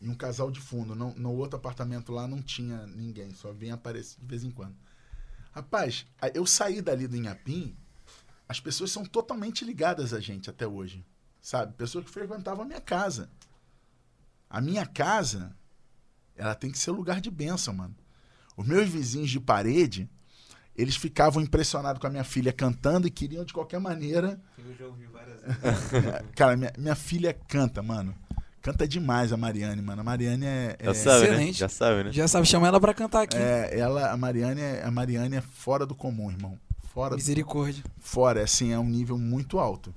e 0.00 0.08
um 0.08 0.14
casal 0.14 0.52
de 0.52 0.60
fundo. 0.60 0.94
Não, 0.94 1.12
no 1.14 1.34
outro 1.34 1.56
apartamento 1.56 2.12
lá 2.12 2.28
não 2.28 2.40
tinha 2.40 2.86
ninguém, 2.86 3.34
só 3.34 3.52
vinha 3.52 3.74
aparecer 3.74 4.20
de 4.20 4.26
vez 4.26 4.44
em 4.44 4.52
quando. 4.52 4.76
Rapaz, 5.50 6.06
eu 6.32 6.46
saí 6.46 6.80
dali 6.80 7.08
do 7.08 7.16
Inhapim, 7.16 7.76
as 8.48 8.60
pessoas 8.60 8.92
são 8.92 9.04
totalmente 9.04 9.64
ligadas 9.64 10.14
a 10.14 10.20
gente 10.20 10.48
até 10.48 10.64
hoje. 10.64 11.04
Sabe? 11.42 11.72
Pessoas 11.72 12.04
que 12.04 12.10
frequentavam 12.12 12.62
a 12.62 12.68
minha 12.68 12.80
casa. 12.80 13.28
A 14.50 14.60
minha 14.60 14.84
casa, 14.84 15.54
ela 16.36 16.54
tem 16.54 16.70
que 16.70 16.78
ser 16.78 16.90
lugar 16.90 17.20
de 17.20 17.30
bênção, 17.30 17.72
mano. 17.72 17.94
Os 18.56 18.66
meus 18.66 18.88
vizinhos 18.88 19.30
de 19.30 19.38
parede, 19.40 20.10
eles 20.76 20.96
ficavam 20.96 21.40
impressionados 21.42 22.00
com 22.00 22.06
a 22.06 22.10
minha 22.10 22.24
filha 22.24 22.52
cantando 22.52 23.06
e 23.06 23.10
queriam 23.10 23.44
de 23.44 23.52
qualquer 23.52 23.78
maneira. 23.78 24.40
Eu 24.58 24.74
já 24.74 24.86
ouvi 24.86 25.06
várias 25.06 25.40
vezes. 25.90 26.30
Cara, 26.34 26.56
minha, 26.56 26.72
minha 26.76 26.94
filha 26.96 27.32
canta, 27.32 27.82
mano. 27.82 28.14
Canta 28.60 28.86
demais 28.86 29.32
a 29.32 29.36
Mariane, 29.38 29.80
mano. 29.80 30.02
A 30.02 30.04
Mariane 30.04 30.44
é. 30.44 30.76
Já 30.82 30.90
é- 30.90 30.94
sabe, 30.94 31.20
né? 31.20 31.26
excelente. 31.32 31.58
Já 31.58 31.68
sabe, 31.68 32.04
né? 32.04 32.12
Já 32.12 32.28
sabe, 32.28 32.46
chama 32.46 32.66
ela 32.68 32.78
pra 32.78 32.92
cantar 32.92 33.22
aqui. 33.22 33.36
é, 33.38 33.78
ela, 33.78 34.10
a 34.10 34.16
Mariane, 34.18 34.60
é, 34.60 34.82
a 34.84 34.90
Mariane 34.90 35.36
é 35.36 35.40
fora 35.40 35.86
do 35.86 35.94
comum, 35.94 36.30
irmão. 36.30 36.58
Fora, 36.92 37.14
Misericórdia. 37.14 37.82
fora, 37.98 38.42
assim, 38.42 38.72
é 38.72 38.78
um 38.78 38.84
nível 38.88 39.16
muito 39.16 39.58
alto. 39.60 39.94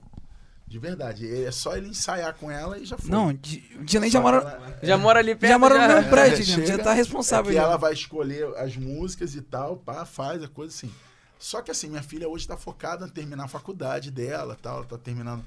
De 0.74 0.80
verdade. 0.80 1.32
É 1.45 1.52
só 1.52 1.78
ele 1.78 1.88
ensaiar 1.88 2.34
com 2.34 2.50
ela 2.50 2.80
e 2.80 2.86
já 2.86 2.98
foi. 2.98 3.12
Não, 3.12 3.32
Di- 3.32 3.64
o 3.80 3.84
Dinei 3.84 4.10
Só 4.10 4.18
já 4.18 4.22
mora, 4.22 4.38
ela- 4.38 4.80
Já 4.82 4.98
mora 4.98 5.20
ali 5.20 5.36
perto. 5.36 5.52
já 5.52 5.60
mora 5.60 5.88
no 5.88 5.94
mesmo 5.95 6.10
prédio, 6.10 6.40
É, 6.41 6.41
Dinei, 6.41 6.66
já 6.66 6.72
chega, 6.74 6.84
tá 6.84 6.94
responsável. 6.94 7.52
É 7.52 7.54
que 7.54 7.60
já. 7.60 7.64
ela 7.68 7.78
vai 7.78 7.94
escolher 7.94 8.48
as 8.58 8.76
músicas 8.76 9.36
e 9.36 9.41
tal, 9.44 9.78
pá, 9.78 10.04
faz 10.04 10.41
a 10.41 10.48
coisa 10.48 10.74
assim. 10.74 10.91
Só 11.38 11.62
que 11.62 11.70
assim, 11.70 11.90
minha 11.90 12.02
filha 12.02 12.28
hoje 12.28 12.48
tá 12.48 12.58
focada 12.58 13.06
em 13.06 13.10
terminar 13.10 13.44
a 13.44 13.48
faculdade 13.48 14.10
dela, 14.10 14.58
tal, 14.60 14.78
ela 14.78 14.86
tá 14.88 14.98
terminando. 14.98 15.45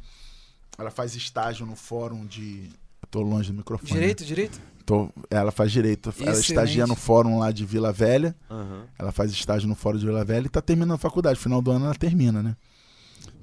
Ela 0.79 0.93
faz 0.93 1.17
estágio 1.17 1.67
no 1.67 1.75
fórum 1.75 2.25
de. 2.25 2.71
Eu 3.03 3.09
tô 3.11 3.21
longe 3.21 3.51
do 3.51 3.57
microfone. 3.59 3.91
né? 3.91 3.99
Direito, 3.99 4.25
direito? 4.25 4.61
Tô- 4.85 5.11
ela 5.29 5.51
faz 5.51 5.73
direito. 5.73 6.11
Ela 6.11 6.31
Excelente. 6.31 6.49
estagia 6.53 6.87
no 6.87 6.95
fórum 6.95 7.41
lá 7.41 7.51
de 7.51 7.67
Vila 7.67 7.93
Velha. 7.93 8.33
Aham. 8.49 8.85
Ela 8.97 9.11
faz 9.11 9.33
estágio 9.33 9.67
no 9.69 9.75
fórum 9.75 9.99
de 9.99 10.07
Vila 10.07 10.25
Velha 10.25 10.47
e 10.47 10.49
tá 10.49 10.61
terminando 10.63 10.95
a 10.95 10.99
faculdade. 10.99 11.41
Final 11.41 11.61
do 11.61 11.73
ano 11.73 11.87
ela 11.87 11.95
termina, 11.97 12.41
né? 12.45 12.55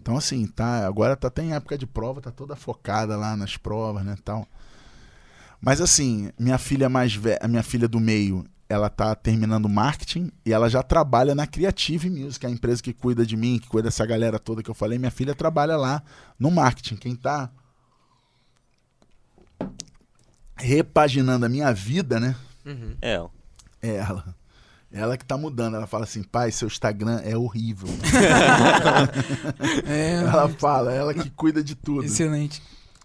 Então, 0.01 0.17
assim, 0.17 0.45
tá. 0.47 0.85
Agora 0.85 1.15
tá 1.15 1.27
até 1.27 1.43
em 1.43 1.53
época 1.53 1.77
de 1.77 1.87
prova, 1.87 2.21
tá 2.21 2.31
toda 2.31 2.55
focada 2.55 3.15
lá 3.15 3.37
nas 3.37 3.55
provas, 3.55 4.03
né? 4.03 4.17
Tal. 4.23 4.47
Mas 5.61 5.79
assim, 5.79 6.29
minha 6.37 6.57
filha 6.57 6.89
mais 6.89 7.15
velha, 7.15 7.39
a 7.41 7.47
minha 7.47 7.63
filha 7.63 7.87
do 7.87 7.97
meio, 7.97 8.45
ela 8.67 8.89
tá 8.89 9.15
terminando 9.15 9.69
marketing 9.69 10.29
e 10.45 10.51
ela 10.51 10.69
já 10.69 10.83
trabalha 10.83 11.33
na 11.33 11.47
Creative 11.47 12.09
Music, 12.09 12.45
a 12.45 12.49
empresa 12.49 12.83
que 12.83 12.91
cuida 12.91 13.25
de 13.25 13.37
mim, 13.37 13.59
que 13.59 13.69
cuida 13.69 13.87
dessa 13.87 14.05
galera 14.05 14.37
toda 14.37 14.61
que 14.61 14.69
eu 14.69 14.75
falei. 14.75 14.99
Minha 14.99 15.11
filha 15.11 15.33
trabalha 15.33 15.77
lá 15.77 16.03
no 16.37 16.51
marketing. 16.51 16.97
Quem 16.97 17.15
tá 17.15 17.49
repaginando 20.57 21.45
a 21.45 21.49
minha 21.49 21.71
vida, 21.73 22.19
né? 22.19 22.35
Uhum. 22.65 22.97
É, 23.01 23.19
ó. 23.19 23.29
É 23.81 23.95
ela. 23.95 24.35
Ela 24.94 25.18
que 25.18 25.26
tá 25.26 25.36
mudando. 25.36 25.76
Ela 25.76 25.88
fala 25.88 26.03
assim, 26.03 26.22
pai, 26.22 26.52
seu 26.52 26.68
Instagram 26.68 27.20
é 27.26 27.36
horrível. 27.36 27.90
É, 29.88 30.14
ela 30.15 30.48
fala, 30.49 30.94
ela 30.94 31.14
que 31.14 31.30
cuida 31.30 31.64
de 31.64 31.76
tudo. 31.76 32.06
excelente. 32.06 32.61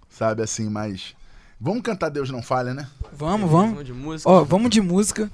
Sabe 0.09 0.43
assim, 0.43 0.69
mas. 0.69 1.15
Vamos 1.60 1.82
cantar 1.82 2.09
Deus 2.09 2.31
Não 2.31 2.43
Falha, 2.43 2.74
né? 2.74 2.89
Vamos, 3.12 3.51
vamos. 3.51 3.70
Vamos 3.70 3.85
de 3.85 3.93
música. 3.93 4.31
Ó, 4.31 4.44
vamos 4.44 4.70
de 4.70 4.81
música. 4.81 5.31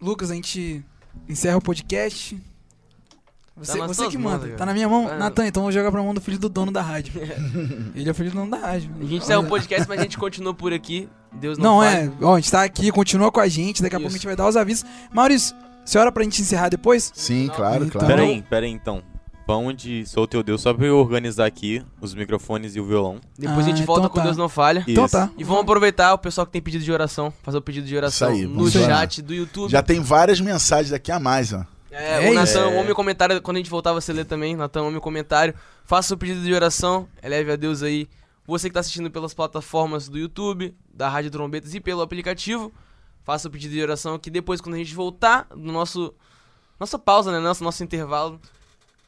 Lucas, 0.00 0.30
a 0.30 0.34
gente 0.34 0.84
encerra 1.28 1.56
o 1.56 1.62
podcast. 1.62 2.40
Você, 3.58 3.78
Tá 3.78 3.86
você 3.86 4.08
que 4.08 4.16
mãos, 4.18 4.32
manda. 4.32 4.44
cara. 4.46 4.56
Tá 4.58 4.66
na 4.66 4.72
minha 4.72 4.88
mão? 4.88 5.06
Vai, 5.06 5.18
Natan, 5.18 5.46
então 5.46 5.62
eu 5.62 5.64
vou 5.64 5.72
jogar 5.72 5.90
pra 5.90 6.02
mão 6.02 6.14
do 6.14 6.20
filho 6.20 6.38
do 6.38 6.48
dono 6.48 6.70
da 6.70 6.80
rádio. 6.82 7.12
Ele 7.94 8.08
é 8.08 8.12
o 8.12 8.14
filho 8.14 8.30
do 8.30 8.36
dono 8.36 8.50
da 8.50 8.58
rádio. 8.58 8.90
A 8.98 9.02
gente 9.02 9.16
encerra 9.16 9.40
o 9.40 9.46
podcast, 9.46 9.88
mas 9.88 9.98
a 9.98 10.02
gente 10.02 10.16
continua 10.18 10.54
por 10.54 10.72
aqui. 10.72 11.08
Deus 11.32 11.58
não, 11.58 11.78
Não, 11.80 11.84
falha. 11.84 12.04
é. 12.04 12.24
Ó, 12.24 12.34
a 12.34 12.40
gente 12.40 12.50
tá 12.50 12.62
aqui, 12.62 12.90
continua 12.90 13.30
com 13.32 13.40
a 13.40 13.48
gente. 13.48 13.82
Daqui 13.82 13.96
a 13.96 13.98
pouco 13.98 14.12
a 14.14 14.16
gente 14.16 14.26
vai 14.26 14.36
dar 14.36 14.46
os 14.48 14.56
avisos. 14.56 14.84
Maurício, 15.12 15.54
você 15.84 15.98
ora 15.98 16.10
pra 16.12 16.22
gente 16.22 16.40
encerrar 16.40 16.68
depois? 16.68 17.10
Sim, 17.14 17.50
claro, 17.54 17.84
Então- 17.84 18.00
claro. 18.00 18.06
Pera 18.06 18.22
aí, 18.22 18.42
pera 18.42 18.66
aí 18.66 18.72
então. 18.72 19.02
Vamos 19.46 19.76
de 19.82 20.04
Sou 20.04 20.26
Teu 20.26 20.42
Deus, 20.42 20.60
só 20.60 20.74
pra 20.74 20.84
eu 20.86 20.98
organizar 20.98 21.46
aqui 21.46 21.82
os 22.02 22.14
microfones 22.14 22.76
e 22.76 22.80
o 22.80 22.84
violão. 22.84 23.18
Depois 23.38 23.60
a 23.66 23.70
Ah, 23.70 23.74
gente 23.74 23.82
volta 23.86 24.00
então 24.02 24.10
com 24.10 24.18
tá. 24.18 24.24
Deus 24.24 24.36
não 24.36 24.46
falha. 24.46 24.84
Então 24.86 25.06
Isso. 25.06 25.16
tá. 25.16 25.30
E 25.38 25.42
vamos 25.44 25.62
aproveitar 25.62 26.12
o 26.12 26.18
pessoal 26.18 26.46
que 26.46 26.52
tem 26.52 26.60
pedido 26.60 26.84
de 26.84 26.92
oração, 26.92 27.32
fazer 27.42 27.56
o 27.56 27.62
pedido 27.62 27.86
de 27.86 27.96
oração 27.96 28.28
aí, 28.28 28.44
no 28.46 28.70
chat 28.70 29.22
do 29.22 29.32
YouTube. 29.32 29.70
Já 29.70 29.82
tem 29.82 30.00
várias 30.00 30.38
mensagens 30.38 30.92
aqui 30.92 31.10
a 31.10 31.18
mais, 31.18 31.54
ó. 31.54 31.64
É, 31.90 32.26
É 32.26 32.30
o 32.30 32.34
Natan, 32.34 32.68
isso. 32.68 32.78
homem 32.78 32.94
comentário, 32.94 33.40
quando 33.40 33.56
a 33.56 33.60
gente 33.60 33.70
voltar 33.70 33.92
você 33.92 34.12
lê 34.12 34.24
também, 34.24 34.56
Natan, 34.56 34.82
homem 34.82 35.00
comentário. 35.00 35.54
Faça 35.84 36.14
o 36.14 36.18
pedido 36.18 36.42
de 36.42 36.52
oração, 36.52 37.08
eleve 37.22 37.52
a 37.52 37.56
Deus 37.56 37.82
aí. 37.82 38.08
Você 38.46 38.68
que 38.68 38.74
tá 38.74 38.80
assistindo 38.80 39.10
pelas 39.10 39.34
plataformas 39.34 40.08
do 40.08 40.18
YouTube, 40.18 40.74
da 40.92 41.08
Rádio 41.08 41.30
Trombetas 41.30 41.74
e 41.74 41.80
pelo 41.80 42.00
aplicativo, 42.00 42.72
faça 43.22 43.46
o 43.48 43.50
pedido 43.50 43.74
de 43.74 43.82
oração 43.82 44.18
que 44.18 44.30
depois 44.30 44.60
quando 44.60 44.74
a 44.74 44.78
gente 44.78 44.94
voltar 44.94 45.46
no 45.54 45.70
nosso 45.72 46.14
nossa 46.80 46.98
pausa, 46.98 47.30
né, 47.30 47.38
nosso 47.40 47.62
nosso 47.62 47.84
intervalo, 47.84 48.40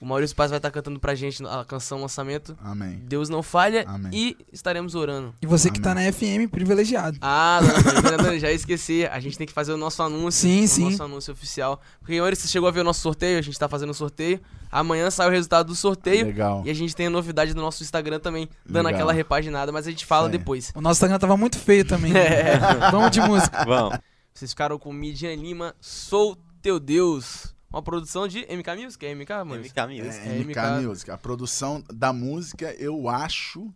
O 0.00 0.06
Maurício 0.06 0.34
Paz 0.34 0.50
vai 0.50 0.58
estar 0.58 0.70
cantando 0.70 0.98
pra 0.98 1.14
gente 1.14 1.44
a 1.44 1.62
canção 1.62 2.00
lançamento. 2.00 2.56
Amém. 2.64 3.02
Deus 3.04 3.28
não 3.28 3.42
falha 3.42 3.84
Amém. 3.86 4.10
e 4.14 4.36
estaremos 4.50 4.94
orando. 4.94 5.34
E 5.42 5.46
você 5.46 5.70
que 5.70 5.78
tá 5.78 5.94
na 5.94 6.10
FM, 6.10 6.48
privilegiado. 6.50 7.18
Ah, 7.20 7.60
dona 7.60 8.00
Fernanda, 8.00 8.38
já 8.38 8.48
ia 8.48 8.54
esquecer. 8.54 9.10
A 9.12 9.20
gente 9.20 9.36
tem 9.36 9.46
que 9.46 9.52
fazer 9.52 9.74
o 9.74 9.76
nosso 9.76 10.02
anúncio. 10.02 10.48
Sim, 10.48 10.64
o 10.64 10.68
sim. 10.68 10.84
nosso 10.84 11.02
anúncio 11.02 11.32
oficial. 11.34 11.82
Porque, 11.98 12.18
Maurício, 12.18 12.46
você 12.46 12.52
chegou 12.52 12.66
a 12.66 12.72
ver 12.72 12.80
o 12.80 12.84
nosso 12.84 13.00
sorteio? 13.02 13.38
A 13.38 13.42
gente 13.42 13.58
tá 13.58 13.68
fazendo 13.68 13.90
o 13.90 13.94
sorteio. 13.94 14.40
Amanhã 14.72 15.10
sai 15.10 15.28
o 15.28 15.30
resultado 15.30 15.66
do 15.66 15.74
sorteio. 15.74 16.24
Legal. 16.24 16.62
E 16.64 16.70
a 16.70 16.74
gente 16.74 16.96
tem 16.96 17.08
a 17.08 17.10
novidade 17.10 17.52
do 17.52 17.60
nosso 17.60 17.82
Instagram 17.82 18.20
também, 18.20 18.48
dando 18.64 18.86
Legal. 18.86 19.00
aquela 19.00 19.12
repaginada, 19.12 19.70
mas 19.70 19.86
a 19.86 19.90
gente 19.90 20.06
fala 20.06 20.28
aí. 20.28 20.32
depois. 20.32 20.72
O 20.74 20.80
nosso 20.80 20.96
Instagram 20.96 21.18
tava 21.18 21.36
muito 21.36 21.58
feio 21.58 21.84
também. 21.84 22.16
É. 22.16 22.58
Vamos 22.90 23.10
de 23.10 23.20
música. 23.20 23.66
Vamos. 23.66 23.98
Vocês 24.32 24.52
ficaram 24.52 24.78
com 24.78 24.90
Midian 24.94 25.34
Lima, 25.34 25.74
Sou 25.78 26.38
Teu 26.62 26.80
Deus. 26.80 27.54
Uma 27.70 27.82
produção 27.82 28.26
de 28.26 28.40
MK 28.40 28.76
Music? 28.82 29.06
É 29.06 29.14
MK, 29.14 29.30
mano? 29.44 29.56
MK 29.62 29.86
Music. 29.86 30.28
É, 30.28 30.36
É, 30.36 30.38
MK, 30.40 30.50
MK. 30.50 30.86
Music. 30.86 31.10
A 31.10 31.16
produção 31.18 31.84
da 31.92 32.12
música, 32.12 32.74
eu 32.74 33.08
acho 33.08 33.72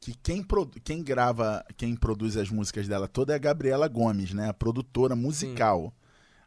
que 0.00 0.14
quem, 0.22 0.42
produ- 0.42 0.80
quem 0.82 1.02
grava, 1.02 1.64
quem 1.76 1.94
produz 1.94 2.36
as 2.36 2.50
músicas 2.50 2.88
dela 2.88 3.06
toda 3.08 3.32
é 3.32 3.36
a 3.36 3.38
Gabriela 3.38 3.86
Gomes, 3.88 4.32
né? 4.34 4.48
A 4.48 4.54
produtora 4.54 5.14
musical. 5.14 5.92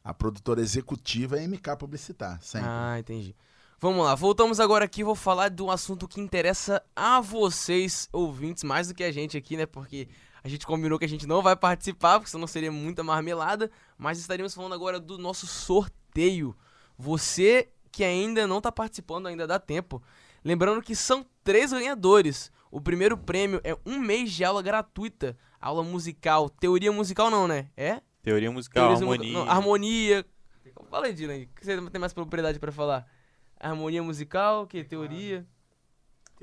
A 0.03 0.13
produtora 0.13 0.61
executiva 0.61 1.37
é 1.39 1.43
MK 1.47 1.75
Publicitar, 1.77 2.41
sempre. 2.41 2.67
Ah, 2.69 2.97
entendi. 2.99 3.35
Vamos 3.81 4.03
lá, 4.03 4.13
voltamos 4.15 4.59
agora 4.59 4.83
aqui. 4.83 5.03
Vou 5.03 5.15
falar 5.15 5.49
do 5.49 5.71
assunto 5.71 6.07
que 6.07 6.19
interessa 6.19 6.81
a 6.95 7.21
vocês, 7.21 8.09
ouvintes, 8.11 8.63
mais 8.63 8.89
do 8.89 8.93
que 8.93 9.03
a 9.03 9.11
gente 9.11 9.37
aqui, 9.37 9.55
né? 9.55 9.65
Porque 9.65 10.07
a 10.43 10.49
gente 10.49 10.65
combinou 10.65 10.99
que 10.99 11.05
a 11.05 11.09
gente 11.09 11.25
não 11.27 11.41
vai 11.41 11.55
participar, 11.55 12.19
porque 12.19 12.31
senão 12.31 12.45
seria 12.47 12.71
muita 12.71 13.03
marmelada. 13.03 13.71
Mas 13.97 14.19
estaremos 14.19 14.53
falando 14.53 14.73
agora 14.73 14.99
do 14.99 15.17
nosso 15.17 15.47
sorteio. 15.47 16.55
Você 16.99 17.69
que 17.91 18.03
ainda 18.03 18.45
não 18.45 18.59
tá 18.59 18.71
participando, 18.71 19.27
ainda 19.27 19.47
dá 19.47 19.57
tempo. 19.57 20.03
Lembrando 20.43 20.81
que 20.81 20.93
são 20.95 21.25
três 21.43 21.71
ganhadores. 21.71 22.51
O 22.69 22.79
primeiro 22.81 23.17
prêmio 23.17 23.61
é 23.63 23.75
um 23.85 23.97
mês 23.99 24.31
de 24.33 24.43
aula 24.43 24.61
gratuita. 24.61 25.35
Aula 25.61 25.81
musical. 25.81 26.49
Teoria 26.49 26.91
musical 26.91 27.31
não, 27.31 27.47
né? 27.47 27.69
É? 27.75 28.01
Teoria 28.21 28.51
musical, 28.51 28.83
Teorias 28.83 29.01
mu- 29.01 29.11
harmonia. 29.13 29.33
não, 29.33 29.49
harmonia. 29.49 30.25
Fala 30.89 31.05
aí, 31.07 31.13
Dylan. 31.13 31.35
O 31.37 31.47
que 31.47 31.65
você 31.65 31.89
tem 31.89 31.99
mais 31.99 32.13
propriedade 32.13 32.59
pra 32.59 32.71
falar? 32.71 33.07
Harmonia 33.59 34.03
musical, 34.03 34.67
que 34.67 34.83
teoria. 34.83 35.47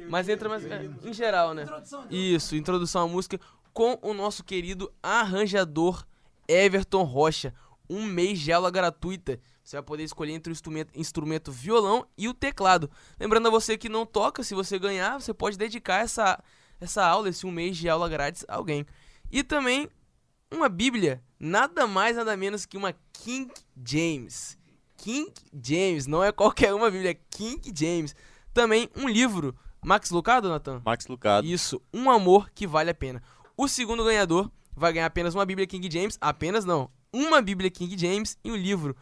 Mas 0.08 0.28
entra 0.28 0.48
mais 0.48 0.64
é, 0.66 0.90
em 1.04 1.12
geral, 1.12 1.54
né? 1.54 1.64
Isso, 2.10 2.54
introdução 2.56 3.04
à 3.04 3.08
música 3.08 3.38
com 3.72 3.98
o 4.02 4.12
nosso 4.12 4.42
querido 4.44 4.92
arranjador 5.02 6.04
Everton 6.48 7.02
Rocha. 7.02 7.54
Um 7.88 8.04
mês 8.04 8.38
de 8.40 8.52
aula 8.52 8.70
gratuita. 8.70 9.38
Você 9.66 9.74
vai 9.78 9.82
poder 9.82 10.04
escolher 10.04 10.32
entre 10.32 10.52
o 10.52 10.54
instrumento, 10.54 10.90
instrumento 10.94 11.50
violão 11.50 12.06
e 12.16 12.28
o 12.28 12.34
teclado. 12.34 12.88
Lembrando 13.18 13.48
a 13.48 13.50
você 13.50 13.76
que 13.76 13.88
não 13.88 14.06
toca, 14.06 14.44
se 14.44 14.54
você 14.54 14.78
ganhar, 14.78 15.20
você 15.20 15.34
pode 15.34 15.58
dedicar 15.58 16.04
essa, 16.04 16.40
essa 16.80 17.04
aula, 17.04 17.28
esse 17.28 17.44
um 17.44 17.50
mês 17.50 17.76
de 17.76 17.88
aula 17.88 18.08
grátis 18.08 18.44
a 18.46 18.54
alguém. 18.54 18.86
E 19.28 19.42
também 19.42 19.88
uma 20.52 20.68
Bíblia, 20.68 21.20
nada 21.40 21.84
mais, 21.84 22.16
nada 22.16 22.36
menos 22.36 22.64
que 22.64 22.76
uma 22.76 22.94
King 23.12 23.52
James. 23.84 24.56
King 24.96 25.32
James, 25.60 26.06
não 26.06 26.22
é 26.22 26.30
qualquer 26.30 26.72
uma 26.72 26.88
Bíblia, 26.88 27.10
é 27.10 27.18
King 27.28 27.72
James. 27.74 28.14
Também 28.54 28.88
um 28.94 29.08
livro. 29.08 29.52
Max 29.84 30.12
Lucado, 30.12 30.48
Nathan? 30.48 30.80
Max 30.84 31.08
Lucado. 31.08 31.44
Isso, 31.44 31.82
um 31.92 32.08
amor 32.08 32.50
que 32.50 32.68
vale 32.68 32.90
a 32.90 32.94
pena. 32.94 33.20
O 33.56 33.66
segundo 33.66 34.04
ganhador 34.04 34.48
vai 34.76 34.92
ganhar 34.92 35.06
apenas 35.06 35.34
uma 35.34 35.44
Bíblia 35.44 35.66
King 35.66 35.90
James, 35.90 36.16
apenas 36.20 36.64
não, 36.64 36.88
uma 37.12 37.40
Bíblia 37.40 37.70
King 37.70 37.98
James 37.98 38.38
e 38.44 38.50
um 38.52 38.56
livro 38.56 38.94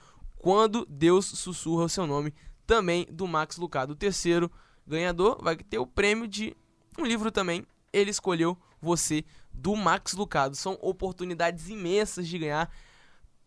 Quando 0.44 0.84
Deus 0.90 1.24
Sussurra 1.24 1.84
o 1.84 1.88
Seu 1.88 2.06
Nome, 2.06 2.34
também 2.66 3.06
do 3.10 3.26
Max 3.26 3.56
Lucado. 3.56 3.94
O 3.94 3.96
terceiro 3.96 4.52
ganhador 4.86 5.42
vai 5.42 5.56
ter 5.56 5.78
o 5.78 5.86
prêmio 5.86 6.28
de 6.28 6.54
um 6.98 7.06
livro 7.06 7.32
também. 7.32 7.66
Ele 7.90 8.10
escolheu 8.10 8.54
você 8.78 9.24
do 9.50 9.74
Max 9.74 10.12
Lucado. 10.12 10.54
São 10.54 10.76
oportunidades 10.82 11.70
imensas 11.70 12.28
de 12.28 12.38
ganhar. 12.38 12.70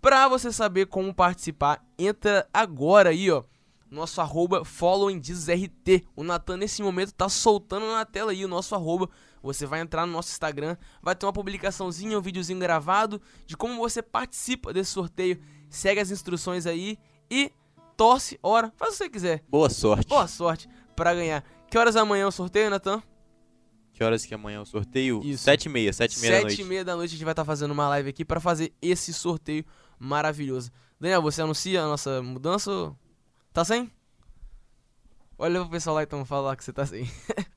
Pra 0.01 0.27
você 0.27 0.51
saber 0.51 0.87
como 0.87 1.13
participar, 1.13 1.85
entra 1.99 2.49
agora 2.51 3.11
aí, 3.11 3.29
ó. 3.29 3.43
Nosso 3.91 4.19
arroba 4.19 4.65
followingdizrt. 4.65 6.03
O 6.15 6.23
Natan 6.23 6.57
nesse 6.57 6.81
momento 6.81 7.13
tá 7.13 7.29
soltando 7.29 7.85
na 7.85 8.05
tela 8.05 8.31
aí 8.31 8.43
o 8.43 8.47
nosso 8.47 8.73
arroba. 8.73 9.07
Você 9.43 9.67
vai 9.67 9.81
entrar 9.81 10.07
no 10.07 10.13
nosso 10.13 10.31
Instagram, 10.31 10.75
vai 10.99 11.15
ter 11.15 11.27
uma 11.27 11.31
publicaçãozinha, 11.31 12.17
um 12.17 12.23
videozinho 12.23 12.59
gravado 12.59 13.21
de 13.45 13.55
como 13.55 13.77
você 13.77 14.01
participa 14.01 14.73
desse 14.73 14.89
sorteio. 14.89 15.39
Segue 15.69 15.99
as 15.99 16.11
instruções 16.11 16.65
aí 16.65 16.97
e 17.29 17.51
torce, 17.95 18.39
ora, 18.41 18.71
faz 18.77 18.91
o 18.93 18.97
que 18.97 19.03
você 19.03 19.09
quiser. 19.09 19.43
Boa 19.49 19.69
sorte. 19.69 20.07
Boa 20.07 20.27
sorte 20.27 20.69
pra 20.95 21.13
ganhar. 21.13 21.43
Que 21.69 21.77
horas 21.77 21.95
amanhã 21.95 22.23
é 22.23 22.27
o 22.27 22.31
sorteio, 22.31 22.69
Natan? 22.69 23.01
Que 23.91 24.03
horas 24.03 24.25
que 24.25 24.33
amanhã 24.33 24.57
é 24.57 24.61
o 24.61 24.65
sorteio? 24.65 25.21
Isso. 25.23 25.43
Sete 25.43 25.65
e 25.65 25.69
meia, 25.69 25.91
sete 25.91 26.17
e 26.17 26.19
meia 26.21 26.31
da 26.33 26.37
Sete 26.37 26.47
noite. 26.49 26.61
e 26.61 26.65
meia 26.65 26.85
da 26.85 26.95
noite 26.95 27.09
a 27.09 27.13
gente 27.17 27.25
vai 27.25 27.31
estar 27.33 27.43
fazendo 27.43 27.71
uma 27.71 27.89
live 27.89 28.09
aqui 28.09 28.23
pra 28.23 28.39
fazer 28.39 28.71
esse 28.81 29.11
sorteio 29.13 29.65
maravilhoso. 29.99 30.71
Daniel, 30.99 31.21
você 31.21 31.41
anuncia 31.41 31.81
a 31.83 31.87
nossa 31.87 32.21
mudança? 32.21 32.95
Tá 33.51 33.65
sem? 33.65 33.91
Olha 35.37 35.59
pro 35.61 35.69
pessoal 35.69 35.95
lá 35.95 36.03
então 36.03 36.23
falar 36.25 36.55
que 36.55 36.63
você 36.63 36.71
tá 36.71 36.85
sem. 36.85 37.09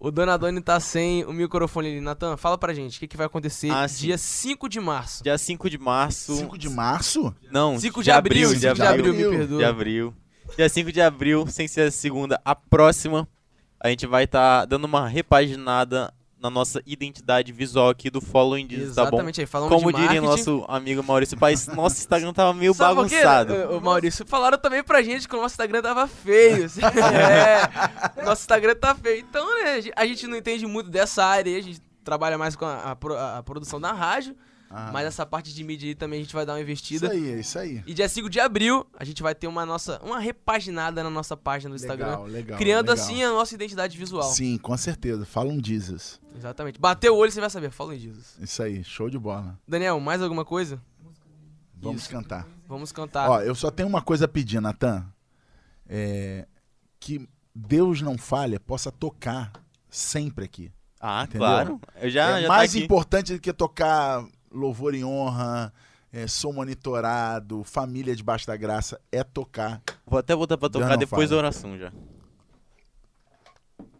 o 0.00 0.10
Donadoni 0.10 0.60
tá 0.60 0.78
sem 0.80 1.24
o 1.24 1.32
microfone 1.32 1.88
ali. 1.88 2.00
Natan, 2.00 2.36
fala 2.36 2.56
pra 2.56 2.72
gente 2.74 2.96
o 2.96 3.00
que, 3.00 3.08
que 3.08 3.16
vai 3.16 3.26
acontecer 3.26 3.70
Ah, 3.70 3.86
sim. 3.88 4.06
dia 4.06 4.18
5 4.18 4.68
de 4.68 4.80
março. 4.80 5.22
Dia 5.24 5.36
5 5.36 5.68
de 5.68 5.78
março. 5.78 6.36
5 6.36 6.56
de 6.58 6.68
março? 6.68 7.34
Não, 7.50 7.78
5 7.78 8.02
de 8.02 8.10
abril, 8.10 8.48
5 8.48 8.54
de 8.54 8.60
de 8.60 8.68
abril. 8.68 8.86
abril, 8.86 9.14
me 9.14 9.24
abril. 9.24 9.38
perdoa. 9.38 9.58
De 9.58 9.64
abril. 9.64 10.14
Dia 10.56 10.68
5 10.68 10.92
de 10.92 11.00
abril, 11.00 11.46
sem 11.48 11.68
ser 11.68 11.82
a 11.82 11.90
segunda, 11.90 12.40
a 12.44 12.54
próxima, 12.54 13.28
a 13.80 13.88
gente 13.90 14.06
vai 14.06 14.24
estar 14.24 14.64
dando 14.64 14.84
uma 14.86 15.06
repaginada 15.06 16.12
na 16.40 16.48
nossa 16.48 16.80
identidade 16.86 17.50
visual 17.52 17.88
aqui 17.88 18.08
do 18.10 18.20
Following 18.20 18.66
Diz, 18.66 18.94
tá 18.94 19.02
bom? 19.04 19.08
Exatamente 19.08 19.40
aí, 19.40 19.46
falando 19.46 19.70
Como 19.70 19.92
de 19.92 19.98
diria 20.00 20.22
marketing. 20.22 20.50
nosso 20.50 20.64
amigo 20.68 21.02
Maurício 21.02 21.36
Paes, 21.36 21.66
nosso 21.66 21.96
Instagram 21.98 22.32
tava 22.32 22.54
meio 22.54 22.72
Sabe 22.74 22.94
por 22.94 23.08
quê, 23.08 23.16
bagunçado. 23.24 23.54
ô- 23.74 23.76
ô, 23.78 23.80
Maurício, 23.80 24.24
falaram 24.26 24.56
também 24.58 24.82
pra 24.84 25.02
gente 25.02 25.28
que 25.28 25.34
o 25.34 25.40
nosso 25.42 25.54
Instagram 25.54 25.82
tava 25.82 26.06
feio. 26.06 26.66
é, 28.16 28.24
nosso 28.24 28.42
Instagram 28.42 28.74
tá 28.76 28.94
feio. 28.94 29.20
Então, 29.20 29.44
né, 29.64 29.82
a 29.96 30.06
gente 30.06 30.26
não 30.26 30.36
entende 30.36 30.66
muito 30.66 30.88
dessa 30.90 31.24
área 31.24 31.52
aí, 31.52 31.58
a 31.58 31.62
gente 31.62 31.80
trabalha 32.04 32.38
mais 32.38 32.54
com 32.56 32.64
a, 32.64 32.96
a 32.96 33.38
a 33.38 33.42
produção 33.42 33.80
da 33.80 33.92
rádio, 33.92 34.34
Ah, 34.70 34.90
mas 34.92 35.06
essa 35.06 35.24
parte 35.24 35.54
de 35.54 35.64
mídia 35.64 35.88
aí 35.88 35.94
também 35.94 36.20
a 36.20 36.22
gente 36.22 36.34
vai 36.34 36.44
dar 36.44 36.52
uma 36.52 36.60
isso 36.60 36.64
investida. 36.70 37.10
aí, 37.10 37.30
é 37.30 37.40
isso 37.40 37.58
aí. 37.58 37.82
E 37.86 37.94
dia 37.94 38.08
5 38.08 38.28
de 38.28 38.38
abril, 38.38 38.86
a 38.98 39.04
gente 39.04 39.22
vai 39.22 39.34
ter 39.34 39.46
uma 39.46 39.64
nossa 39.64 39.98
uma 40.02 40.18
repaginada 40.20 41.02
na 41.02 41.08
nossa 41.08 41.36
página 41.36 41.70
do 41.70 41.76
Instagram, 41.76 42.06
Legal, 42.08 42.26
legal. 42.26 42.58
criando 42.58 42.90
legal. 42.90 43.04
assim 43.04 43.22
a 43.22 43.30
nossa 43.30 43.54
identidade 43.54 43.96
visual. 43.96 44.30
Sim, 44.30 44.58
com 44.58 44.76
certeza. 44.76 45.24
Fala 45.24 45.50
um 45.50 45.62
Jesus. 45.64 46.20
Exatamente. 46.36 46.78
Bateu 46.78 47.14
o 47.14 47.16
olho, 47.16 47.32
você 47.32 47.40
vai 47.40 47.48
saber. 47.50 47.70
Fala 47.70 47.94
em 47.96 47.98
Jesus. 47.98 48.36
Isso 48.40 48.62
aí, 48.62 48.84
show 48.84 49.08
de 49.08 49.18
bola. 49.18 49.58
Daniel, 49.66 49.98
mais 50.00 50.20
alguma 50.20 50.44
coisa? 50.44 50.80
Vamos 51.80 52.02
Isso. 52.02 52.10
cantar. 52.10 52.46
Vamos 52.66 52.92
cantar. 52.92 53.30
Ó, 53.30 53.40
eu 53.40 53.54
só 53.54 53.70
tenho 53.70 53.88
uma 53.88 54.02
coisa 54.02 54.24
a 54.26 54.28
pedir, 54.28 54.60
Natan. 54.60 55.06
É, 55.88 56.46
que 57.00 57.26
Deus 57.54 58.02
não 58.02 58.18
falha, 58.18 58.60
possa 58.60 58.92
tocar 58.92 59.52
sempre 59.88 60.44
aqui. 60.44 60.70
Ah, 61.00 61.22
Entendeu? 61.24 61.38
claro. 61.38 61.80
Eu 62.00 62.10
já, 62.10 62.38
é 62.38 62.42
já 62.42 62.48
mais 62.48 62.72
tá 62.72 62.76
aqui. 62.76 62.84
importante 62.84 63.32
do 63.34 63.40
que 63.40 63.52
tocar 63.52 64.24
louvor 64.58 64.94
e 64.94 65.04
honra, 65.04 65.72
é, 66.12 66.26
sou 66.26 66.52
monitorado, 66.52 67.62
família 67.64 68.14
debaixo 68.14 68.46
da 68.46 68.56
graça, 68.56 69.00
é 69.12 69.22
tocar. 69.22 69.82
Vou 70.06 70.18
até 70.18 70.34
pra 70.34 70.68
Deus 70.68 70.72
tocar 70.72 70.96
depois 70.96 71.30
da 71.30 71.36
oração 71.36 71.78
já. 71.78 71.92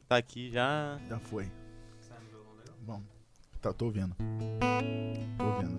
Tá 0.09 0.17
aqui 0.17 0.51
já. 0.51 0.99
Já 1.09 1.19
foi. 1.19 1.51
Bom, 2.81 3.03
tá, 3.61 3.73
tô 3.75 3.87
ouvindo. 3.87 4.17
Tô 5.37 5.45
ouvindo. 5.45 5.79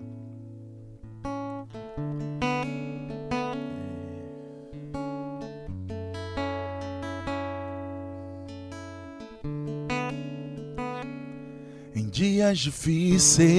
Em 11.92 12.08
dias 12.08 12.60
difíceis, 12.60 13.50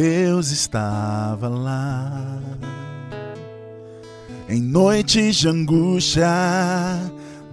Deus 0.00 0.50
estava 0.50 1.46
lá. 1.46 2.38
Em 4.48 4.58
noites 4.58 5.36
de 5.36 5.46
angústia, 5.46 6.26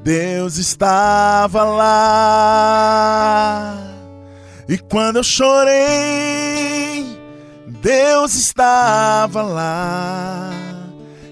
Deus 0.02 0.56
estava 0.56 1.66
lá. 1.66 2.16
E 4.70 4.78
quando 4.78 5.18
eu 5.18 5.24
chorei, 5.26 7.20
Deus 7.82 8.34
estava 8.36 9.42
lá. 9.42 10.50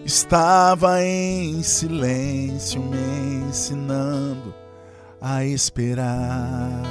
Estava 0.03 1.01
em 1.01 1.63
silêncio 1.63 2.81
me 2.81 3.47
ensinando 3.47 4.53
a 5.21 5.45
esperar. 5.45 6.83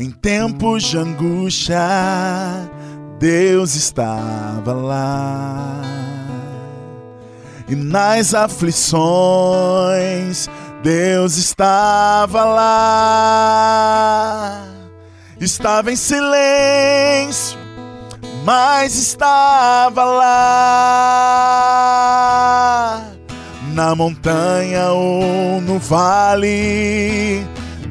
Em 0.00 0.10
tempos 0.12 0.84
de 0.84 0.96
angústia, 0.96 1.76
Deus 3.18 3.74
estava 3.74 4.72
lá. 4.72 5.82
E 7.68 7.74
nas 7.74 8.32
aflições, 8.32 8.78
Deus 10.84 11.36
estava 11.36 12.44
lá. 12.44 12.94
Estava 15.40 15.90
em 15.90 15.96
silêncio, 15.96 17.58
mas 18.44 18.94
estava 18.94 20.04
lá. 20.04 21.08
Na 23.72 23.96
montanha 23.96 24.92
ou 24.92 25.60
no 25.60 25.80
vale, 25.80 27.44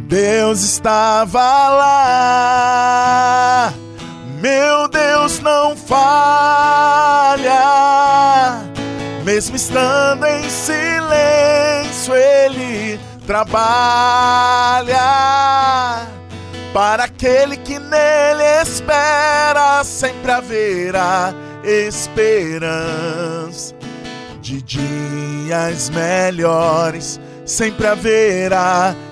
Deus 0.07 0.61
estava 0.61 1.69
lá. 1.69 3.73
Meu 4.39 4.87
Deus 4.87 5.41
não 5.41 5.75
falha, 5.75 7.51
mesmo 9.25 9.57
estando 9.57 10.25
em 10.25 10.49
silêncio, 10.49 12.15
Ele 12.15 12.97
trabalha. 13.25 14.95
Para 16.73 17.03
aquele 17.03 17.57
que 17.57 17.77
nele 17.77 18.61
espera, 18.61 19.83
sempre 19.83 20.31
haverá 20.31 21.33
esperança. 21.65 23.75
De 24.39 24.61
dias 24.61 25.89
melhores, 25.89 27.19
sempre 27.45 27.87
haverá 27.87 28.95
esperança. 28.95 29.07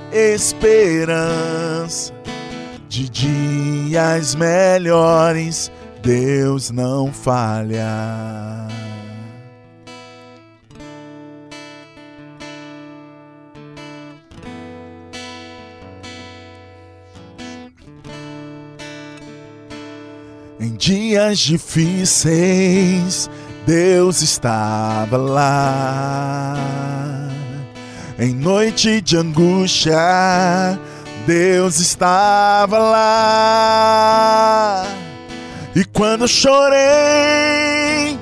De 2.88 3.10
dias 3.10 4.34
melhores, 4.34 5.70
Deus 6.02 6.72
não 6.72 7.12
falha. 7.12 7.86
Em 20.58 20.74
dias 20.78 21.40
difíceis, 21.40 23.30
Deus 23.66 24.22
estava 24.22 25.18
lá. 25.18 26.56
Em 28.18 28.34
noite 28.34 29.02
de 29.02 29.18
angústia, 29.18 30.00
Deus 31.28 31.82
estava 31.82 32.80
lá. 32.80 34.06
E 35.76 35.84
quando 35.84 36.26
chorei, 36.26 38.18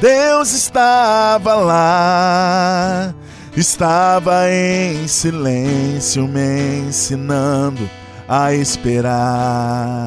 Deus 0.00 0.52
estava 0.52 1.54
lá. 1.54 3.14
Estava 3.54 4.50
em 4.50 5.06
silêncio, 5.06 6.26
me 6.26 6.86
ensinando 6.88 7.90
a 8.26 8.54
esperar. 8.54 10.06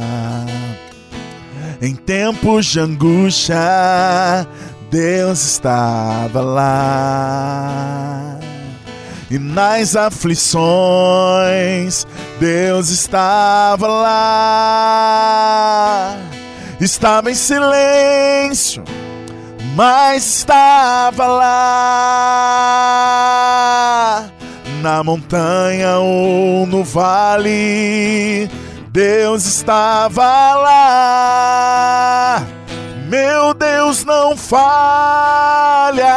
Em 1.80 1.94
tempos 1.94 2.66
de 2.66 2.80
angústia, 2.80 4.48
Deus 4.90 5.44
estava 5.44 6.42
lá. 6.42 8.39
E 9.32 9.38
nas 9.38 9.96
aflições, 9.96 10.58
Deus 12.40 12.90
estava 12.90 13.88
lá. 13.88 15.30
Estava 16.82 17.30
em 17.30 17.36
silêncio, 17.36 18.84
mas 19.76 20.26
estava 20.38 21.28
lá. 21.28 21.50
Na 24.82 25.04
montanha 25.04 26.00
ou 26.00 26.66
no 26.66 26.84
vale, 26.84 28.50
Deus 28.92 29.46
estava 29.46 30.24
lá. 30.56 32.44
Meu 33.08 33.54
Deus 33.54 34.04
não 34.06 34.36
falha, 34.36 36.16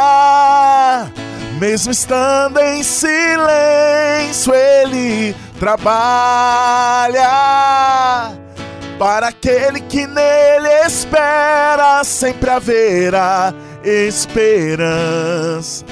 mesmo 1.63 1.91
estando 1.93 2.59
em 2.59 2.83
silêncio, 2.83 4.53
Ele 4.53 5.33
trabalha. 5.57 7.23
Para 8.99 9.29
aquele 9.29 9.79
que 9.79 10.05
nele 10.05 10.67
espera, 10.85 12.03
sempre 12.03 12.49
haverá 12.49 13.53
esperança. 13.81 15.85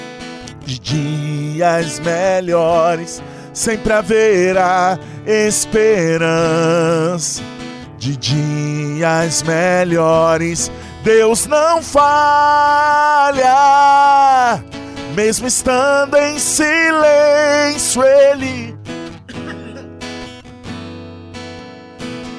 De 0.65 0.77
dias 0.77 1.99
melhores, 1.99 3.23
sempre 3.53 3.93
haverá 3.93 4.99
esperança. 5.25 7.41
De 7.97 8.17
dias 8.17 9.41
melhores, 9.43 10.69
Deus 11.01 11.47
não 11.47 11.81
falha. 11.81 13.47
Mesmo 15.13 15.47
estando 15.47 16.17
em 16.17 16.39
silêncio, 16.39 18.03
Ele 18.03 18.71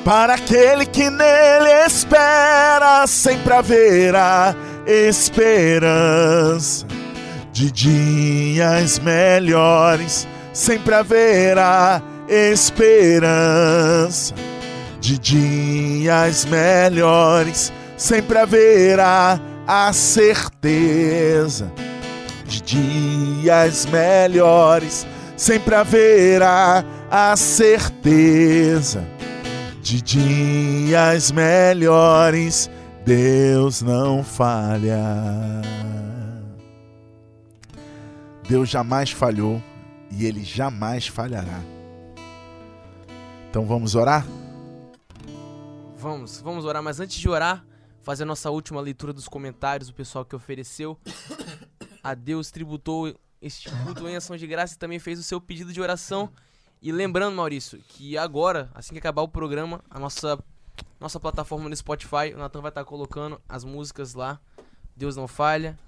Para 0.05 0.35
aquele 0.35 0.85
que 0.85 1.09
nele 1.09 1.71
espera, 1.87 3.07
sempre 3.07 3.55
haverá 3.55 4.53
esperança. 4.85 6.85
De 7.53 7.71
dias 7.71 8.99
melhores, 8.99 10.27
sempre 10.53 10.97
haverá 10.97 12.03
esperança. 12.29 14.35
De 15.01 15.17
dias 15.19 16.45
melhores, 16.47 17.73
sempre 17.97 18.39
haverá 18.39 19.39
a 19.69 19.93
certeza. 19.93 21.71
De 22.53 22.61
dias 22.61 23.87
melhores, 23.87 25.07
sempre 25.39 25.75
haverá 25.75 26.85
a 27.11 27.35
certeza 27.35 29.03
de 29.81 30.03
dias 30.03 31.31
melhores, 31.33 32.71
Deus 33.07 33.81
não 33.81 34.23
falha. 34.23 35.03
Deus 38.47 38.69
jamais 38.69 39.11
falhou 39.11 39.63
e 40.11 40.27
Ele 40.27 40.45
jamais 40.45 41.07
falhará. 41.07 41.63
Então 43.49 43.65
vamos 43.65 43.95
orar? 43.95 44.27
Vamos, 45.97 46.43
vamos 46.43 46.67
orar, 46.67 46.83
mas 46.83 47.01
antes 47.01 47.17
de 47.17 47.31
orar, 47.31 47.65
fazer 48.03 48.25
a 48.25 48.27
nossa 48.27 48.51
última 48.51 48.79
leitura 48.79 49.11
dos 49.11 49.27
comentários, 49.27 49.89
o 49.89 49.95
pessoal 49.95 50.23
que 50.23 50.37
ofereceu 50.37 50.99
a 52.03 52.15
Deus 52.15 52.51
tributou 52.51 53.15
este 53.41 53.69
culto 53.85 54.09
em 54.09 54.17
ação 54.17 54.37
de 54.37 54.47
graça 54.47 54.75
e 54.75 54.79
também 54.79 54.99
fez 54.99 55.19
o 55.19 55.23
seu 55.23 55.41
pedido 55.41 55.73
de 55.73 55.81
oração. 55.81 56.31
E 56.81 56.91
lembrando, 56.91 57.37
Maurício, 57.37 57.79
que 57.89 58.19
agora, 58.19 58.71
assim 58.75 58.93
que 58.93 58.99
acabar 58.99 59.23
o 59.23 59.29
programa, 59.29 59.83
a 59.89 59.99
nossa, 59.99 60.39
nossa 60.99 61.21
plataforma 61.21 61.69
no 61.69 61.77
Spotify, 61.77 62.33
o 62.35 62.39
Natan 62.39 62.61
vai 62.61 62.71
estar 62.71 62.85
colocando 62.85 63.41
as 63.49 63.65
músicas 63.65 64.15
lá. 64.15 64.41
Deus 64.97 65.17
não 65.17 65.29
falha. 65.29 65.79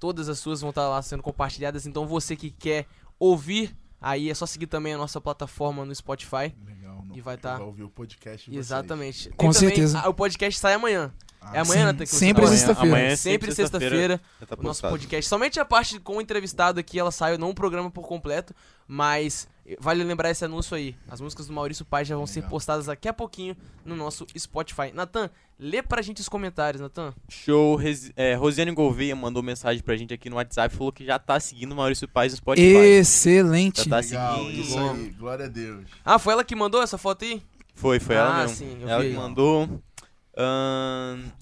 Todas 0.00 0.28
as 0.28 0.38
suas 0.38 0.60
vão 0.60 0.70
estar 0.70 0.88
lá 0.88 1.00
sendo 1.02 1.22
compartilhadas. 1.22 1.86
Então 1.86 2.06
você 2.06 2.34
que 2.36 2.50
quer 2.50 2.86
ouvir, 3.18 3.76
aí 4.00 4.28
é 4.28 4.34
só 4.34 4.44
seguir 4.44 4.66
também 4.66 4.92
a 4.94 4.98
nossa 4.98 5.20
plataforma 5.20 5.84
no 5.84 5.94
Spotify. 5.94 6.54
Legal. 6.64 7.04
E 7.14 7.20
vai 7.20 7.36
tá- 7.38 7.58
ouvir 7.60 7.84
o 7.84 7.88
podcast 7.90 8.54
Exatamente. 8.54 9.30
Com 9.30 9.50
também- 9.50 9.52
certeza. 9.70 10.08
o 10.08 10.12
podcast 10.14 10.58
sai 10.58 10.74
amanhã. 10.74 11.12
É 11.52 11.58
amanhã, 11.60 11.80
sim, 11.80 11.84
Natan, 11.84 11.98
que 12.04 12.06
você 12.06 12.16
sempre 12.18 12.42
tá 12.42 12.48
às 12.48 12.50
amanhã. 12.50 12.66
sexta-feira. 12.66 12.96
Amanhã 12.96 13.12
é 13.12 13.16
Sempre 13.16 13.52
sexta-feira. 13.54 14.20
já 14.40 14.46
tá 14.46 14.56
o 14.58 14.62
nosso 14.62 14.82
podcast. 14.82 15.28
Somente 15.28 15.60
a 15.60 15.64
parte 15.64 15.98
com 16.00 16.16
o 16.16 16.20
entrevistado 16.20 16.80
aqui, 16.80 16.98
ela 16.98 17.10
saiu, 17.10 17.38
não 17.38 17.50
o 17.50 17.54
programa 17.54 17.90
por 17.90 18.06
completo, 18.06 18.54
mas 18.88 19.48
vale 19.80 20.04
lembrar 20.04 20.30
esse 20.30 20.44
anúncio 20.44 20.76
aí. 20.76 20.94
As 21.08 21.20
músicas 21.20 21.46
do 21.46 21.52
Maurício 21.52 21.84
Paz 21.84 22.06
já 22.08 22.16
vão 22.16 22.26
ser 22.26 22.40
Legal. 22.40 22.50
postadas 22.50 22.86
daqui 22.86 23.08
a 23.08 23.12
pouquinho 23.12 23.56
no 23.84 23.96
nosso 23.96 24.26
Spotify. 24.38 24.92
Natan, 24.92 25.30
lê 25.58 25.82
pra 25.82 26.02
gente 26.02 26.20
os 26.20 26.28
comentários, 26.28 26.80
Natan. 26.82 27.14
Show. 27.28 27.78
É, 28.16 28.34
Rosiane 28.34 28.72
Gouveia 28.72 29.16
mandou 29.16 29.42
mensagem 29.42 29.82
pra 29.82 29.96
gente 29.96 30.12
aqui 30.12 30.28
no 30.28 30.36
WhatsApp 30.36 30.74
falou 30.74 30.92
que 30.92 31.04
já 31.04 31.18
tá 31.18 31.40
seguindo 31.40 31.72
o 31.72 31.76
Maurício 31.76 32.06
Paz 32.06 32.32
no 32.32 32.36
Spotify. 32.38 32.66
Excelente. 32.76 33.84
Já 33.84 33.90
tá 33.90 33.96
Legal, 34.00 34.36
seguindo. 34.44 34.60
isso 34.60 34.78
aí. 34.78 35.10
Glória 35.18 35.44
a 35.46 35.48
Deus. 35.48 35.84
Ah, 36.04 36.18
foi 36.18 36.32
ela 36.34 36.44
que 36.44 36.54
mandou 36.54 36.82
essa 36.82 36.98
foto 36.98 37.24
aí? 37.24 37.42
Foi, 37.74 37.98
foi 37.98 38.16
Ah, 38.16 38.20
ela 38.20 38.40
mesmo. 38.42 38.56
sim, 38.56 38.78
eu 38.82 38.88
ela 38.88 39.02
vi. 39.02 39.10
que 39.10 39.16
mandou. 39.16 39.82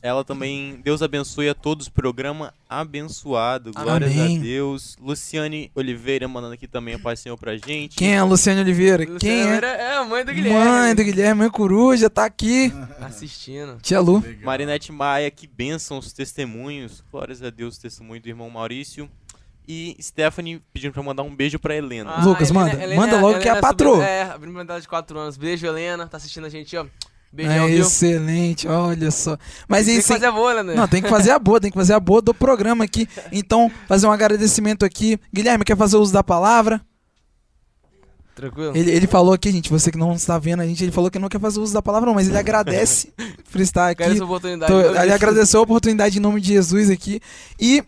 Ela 0.02 0.24
também. 0.24 0.80
Deus 0.84 1.02
abençoe 1.02 1.48
a 1.48 1.54
todos. 1.54 1.88
Programa 1.88 2.52
abençoado. 2.68 3.72
Glórias 3.72 4.12
Amém. 4.12 4.38
a 4.38 4.40
Deus. 4.42 4.96
Luciane 5.00 5.70
Oliveira 5.74 6.28
mandando 6.28 6.54
aqui 6.54 6.66
também 6.66 6.94
a 6.94 6.98
paz 6.98 7.18
do 7.18 7.22
Senhor 7.22 7.36
pra 7.38 7.56
gente. 7.56 7.96
Quem 7.96 8.14
é 8.14 8.18
a 8.18 8.24
Luciane 8.24 8.60
Oliveira? 8.60 9.04
Quem 9.04 9.14
Luciana 9.14 9.66
é? 9.66 9.80
É 9.82 9.94
a 9.96 10.04
mãe 10.04 10.24
do 10.24 10.32
Guilherme. 10.32 10.58
Mãe 10.64 10.94
do 10.94 11.04
Guilherme, 11.04 11.38
mãe 11.40 11.50
coruja, 11.50 12.10
tá 12.10 12.24
aqui. 12.24 12.72
Assistindo. 13.00 13.78
Tia 13.80 14.00
Lu. 14.00 14.20
Legal. 14.20 14.44
Marinete 14.44 14.92
Maia, 14.92 15.30
que 15.30 15.46
bênção 15.46 15.98
os 15.98 16.12
testemunhos. 16.12 17.02
Glórias 17.10 17.42
a 17.42 17.50
Deus, 17.50 17.76
o 17.76 17.80
testemunho 17.80 18.20
do 18.20 18.28
irmão 18.28 18.50
Maurício. 18.50 19.08
E 19.66 19.96
Stephanie 20.00 20.60
pedindo 20.72 20.92
pra 20.92 21.02
mandar 21.04 21.22
um 21.22 21.34
beijo 21.34 21.56
pra 21.58 21.74
Helena. 21.74 22.10
Ah, 22.16 22.24
Lucas, 22.24 22.50
manda. 22.50 22.76
Manda 22.96 23.20
logo 23.20 23.38
que 23.38 23.48
é 23.48 23.52
a 23.52 23.54
sobrinha- 23.54 23.60
patroa. 23.60 24.04
É, 24.04 24.22
a 24.24 24.38
prima 24.38 24.64
dela 24.64 24.80
de 24.80 24.88
4 24.88 25.16
anos. 25.18 25.36
Beijo, 25.36 25.64
Helena. 25.66 26.06
Tá 26.08 26.16
assistindo 26.16 26.46
a 26.46 26.48
gente, 26.50 26.76
ó. 26.76 26.84
É 27.32 27.36
Beijão, 27.36 27.66
viu? 27.66 27.80
excelente, 27.80 28.68
olha 28.68 29.10
só. 29.10 29.38
Mas 29.66 29.86
Tem 29.86 29.96
que 29.96 30.02
fazer 30.02 30.26
a 30.26 30.32
boa, 30.32 30.62
né? 30.62 30.74
Não, 30.74 30.86
tem 30.86 31.00
que 31.02 31.08
fazer 31.08 31.30
a 31.30 31.38
boa, 31.38 31.60
tem 31.60 31.70
que 31.70 31.78
fazer 31.78 31.94
a 31.94 32.00
boa 32.00 32.20
do 32.20 32.34
programa 32.34 32.84
aqui. 32.84 33.08
Então, 33.32 33.70
fazer 33.88 34.06
um 34.06 34.12
agradecimento 34.12 34.84
aqui. 34.84 35.18
Guilherme, 35.32 35.64
quer 35.64 35.76
fazer 35.76 35.96
uso 35.96 36.12
da 36.12 36.22
palavra? 36.22 36.80
Tranquilo? 38.34 38.72
Ele, 38.76 38.90
ele 38.90 39.06
falou 39.06 39.32
aqui, 39.34 39.50
gente, 39.52 39.70
você 39.70 39.90
que 39.90 39.98
não 39.98 40.14
está 40.14 40.38
vendo 40.38 40.60
a 40.60 40.66
gente, 40.66 40.82
ele 40.82 40.92
falou 40.92 41.10
que 41.10 41.18
não 41.18 41.28
quer 41.28 41.40
fazer 41.40 41.60
uso 41.60 41.74
da 41.74 41.82
palavra, 41.82 42.06
não, 42.06 42.14
mas 42.14 42.28
ele 42.28 42.38
agradece 42.38 43.12
por 43.50 43.60
estar 43.60 43.90
aqui. 43.90 44.04
Tô- 44.66 44.80
ele 45.02 45.12
agradeceu 45.12 45.60
a 45.60 45.62
oportunidade 45.62 46.16
em 46.18 46.20
nome 46.20 46.40
de 46.40 46.48
Jesus 46.48 46.88
aqui. 46.88 47.20
E, 47.60 47.84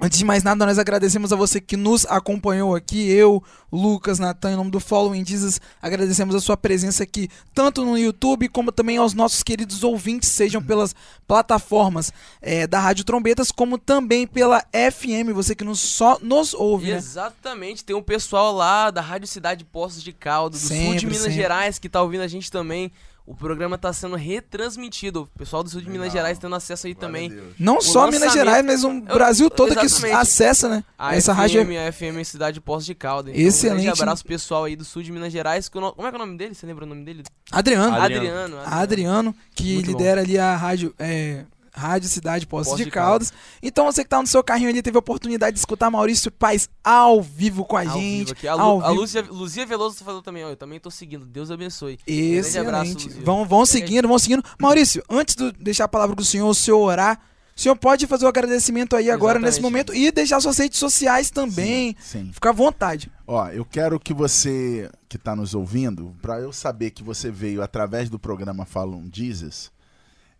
antes 0.00 0.18
de 0.18 0.24
mais 0.24 0.42
nada, 0.42 0.66
nós 0.66 0.78
agradecemos 0.78 1.32
a 1.32 1.36
você 1.36 1.60
que 1.60 1.76
nos 1.76 2.04
acompanhou 2.06 2.74
aqui. 2.74 3.10
Eu, 3.10 3.42
Lucas, 3.72 4.18
Natan, 4.18 4.52
em 4.52 4.56
nome 4.56 4.70
do 4.70 4.78
Following 4.78 5.24
Jesus, 5.24 5.60
agradecemos 5.80 6.34
a 6.34 6.40
sua 6.40 6.56
presença 6.56 7.02
aqui, 7.02 7.28
tanto 7.54 7.84
no 7.84 7.96
YouTube 7.98 8.48
como 8.48 8.70
também 8.70 8.98
aos 8.98 9.14
nossos 9.14 9.42
queridos 9.42 9.82
ouvintes, 9.82 10.28
sejam 10.28 10.62
pelas 10.62 10.94
plataformas 11.26 12.12
eh, 12.40 12.66
da 12.66 12.78
Rádio 12.78 13.04
Trombetas, 13.04 13.50
como 13.50 13.78
também 13.78 14.26
pela 14.26 14.60
FM, 14.72 15.32
você 15.34 15.54
que 15.54 15.64
nos, 15.64 15.80
só 15.80 16.18
nos 16.20 16.54
ouve, 16.54 16.90
né? 16.90 16.96
Exatamente, 16.96 17.84
tem 17.84 17.96
um 17.96 18.02
pessoal 18.02 18.52
lá 18.52 18.90
da 18.90 19.00
Rádio 19.00 19.26
Cidade 19.26 19.64
Poços 19.64 20.02
de 20.02 20.12
Caldo, 20.12 20.52
do 20.52 20.58
sul 20.58 20.68
Sempre, 20.68 20.98
de 20.98 21.06
Minas 21.06 21.22
sempre. 21.22 21.36
Gerais, 21.36 21.78
que 21.78 21.88
tá 21.88 22.02
ouvindo 22.02 22.22
a 22.22 22.28
gente 22.28 22.50
também. 22.50 22.92
O 23.26 23.34
programa 23.34 23.76
tá 23.76 23.92
sendo 23.92 24.14
retransmitido. 24.14 25.22
O 25.22 25.38
pessoal 25.38 25.62
do 25.64 25.68
sul 25.68 25.80
de 25.80 25.86
Minas 25.88 26.02
Legal. 26.06 26.16
Gerais 26.18 26.38
tendo 26.38 26.54
acesso 26.54 26.86
aí 26.86 26.94
também. 26.94 27.36
Não 27.58 27.78
O 27.78 27.82
só 27.82 28.08
Minas 28.10 28.32
Gerais, 28.32 28.64
mas 28.64 28.84
um 28.84 29.00
Brasil 29.00 29.50
todo 29.50 29.74
que 29.74 29.84
Exatamente. 29.84 30.14
acessa, 30.16 30.68
né? 30.68 30.84
A 30.96 31.16
Essa 31.16 31.34
FM, 31.34 31.38
rádio 31.38 31.60
a 31.88 31.92
FM 31.92 32.24
Cidade 32.24 32.60
Poços 32.60 32.86
de 32.86 32.94
Caldo. 32.94 33.30
Então, 33.30 33.42
Excelente. 33.42 33.80
Um 33.80 33.84
grande 33.84 34.00
abraço 34.02 34.24
pessoal 34.24 34.64
aí 34.64 34.76
do 34.76 34.84
sul 34.84 35.02
de 35.02 35.10
Minas 35.10 35.32
Gerais. 35.32 35.68
que 35.68 35.76
o 35.76 35.80
no- 35.80 35.92
Como 35.92 36.06
é 36.06 36.10
que 36.10 36.16
é 36.16 36.20
o 36.20 36.24
nome 36.24 36.38
dele? 36.38 36.54
Você 36.54 36.66
lembra 36.66 36.84
o 36.84 36.88
nome 36.88 37.04
dele? 37.04 37.24
Adriano. 37.50 37.96
Adriano. 37.96 38.56
Adriano, 38.64 39.34
que 39.54 39.74
Muito 39.74 39.86
bom. 39.92 39.98
lidera 39.98 40.20
ali 40.20 40.38
a 40.38 40.54
rádio, 40.54 40.94
é, 40.98 41.44
rádio 41.76 42.08
Cidade 42.08 42.46
Poços 42.46 42.68
Poços 42.68 42.78
de 42.78 42.84
de 42.86 42.90
Caldas. 42.90 43.32
Então 43.62 43.84
você 43.84 44.02
que 44.02 44.08
tá 44.10 44.20
no 44.20 44.26
seu 44.26 44.42
carrinho 44.42 44.70
ali 44.70 44.80
teve 44.82 44.96
a 44.96 45.00
oportunidade 45.00 45.52
de 45.54 45.58
escutar 45.58 45.90
Maurício 45.90 46.30
Paz 46.30 46.68
ao 46.82 47.20
vivo 47.22 47.64
com 47.64 47.76
a 47.76 47.80
Ao 47.82 47.86
gente. 48.00 48.18
vivo 48.26 48.32
aqui. 48.32 48.48
A, 48.48 48.54
Lu- 48.54 48.60
ao 48.62 48.80
a 48.84 48.88
vivo. 48.88 49.00
Luzia, 49.00 49.22
Luzia 49.30 49.66
Veloso 49.66 50.02
falou 50.04 50.22
também, 50.22 50.44
ó, 50.44 50.48
eu 50.50 50.56
também 50.56 50.80
tô 50.80 50.90
seguindo. 50.90 51.24
Deus 51.26 51.50
abençoe. 51.50 51.98
Grande 52.06 52.58
abraço, 52.58 52.90
Excelente. 52.90 53.08
Luzia. 53.08 53.24
Vão, 53.24 53.44
vão 53.44 53.66
seguindo, 53.66 54.08
vão 54.08 54.18
seguindo. 54.18 54.42
Maurício, 54.58 55.02
antes 55.10 55.34
de 55.36 55.52
deixar 55.52 55.84
a 55.84 55.88
palavra 55.88 56.16
com 56.16 56.22
o 56.22 56.24
senhor, 56.24 56.48
o 56.48 56.54
senhor 56.54 56.78
orar, 56.78 57.20
o 57.56 57.60
senhor 57.60 57.74
pode 57.76 58.06
fazer 58.06 58.26
o 58.26 58.28
agradecimento 58.28 58.94
aí 58.94 59.10
agora 59.10 59.38
nesse 59.38 59.58
Exatamente. 59.60 59.88
momento 59.90 59.94
e 59.94 60.10
deixar 60.12 60.40
suas 60.40 60.58
redes 60.58 60.78
sociais 60.78 61.30
também. 61.30 61.96
Sim. 62.00 62.30
Fica 62.32 62.50
à 62.50 62.52
vontade. 62.52 63.10
Ó, 63.26 63.48
eu 63.48 63.64
quero 63.64 63.98
que 63.98 64.12
você 64.12 64.90
que 65.08 65.16
está 65.16 65.34
nos 65.34 65.54
ouvindo, 65.54 66.14
para 66.20 66.38
eu 66.40 66.52
saber 66.52 66.90
que 66.90 67.02
você 67.02 67.30
veio 67.30 67.62
através 67.62 68.10
do 68.10 68.18
programa 68.18 68.66
Falam 68.66 69.08
Jesus, 69.12 69.70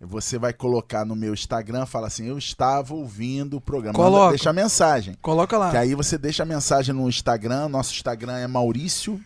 você 0.01 0.39
vai 0.39 0.53
colocar 0.53 1.05
no 1.05 1.17
meu 1.17 1.33
Instagram, 1.33 1.87
fala 1.87 2.07
assim, 2.09 2.27
eu 2.27 2.37
estava 2.37 2.95
ouvindo 2.95 3.57
o 3.57 3.61
programa. 3.61 3.97
Manda- 3.99 4.11
Coloca. 4.11 4.31
Deixa 4.31 4.51
a 4.51 4.53
mensagem. 4.53 5.17
Coloca 5.23 5.57
lá. 5.57 5.71
Que 5.71 5.77
aí 5.79 5.95
você 5.95 6.19
deixa 6.19 6.43
a 6.43 6.47
mensagem 6.47 6.95
no 6.95 7.09
Instagram. 7.09 7.69
Nosso 7.69 7.93
Instagram 7.95 8.37
é 8.39 8.47
Maurício 8.47 9.21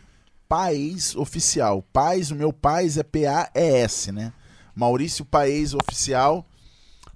Paes 0.49 1.15
Oficial. 1.17 1.85
Paes, 1.93 2.31
o 2.31 2.35
meu 2.37 2.53
Paes 2.53 2.97
é 2.97 3.03
P-A-E-S, 3.03 4.13
né? 4.13 4.33
Maurício 4.75 5.25
Paes 5.25 5.75
Oficial. 5.75 6.45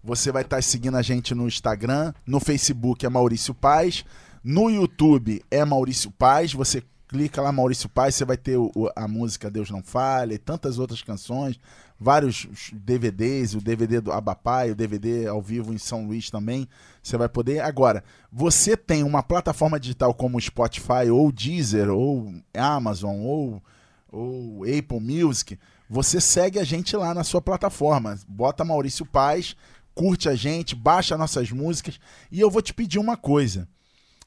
Você 0.02 0.31
vai 0.31 0.43
estar 0.43 0.62
seguindo 0.62 0.97
a 0.97 1.02
gente 1.02 1.35
no 1.35 1.47
Instagram. 1.48 2.12
No 2.26 2.39
Facebook 2.40 3.06
é 3.06 3.09
Maurício 3.09 3.55
Paz. 3.55 4.05
No 4.43 4.68
YouTube 4.68 5.43
é 5.51 5.64
Maurício 5.64 6.10
Paz. 6.10 6.52
Você 6.52 6.82
clica 7.15 7.41
lá, 7.41 7.53
Maurício 7.53 7.89
Paz, 7.89 8.16
você 8.16 8.24
vai 8.24 8.36
ter 8.36 8.57
o- 8.57 8.73
a 8.97 9.07
música 9.07 9.49
Deus 9.49 9.70
Não 9.70 9.81
Falha 9.85 10.35
e 10.35 10.39
tantas 10.39 10.81
outras 10.81 11.01
canções. 11.01 11.61
Vários 11.99 12.49
DVDs, 12.73 13.55
o 13.55 13.61
DVD 13.61 14.01
do 14.01 14.11
Abapai, 14.11 14.73
o 14.73 14.74
DVD 14.74 15.28
ao 15.28 15.41
vivo 15.41 15.73
em 15.73 15.78
São 15.78 16.09
Luís 16.09 16.28
também. 16.28 16.66
Você 17.01 17.16
vai 17.16 17.28
poder. 17.28 17.61
Agora, 17.61 18.03
você 18.32 18.77
tem 18.77 19.05
uma 19.05 19.23
plataforma 19.23 19.78
digital 19.78 20.12
como 20.12 20.41
Spotify, 20.41 21.09
ou 21.09 21.31
Deezer, 21.31 21.89
ou 21.89 22.35
Amazon, 22.53 23.15
ou, 23.20 23.62
ou 24.11 24.65
Apple 24.65 24.99
Music. 24.99 25.57
Você 25.89 26.20
segue 26.20 26.59
a 26.59 26.65
gente 26.65 26.97
lá 26.97 27.15
na 27.15 27.23
sua 27.23 27.41
plataforma. 27.41 28.19
Bota 28.27 28.65
Maurício 28.65 29.07
Paz, 29.07 29.55
curte 29.95 30.28
a 30.28 30.35
gente, 30.35 30.74
baixa 30.74 31.16
nossas 31.16 31.53
músicas. 31.53 32.01
E 32.32 32.41
eu 32.41 32.51
vou 32.51 32.61
te 32.61 32.74
pedir 32.74 32.99
uma 32.99 33.16
coisa. 33.16 33.69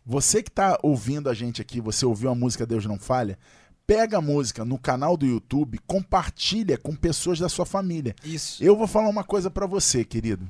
Você 0.09 0.41
que 0.41 0.49
está 0.49 0.79
ouvindo 0.81 1.29
a 1.29 1.33
gente 1.33 1.61
aqui, 1.61 1.81
você 1.81 2.05
ouviu 2.05 2.29
a 2.29 2.35
música 2.35 2.65
Deus 2.65 2.85
Não 2.85 2.97
Falha, 2.97 3.37
pega 3.85 4.19
a 4.19 4.21
música 4.21 4.63
no 4.63 4.79
canal 4.79 5.17
do 5.17 5.25
YouTube, 5.25 5.77
compartilha 5.85 6.77
com 6.77 6.95
pessoas 6.95 7.39
da 7.39 7.49
sua 7.49 7.65
família. 7.65 8.15
Isso. 8.23 8.63
Eu 8.63 8.77
vou 8.77 8.87
falar 8.87 9.09
uma 9.09 9.25
coisa 9.25 9.51
pra 9.51 9.65
você, 9.65 10.05
querido. 10.05 10.49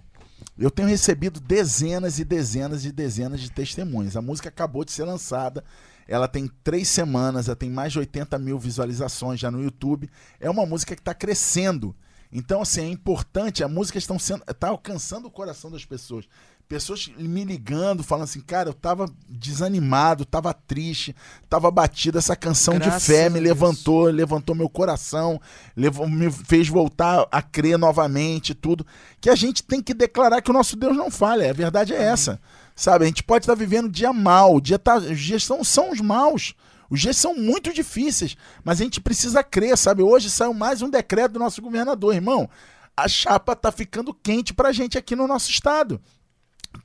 Eu 0.56 0.70
tenho 0.70 0.88
recebido 0.88 1.40
dezenas 1.40 2.20
e 2.20 2.24
dezenas 2.24 2.86
e 2.86 2.92
dezenas 2.92 3.42
de 3.42 3.50
testemunhos. 3.50 4.16
A 4.16 4.22
música 4.22 4.50
acabou 4.50 4.86
de 4.86 4.92
ser 4.92 5.06
lançada. 5.06 5.64
Ela 6.08 6.28
tem 6.28 6.48
três 6.64 6.88
semanas, 6.88 7.48
ela 7.48 7.56
tem 7.56 7.72
mais 7.72 7.94
de 7.94 7.98
80 7.98 8.38
mil 8.38 8.60
visualizações 8.60 9.40
já 9.40 9.50
no 9.50 9.64
YouTube. 9.64 10.08
É 10.40 10.48
uma 10.52 10.68
música 10.68 10.94
que 10.94 11.02
está 11.02 11.16
crescendo. 11.16 11.96
Então, 12.32 12.62
assim, 12.62 12.82
é 12.82 12.90
importante. 12.90 13.64
A 13.64 13.68
música 13.68 13.98
está 13.98 14.18
sendo, 14.20 14.44
tá 14.46 14.68
alcançando 14.68 15.28
o 15.28 15.32
coração 15.32 15.72
das 15.72 15.84
pessoas. 15.84 16.28
Pessoas 16.68 17.10
me 17.18 17.46
ligando, 17.46 18.04
falando 18.04 18.26
assim, 18.26 18.42
cara, 18.42 18.68
eu 18.68 18.74
tava 18.74 19.10
desanimado, 19.30 20.26
tava 20.26 20.54
triste, 20.54 21.16
tava 21.50 21.72
batido. 21.72 22.18
Essa 22.18 22.36
canção 22.36 22.78
Graças 22.78 23.04
de 23.04 23.08
fé 23.08 23.30
me 23.30 23.40
levantou, 23.40 24.08
levantou 24.08 24.54
meu 24.54 24.68
coração, 24.68 25.40
levou, 25.78 26.10
me 26.10 26.30
fez 26.30 26.68
voltar 26.68 27.26
a 27.32 27.42
crer 27.42 27.78
novamente, 27.78 28.54
tudo. 28.54 28.86
Que 29.22 29.30
a 29.30 29.36
gente 29.36 29.64
tem 29.64 29.82
que 29.82 29.94
declarar 29.94 30.42
que 30.42 30.52
o 30.52 30.54
nosso 30.54 30.76
Deus 30.76 30.98
não 30.98 31.10
falha. 31.10 31.50
A 31.50 31.54
verdade 31.54 31.94
é 31.94 32.04
essa. 32.04 32.38
Sabe, 32.76 33.06
a 33.06 33.08
gente 33.08 33.24
pode 33.24 33.44
estar 33.44 33.56
vivendo 33.56 33.86
um 33.86 33.92
dia 33.92 34.12
mal, 34.12 34.60
dia 34.60 34.78
tá, 34.78 34.98
os 34.98 35.20
dias 35.22 35.46
são, 35.46 35.64
são 35.64 35.92
os 35.92 36.02
maus. 36.02 36.54
Os 36.90 37.00
dias 37.00 37.16
são 37.16 37.34
muito 37.34 37.74
difíceis, 37.74 38.36
mas 38.62 38.82
a 38.82 38.84
gente 38.84 39.00
precisa 39.00 39.42
crer, 39.42 39.78
sabe? 39.78 40.04
Hoje 40.04 40.30
saiu 40.30 40.54
mais 40.54 40.82
um 40.82 40.90
decreto 40.90 41.34
do 41.34 41.40
nosso 41.40 41.62
governador, 41.62 42.14
irmão. 42.14 42.50
A 42.96 43.08
chapa 43.08 43.56
tá 43.56 43.72
ficando 43.72 44.14
quente 44.14 44.54
pra 44.54 44.74
gente 44.74 44.98
aqui 44.98 45.16
no 45.16 45.28
nosso 45.28 45.50
estado. 45.50 46.02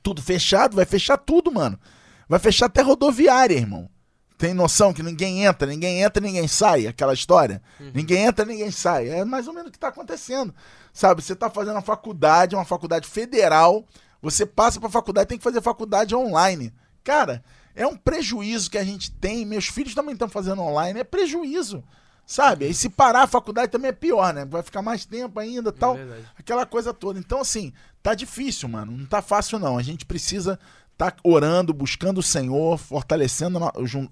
Tudo 0.01 0.21
fechado, 0.21 0.75
vai 0.75 0.85
fechar 0.85 1.17
tudo, 1.17 1.51
mano. 1.51 1.79
Vai 2.27 2.39
fechar 2.39 2.65
até 2.67 2.81
rodoviária, 2.81 3.55
irmão. 3.55 3.89
Tem 4.37 4.53
noção 4.53 4.91
que 4.93 5.03
ninguém 5.03 5.45
entra, 5.45 5.67
ninguém 5.67 6.01
entra, 6.01 6.21
ninguém 6.21 6.47
sai, 6.47 6.87
aquela 6.87 7.13
história? 7.13 7.61
Ninguém 7.93 8.25
entra, 8.25 8.43
ninguém 8.43 8.71
sai. 8.71 9.07
É 9.07 9.23
mais 9.23 9.47
ou 9.47 9.53
menos 9.53 9.69
o 9.69 9.71
que 9.71 9.79
tá 9.79 9.87
acontecendo. 9.87 10.53
Sabe, 10.91 11.21
você 11.21 11.35
tá 11.35 11.49
fazendo 11.49 11.75
uma 11.75 11.81
faculdade, 11.81 12.55
uma 12.55 12.65
faculdade 12.65 13.07
federal, 13.07 13.85
você 14.21 14.45
passa 14.45 14.79
pra 14.79 14.89
faculdade, 14.89 15.29
tem 15.29 15.37
que 15.37 15.43
fazer 15.43 15.61
faculdade 15.61 16.15
online. 16.15 16.73
Cara, 17.03 17.43
é 17.75 17.85
um 17.87 17.95
prejuízo 17.95 18.69
que 18.69 18.77
a 18.77 18.83
gente 18.83 19.11
tem. 19.11 19.45
Meus 19.45 19.67
filhos 19.67 19.95
também 19.95 20.13
estão 20.13 20.27
fazendo 20.27 20.61
online, 20.61 20.99
é 20.99 21.03
prejuízo. 21.03 21.83
Sabe? 22.25 22.67
E 22.69 22.73
se 22.73 22.89
parar 22.89 23.23
a 23.23 23.27
faculdade 23.27 23.71
também 23.71 23.89
é 23.89 23.93
pior, 23.93 24.33
né? 24.33 24.45
Vai 24.45 24.63
ficar 24.63 24.81
mais 24.81 25.05
tempo 25.05 25.39
ainda, 25.39 25.73
tal 25.73 25.95
É 25.95 26.05
verdade. 26.05 26.25
aquela 26.37 26.65
coisa 26.65 26.93
toda. 26.93 27.19
Então, 27.19 27.41
assim, 27.41 27.73
tá 28.03 28.13
difícil, 28.13 28.69
mano. 28.69 28.91
Não 28.91 29.05
tá 29.05 29.21
fácil, 29.21 29.57
não. 29.57 29.77
A 29.77 29.81
gente 29.81 30.05
precisa 30.05 30.59
tá 30.95 31.13
orando, 31.23 31.73
buscando 31.73 32.19
o 32.19 32.23
Senhor, 32.23 32.77
fortalecendo, 32.77 33.59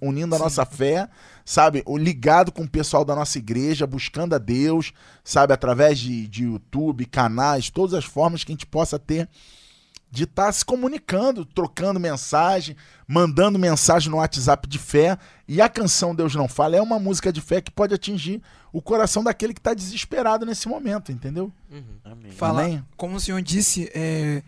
unindo 0.01 0.35
a 0.35 0.39
nossa 0.39 0.65
fé, 0.65 1.07
sabe? 1.45 1.83
Ligado 1.87 2.51
com 2.51 2.63
o 2.63 2.69
pessoal 2.69 3.05
da 3.05 3.15
nossa 3.15 3.37
igreja, 3.37 3.85
buscando 3.85 4.33
a 4.33 4.39
Deus, 4.39 4.91
sabe? 5.23 5.53
Através 5.53 5.99
de, 5.99 6.27
de 6.27 6.43
YouTube, 6.45 7.05
canais, 7.05 7.69
todas 7.69 7.93
as 7.93 8.05
formas 8.05 8.43
que 8.43 8.51
a 8.51 8.55
gente 8.55 8.65
possa 8.65 8.97
ter 8.97 9.29
de 10.11 10.25
estar 10.25 10.51
se 10.51 10.63
comunicando, 10.65 11.45
trocando 11.45 11.99
mensagem, 11.99 12.75
mandando 13.07 13.57
mensagem 13.57 14.11
no 14.11 14.17
WhatsApp 14.17 14.67
de 14.67 14.77
fé. 14.77 15.17
E 15.47 15.61
a 15.61 15.69
canção 15.69 16.13
Deus 16.13 16.35
Não 16.35 16.49
Fala 16.49 16.75
é 16.75 16.81
uma 16.81 16.99
música 16.99 17.31
de 17.31 17.39
fé 17.39 17.61
que 17.61 17.71
pode 17.71 17.93
atingir 17.93 18.41
o 18.73 18.81
coração 18.81 19.23
daquele 19.23 19.53
que 19.53 19.59
está 19.59 19.73
desesperado 19.73 20.45
nesse 20.45 20.67
momento, 20.67 21.11
entendeu? 21.11 21.51
Amém. 22.03 22.31
Fala, 22.31 22.63
Amém? 22.63 22.83
como 22.97 23.15
o 23.15 23.19
senhor 23.19 23.41
disse, 23.41 23.89
é, 23.93 24.43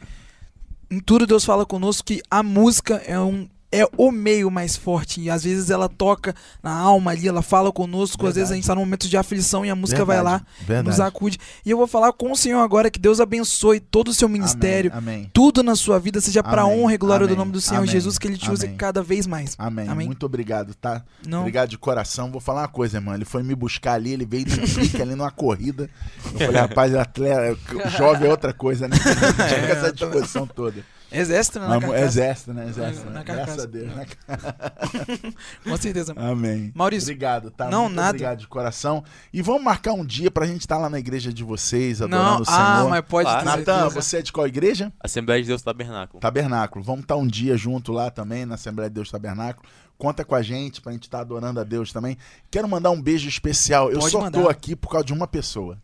em 0.91 0.99
tudo 0.99 1.25
Deus 1.25 1.45
fala 1.45 1.65
conosco 1.65 2.05
que 2.05 2.21
a 2.29 2.43
música 2.43 2.95
é 3.05 3.19
um 3.19 3.49
é 3.73 3.89
o 3.97 4.11
meio 4.11 4.51
mais 4.51 4.75
forte 4.77 5.19
e 5.19 5.31
às 5.31 5.43
vezes 5.43 5.71
ela 5.71 5.89
toca 5.89 6.35
na 6.61 6.71
alma 6.71 7.09
ali, 7.09 7.27
ela 7.27 7.41
fala 7.41 7.71
conosco, 7.71 8.27
às 8.27 8.35
vezes 8.35 8.51
a 8.51 8.53
gente 8.53 8.65
está 8.65 8.75
num 8.75 8.81
momento 8.81 9.09
de 9.09 9.17
aflição 9.17 9.65
e 9.65 9.69
a 9.71 9.75
música 9.75 10.05
vai 10.05 10.21
lá, 10.21 10.43
verdade. 10.61 10.89
nos 10.89 10.99
acude. 10.99 11.39
E 11.65 11.71
eu 11.71 11.77
vou 11.77 11.87
falar 11.87 12.13
com 12.13 12.31
o 12.31 12.35
senhor 12.35 12.59
agora 12.61 12.91
que 12.91 12.99
Deus 12.99 13.19
abençoe 13.19 13.79
todo 13.79 14.09
o 14.09 14.13
seu 14.13 14.29
ministério, 14.29 14.91
Amém. 14.93 15.15
Amém. 15.15 15.31
tudo 15.33 15.63
na 15.63 15.75
sua 15.75 15.99
vida 15.99 16.21
seja 16.21 16.43
para 16.43 16.67
honra 16.67 16.93
e 16.93 16.97
glória 16.99 17.25
do 17.25 17.31
amém, 17.31 17.39
nome 17.39 17.51
do 17.51 17.59
Senhor 17.59 17.79
amém, 17.79 17.89
Jesus, 17.89 18.19
que 18.19 18.27
ele 18.27 18.37
te 18.37 18.51
use 18.51 18.67
amém. 18.67 18.77
cada 18.77 19.01
vez 19.01 19.25
mais. 19.25 19.55
Amém. 19.57 19.87
Amém. 19.87 20.05
Muito 20.05 20.23
obrigado, 20.23 20.75
tá? 20.75 21.03
Não. 21.25 21.39
Obrigado 21.39 21.69
de 21.69 21.77
coração. 21.77 22.31
Vou 22.31 22.39
falar 22.39 22.61
uma 22.61 22.67
coisa, 22.67 22.97
irmão. 22.97 23.15
Ele 23.15 23.25
foi 23.25 23.41
me 23.41 23.55
buscar 23.55 23.93
ali, 23.93 24.13
ele 24.13 24.25
veio 24.25 24.45
pique 24.45 25.01
ali 25.01 25.15
numa 25.15 25.31
corrida. 25.31 25.89
Eu 26.33 26.45
falei, 26.45 26.61
rapaz, 26.61 26.93
atleta, 26.93 27.57
jovem 27.97 28.27
é 28.27 28.31
outra 28.31 28.53
coisa, 28.53 28.87
né? 28.87 28.95
Tinha 29.49 29.71
essa 29.71 29.91
disposição 29.91 30.45
toda. 30.45 30.83
Exército, 31.19 31.59
né? 31.59 31.67
Na 31.67 31.79
carcaça. 31.79 32.03
Exército, 32.05 32.53
né? 32.53 32.67
Exército. 32.67 33.05
Na- 33.05 33.11
né? 33.11 33.17
na 33.19 33.23
Graças 33.23 33.63
a 33.63 33.65
Deus. 33.67 33.95
né? 33.95 34.05
Com 35.63 35.77
certeza. 35.77 36.13
Amém. 36.15 36.71
Maurício, 36.75 37.07
Obrigado, 37.07 37.51
tá? 37.51 37.69
não, 37.69 37.83
Muito 37.83 37.95
nada. 37.95 38.09
Obrigado 38.09 38.39
de 38.39 38.47
coração. 38.47 39.03
E 39.31 39.41
vamos 39.41 39.63
marcar 39.63 39.93
um 39.93 40.05
dia 40.05 40.29
pra 40.31 40.45
gente 40.45 40.61
estar 40.61 40.77
lá 40.77 40.89
na 40.89 40.99
igreja 40.99 41.31
de 41.33 41.43
vocês, 41.43 42.01
adorando 42.01 42.29
não, 42.29 42.41
o 42.41 42.45
Senhor. 42.45 42.57
ah, 42.59 42.85
mas 42.89 43.01
pode 43.05 43.29
Claro. 43.29 43.39
ter 43.43 43.45
Natan, 43.71 43.89
você 43.89 44.17
é 44.17 44.21
de 44.21 44.31
qual 44.31 44.47
igreja? 44.47 44.91
Assembleia 44.99 45.41
de 45.41 45.47
Deus 45.47 45.61
Tabernáculo. 45.61 46.19
Tabernáculo. 46.19 46.83
Vamos 46.83 47.01
estar 47.01 47.15
um 47.15 47.27
dia 47.27 47.55
junto 47.57 47.91
lá 47.91 48.09
também, 48.11 48.45
na 48.45 48.55
Assembleia 48.55 48.89
de 48.89 48.95
Deus 48.95 49.09
Tabernáculo. 49.11 49.67
Conta 49.97 50.25
com 50.25 50.35
a 50.35 50.41
gente 50.41 50.81
pra 50.81 50.91
gente 50.91 51.03
estar 51.03 51.19
adorando 51.21 51.59
a 51.59 51.63
Deus 51.63 51.93
também. 51.93 52.17
Quero 52.51 52.67
mandar 52.67 52.89
um 52.91 53.01
beijo 53.01 53.29
especial. 53.29 53.91
Eu 53.91 53.99
Pode 53.99 54.11
só 54.11 54.19
mandar. 54.21 54.41
tô 54.41 54.49
aqui 54.49 54.75
por 54.75 54.89
causa 54.89 55.05
de 55.05 55.13
uma 55.13 55.27
pessoa. 55.27 55.77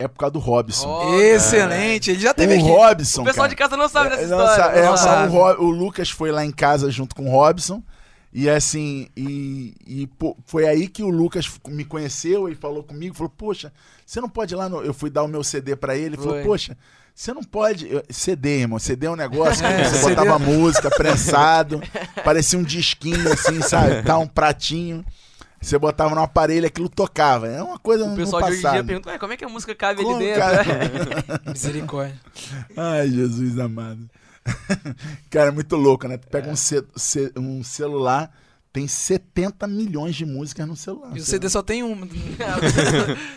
É 0.00 0.08
por 0.08 0.18
causa 0.18 0.32
do 0.32 0.38
Robson. 0.38 0.88
Ó, 0.88 1.14
Excelente, 1.20 2.10
ele 2.10 2.20
já 2.20 2.32
teve 2.34 2.54
o 2.54 2.56
aqui. 2.58 2.66
Robson. 2.68 3.22
O 3.22 3.24
pessoal 3.24 3.44
cara. 3.44 3.48
de 3.50 3.56
casa 3.56 3.76
não 3.76 3.88
sabe 3.88 4.10
dessa 4.10 4.22
É, 4.22 4.26
não, 4.26 4.44
história. 4.44 4.78
é, 4.78 4.86
não 4.86 4.96
sabe. 4.96 5.28
o, 5.28 5.32
Ro- 5.32 5.64
o 5.66 5.70
Lucas 5.70 6.10
foi 6.10 6.32
lá 6.32 6.44
em 6.44 6.50
casa 6.50 6.90
junto 6.90 7.14
com 7.14 7.26
o 7.28 7.30
Robson. 7.30 7.82
E 8.32 8.48
assim, 8.48 9.08
e, 9.16 9.74
e, 9.84 10.06
pô, 10.06 10.36
foi 10.46 10.66
aí 10.68 10.86
que 10.86 11.02
o 11.02 11.08
Lucas 11.10 11.50
me 11.66 11.84
conheceu 11.84 12.48
e 12.48 12.54
falou 12.54 12.82
comigo, 12.84 13.12
falou, 13.14 13.32
poxa, 13.36 13.72
você 14.06 14.20
não 14.20 14.28
pode 14.28 14.54
ir 14.54 14.56
lá 14.56 14.68
no... 14.68 14.80
Eu 14.82 14.94
fui 14.94 15.10
dar 15.10 15.24
o 15.24 15.28
meu 15.28 15.42
CD 15.42 15.74
pra 15.74 15.96
ele, 15.96 16.06
ele 16.14 16.16
falou, 16.16 16.34
Foi. 16.34 16.44
poxa, 16.44 16.76
você 17.12 17.34
não 17.34 17.42
pode... 17.42 17.90
eu- 17.92 18.04
CD, 18.08 18.60
irmão, 18.60 18.78
CD 18.78 19.06
é 19.06 19.10
um 19.10 19.16
negócio 19.16 19.66
É, 19.66 19.82
que 19.82 19.88
você 19.90 19.96
CD. 19.96 20.14
botava 20.14 20.38
música, 20.38 20.88
prensado, 20.90 21.82
parecia 22.24 22.56
um 22.56 22.62
disquinho 22.62 23.32
assim, 23.32 23.60
sabe? 23.62 24.02
Tá 24.06 24.16
um 24.16 24.28
pratinho. 24.28 25.04
Você 25.60 25.78
botava 25.78 26.14
no 26.14 26.22
aparelho, 26.22 26.66
aquilo 26.66 26.88
tocava. 26.88 27.46
É 27.46 27.62
uma 27.62 27.78
coisa 27.78 28.04
O 28.04 28.08
no 28.10 28.16
pessoal 28.16 28.42
de 28.42 28.50
hoje 28.52 28.66
em 28.66 28.70
dia 28.70 28.84
pergunta, 28.84 29.10
"Ué, 29.10 29.18
como 29.18 29.32
é 29.32 29.36
que 29.36 29.44
a 29.44 29.48
música 29.48 29.74
cabe 29.74 30.02
Como, 30.02 30.16
ali 30.16 30.24
dentro? 30.24 30.40
cara? 30.40 31.40
Misericórdia. 31.52 32.18
Ai, 32.76 33.10
Jesus 33.10 33.58
amado. 33.58 34.08
Cara, 35.28 35.48
é 35.48 35.52
muito 35.52 35.76
louco, 35.76 36.08
né? 36.08 36.16
Tu 36.16 36.26
pega 36.28 36.48
um, 36.50 36.56
ce- 36.56 36.84
ce- 36.96 37.30
um 37.36 37.62
celular, 37.62 38.34
tem 38.72 38.88
70 38.88 39.66
milhões 39.66 40.16
de 40.16 40.24
músicas 40.24 40.66
no 40.66 40.74
celular. 40.74 41.14
E 41.14 41.20
o 41.20 41.24
CD 41.24 41.48
só 41.48 41.62
tem 41.62 41.82
um. 41.84 42.08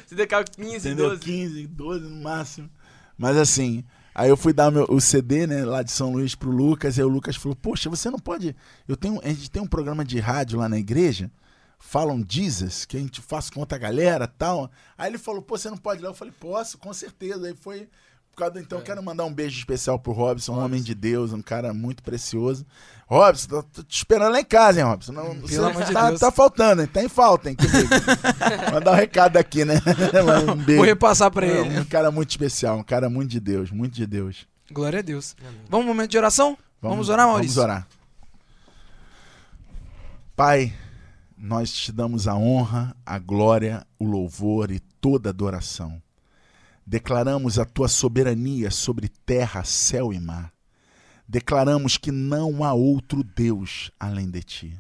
Se 0.08 0.16
decar 0.16 0.44
15, 0.46 0.76
Entendeu? 0.88 1.10
12. 1.10 1.22
15, 1.22 1.68
12 1.68 2.06
no 2.06 2.22
máximo. 2.24 2.70
Mas 3.18 3.38
assim, 3.38 3.84
aí 4.16 4.30
eu 4.30 4.38
fui 4.38 4.54
dar 4.54 4.72
meu, 4.72 4.86
o 4.90 5.00
CD, 5.02 5.46
né, 5.46 5.64
lá 5.66 5.84
de 5.84 5.92
São 5.92 6.12
Luís 6.14 6.36
pro 6.36 6.50
Lucas, 6.50 6.98
e 6.98 7.02
aí 7.02 7.06
o 7.06 7.10
Lucas 7.10 7.36
falou: 7.36 7.56
Poxa, 7.56 7.90
você 7.90 8.10
não 8.10 8.20
pode. 8.20 8.56
Eu 8.88 8.96
tenho, 8.96 9.20
a 9.24 9.28
gente 9.28 9.52
tem 9.52 9.62
um 9.62 9.68
programa 9.68 10.04
de 10.06 10.20
rádio 10.20 10.58
lá 10.60 10.68
na 10.70 10.80
igreja, 10.80 11.30
falam 11.86 12.26
Jesus, 12.28 12.86
que 12.86 12.98
a 12.98 13.00
gente 13.00 13.22
faz 13.22 13.50
com 13.50 13.60
outra 13.60 13.78
galera 13.78 14.28
tal. 14.28 14.72
Aí 14.98 15.12
ele 15.12 15.18
falou: 15.18 15.42
Pô, 15.42 15.58
você 15.58 15.70
não 15.70 15.78
pode 15.78 16.02
ir 16.02 16.04
lá? 16.04 16.10
Eu 16.10 16.16
falei: 16.16 16.34
Posso, 16.40 16.78
com 16.78 16.94
certeza. 16.94 17.46
Aí 17.48 17.56
foi. 17.56 17.88
Por 18.32 18.38
causa 18.38 18.54
do, 18.56 18.60
então, 18.62 18.80
eu 18.80 18.84
quero 18.84 19.04
mandar 19.04 19.26
um 19.26 19.34
beijo 19.34 19.60
especial 19.60 20.00
pro 20.00 20.12
Robson, 20.12 20.54
um 20.56 20.60
homem 20.60 20.82
de 20.82 20.96
Deus, 20.96 21.32
um 21.34 21.42
cara 21.42 21.72
muito 21.72 22.02
precioso. 22.02 22.66
Robson, 23.06 23.48
tô, 23.48 23.62
tô 23.62 23.84
te 23.84 23.96
esperando 23.98 24.32
lá 24.32 24.40
em 24.40 24.46
casa, 24.46 24.80
hein, 24.80 24.86
Robson? 24.88 25.12
Não, 25.12 25.36
você 25.36 25.60
amor 25.60 25.84
de 25.84 25.94
tá, 25.94 26.08
Deus. 26.08 26.20
tá 26.20 26.32
faltando, 26.32 26.82
hein? 26.82 26.88
Tá 26.88 27.04
em 27.04 27.08
falta, 27.10 27.52
hein? 27.52 27.58
Mandar 28.72 28.94
um 28.94 28.96
recado 28.96 29.38
aqui, 29.38 29.64
né? 29.64 29.76
um 30.52 30.56
beijo. 30.56 30.78
Vou 30.80 30.86
repassar 30.88 31.30
pra 31.30 31.46
É, 31.46 31.60
ele. 31.60 31.80
Um 31.82 31.86
cara 31.86 32.10
muito 32.10 32.32
especial, 32.32 32.80
um 32.80 32.84
cara 32.84 33.08
muito 33.08 33.30
de 33.30 33.40
Deus, 33.40 33.70
muito 33.70 33.94
de 33.94 34.08
Deus. 34.08 34.48
Glória 34.72 34.98
a 34.98 35.04
Deus. 35.04 35.36
Vamos 35.70 35.86
um 35.86 35.90
momento 35.90 36.10
de 36.10 36.18
oração? 36.18 36.58
Vamos, 36.82 37.10
orar, 37.10 37.28
Maurício? 37.28 37.54
Vamos 37.62 37.72
orar. 37.72 37.88
Pai, 40.36 40.74
nós 41.46 41.74
te 41.74 41.92
damos 41.92 42.26
a 42.26 42.36
honra, 42.38 42.96
a 43.06 43.20
glória, 43.20 43.86
o 44.00 44.06
louvor 44.06 44.72
e 44.72 44.80
toda 44.80 45.30
adoração. 45.30 46.02
Declaramos 46.88 47.60
a 47.60 47.66
tua 47.66 47.90
soberania 47.90 48.72
sobre 48.72 49.10
terra, 49.10 49.66
céu 49.66 50.14
e 50.14 50.20
mar. 50.22 50.54
Declaramos 51.28 51.98
que 51.98 52.12
não 52.14 52.64
há 52.64 52.72
outro 52.74 53.24
Deus 53.24 53.92
além 54.00 54.30
de 54.30 54.42
ti. 54.42 54.80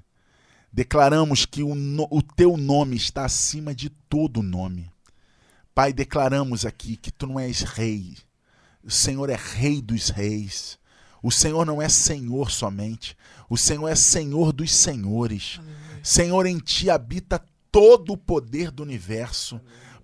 Declaramos 0.72 1.46
que 1.46 1.64
o, 1.64 1.76
no- 1.76 2.08
o 2.10 2.22
teu 2.22 2.56
nome 2.56 2.96
está 2.96 3.26
acima 3.26 3.76
de 3.76 3.90
todo 3.90 4.42
nome. 4.42 4.90
Pai, 5.76 5.92
declaramos 5.92 6.66
aqui 6.66 6.96
que 6.96 7.12
tu 7.12 7.28
não 7.28 7.38
és 7.40 7.60
rei, 7.62 8.16
o 8.82 8.90
Senhor 8.90 9.30
é 9.30 9.36
Rei 9.38 9.82
dos 9.82 10.10
Reis. 10.10 10.78
O 11.22 11.32
Senhor 11.32 11.66
não 11.66 11.82
é 11.82 11.88
Senhor 11.88 12.52
somente. 12.52 13.18
O 13.50 13.58
Senhor 13.58 13.88
é 13.88 13.96
Senhor 13.96 14.52
dos 14.52 14.74
Senhores. 14.74 15.60
Senhor, 16.04 16.46
em 16.46 16.60
ti 16.60 16.90
habita 16.90 17.42
todo 17.72 18.12
o 18.12 18.18
poder 18.18 18.70
do 18.70 18.84
universo. 18.84 19.60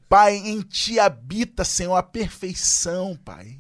Pai, 0.07 0.37
em 0.37 0.61
ti 0.61 0.97
habita, 0.97 1.65
Senhor, 1.65 1.95
a 1.97 2.01
perfeição, 2.01 3.19
Pai. 3.23 3.59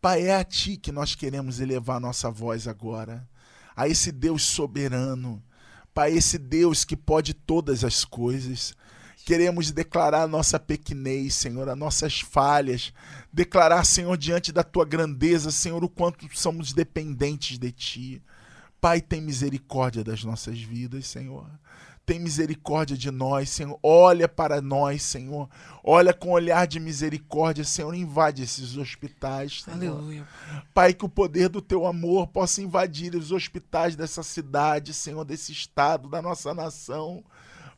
Pai, 0.00 0.28
é 0.28 0.36
a 0.36 0.44
ti 0.44 0.76
que 0.76 0.92
nós 0.92 1.16
queremos 1.16 1.58
elevar 1.58 2.00
nossa 2.00 2.30
voz 2.30 2.68
agora. 2.68 3.28
A 3.74 3.88
esse 3.88 4.12
Deus 4.12 4.44
soberano. 4.44 5.42
Pai, 5.92 6.12
esse 6.12 6.38
Deus 6.38 6.84
que 6.84 6.96
pode 6.96 7.34
todas 7.34 7.82
as 7.82 8.04
coisas. 8.04 8.72
Queremos 9.26 9.72
declarar 9.72 10.22
a 10.22 10.28
nossa 10.28 10.60
pequenez, 10.60 11.34
Senhor, 11.34 11.68
as 11.68 11.76
nossas 11.76 12.20
falhas. 12.20 12.92
Declarar, 13.32 13.84
Senhor, 13.84 14.16
diante 14.16 14.52
da 14.52 14.62
tua 14.62 14.84
grandeza, 14.84 15.50
Senhor, 15.50 15.82
o 15.82 15.88
quanto 15.88 16.26
somos 16.38 16.72
dependentes 16.72 17.58
de 17.58 17.72
ti. 17.72 18.22
Pai, 18.80 19.00
tem 19.00 19.20
misericórdia 19.20 20.04
das 20.04 20.22
nossas 20.24 20.60
vidas, 20.60 21.06
Senhor. 21.06 21.46
Tem 22.06 22.18
misericórdia 22.18 22.96
de 22.96 23.10
nós, 23.10 23.50
Senhor. 23.50 23.78
Olha 23.82 24.26
para 24.26 24.62
nós, 24.62 25.02
Senhor. 25.02 25.46
Olha 25.84 26.14
com 26.14 26.30
olhar 26.30 26.66
de 26.66 26.80
misericórdia, 26.80 27.64
Senhor. 27.64 27.92
Invade 27.94 28.42
esses 28.42 28.76
hospitais, 28.78 29.62
Senhor. 29.62 29.76
Aleluia. 29.98 30.26
Pai, 30.72 30.94
que 30.94 31.04
o 31.04 31.08
poder 31.08 31.50
do 31.50 31.60
teu 31.60 31.84
amor 31.86 32.28
possa 32.28 32.62
invadir 32.62 33.14
os 33.14 33.30
hospitais 33.30 33.94
dessa 33.94 34.22
cidade, 34.22 34.94
Senhor, 34.94 35.22
desse 35.24 35.52
estado, 35.52 36.08
da 36.08 36.22
nossa 36.22 36.54
nação. 36.54 37.22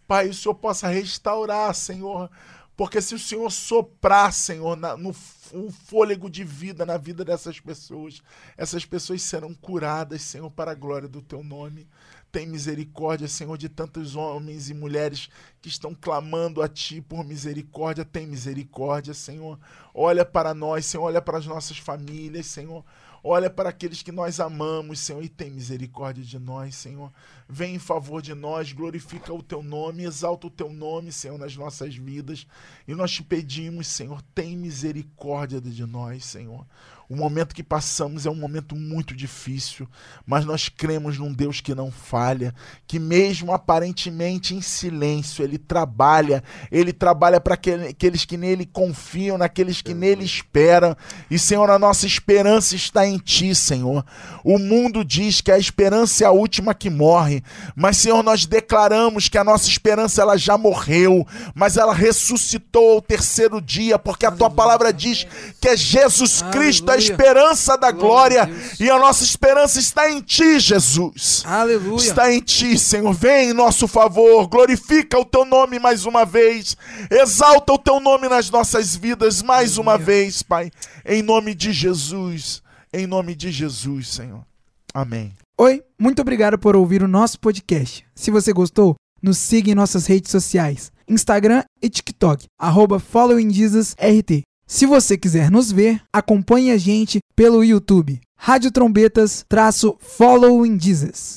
Pai, 0.07 0.29
o 0.29 0.35
Senhor 0.35 0.55
possa 0.55 0.87
restaurar, 0.87 1.75
Senhor. 1.75 2.31
Porque 2.77 3.01
se 3.01 3.15
o 3.15 3.19
Senhor 3.19 3.51
soprar, 3.51 4.33
Senhor, 4.33 4.77
na- 4.77 4.97
no 4.97 5.13
um 5.53 5.71
fôlego 5.71 6.31
de 6.31 6.45
vida 6.45 6.85
na 6.87 6.97
vida 6.97 7.25
dessas 7.25 7.61
pessoas, 7.61 8.23
essas 8.57 8.85
pessoas 8.85 9.23
serão 9.23 9.55
curadas, 9.55 10.23
Senhor, 10.23 10.51
para 10.51 10.73
a 10.73 10.75
glória 10.75 11.09
do 11.09 11.23
teu 11.23 11.43
nome. 11.43 11.87
Tem 12.33 12.47
misericórdia, 12.47 13.27
Senhor, 13.27 13.59
de 13.59 13.69
tantos 13.69 14.15
homens 14.15 14.71
e 14.71 14.75
mulheres 14.75 15.29
que 15.61 15.69
estão 15.69 15.95
clamando 15.95 16.63
a 16.63 16.69
Ti 16.69 17.01
por 17.01 17.25
misericórdia. 17.25 18.05
Tem 18.05 18.25
misericórdia, 18.25 19.13
Senhor. 19.13 19.59
Olha 19.93 20.25
para 20.25 20.55
nós, 20.55 20.87
Senhor. 20.87 21.05
Olha 21.05 21.21
para 21.21 21.39
as 21.39 21.47
nossas 21.47 21.79
famílias, 21.79 22.47
Senhor. 22.47 22.85
Olha 23.23 23.51
para 23.51 23.69
aqueles 23.69 24.01
que 24.01 24.13
nós 24.13 24.41
amamos, 24.41 25.01
Senhor, 25.01 25.23
e 25.23 25.29
tem 25.29 25.51
misericórdia 25.51 26.25
de 26.25 26.39
nós, 26.39 26.75
Senhor. 26.75 27.13
Vem 27.53 27.75
em 27.75 27.79
favor 27.81 28.23
de 28.23 28.33
nós, 28.33 28.73
glorifica 28.73 29.35
o 29.35 29.43
teu 29.43 29.61
nome, 29.61 30.05
exalta 30.05 30.47
o 30.47 30.51
teu 30.51 30.73
nome, 30.73 31.11
Senhor, 31.11 31.37
nas 31.37 31.57
nossas 31.57 31.97
vidas. 31.97 32.47
E 32.87 32.95
nós 32.95 33.11
te 33.11 33.25
pedimos, 33.25 33.89
Senhor, 33.89 34.23
tem 34.33 34.57
misericórdia 34.57 35.61
de 35.61 35.85
nós, 35.85 36.25
Senhor. 36.25 36.65
O 37.11 37.17
momento 37.17 37.57
que 37.57 37.65
passamos 37.65 38.25
é 38.25 38.31
um 38.31 38.37
momento 38.37 38.77
muito 38.77 39.17
difícil, 39.17 39.89
mas 40.25 40.45
nós 40.45 40.69
cremos 40.69 41.19
num 41.19 41.33
Deus 41.33 41.61
que 41.61 41.75
não 41.75 41.91
falha, 41.91 42.55
que 42.87 43.01
mesmo 43.01 43.53
aparentemente 43.53 44.55
em 44.55 44.61
silêncio, 44.61 45.43
ele 45.43 45.59
trabalha, 45.59 46.41
ele 46.71 46.93
trabalha 46.93 47.41
para 47.41 47.55
aqueles 47.55 48.25
que 48.25 48.37
nele 48.37 48.65
confiam, 48.65 49.37
naqueles 49.37 49.83
que 49.83 49.93
nele 49.93 50.25
esperam. 50.25 50.97
E, 51.29 51.37
Senhor, 51.37 51.69
a 51.69 51.81
nossa 51.81 52.07
esperança 52.07 52.77
está 52.77 53.05
em 53.05 53.19
ti, 53.19 53.57
Senhor. 53.57 54.07
O 54.45 54.57
mundo 54.57 55.05
diz 55.05 55.41
que 55.41 55.51
a 55.51 55.59
esperança 55.59 56.23
é 56.23 56.29
a 56.29 56.31
última 56.31 56.75
que 56.75 56.89
morre, 56.89 57.40
mas, 57.75 57.97
Senhor, 57.97 58.23
nós 58.23 58.47
declaramos 58.47 59.29
que 59.29 59.39
a 59.39 59.45
nossa 59.45 59.69
esperança 59.69 60.23
ela 60.23 60.37
já 60.37 60.57
morreu, 60.59 61.27
mas 61.55 61.77
ela 61.77 61.95
ressuscitou 61.95 62.95
ao 62.95 63.03
terceiro 63.03 63.61
dia, 63.61 63.99
porque 63.99 64.27
a 64.27 64.31
tua 64.31 64.51
palavra 64.51 64.93
diz 64.93 65.27
que 65.61 65.69
é 65.69 65.77
Jesus 65.77 66.43
Cristo 66.51 66.91
a 66.91 66.97
esperança 66.97 67.77
da 67.77 67.91
Glória 67.91 68.51
e 68.79 68.91
a 68.91 68.99
nossa 68.99 69.25
esperança 69.25 69.79
está 69.79 70.11
em 70.11 70.21
ti, 70.21 70.59
Jesus. 70.59 71.43
Aleluia. 71.45 71.97
Está 71.97 72.33
em 72.33 72.41
ti, 72.41 72.79
Senhor. 72.79 73.13
Vem 73.13 73.51
em 73.51 73.53
nosso 73.53 73.87
favor. 73.87 74.47
Glorifica 74.47 75.19
o 75.19 75.25
teu 75.25 75.45
nome 75.45 75.79
mais 75.79 76.05
uma 76.05 76.25
vez. 76.25 76.77
Exalta 77.11 77.73
o 77.73 77.79
teu 77.79 78.01
nome 78.01 78.29
nas 78.29 78.51
nossas 78.51 78.97
vidas 78.97 79.43
mais 79.43 79.79
uma 79.79 79.97
vez, 79.99 80.43
Pai. 80.43 80.71
Em 81.05 81.23
nome 81.23 81.55
de 81.55 81.73
Jesus. 81.73 82.63
Em 82.93 83.07
nome 83.07 83.35
de 83.35 83.53
Jesus, 83.53 84.09
Senhor. 84.09 84.45
Amém. 84.93 85.33
Oi, 85.63 85.83
muito 85.99 86.23
obrigado 86.23 86.59
por 86.59 86.75
ouvir 86.75 87.03
o 87.03 87.07
nosso 87.07 87.39
podcast. 87.39 88.03
Se 88.15 88.31
você 88.31 88.51
gostou, 88.51 88.95
nos 89.23 89.37
siga 89.37 89.71
em 89.71 89.75
nossas 89.75 90.07
redes 90.07 90.31
sociais, 90.31 90.91
Instagram 91.07 91.65
e 91.83 91.91
TikTok, 91.91 92.47
arroba 92.59 92.99
Following 92.99 93.51
Jesus 93.51 93.95
RT. 94.01 94.41
Se 94.67 94.87
você 94.87 95.19
quiser 95.19 95.51
nos 95.51 95.71
ver, 95.71 96.01
acompanhe 96.11 96.71
a 96.71 96.79
gente 96.79 97.19
pelo 97.37 97.63
YouTube, 97.63 98.19
Rádio 98.39 98.71
Trombetas, 98.71 99.45
traço 99.47 99.99
Following 100.01 100.81
Jesus. 100.81 101.37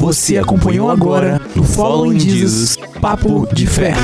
Você 0.00 0.36
acompanhou 0.36 0.90
agora 0.90 1.40
no 1.54 1.62
Following 1.62 2.18
Jesus, 2.18 2.76
Papo 3.00 3.46
de 3.54 3.68
Fé. 3.68 3.94